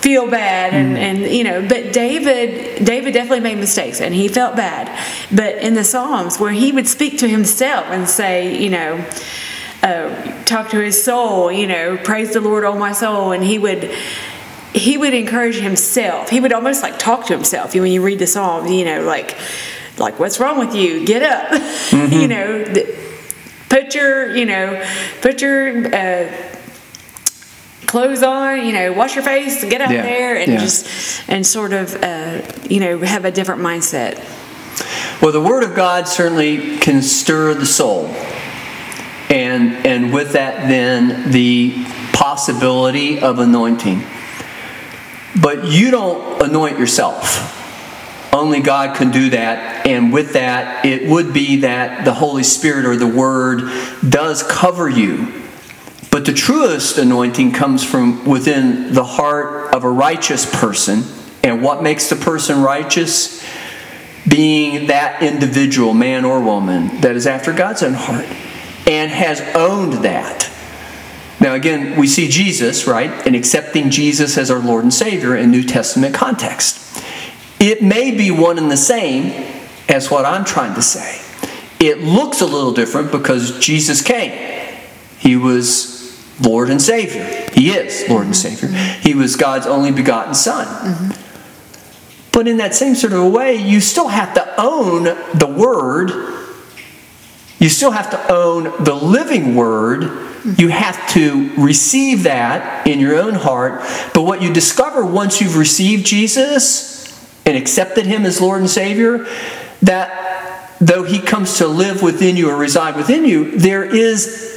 feel 0.00 0.30
bad 0.30 0.72
and, 0.72 0.96
and 0.96 1.30
you 1.30 1.44
know 1.44 1.60
but 1.68 1.92
david 1.92 2.82
david 2.86 3.12
definitely 3.12 3.40
made 3.40 3.58
mistakes 3.58 4.00
and 4.00 4.14
he 4.14 4.28
felt 4.28 4.56
bad. 4.56 4.88
But 5.30 5.56
in 5.56 5.74
the 5.74 5.84
psalms 5.84 6.40
where 6.40 6.52
he 6.52 6.72
would 6.72 6.88
speak 6.88 7.18
to 7.18 7.28
himself 7.28 7.84
and 7.88 8.08
say 8.08 8.56
you 8.56 8.70
know 8.70 9.06
uh, 9.82 10.44
talk 10.44 10.70
to 10.70 10.80
his 10.80 11.04
soul 11.04 11.52
you 11.52 11.66
know 11.66 11.98
praise 11.98 12.32
the 12.32 12.40
lord 12.40 12.64
oh 12.64 12.78
my 12.78 12.92
soul 12.92 13.32
and 13.32 13.44
he 13.44 13.58
would 13.58 13.94
he 14.72 14.96
would 14.96 15.14
encourage 15.14 15.56
himself. 15.56 16.30
He 16.30 16.40
would 16.40 16.52
almost 16.52 16.82
like 16.82 16.98
talk 16.98 17.26
to 17.26 17.34
himself. 17.34 17.74
You 17.74 17.82
when 17.82 17.92
you 17.92 18.02
read 18.02 18.18
the 18.18 18.26
Psalms, 18.26 18.70
you 18.70 18.84
know, 18.84 19.02
like 19.02 19.36
like, 20.00 20.18
what's 20.18 20.40
wrong 20.40 20.58
with 20.58 20.74
you? 20.74 21.04
Get 21.06 21.22
up. 21.22 21.60
Mm-hmm. 21.90 22.20
you 22.20 22.28
know, 22.28 22.64
th- 22.64 22.96
put 23.68 23.96
your, 23.96 24.36
you 24.36 24.46
know, 24.46 24.86
put 25.22 25.42
your 25.42 25.92
uh, 25.92 26.32
clothes 27.86 28.22
on, 28.22 28.64
you 28.64 28.72
know, 28.72 28.92
wash 28.92 29.16
your 29.16 29.24
face, 29.24 29.64
get 29.64 29.80
out 29.80 29.90
Yeah, 29.90 30.02
there 30.02 30.36
and 30.36 30.52
yeah. 30.52 30.58
just, 30.60 31.28
and 31.28 31.44
sort 31.44 31.72
of, 31.72 31.96
uh, 31.96 32.42
you 32.68 32.78
know, 32.78 33.00
have 33.00 33.24
a 33.24 33.32
different 33.32 33.60
mindset. 33.60 34.18
Well, 35.20 35.32
the 35.32 35.40
Word 35.40 35.64
of 35.64 35.74
God 35.74 36.06
certainly 36.06 36.78
can 36.78 37.02
stir 37.02 37.54
the 37.54 37.66
soul. 37.66 38.06
And, 39.28 39.84
and 39.84 40.12
with 40.14 40.32
that, 40.34 40.68
then, 40.68 41.32
the 41.32 41.84
possibility 42.12 43.18
of 43.18 43.40
anointing. 43.40 44.04
But 45.38 45.66
you 45.66 45.90
don't 45.90 46.42
anoint 46.42 46.78
yourself. 46.78 47.58
Only 48.32 48.60
God 48.60 48.96
can 48.96 49.10
do 49.10 49.30
that. 49.30 49.86
And 49.86 50.12
with 50.12 50.32
that, 50.34 50.84
it 50.84 51.08
would 51.08 51.32
be 51.32 51.56
that 51.56 52.04
the 52.04 52.14
Holy 52.14 52.42
Spirit 52.42 52.86
or 52.86 52.96
the 52.96 53.06
Word 53.06 53.70
does 54.08 54.42
cover 54.42 54.88
you. 54.88 55.42
But 56.10 56.24
the 56.24 56.32
truest 56.32 56.98
anointing 56.98 57.52
comes 57.52 57.84
from 57.84 58.24
within 58.24 58.92
the 58.92 59.04
heart 59.04 59.74
of 59.74 59.84
a 59.84 59.90
righteous 59.90 60.44
person. 60.60 61.04
And 61.42 61.62
what 61.62 61.82
makes 61.82 62.08
the 62.08 62.16
person 62.16 62.62
righteous? 62.62 63.44
Being 64.28 64.88
that 64.88 65.22
individual, 65.22 65.94
man 65.94 66.24
or 66.24 66.40
woman, 66.40 67.00
that 67.00 67.16
is 67.16 67.26
after 67.26 67.52
God's 67.52 67.82
own 67.82 67.94
heart 67.94 68.26
and 68.86 69.10
has 69.10 69.40
owned 69.54 70.04
that. 70.04 70.49
Now, 71.40 71.54
again, 71.54 71.98
we 71.98 72.06
see 72.06 72.28
Jesus, 72.28 72.86
right, 72.86 73.10
and 73.26 73.34
accepting 73.34 73.90
Jesus 73.90 74.36
as 74.36 74.50
our 74.50 74.58
Lord 74.58 74.84
and 74.84 74.92
Savior 74.92 75.34
in 75.34 75.50
New 75.50 75.62
Testament 75.62 76.14
context. 76.14 77.02
It 77.58 77.82
may 77.82 78.10
be 78.10 78.30
one 78.30 78.58
and 78.58 78.70
the 78.70 78.76
same 78.76 79.62
as 79.88 80.10
what 80.10 80.26
I'm 80.26 80.44
trying 80.44 80.74
to 80.74 80.82
say. 80.82 81.20
It 81.78 82.00
looks 82.00 82.42
a 82.42 82.46
little 82.46 82.72
different 82.72 83.10
because 83.10 83.58
Jesus 83.58 84.02
came. 84.02 84.76
He 85.18 85.36
was 85.36 85.98
Lord 86.42 86.68
and 86.68 86.80
Savior. 86.80 87.24
He 87.52 87.70
is 87.70 88.08
Lord 88.08 88.26
and 88.26 88.36
Savior. 88.36 88.68
He 88.68 89.14
was 89.14 89.36
God's 89.36 89.66
only 89.66 89.92
begotten 89.92 90.34
Son. 90.34 91.14
But 92.32 92.48
in 92.48 92.58
that 92.58 92.74
same 92.74 92.94
sort 92.94 93.12
of 93.12 93.20
a 93.20 93.28
way, 93.28 93.56
you 93.56 93.80
still 93.80 94.08
have 94.08 94.34
to 94.34 94.60
own 94.60 95.04
the 95.04 95.46
Word. 95.46 96.10
You 97.58 97.68
still 97.68 97.90
have 97.90 98.10
to 98.10 98.32
own 98.32 98.64
the 98.84 98.94
living 98.94 99.54
Word. 99.54 100.29
You 100.44 100.68
have 100.68 101.08
to 101.10 101.50
receive 101.56 102.24
that 102.24 102.86
in 102.86 103.00
your 103.00 103.16
own 103.16 103.34
heart. 103.34 103.80
But 104.14 104.22
what 104.22 104.42
you 104.42 104.52
discover 104.52 105.04
once 105.04 105.40
you've 105.40 105.56
received 105.56 106.06
Jesus 106.06 107.06
and 107.44 107.56
accepted 107.56 108.06
Him 108.06 108.24
as 108.24 108.40
Lord 108.40 108.60
and 108.60 108.70
Savior, 108.70 109.26
that 109.82 110.76
though 110.80 111.02
He 111.02 111.18
comes 111.20 111.58
to 111.58 111.66
live 111.66 112.02
within 112.02 112.36
you 112.36 112.50
or 112.50 112.56
reside 112.56 112.96
within 112.96 113.24
you, 113.24 113.58
there 113.58 113.84
is 113.84 114.50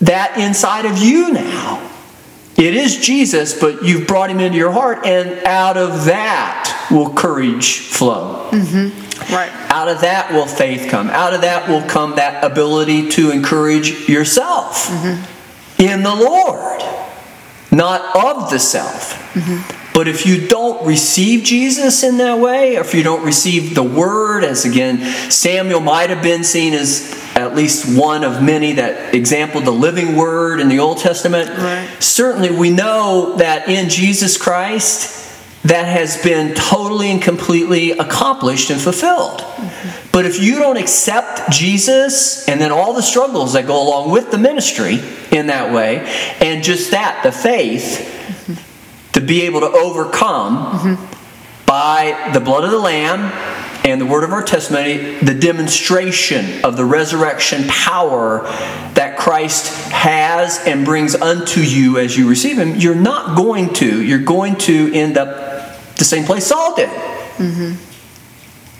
that 0.00 0.38
inside 0.38 0.86
of 0.86 0.98
you 0.98 1.32
now. 1.32 1.86
It 2.56 2.74
is 2.74 2.98
Jesus, 2.98 3.58
but 3.58 3.84
you've 3.84 4.06
brought 4.06 4.30
him 4.30 4.38
into 4.38 4.58
your 4.58 4.70
heart, 4.70 5.06
and 5.06 5.46
out 5.46 5.78
of 5.78 6.04
that 6.04 6.79
will 6.90 7.12
courage 7.14 7.78
flow. 7.78 8.48
Mm-hmm. 8.50 9.34
Right. 9.34 9.50
Out 9.70 9.88
of 9.88 10.00
that 10.00 10.32
will 10.32 10.46
faith 10.46 10.88
come. 10.90 11.08
Out 11.10 11.34
of 11.34 11.42
that 11.42 11.68
will 11.68 11.82
come 11.82 12.16
that 12.16 12.42
ability 12.42 13.10
to 13.10 13.30
encourage 13.30 14.08
yourself 14.08 14.88
mm-hmm. 14.88 15.82
in 15.82 16.02
the 16.02 16.14
Lord, 16.14 16.82
not 17.70 18.16
of 18.16 18.50
the 18.50 18.58
self. 18.58 19.12
Mm-hmm. 19.34 19.76
But 19.92 20.08
if 20.08 20.24
you 20.24 20.48
don't 20.48 20.86
receive 20.86 21.44
Jesus 21.44 22.02
in 22.02 22.16
that 22.18 22.38
way, 22.38 22.76
or 22.76 22.80
if 22.80 22.94
you 22.94 23.02
don't 23.02 23.24
receive 23.24 23.74
the 23.74 23.82
Word, 23.82 24.44
as 24.44 24.64
again, 24.64 24.98
Samuel 25.30 25.80
might 25.80 26.10
have 26.10 26.22
been 26.22 26.44
seen 26.44 26.72
as 26.72 27.12
at 27.34 27.54
least 27.54 27.98
one 27.98 28.24
of 28.24 28.42
many 28.42 28.72
that 28.72 29.14
exampled 29.14 29.64
the 29.64 29.72
living 29.72 30.16
Word 30.16 30.60
in 30.60 30.68
the 30.68 30.78
Old 30.78 30.98
Testament, 30.98 31.50
Right. 31.50 31.88
certainly 32.02 32.50
we 32.50 32.70
know 32.70 33.36
that 33.36 33.68
in 33.68 33.88
Jesus 33.88 34.36
Christ, 34.38 35.19
that 35.64 35.86
has 35.86 36.22
been 36.22 36.54
totally 36.54 37.10
and 37.10 37.20
completely 37.20 37.90
accomplished 37.90 38.70
and 38.70 38.80
fulfilled. 38.80 39.44
But 40.12 40.24
if 40.24 40.42
you 40.42 40.58
don't 40.58 40.78
accept 40.78 41.50
Jesus 41.50 42.48
and 42.48 42.60
then 42.60 42.72
all 42.72 42.94
the 42.94 43.02
struggles 43.02 43.52
that 43.52 43.66
go 43.66 43.82
along 43.82 44.10
with 44.10 44.30
the 44.30 44.38
ministry 44.38 44.98
in 45.30 45.48
that 45.48 45.72
way, 45.72 45.98
and 46.40 46.64
just 46.64 46.92
that, 46.92 47.22
the 47.22 47.32
faith, 47.32 48.16
to 49.12 49.20
be 49.20 49.42
able 49.42 49.60
to 49.60 49.70
overcome 49.70 50.98
by 51.66 52.30
the 52.32 52.40
blood 52.40 52.64
of 52.64 52.70
the 52.70 52.78
Lamb 52.78 53.20
and 53.84 54.00
the 54.00 54.06
word 54.06 54.24
of 54.24 54.32
our 54.32 54.42
testimony, 54.42 55.16
the 55.20 55.34
demonstration 55.34 56.64
of 56.64 56.76
the 56.76 56.84
resurrection 56.84 57.64
power 57.68 58.40
that 58.94 59.16
Christ 59.18 59.90
has 59.90 60.58
and 60.66 60.84
brings 60.84 61.14
unto 61.14 61.60
you 61.60 61.98
as 61.98 62.16
you 62.16 62.28
receive 62.28 62.58
Him, 62.58 62.76
you're 62.76 62.94
not 62.94 63.36
going 63.36 63.72
to. 63.74 64.02
You're 64.02 64.18
going 64.18 64.56
to 64.56 64.92
end 64.92 65.16
up 65.16 65.49
the 66.00 66.04
same 66.04 66.24
place 66.24 66.46
Saul 66.46 66.74
did. 66.74 66.90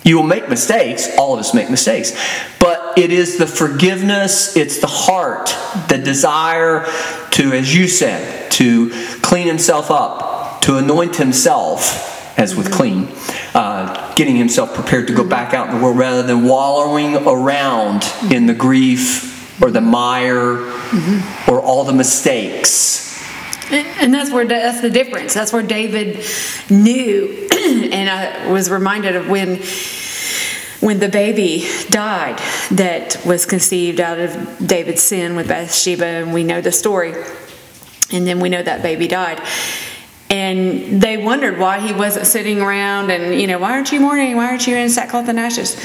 You 0.02 0.16
will 0.16 0.26
make 0.26 0.48
mistakes. 0.48 1.08
All 1.16 1.34
of 1.34 1.40
us 1.40 1.54
make 1.54 1.70
mistakes. 1.70 2.12
But 2.58 2.98
it 2.98 3.12
is 3.12 3.38
the 3.38 3.46
forgiveness, 3.46 4.56
it's 4.56 4.80
the 4.80 4.86
heart, 4.86 5.54
the 5.88 5.98
desire 5.98 6.86
to, 7.32 7.52
as 7.52 7.74
you 7.74 7.86
said, 7.86 8.50
to 8.52 8.90
clean 9.22 9.46
himself 9.46 9.90
up, 9.90 10.62
to 10.62 10.76
anoint 10.76 11.16
himself, 11.16 12.38
as 12.38 12.56
with 12.56 12.66
mm-hmm. 12.66 12.76
clean, 12.76 13.08
uh, 13.54 14.14
getting 14.14 14.36
himself 14.36 14.74
prepared 14.74 15.06
to 15.08 15.14
go 15.14 15.20
mm-hmm. 15.20 15.30
back 15.30 15.54
out 15.54 15.68
in 15.68 15.76
the 15.76 15.84
world 15.84 15.98
rather 15.98 16.22
than 16.22 16.44
wallowing 16.44 17.16
around 17.16 18.02
mm-hmm. 18.02 18.32
in 18.32 18.46
the 18.46 18.54
grief 18.54 19.62
or 19.62 19.70
the 19.70 19.80
mire 19.80 20.58
or 21.46 21.60
all 21.60 21.84
the 21.84 21.92
mistakes. 21.92 23.09
And 23.72 24.12
that's 24.12 24.30
where 24.30 24.46
that's 24.46 24.80
the 24.80 24.90
difference. 24.90 25.34
That's 25.34 25.52
where 25.52 25.62
David 25.62 26.24
knew, 26.68 27.48
and 27.92 28.10
I 28.10 28.50
was 28.50 28.70
reminded 28.70 29.16
of 29.16 29.28
when 29.28 29.60
when 30.80 30.98
the 30.98 31.08
baby 31.08 31.68
died 31.90 32.38
that 32.70 33.20
was 33.26 33.44
conceived 33.44 34.00
out 34.00 34.18
of 34.18 34.66
David's 34.66 35.02
sin 35.02 35.36
with 35.36 35.48
Bathsheba, 35.48 36.04
and 36.04 36.32
we 36.32 36.42
know 36.42 36.60
the 36.60 36.72
story. 36.72 37.12
And 38.12 38.26
then 38.26 38.40
we 38.40 38.48
know 38.48 38.62
that 38.62 38.82
baby 38.82 39.06
died. 39.06 39.42
And 40.30 41.02
they 41.02 41.16
wondered 41.16 41.58
why 41.58 41.80
he 41.80 41.92
wasn't 41.92 42.26
sitting 42.26 42.60
around 42.60 43.10
and, 43.10 43.38
you 43.40 43.46
know, 43.46 43.58
why 43.58 43.72
aren't 43.72 43.92
you 43.92 44.00
mourning? 44.00 44.36
Why 44.36 44.46
aren't 44.46 44.66
you 44.66 44.76
in 44.76 44.88
sackcloth 44.88 45.28
and 45.28 45.38
ashes? 45.38 45.76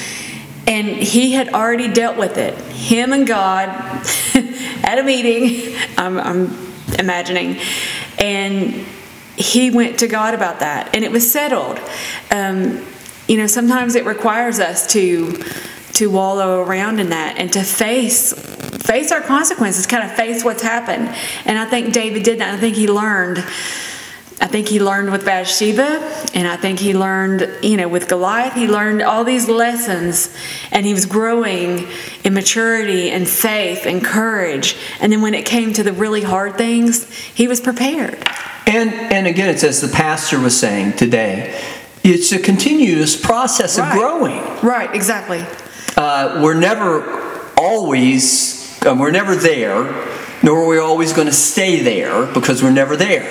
And 0.68 0.88
he 0.88 1.34
had 1.34 1.49
already 1.49 1.91
dealt 1.91 2.18
with 2.18 2.38
it. 2.38 2.56
Him 2.72 3.12
and 3.12 3.28
God 3.28 3.70
at 4.84 4.98
a 4.98 5.03
meeting, 5.03 5.76
I'm, 5.98 6.20
I'm 6.20 6.75
imagining. 6.99 7.60
And 8.20 8.86
he 9.38 9.72
went 9.72 9.99
to 9.99 10.07
God 10.07 10.34
about 10.34 10.60
that, 10.60 10.95
and 10.95 11.03
it 11.03 11.12
was 11.12 11.30
settled. 11.30 11.80
Um, 12.32 12.86
you 13.28 13.38
know, 13.38 13.48
sometimes 13.48 13.95
it 13.95 14.06
requires 14.06 14.60
us 14.60 14.88
to 14.94 15.44
to 15.94 16.10
wallow 16.10 16.62
around 16.62 16.99
in 16.99 17.10
that 17.10 17.38
and 17.38 17.52
to 17.53 17.64
face 17.64 18.34
face 18.86 19.12
our 19.12 19.22
consequences, 19.22 19.88
kind 19.88 20.03
of 20.03 20.16
face 20.16 20.44
what's 20.44 20.62
happened. 20.62 21.14
And 21.45 21.57
I 21.57 21.66
think 21.66 21.94
David 21.94 22.24
did 22.24 22.40
that. 22.40 22.53
I 22.53 22.57
think 22.57 22.76
he 22.76 22.88
learned. 22.88 23.44
I 24.41 24.48
think 24.48 24.68
he 24.68 24.82
learned 24.82 25.12
with 25.12 25.24
Bathsheba, 25.24 26.02
and 26.34 26.48
I 26.48 26.57
think 26.57 26.80
he 26.80 26.94
learned, 26.94 27.49
you 27.64 27.78
know, 27.78 27.88
with 27.88 28.10
Goliath. 28.10 28.53
He 28.53 28.68
learned 28.68 29.02
all 29.02 29.24
these 29.24 29.48
lessons, 29.48 30.36
and 30.72 30.86
he 30.86 30.94
was 30.94 31.06
growing 31.06 31.88
in 32.24 32.34
maturity 32.34 33.10
and 33.12 33.28
faith 33.28 33.86
and 33.86 34.03
courage. 34.03 34.76
And 34.99 35.12
then 35.12 35.22
when 35.22 35.34
it 35.34 35.45
came 35.45 35.72
to 35.74 35.84
the 35.84 35.94
really 35.94 36.22
hard 36.22 36.57
things, 36.57 37.10
he 37.12 37.48
was 37.48 37.62
prepared. 37.62 38.16
And 38.68 38.91
and 38.94 39.26
again, 39.26 39.49
it's 39.49 39.64
as 39.64 39.80
the 39.80 39.88
pastor 39.88 40.40
was 40.40 40.60
saying 40.60 40.94
today, 40.94 41.57
it's 42.03 42.32
a 42.32 42.40
continuous 42.40 43.20
process 43.20 43.78
of 43.78 43.90
growing. 43.91 44.41
Right, 44.62 44.94
exactly. 44.94 45.45
Uh, 45.98 46.41
we're 46.44 46.60
never 46.60 47.52
always, 47.57 48.80
uh, 48.86 48.95
we're 48.99 49.12
never 49.12 49.36
there, 49.36 49.84
nor 50.44 50.64
are 50.64 50.68
we 50.68 50.78
always 50.78 51.14
going 51.14 51.28
to 51.28 51.34
stay 51.34 51.80
there 51.82 52.26
because 52.34 52.62
we're 52.62 52.72
never 52.72 52.98
there. 52.98 53.24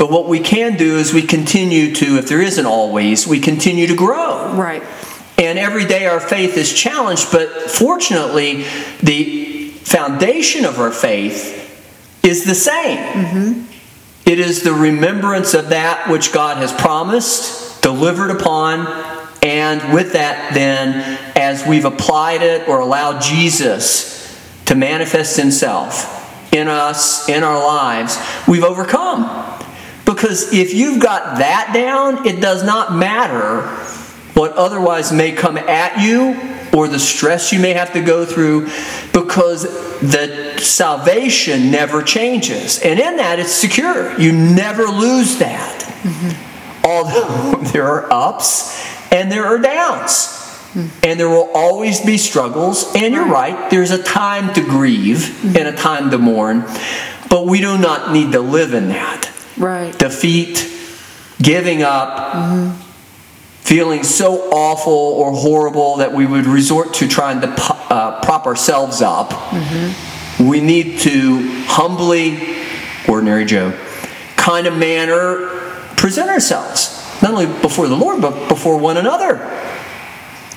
But 0.00 0.10
what 0.10 0.28
we 0.28 0.40
can 0.40 0.78
do 0.78 0.96
is 0.96 1.12
we 1.12 1.20
continue 1.20 1.94
to, 1.96 2.16
if 2.16 2.26
there 2.26 2.40
isn't 2.40 2.64
always, 2.64 3.26
we 3.26 3.38
continue 3.38 3.86
to 3.86 3.94
grow. 3.94 4.50
Right. 4.54 4.82
And 5.36 5.58
every 5.58 5.84
day 5.84 6.06
our 6.06 6.20
faith 6.20 6.56
is 6.56 6.72
challenged, 6.72 7.30
but 7.30 7.70
fortunately, 7.70 8.64
the 9.02 9.68
foundation 9.84 10.64
of 10.64 10.80
our 10.80 10.90
faith 10.90 12.24
is 12.24 12.46
the 12.46 12.54
same. 12.54 12.96
Mm-hmm. 12.96 13.64
It 14.24 14.38
is 14.38 14.62
the 14.62 14.72
remembrance 14.72 15.52
of 15.52 15.68
that 15.68 16.08
which 16.08 16.32
God 16.32 16.56
has 16.56 16.72
promised, 16.72 17.82
delivered 17.82 18.30
upon, 18.30 18.86
and 19.42 19.92
with 19.92 20.14
that, 20.14 20.54
then, 20.54 21.18
as 21.36 21.66
we've 21.66 21.84
applied 21.84 22.40
it 22.40 22.68
or 22.68 22.80
allowed 22.80 23.20
Jesus 23.20 24.34
to 24.64 24.74
manifest 24.74 25.36
Himself 25.36 26.16
in 26.54 26.68
us, 26.68 27.28
in 27.28 27.42
our 27.42 27.62
lives, 27.62 28.16
we've 28.48 28.64
overcome. 28.64 29.59
Because 30.10 30.52
if 30.52 30.74
you've 30.74 31.00
got 31.00 31.38
that 31.38 31.70
down, 31.72 32.26
it 32.26 32.40
does 32.40 32.64
not 32.64 32.92
matter 32.92 33.62
what 34.34 34.52
otherwise 34.52 35.12
may 35.12 35.30
come 35.30 35.56
at 35.56 36.00
you 36.00 36.36
or 36.76 36.88
the 36.88 36.98
stress 36.98 37.52
you 37.52 37.60
may 37.60 37.74
have 37.74 37.92
to 37.92 38.00
go 38.00 38.24
through 38.24 38.68
because 39.12 39.62
the 40.00 40.58
salvation 40.58 41.70
never 41.70 42.02
changes. 42.02 42.80
And 42.80 42.98
in 42.98 43.18
that, 43.18 43.38
it's 43.38 43.52
secure. 43.52 44.18
You 44.20 44.32
never 44.32 44.84
lose 44.84 45.38
that. 45.38 45.80
Mm-hmm. 46.02 46.86
Although 46.86 47.62
there 47.72 47.86
are 47.86 48.12
ups 48.12 48.84
and 49.12 49.30
there 49.30 49.44
are 49.44 49.58
downs. 49.58 50.38
And 51.04 51.18
there 51.18 51.28
will 51.28 51.50
always 51.54 52.00
be 52.00 52.16
struggles. 52.16 52.94
And 52.96 53.14
you're 53.14 53.26
right, 53.26 53.70
there's 53.70 53.90
a 53.90 54.02
time 54.02 54.52
to 54.54 54.60
grieve 54.60 55.56
and 55.56 55.68
a 55.68 55.76
time 55.76 56.10
to 56.10 56.18
mourn. 56.18 56.64
But 57.28 57.46
we 57.46 57.60
do 57.60 57.78
not 57.78 58.12
need 58.12 58.32
to 58.32 58.40
live 58.40 58.74
in 58.74 58.88
that. 58.88 59.29
Right. 59.60 59.96
Defeat, 59.96 60.66
giving 61.40 61.82
up, 61.82 62.32
mm-hmm. 62.32 62.80
feeling 63.60 64.02
so 64.02 64.50
awful 64.50 64.92
or 64.92 65.32
horrible 65.32 65.98
that 65.98 66.12
we 66.12 66.24
would 66.24 66.46
resort 66.46 66.94
to 66.94 67.06
trying 67.06 67.42
to 67.42 67.48
uh, 67.48 68.20
prop 68.22 68.46
ourselves 68.46 69.02
up. 69.02 69.30
Mm-hmm. 69.30 70.48
We 70.48 70.60
need 70.60 71.00
to 71.00 71.46
humbly, 71.66 72.56
ordinary 73.06 73.44
Joe, 73.44 73.78
kind 74.36 74.66
of 74.66 74.76
manner 74.76 75.48
present 75.96 76.30
ourselves, 76.30 76.96
not 77.20 77.32
only 77.32 77.46
before 77.60 77.86
the 77.86 77.96
Lord, 77.96 78.22
but 78.22 78.48
before 78.48 78.78
one 78.78 78.96
another. 78.96 79.36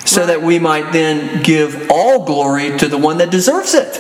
So 0.06 0.26
that 0.26 0.42
we 0.42 0.60
might 0.60 0.94
then 0.94 1.44
give 1.44 1.90
all 1.90 2.26
glory 2.26 2.78
to 2.78 2.88
the 2.88 2.98
one 2.98 3.18
that 3.18 3.32
deserves 3.32 3.74
it, 3.74 3.98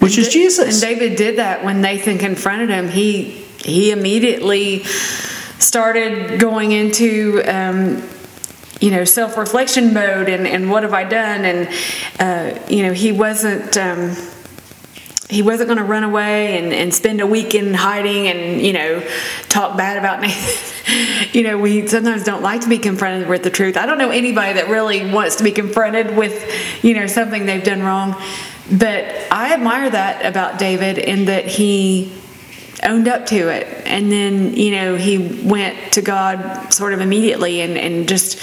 which 0.00 0.18
is 0.18 0.28
Jesus. 0.28 0.82
And 0.82 0.98
David 0.98 1.16
did 1.16 1.36
that 1.38 1.64
when 1.64 1.80
Nathan 1.80 2.18
confronted 2.18 2.70
him. 2.70 2.88
He 2.88 3.44
he 3.58 3.90
immediately 3.90 4.84
started 5.58 6.40
going 6.40 6.72
into 6.72 7.42
um, 7.46 8.08
you 8.80 8.90
know 8.90 9.04
self-reflection 9.04 9.92
mode 9.92 10.28
and, 10.28 10.46
and 10.46 10.70
what 10.70 10.82
have 10.82 10.94
i 10.94 11.04
done? 11.04 11.44
And 11.44 11.68
uh, 12.18 12.58
you 12.68 12.82
know 12.82 12.92
he 12.92 13.12
wasn't 13.12 13.76
um, 13.76 14.16
he 15.28 15.42
wasn't 15.42 15.68
going 15.68 15.78
to 15.78 15.84
run 15.84 16.04
away 16.04 16.58
and, 16.58 16.72
and 16.72 16.94
spend 16.94 17.20
a 17.20 17.26
week 17.26 17.54
in 17.54 17.74
hiding 17.74 18.28
and 18.28 18.62
you 18.62 18.72
know 18.72 19.06
talk 19.48 19.76
bad 19.76 19.98
about 19.98 20.20
nathan 20.20 21.28
you 21.32 21.42
know 21.42 21.58
we 21.58 21.86
sometimes 21.86 22.24
don't 22.24 22.42
like 22.42 22.62
to 22.62 22.68
be 22.68 22.78
confronted 22.78 23.28
with 23.28 23.42
the 23.42 23.50
truth. 23.50 23.76
I 23.76 23.86
don't 23.86 23.98
know 23.98 24.10
anybody 24.10 24.54
that 24.54 24.68
really 24.68 25.10
wants 25.10 25.36
to 25.36 25.44
be 25.44 25.52
confronted 25.52 26.16
with 26.16 26.84
you 26.84 26.94
know 26.94 27.06
something 27.06 27.46
they've 27.46 27.64
done 27.64 27.82
wrong. 27.82 28.14
But 28.70 29.06
i 29.30 29.54
admire 29.54 29.88
that 29.88 30.26
about 30.26 30.58
david 30.58 30.98
in 30.98 31.24
that 31.24 31.46
he 31.46 32.12
owned 32.82 33.08
up 33.08 33.26
to 33.26 33.48
it. 33.48 33.66
And 33.86 34.10
then, 34.10 34.54
you 34.54 34.70
know, 34.70 34.96
he 34.96 35.18
went 35.18 35.92
to 35.92 36.02
God 36.02 36.72
sort 36.72 36.92
of 36.92 37.00
immediately 37.00 37.60
and, 37.60 37.76
and 37.76 38.08
just, 38.08 38.42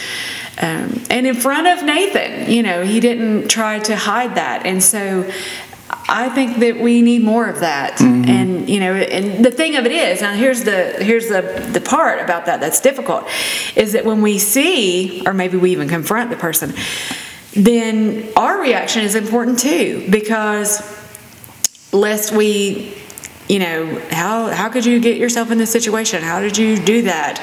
um, 0.61 1.01
and 1.09 1.27
in 1.27 1.35
front 1.35 1.67
of 1.67 1.83
Nathan, 1.85 2.51
you 2.51 2.63
know, 2.63 2.83
he 2.83 2.99
didn't 2.99 3.47
try 3.49 3.79
to 3.79 3.95
hide 3.95 4.35
that. 4.35 4.65
And 4.65 4.81
so 4.81 5.29
I 6.07 6.29
think 6.29 6.57
that 6.59 6.79
we 6.79 7.01
need 7.01 7.23
more 7.23 7.47
of 7.47 7.59
that. 7.59 7.97
Mm-hmm. 7.97 8.29
And, 8.29 8.69
you 8.69 8.79
know, 8.79 8.93
and 8.93 9.43
the 9.43 9.51
thing 9.51 9.75
of 9.75 9.85
it 9.85 9.91
is, 9.91 10.21
now 10.21 10.33
here's 10.33 10.63
the, 10.63 10.93
here's 10.99 11.27
the, 11.29 11.41
the 11.73 11.81
part 11.81 12.19
about 12.19 12.45
that 12.45 12.59
that's 12.59 12.79
difficult, 12.79 13.27
is 13.75 13.93
that 13.93 14.05
when 14.05 14.21
we 14.21 14.39
see, 14.39 15.23
or 15.25 15.33
maybe 15.33 15.57
we 15.57 15.71
even 15.71 15.87
confront 15.89 16.29
the 16.29 16.35
person, 16.37 16.73
then 17.53 18.31
our 18.35 18.59
reaction 18.59 19.03
is 19.03 19.15
important 19.15 19.59
too, 19.59 20.05
because 20.09 20.81
lest 21.93 22.31
we 22.31 22.93
you 23.47 23.59
know 23.59 24.01
how 24.09 24.47
how 24.47 24.69
could 24.69 24.85
you 24.85 24.99
get 24.99 25.17
yourself 25.17 25.51
in 25.51 25.57
this 25.57 25.71
situation? 25.71 26.23
How 26.23 26.39
did 26.39 26.57
you 26.57 26.77
do 26.77 27.03
that? 27.03 27.39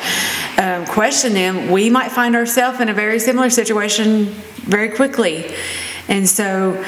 Um, 0.58 0.86
question 0.86 1.34
them. 1.34 1.70
We 1.70 1.90
might 1.90 2.10
find 2.10 2.34
ourselves 2.34 2.80
in 2.80 2.88
a 2.88 2.94
very 2.94 3.18
similar 3.18 3.50
situation 3.50 4.26
very 4.64 4.90
quickly. 4.90 5.54
And 6.08 6.28
so 6.28 6.82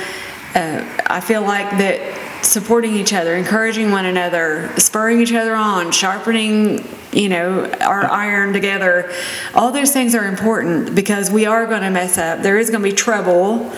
uh, 0.55 0.85
i 1.07 1.21
feel 1.21 1.43
like 1.43 1.69
that 1.79 2.45
supporting 2.45 2.95
each 2.95 3.13
other 3.13 3.35
encouraging 3.35 3.91
one 3.91 4.05
another 4.05 4.71
spurring 4.77 5.21
each 5.21 5.33
other 5.33 5.55
on 5.55 5.91
sharpening 5.91 6.87
you 7.13 7.29
know 7.29 7.69
our 7.81 8.07
iron 8.11 8.53
together 8.53 9.11
all 9.55 9.73
those 9.73 9.93
things 9.93 10.15
are 10.15 10.27
important 10.27 10.95
because 10.95 11.31
we 11.31 11.47
are 11.47 11.67
going 11.67 11.83
to 11.83 11.91
mess 11.91 12.19
up. 12.19 12.43
There 12.43 12.59
is 12.59 12.71
going 12.71 12.83
to 12.83 12.89
be 12.89 12.95
trouble 12.95 13.73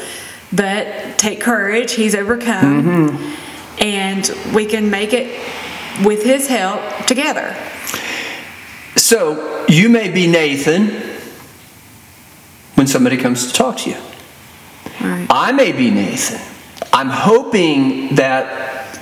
but 0.52 1.18
take 1.18 1.40
courage. 1.40 1.92
He's 1.92 2.14
overcome. 2.14 2.84
Mm-hmm 2.84 3.45
and 3.78 4.30
we 4.54 4.66
can 4.66 4.90
make 4.90 5.12
it 5.12 5.26
with 6.04 6.22
his 6.22 6.48
help 6.48 7.06
together. 7.06 7.56
So 8.96 9.64
you 9.68 9.88
may 9.88 10.10
be 10.10 10.26
Nathan 10.26 10.88
when 12.74 12.86
somebody 12.86 13.16
comes 13.16 13.46
to 13.48 13.52
talk 13.52 13.78
to 13.78 13.90
you. 13.90 13.96
Right. 15.00 15.26
I 15.28 15.52
may 15.52 15.72
be 15.72 15.90
Nathan. 15.90 16.40
I'm 16.92 17.10
hoping 17.10 18.14
that 18.16 18.98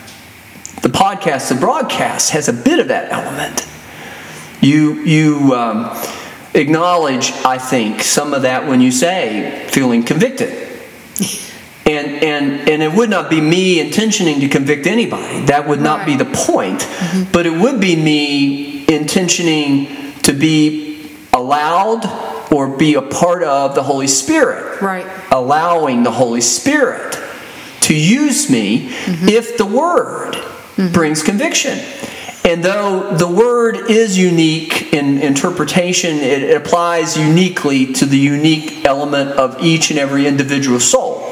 the 0.83 0.89
podcast, 0.89 1.49
the 1.49 1.55
broadcast, 1.55 2.31
has 2.31 2.49
a 2.49 2.53
bit 2.53 2.79
of 2.79 2.89
that 2.89 3.13
element. 3.13 3.67
You 4.61 4.95
you 5.05 5.55
um, 5.55 5.97
acknowledge, 6.55 7.33
I 7.45 7.59
think, 7.59 8.03
some 8.03 8.35
of 8.35 8.43
that 8.43 8.67
when 8.67 8.81
you 8.81 8.91
say 8.91 9.67
feeling 9.71 10.03
convicted. 10.03 10.69
And, 11.87 12.25
and, 12.25 12.69
and 12.69 12.83
it 12.83 12.93
would 12.95 13.11
not 13.11 13.29
be 13.29 13.41
me 13.41 13.79
intentioning 13.79 14.41
to 14.41 14.49
convict 14.49 14.87
anybody. 14.87 15.45
That 15.47 15.69
would 15.69 15.83
not 15.83 15.99
right. 16.01 16.07
be 16.07 16.17
the 16.17 16.25
point. 16.25 16.81
Mm-hmm. 16.81 17.33
But 17.33 17.47
it 17.47 17.53
would 17.53 17.79
be 17.81 17.95
me 17.95 18.87
intentioning 18.89 20.15
to 20.23 20.33
be 20.33 21.11
allowed 21.33 22.07
or 22.51 22.77
be 22.77 22.95
a 22.95 23.03
part 23.03 23.43
of 23.43 23.75
the 23.75 23.83
Holy 23.83 24.07
Spirit. 24.07 24.81
Right. 24.81 25.07
Allowing 25.31 26.05
the 26.05 26.11
Holy 26.11 26.41
Spirit 26.41 27.19
to 27.83 27.95
use 27.95 28.49
me 28.49 28.89
mm-hmm. 28.89 29.29
if 29.29 29.59
the 29.59 29.67
Word 29.67 30.35
mm-hmm. 30.35 30.93
brings 30.93 31.23
conviction. 31.23 31.79
And 32.47 32.63
though 32.63 33.17
the 33.17 33.27
word 33.27 33.91
is 33.91 34.19
unique 34.19 34.93
in 34.93 35.19
interpretation, 35.19 36.17
it 36.19 36.55
applies 36.55 37.17
uniquely 37.17 37.95
to 37.95 38.05
the 38.05 38.19
unique 38.19 38.85
element 38.85 39.31
of 39.31 39.63
each 39.63 39.89
and 39.89 39.99
every 39.99 40.27
individual 40.27 40.79
soul 40.79 41.24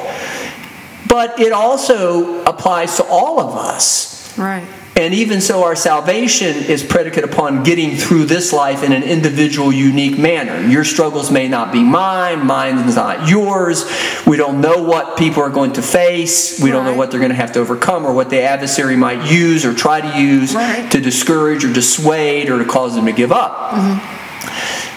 but 1.13 1.39
it 1.39 1.53
also 1.53 2.43
applies 2.45 2.97
to 2.97 3.05
all 3.05 3.39
of 3.39 3.55
us. 3.55 4.39
Right. 4.39 4.67
And 4.97 5.13
even 5.13 5.43
so, 5.43 5.63
our 5.63 5.77
salvation 5.77 6.57
is 6.57 6.83
predicated 6.83 7.29
upon 7.29 7.65
getting 7.65 7.97
through 7.97 8.25
this 8.25 8.51
life 8.51 8.83
in 8.83 8.93
an 8.93 9.03
individual, 9.03 9.71
unique 9.71 10.19
manner. 10.19 10.67
Your 10.67 10.85
struggles 10.85 11.31
may 11.31 11.49
not 11.49 11.71
be 11.71 11.83
mine, 11.83 12.47
mine 12.47 12.79
is 12.79 12.97
not 12.97 13.29
yours. 13.29 13.85
We 14.27 14.39
don't 14.39 14.63
know 14.63 14.83
what 14.83 15.19
people 15.19 15.43
are 15.43 15.51
going 15.51 15.75
to 15.75 15.83
face. 15.83 16.59
We 16.59 16.71
right. 16.71 16.77
don't 16.77 16.87
know 16.87 16.95
what 16.95 17.11
they're 17.11 17.21
going 17.21 17.29
to 17.31 17.37
have 17.37 17.53
to 17.53 17.61
overcome 17.61 18.07
or 18.07 18.15
what 18.15 18.31
the 18.31 18.41
adversary 18.41 18.97
might 18.97 19.31
use 19.31 19.67
or 19.67 19.75
try 19.75 20.01
to 20.01 20.19
use 20.19 20.55
right. 20.55 20.91
to 20.93 20.99
discourage 20.99 21.63
or 21.63 21.73
dissuade 21.75 22.49
or 22.49 22.59
to 22.59 22.65
cause 22.65 22.95
them 22.95 23.05
to 23.05 23.13
give 23.13 23.33
up. 23.33 23.73
Mm-hmm. 23.73 24.22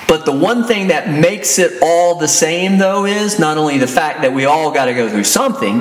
But 0.08 0.26
the 0.26 0.32
one 0.32 0.66
thing 0.66 0.88
that 0.88 1.10
makes 1.10 1.58
it 1.58 1.82
all 1.82 2.16
the 2.16 2.28
same, 2.28 2.78
though, 2.78 3.06
is 3.06 3.40
not 3.40 3.58
only 3.58 3.78
the 3.78 3.88
fact 3.88 4.22
that 4.22 4.34
we 4.34 4.46
all 4.46 4.72
got 4.72 4.86
to 4.86 4.94
go 4.94 5.10
through 5.10 5.24
something, 5.24 5.80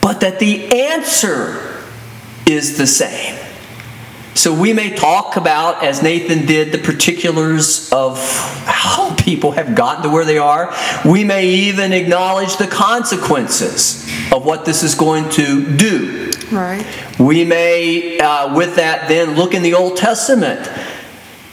but 0.00 0.20
that 0.20 0.38
the 0.38 0.72
answer 0.72 1.82
is 2.46 2.78
the 2.78 2.86
same. 2.86 3.36
So 4.34 4.52
we 4.52 4.74
may 4.74 4.94
talk 4.94 5.36
about, 5.36 5.82
as 5.82 6.02
Nathan 6.02 6.44
did, 6.44 6.70
the 6.70 6.78
particulars 6.78 7.90
of 7.90 8.18
how 8.66 9.14
people 9.18 9.52
have 9.52 9.74
gotten 9.74 10.02
to 10.02 10.10
where 10.10 10.26
they 10.26 10.38
are. 10.38 10.74
We 11.06 11.24
may 11.24 11.48
even 11.48 11.92
acknowledge 11.92 12.56
the 12.58 12.66
consequences 12.66 14.06
of 14.30 14.44
what 14.44 14.66
this 14.66 14.82
is 14.82 14.94
going 14.94 15.30
to 15.30 15.76
do. 15.76 16.30
Right. 16.52 16.86
We 17.18 17.44
may, 17.44 18.18
uh, 18.20 18.54
with 18.54 18.76
that, 18.76 19.08
then 19.08 19.36
look 19.36 19.54
in 19.54 19.62
the 19.62 19.74
Old 19.74 19.96
Testament 19.96 20.70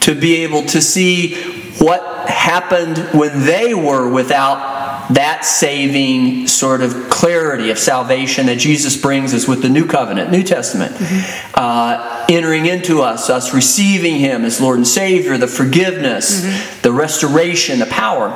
to 0.00 0.14
be 0.14 0.42
able 0.42 0.64
to 0.66 0.82
see 0.82 1.63
what 1.78 2.28
happened 2.28 2.98
when 3.12 3.44
they 3.44 3.74
were 3.74 4.08
without 4.08 5.08
that 5.12 5.44
saving 5.44 6.46
sort 6.46 6.80
of 6.80 7.10
clarity 7.10 7.70
of 7.70 7.78
salvation 7.78 8.46
that 8.46 8.58
Jesus 8.58 8.96
brings 8.96 9.34
us 9.34 9.46
with 9.46 9.60
the 9.60 9.68
New 9.68 9.86
Covenant, 9.86 10.30
New 10.30 10.42
Testament, 10.42 10.92
mm-hmm. 10.92 11.50
uh, 11.54 12.26
entering 12.28 12.66
into 12.66 13.02
us, 13.02 13.28
us 13.28 13.52
receiving 13.52 14.16
Him 14.16 14.44
as 14.44 14.60
Lord 14.60 14.78
and 14.78 14.86
Savior, 14.86 15.36
the 15.36 15.46
forgiveness, 15.46 16.40
mm-hmm. 16.40 16.82
the 16.82 16.92
restoration, 16.92 17.80
the 17.80 17.86
power. 17.86 18.30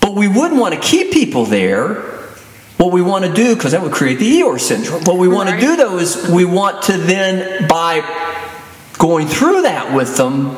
But 0.00 0.14
we 0.14 0.28
wouldn't 0.28 0.60
want 0.60 0.74
to 0.74 0.80
keep 0.80 1.12
people 1.12 1.46
there. 1.46 2.10
What 2.76 2.92
we 2.92 3.00
want 3.00 3.24
to 3.24 3.32
do, 3.32 3.54
because 3.54 3.72
that 3.72 3.82
would 3.82 3.92
create 3.92 4.18
the 4.18 4.40
Eeyore 4.40 4.58
syndrome, 4.58 5.04
what 5.04 5.16
we 5.16 5.28
want 5.28 5.48
right. 5.48 5.60
to 5.60 5.66
do 5.66 5.76
though 5.76 5.98
is 5.98 6.28
we 6.28 6.44
want 6.44 6.82
to 6.84 6.96
then, 6.96 7.68
by 7.68 8.00
going 8.98 9.28
through 9.28 9.62
that 9.62 9.94
with 9.94 10.16
them, 10.16 10.56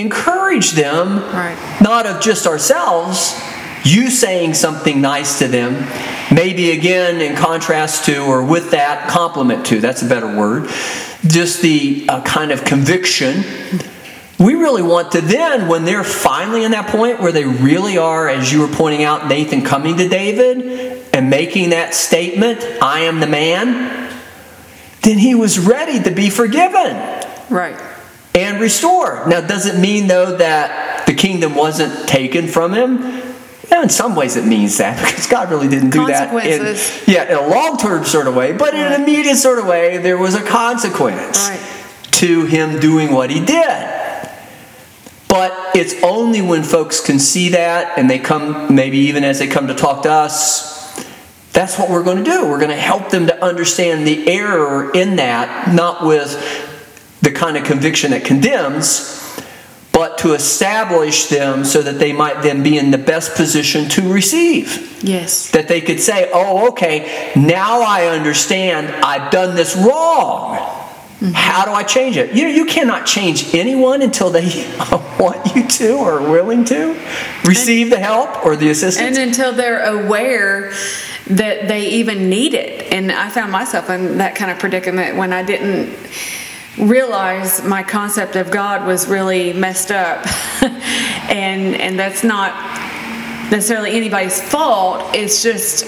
encourage 0.00 0.72
them, 0.72 1.18
right. 1.32 1.80
not 1.80 2.06
of 2.06 2.20
just 2.20 2.46
ourselves, 2.46 3.40
you 3.84 4.10
saying 4.10 4.54
something 4.54 5.00
nice 5.00 5.38
to 5.38 5.48
them, 5.48 5.86
maybe 6.34 6.72
again 6.72 7.20
in 7.20 7.36
contrast 7.36 8.04
to 8.06 8.18
or 8.18 8.44
with 8.44 8.72
that, 8.72 9.08
compliment 9.08 9.66
to, 9.66 9.80
that's 9.80 10.02
a 10.02 10.08
better 10.08 10.26
word, 10.26 10.68
just 11.26 11.62
the 11.62 12.06
uh, 12.08 12.22
kind 12.22 12.50
of 12.50 12.64
conviction 12.64 13.44
we 14.40 14.54
really 14.54 14.80
want 14.80 15.12
to 15.12 15.20
then, 15.20 15.68
when 15.68 15.84
they're 15.84 16.02
finally 16.02 16.64
in 16.64 16.70
that 16.70 16.88
point 16.88 17.20
where 17.20 17.30
they 17.30 17.44
really 17.44 17.98
are, 17.98 18.26
as 18.26 18.50
you 18.50 18.60
were 18.60 18.74
pointing 18.74 19.04
out, 19.04 19.28
Nathan 19.28 19.60
coming 19.60 19.98
to 19.98 20.08
David 20.08 21.04
and 21.12 21.28
making 21.28 21.70
that 21.70 21.92
statement, 21.92 22.64
I 22.80 23.00
am 23.00 23.20
the 23.20 23.26
man, 23.26 24.10
then 25.02 25.18
he 25.18 25.34
was 25.34 25.58
ready 25.58 26.02
to 26.04 26.10
be 26.10 26.30
forgiven 26.30 27.20
Right. 27.50 27.76
And 28.34 28.60
restore. 28.60 29.26
Now, 29.28 29.40
does 29.40 29.66
it 29.66 29.78
mean, 29.80 30.06
though, 30.06 30.36
that 30.36 31.06
the 31.06 31.14
kingdom 31.14 31.54
wasn't 31.54 32.08
taken 32.08 32.46
from 32.48 32.72
him? 32.72 32.98
Yeah, 33.70 33.82
in 33.82 33.88
some 33.88 34.16
ways 34.16 34.36
it 34.36 34.44
means 34.44 34.78
that 34.78 34.98
because 35.06 35.26
God 35.26 35.50
really 35.50 35.68
didn't 35.68 35.90
do 35.90 36.06
that. 36.06 36.32
In, 36.32 36.40
Consequences. 36.60 37.08
yeah, 37.08 37.30
in 37.30 37.36
a 37.36 37.48
long 37.48 37.76
term 37.78 38.04
sort 38.04 38.26
of 38.26 38.34
way, 38.34 38.52
but 38.52 38.74
in 38.74 38.80
an 38.80 39.00
immediate 39.00 39.36
sort 39.36 39.58
of 39.58 39.66
way, 39.66 39.98
there 39.98 40.18
was 40.18 40.34
a 40.34 40.42
consequence 40.42 41.48
Right. 41.48 41.60
to 42.12 42.46
him 42.46 42.80
doing 42.80 43.12
what 43.12 43.30
he 43.30 43.38
did. 43.44 43.96
But 45.28 45.76
it's 45.76 45.94
only 46.02 46.42
when 46.42 46.64
folks 46.64 47.00
can 47.00 47.20
see 47.20 47.50
that 47.50 47.96
and 47.96 48.10
they 48.10 48.18
come, 48.18 48.74
maybe 48.74 48.98
even 48.98 49.22
as 49.22 49.38
they 49.38 49.46
come 49.46 49.68
to 49.68 49.74
talk 49.74 50.02
to 50.02 50.10
us, 50.10 50.70
that's 51.52 51.78
what 51.78 51.88
we're 51.88 52.02
going 52.02 52.24
to 52.24 52.24
do. 52.24 52.46
We're 52.48 52.58
going 52.58 52.70
to 52.70 52.76
help 52.76 53.10
them 53.10 53.28
to 53.28 53.44
understand 53.44 54.06
the 54.06 54.28
error 54.28 54.90
in 54.92 55.16
that, 55.16 55.72
not 55.72 56.04
with 56.04 56.34
the 57.22 57.30
kind 57.30 57.56
of 57.56 57.64
conviction 57.64 58.12
that 58.12 58.24
condemns, 58.24 59.16
but 59.92 60.18
to 60.18 60.32
establish 60.32 61.26
them 61.26 61.64
so 61.64 61.82
that 61.82 61.98
they 61.98 62.12
might 62.12 62.42
then 62.42 62.62
be 62.62 62.78
in 62.78 62.90
the 62.90 62.98
best 62.98 63.34
position 63.34 63.88
to 63.90 64.12
receive. 64.12 65.02
Yes. 65.04 65.50
That 65.50 65.68
they 65.68 65.80
could 65.80 66.00
say, 66.00 66.30
oh, 66.32 66.68
okay, 66.70 67.32
now 67.36 67.82
I 67.82 68.06
understand 68.06 68.88
I've 69.04 69.30
done 69.30 69.56
this 69.56 69.76
wrong. 69.76 70.56
Mm-hmm. 71.20 71.32
How 71.34 71.66
do 71.66 71.72
I 71.72 71.82
change 71.82 72.16
it? 72.16 72.32
You 72.34 72.44
know, 72.44 72.48
you 72.48 72.64
cannot 72.64 73.04
change 73.04 73.54
anyone 73.54 74.00
until 74.00 74.30
they 74.30 74.46
want 75.20 75.54
you 75.54 75.66
to 75.68 75.92
or 75.96 76.20
are 76.20 76.30
willing 76.30 76.64
to 76.66 76.98
receive 77.44 77.90
the 77.90 77.98
help 77.98 78.46
or 78.46 78.56
the 78.56 78.70
assistance. 78.70 79.18
And 79.18 79.28
until 79.28 79.52
they're 79.52 79.84
aware 79.84 80.72
that 81.26 81.68
they 81.68 81.88
even 81.90 82.28
need 82.28 82.54
it. 82.54 82.92
And 82.92 83.12
I 83.12 83.28
found 83.28 83.52
myself 83.52 83.90
in 83.90 84.18
that 84.18 84.34
kind 84.34 84.50
of 84.50 84.58
predicament 84.58 85.16
when 85.16 85.32
I 85.32 85.42
didn't 85.42 85.94
realize 86.78 87.62
my 87.64 87.82
concept 87.82 88.36
of 88.36 88.50
God 88.50 88.86
was 88.86 89.08
really 89.08 89.52
messed 89.52 89.90
up. 89.90 90.26
and 91.30 91.74
and 91.76 91.98
that's 91.98 92.24
not 92.24 92.54
necessarily 93.50 93.92
anybody's 93.92 94.40
fault. 94.40 95.14
It's 95.14 95.42
just 95.42 95.84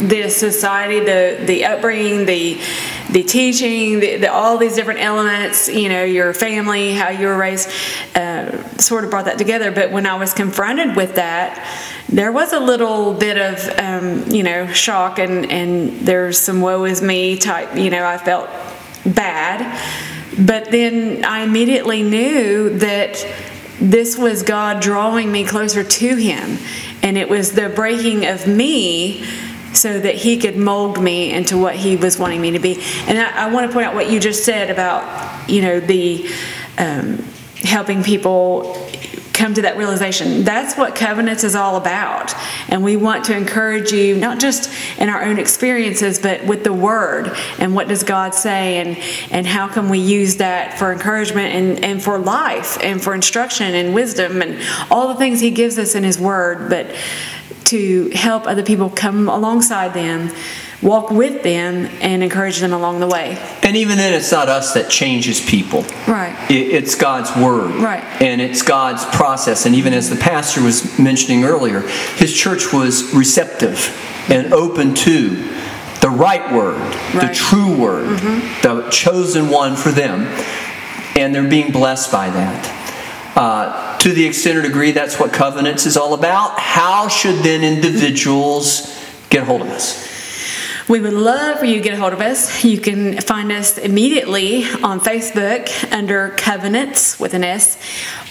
the 0.00 0.28
society, 0.30 1.00
the 1.00 1.44
the 1.44 1.64
upbringing, 1.64 2.26
the 2.26 2.60
the 3.10 3.22
teaching, 3.22 4.00
the, 4.00 4.16
the, 4.18 4.32
all 4.32 4.58
these 4.58 4.74
different 4.74 5.00
elements. 5.00 5.68
You 5.68 5.88
know, 5.88 6.04
your 6.04 6.32
family, 6.34 6.92
how 6.92 7.10
you 7.10 7.26
were 7.26 7.36
raised, 7.36 7.70
uh, 8.14 8.62
sort 8.78 9.04
of 9.04 9.10
brought 9.10 9.24
that 9.24 9.38
together. 9.38 9.70
But 9.70 9.90
when 9.90 10.06
I 10.06 10.16
was 10.16 10.34
confronted 10.34 10.94
with 10.94 11.14
that, 11.16 11.64
there 12.08 12.32
was 12.32 12.52
a 12.52 12.60
little 12.60 13.14
bit 13.14 13.38
of 13.38 13.78
um, 13.78 14.30
you 14.30 14.42
know 14.42 14.66
shock 14.72 15.18
and 15.18 15.50
and 15.50 16.00
there's 16.00 16.38
some 16.38 16.60
woe 16.60 16.84
is 16.84 17.02
me 17.02 17.36
type. 17.36 17.76
You 17.76 17.90
know, 17.90 18.04
I 18.06 18.18
felt 18.18 18.48
bad, 19.12 19.80
but 20.38 20.70
then 20.70 21.24
I 21.24 21.40
immediately 21.40 22.02
knew 22.02 22.78
that 22.78 23.26
this 23.80 24.18
was 24.18 24.42
God 24.42 24.80
drawing 24.80 25.30
me 25.30 25.44
closer 25.44 25.84
to 25.84 26.16
Him, 26.16 26.58
and 27.02 27.16
it 27.16 27.28
was 27.28 27.52
the 27.52 27.68
breaking 27.68 28.26
of 28.26 28.46
me 28.46 29.24
so 29.72 29.98
that 30.00 30.14
He 30.14 30.38
could 30.38 30.56
mold 30.56 31.02
me 31.02 31.32
into 31.32 31.56
what 31.56 31.76
He 31.76 31.96
was 31.96 32.18
wanting 32.18 32.40
me 32.40 32.52
to 32.52 32.58
be. 32.58 32.82
And 33.06 33.18
I, 33.18 33.46
I 33.46 33.52
want 33.52 33.66
to 33.66 33.72
point 33.72 33.86
out 33.86 33.94
what 33.94 34.10
you 34.10 34.20
just 34.20 34.44
said 34.44 34.70
about, 34.70 35.48
you 35.48 35.62
know, 35.62 35.80
the 35.80 36.28
um, 36.78 37.24
helping 37.62 38.02
people 38.02 38.74
come 39.38 39.54
to 39.54 39.62
that 39.62 39.78
realization. 39.78 40.42
That's 40.42 40.76
what 40.76 40.94
covenants 40.94 41.44
is 41.44 41.54
all 41.54 41.76
about. 41.76 42.34
And 42.68 42.82
we 42.82 42.96
want 42.96 43.24
to 43.26 43.36
encourage 43.36 43.92
you, 43.92 44.16
not 44.16 44.40
just 44.40 44.70
in 44.98 45.08
our 45.08 45.24
own 45.24 45.38
experiences, 45.38 46.18
but 46.18 46.44
with 46.44 46.64
the 46.64 46.72
word 46.72 47.30
and 47.58 47.74
what 47.74 47.88
does 47.88 48.02
God 48.02 48.34
say 48.34 48.78
and, 48.78 48.98
and 49.30 49.46
how 49.46 49.68
can 49.68 49.88
we 49.88 50.00
use 50.00 50.36
that 50.36 50.78
for 50.78 50.92
encouragement 50.92 51.54
and, 51.54 51.84
and 51.84 52.02
for 52.02 52.18
life 52.18 52.76
and 52.82 53.02
for 53.02 53.14
instruction 53.14 53.74
and 53.74 53.94
wisdom 53.94 54.42
and 54.42 54.60
all 54.90 55.08
the 55.08 55.14
things 55.14 55.40
He 55.40 55.50
gives 55.50 55.78
us 55.78 55.94
in 55.94 56.02
His 56.02 56.18
word, 56.18 56.68
but 56.68 56.94
to 57.66 58.08
help 58.10 58.46
other 58.46 58.62
people 58.62 58.90
come 58.90 59.28
alongside 59.28 59.94
them, 59.94 60.30
walk 60.80 61.10
with 61.10 61.42
them, 61.42 61.88
and 62.00 62.22
encourage 62.22 62.60
them 62.60 62.72
along 62.72 63.00
the 63.00 63.06
way. 63.06 63.36
And 63.64 63.76
even 63.76 63.98
then, 63.98 64.14
it's 64.14 64.30
not 64.30 64.48
us 64.48 64.74
that 64.74 64.88
changes 64.88 65.40
people. 65.40 65.84
Right. 66.06 66.36
It- 66.48 66.68
It's 66.72 66.94
God's 66.94 67.34
word. 67.36 67.74
Right. 67.76 68.04
And 68.22 68.40
it's 68.40 68.62
God's 68.62 69.04
process. 69.06 69.66
And 69.66 69.74
even 69.74 69.92
as 69.92 70.08
the 70.08 70.16
pastor 70.16 70.62
was 70.62 70.96
mentioning 70.98 71.44
earlier, 71.44 71.80
his 72.16 72.32
church 72.32 72.72
was 72.72 73.12
receptive 73.12 73.90
and 74.28 74.52
open 74.52 74.94
to 74.94 75.30
the 76.00 76.10
right 76.10 76.52
word, 76.52 76.80
the 77.12 77.28
true 77.34 77.74
word, 77.74 78.16
the 78.62 78.86
chosen 78.90 79.48
one 79.50 79.74
for 79.74 79.90
them. 79.90 80.28
And 81.16 81.34
they're 81.34 81.48
being 81.48 81.72
blessed 81.72 82.12
by 82.12 82.30
that. 82.30 83.34
Uh, 83.34 83.98
to 83.98 84.12
the 84.12 84.24
extent 84.26 84.58
or 84.58 84.62
degree 84.62 84.92
that's 84.92 85.18
what 85.18 85.32
covenants 85.32 85.86
is 85.86 85.96
all 85.96 86.14
about, 86.14 86.58
how 86.60 87.08
should 87.08 87.36
then 87.40 87.64
individuals 87.64 88.96
get 89.28 89.42
hold 89.44 89.62
of 89.62 89.68
us? 89.68 90.07
We 90.88 91.00
would 91.00 91.12
love 91.12 91.58
for 91.58 91.66
you 91.66 91.74
to 91.74 91.80
get 91.82 91.92
a 91.92 91.98
hold 91.98 92.14
of 92.14 92.22
us. 92.22 92.64
You 92.64 92.80
can 92.80 93.20
find 93.20 93.52
us 93.52 93.76
immediately 93.76 94.64
on 94.82 95.00
Facebook 95.00 95.68
under 95.92 96.30
Covenants 96.30 97.20
with 97.20 97.34
an 97.34 97.44
S. 97.44 97.76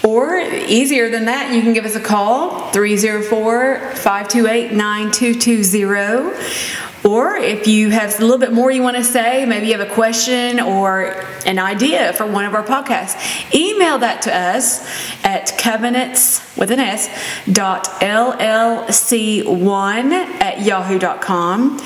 Or 0.04 0.40
easier 0.40 1.12
than 1.12 1.26
that, 1.26 1.54
you 1.54 1.62
can 1.62 1.74
give 1.74 1.86
us 1.86 1.94
a 1.94 2.00
call 2.00 2.72
304 2.72 3.92
528 3.94 4.74
9220. 4.74 6.87
Or 7.04 7.36
if 7.36 7.68
you 7.68 7.90
have 7.90 8.18
a 8.20 8.22
little 8.22 8.38
bit 8.38 8.54
more 8.54 8.72
you 8.72 8.82
want 8.82 8.96
to 8.98 9.04
say, 9.04 9.46
maybe 9.46 9.68
you 9.68 9.78
have 9.78 9.88
a 9.88 9.94
question 9.94 10.60
or 10.60 11.24
an 11.46 11.60
idea 11.60 12.14
for 12.14 12.26
one 12.26 12.46
of 12.46 12.54
our 12.54 12.64
podcasts, 12.64 13.54
email 13.54 13.98
that 14.00 14.22
to 14.24 14.36
us 14.36 14.86
at 15.24 15.58
covenants 15.58 16.42
with 16.58 16.72
an 16.72 16.80
S 16.80 17.08
dot 17.52 17.86
LLC1 18.02 20.12
at 20.42 20.66
yahoo.com. 20.66 21.80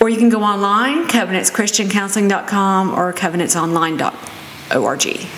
Or 0.00 0.08
you 0.08 0.16
can 0.16 0.28
go 0.28 0.42
online, 0.42 1.08
covenantschristiancounseling.com 1.08 2.94
or 2.94 3.12
covenantsonline.org. 3.12 5.28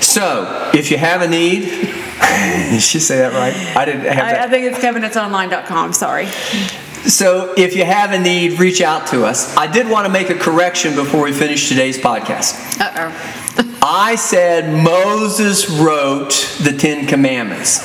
So, 0.00 0.70
if 0.74 0.90
you 0.90 0.98
have 0.98 1.22
a 1.22 1.28
need, 1.28 1.60
did 2.70 2.82
she 2.82 2.98
say 3.00 3.18
that 3.18 3.32
right? 3.32 3.54
I 3.76 3.84
didn't 3.84 4.02
have 4.02 4.16
that. 4.16 4.40
I, 4.40 4.44
I 4.44 4.48
think 4.48 4.66
it's 4.66 4.78
covenantsonline.com, 4.78 5.92
sorry. 5.92 6.28
So, 7.06 7.52
if 7.56 7.76
you 7.76 7.84
have 7.84 8.12
a 8.12 8.18
need, 8.18 8.58
reach 8.58 8.80
out 8.80 9.08
to 9.08 9.24
us. 9.24 9.54
I 9.56 9.70
did 9.70 9.88
want 9.88 10.06
to 10.06 10.12
make 10.12 10.30
a 10.30 10.34
correction 10.34 10.94
before 10.94 11.22
we 11.24 11.32
finish 11.32 11.68
today's 11.68 11.98
podcast. 11.98 12.80
Uh 12.80 12.92
oh. 12.96 13.78
I 13.82 14.14
said 14.14 14.82
Moses 14.82 15.68
wrote 15.68 16.30
the 16.62 16.72
Ten 16.72 17.06
Commandments. 17.06 17.78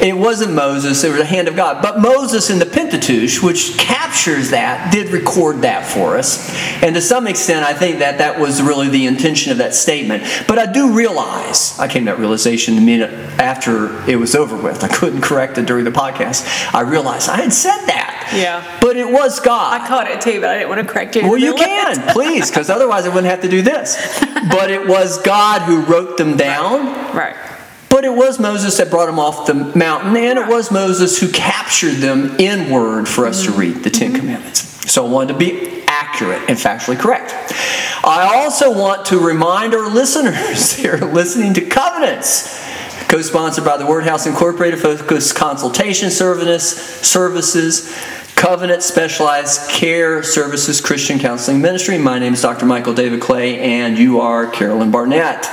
It 0.00 0.16
wasn't 0.16 0.54
Moses, 0.54 1.02
it 1.04 1.10
was 1.10 1.18
the 1.18 1.24
hand 1.24 1.48
of 1.48 1.56
God. 1.56 1.82
But 1.82 2.00
Moses 2.00 2.50
in 2.50 2.58
the 2.58 2.66
Pentateuch, 2.66 3.42
which 3.42 3.78
captures 3.78 4.50
that, 4.50 4.92
did 4.92 5.10
record 5.10 5.62
that 5.62 5.86
for 5.86 6.16
us. 6.16 6.50
And 6.82 6.94
to 6.94 7.00
some 7.00 7.26
extent, 7.26 7.64
I 7.64 7.74
think 7.74 8.00
that 8.00 8.18
that 8.18 8.38
was 8.38 8.62
really 8.62 8.88
the 8.88 9.06
intention 9.06 9.52
of 9.52 9.58
that 9.58 9.74
statement. 9.74 10.24
But 10.46 10.58
I 10.58 10.70
do 10.70 10.92
realize, 10.92 11.78
I 11.78 11.88
came 11.88 12.04
to 12.06 12.12
that 12.12 12.18
realization 12.18 12.74
the 12.76 12.80
minute 12.80 13.10
after 13.38 14.08
it 14.08 14.16
was 14.16 14.34
over 14.34 14.56
with. 14.56 14.84
I 14.84 14.88
couldn't 14.88 15.22
correct 15.22 15.58
it 15.58 15.66
during 15.66 15.84
the 15.84 15.90
podcast. 15.90 16.74
I 16.74 16.80
realized 16.80 17.28
I 17.28 17.40
had 17.40 17.52
said 17.52 17.86
that. 17.86 18.32
Yeah. 18.34 18.78
But 18.80 18.96
it 18.96 19.10
was 19.10 19.40
God. 19.40 19.80
I 19.80 19.86
caught 19.86 20.08
it 20.08 20.20
too, 20.20 20.40
but 20.40 20.50
I 20.50 20.54
didn't 20.58 20.68
want 20.70 20.86
to 20.86 20.92
correct 20.92 21.16
you. 21.16 21.22
Well, 21.22 21.38
you 21.38 21.54
middle 21.54 21.64
of 21.64 21.92
it. 21.92 21.96
can, 21.96 22.12
please, 22.12 22.50
because 22.50 22.70
otherwise 22.70 23.04
I 23.04 23.08
wouldn't 23.08 23.26
have 23.26 23.42
to 23.42 23.48
do 23.48 23.62
this. 23.62 24.18
But 24.50 24.70
it 24.70 24.86
was 24.86 25.22
God 25.22 25.62
who 25.62 25.80
wrote 25.82 26.18
them 26.18 26.36
down. 26.36 26.86
Right. 27.14 27.36
But 27.94 28.04
it 28.04 28.12
was 28.12 28.40
Moses 28.40 28.76
that 28.78 28.90
brought 28.90 29.06
them 29.06 29.20
off 29.20 29.46
the 29.46 29.54
mountain, 29.54 30.16
and 30.16 30.36
it 30.36 30.48
was 30.48 30.72
Moses 30.72 31.20
who 31.20 31.30
captured 31.30 31.98
them 31.98 32.34
in 32.40 32.68
word 32.68 33.06
for 33.06 33.24
us 33.24 33.44
to 33.44 33.50
mm-hmm. 33.50 33.60
read 33.60 33.84
the 33.84 33.90
Ten 33.90 34.08
mm-hmm. 34.10 34.18
Commandments. 34.18 34.90
So 34.90 35.06
I 35.06 35.08
wanted 35.08 35.34
to 35.34 35.38
be 35.38 35.84
accurate 35.86 36.40
and 36.48 36.58
factually 36.58 36.98
correct. 36.98 37.32
I 38.02 38.32
also 38.34 38.76
want 38.76 39.06
to 39.06 39.20
remind 39.20 39.74
our 39.74 39.88
listeners 39.88 40.72
here 40.76 40.96
listening 40.96 41.54
to 41.54 41.60
Covenants, 41.60 42.60
co-sponsored 43.06 43.64
by 43.64 43.76
the 43.76 43.86
Word 43.86 44.02
House 44.02 44.26
Incorporated, 44.26 44.80
Focus 44.80 45.32
Consultation 45.32 46.10
Service, 46.10 46.76
Services, 47.06 47.96
Covenant 48.34 48.82
Specialized 48.82 49.70
Care 49.70 50.24
Services 50.24 50.80
Christian 50.80 51.20
Counseling 51.20 51.62
Ministry. 51.62 51.96
My 51.98 52.18
name 52.18 52.32
is 52.32 52.42
Dr. 52.42 52.66
Michael 52.66 52.94
David 52.94 53.20
Clay, 53.20 53.60
and 53.60 53.96
you 53.96 54.20
are 54.20 54.48
Carolyn 54.48 54.90
Barnett. 54.90 55.48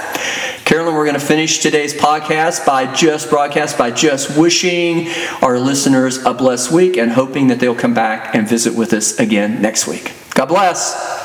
Carolyn, 0.66 0.94
we're 0.96 1.06
going 1.06 1.20
to 1.20 1.26
finish 1.26 1.60
today's 1.60 1.94
podcast 1.94 2.66
by 2.66 2.94
just 2.94 3.30
broadcast 3.30 3.78
by 3.78 3.92
just 3.92 4.38
wishing 4.38 5.10
our 5.42 5.60
listeners 5.60 6.24
a 6.24 6.34
blessed 6.34 6.72
week 6.72 6.98
and 6.98 7.12
hoping 7.12 7.48
that 7.48 7.60
they'll 7.60 7.76
come 7.76 7.94
back 7.94 8.34
and 8.36 8.48
visit 8.48 8.74
with 8.74 8.94
us 8.94 9.20
again 9.20 9.62
next 9.62 9.88
week. 9.88 10.14
God 10.34 10.48
bless. 10.48 11.21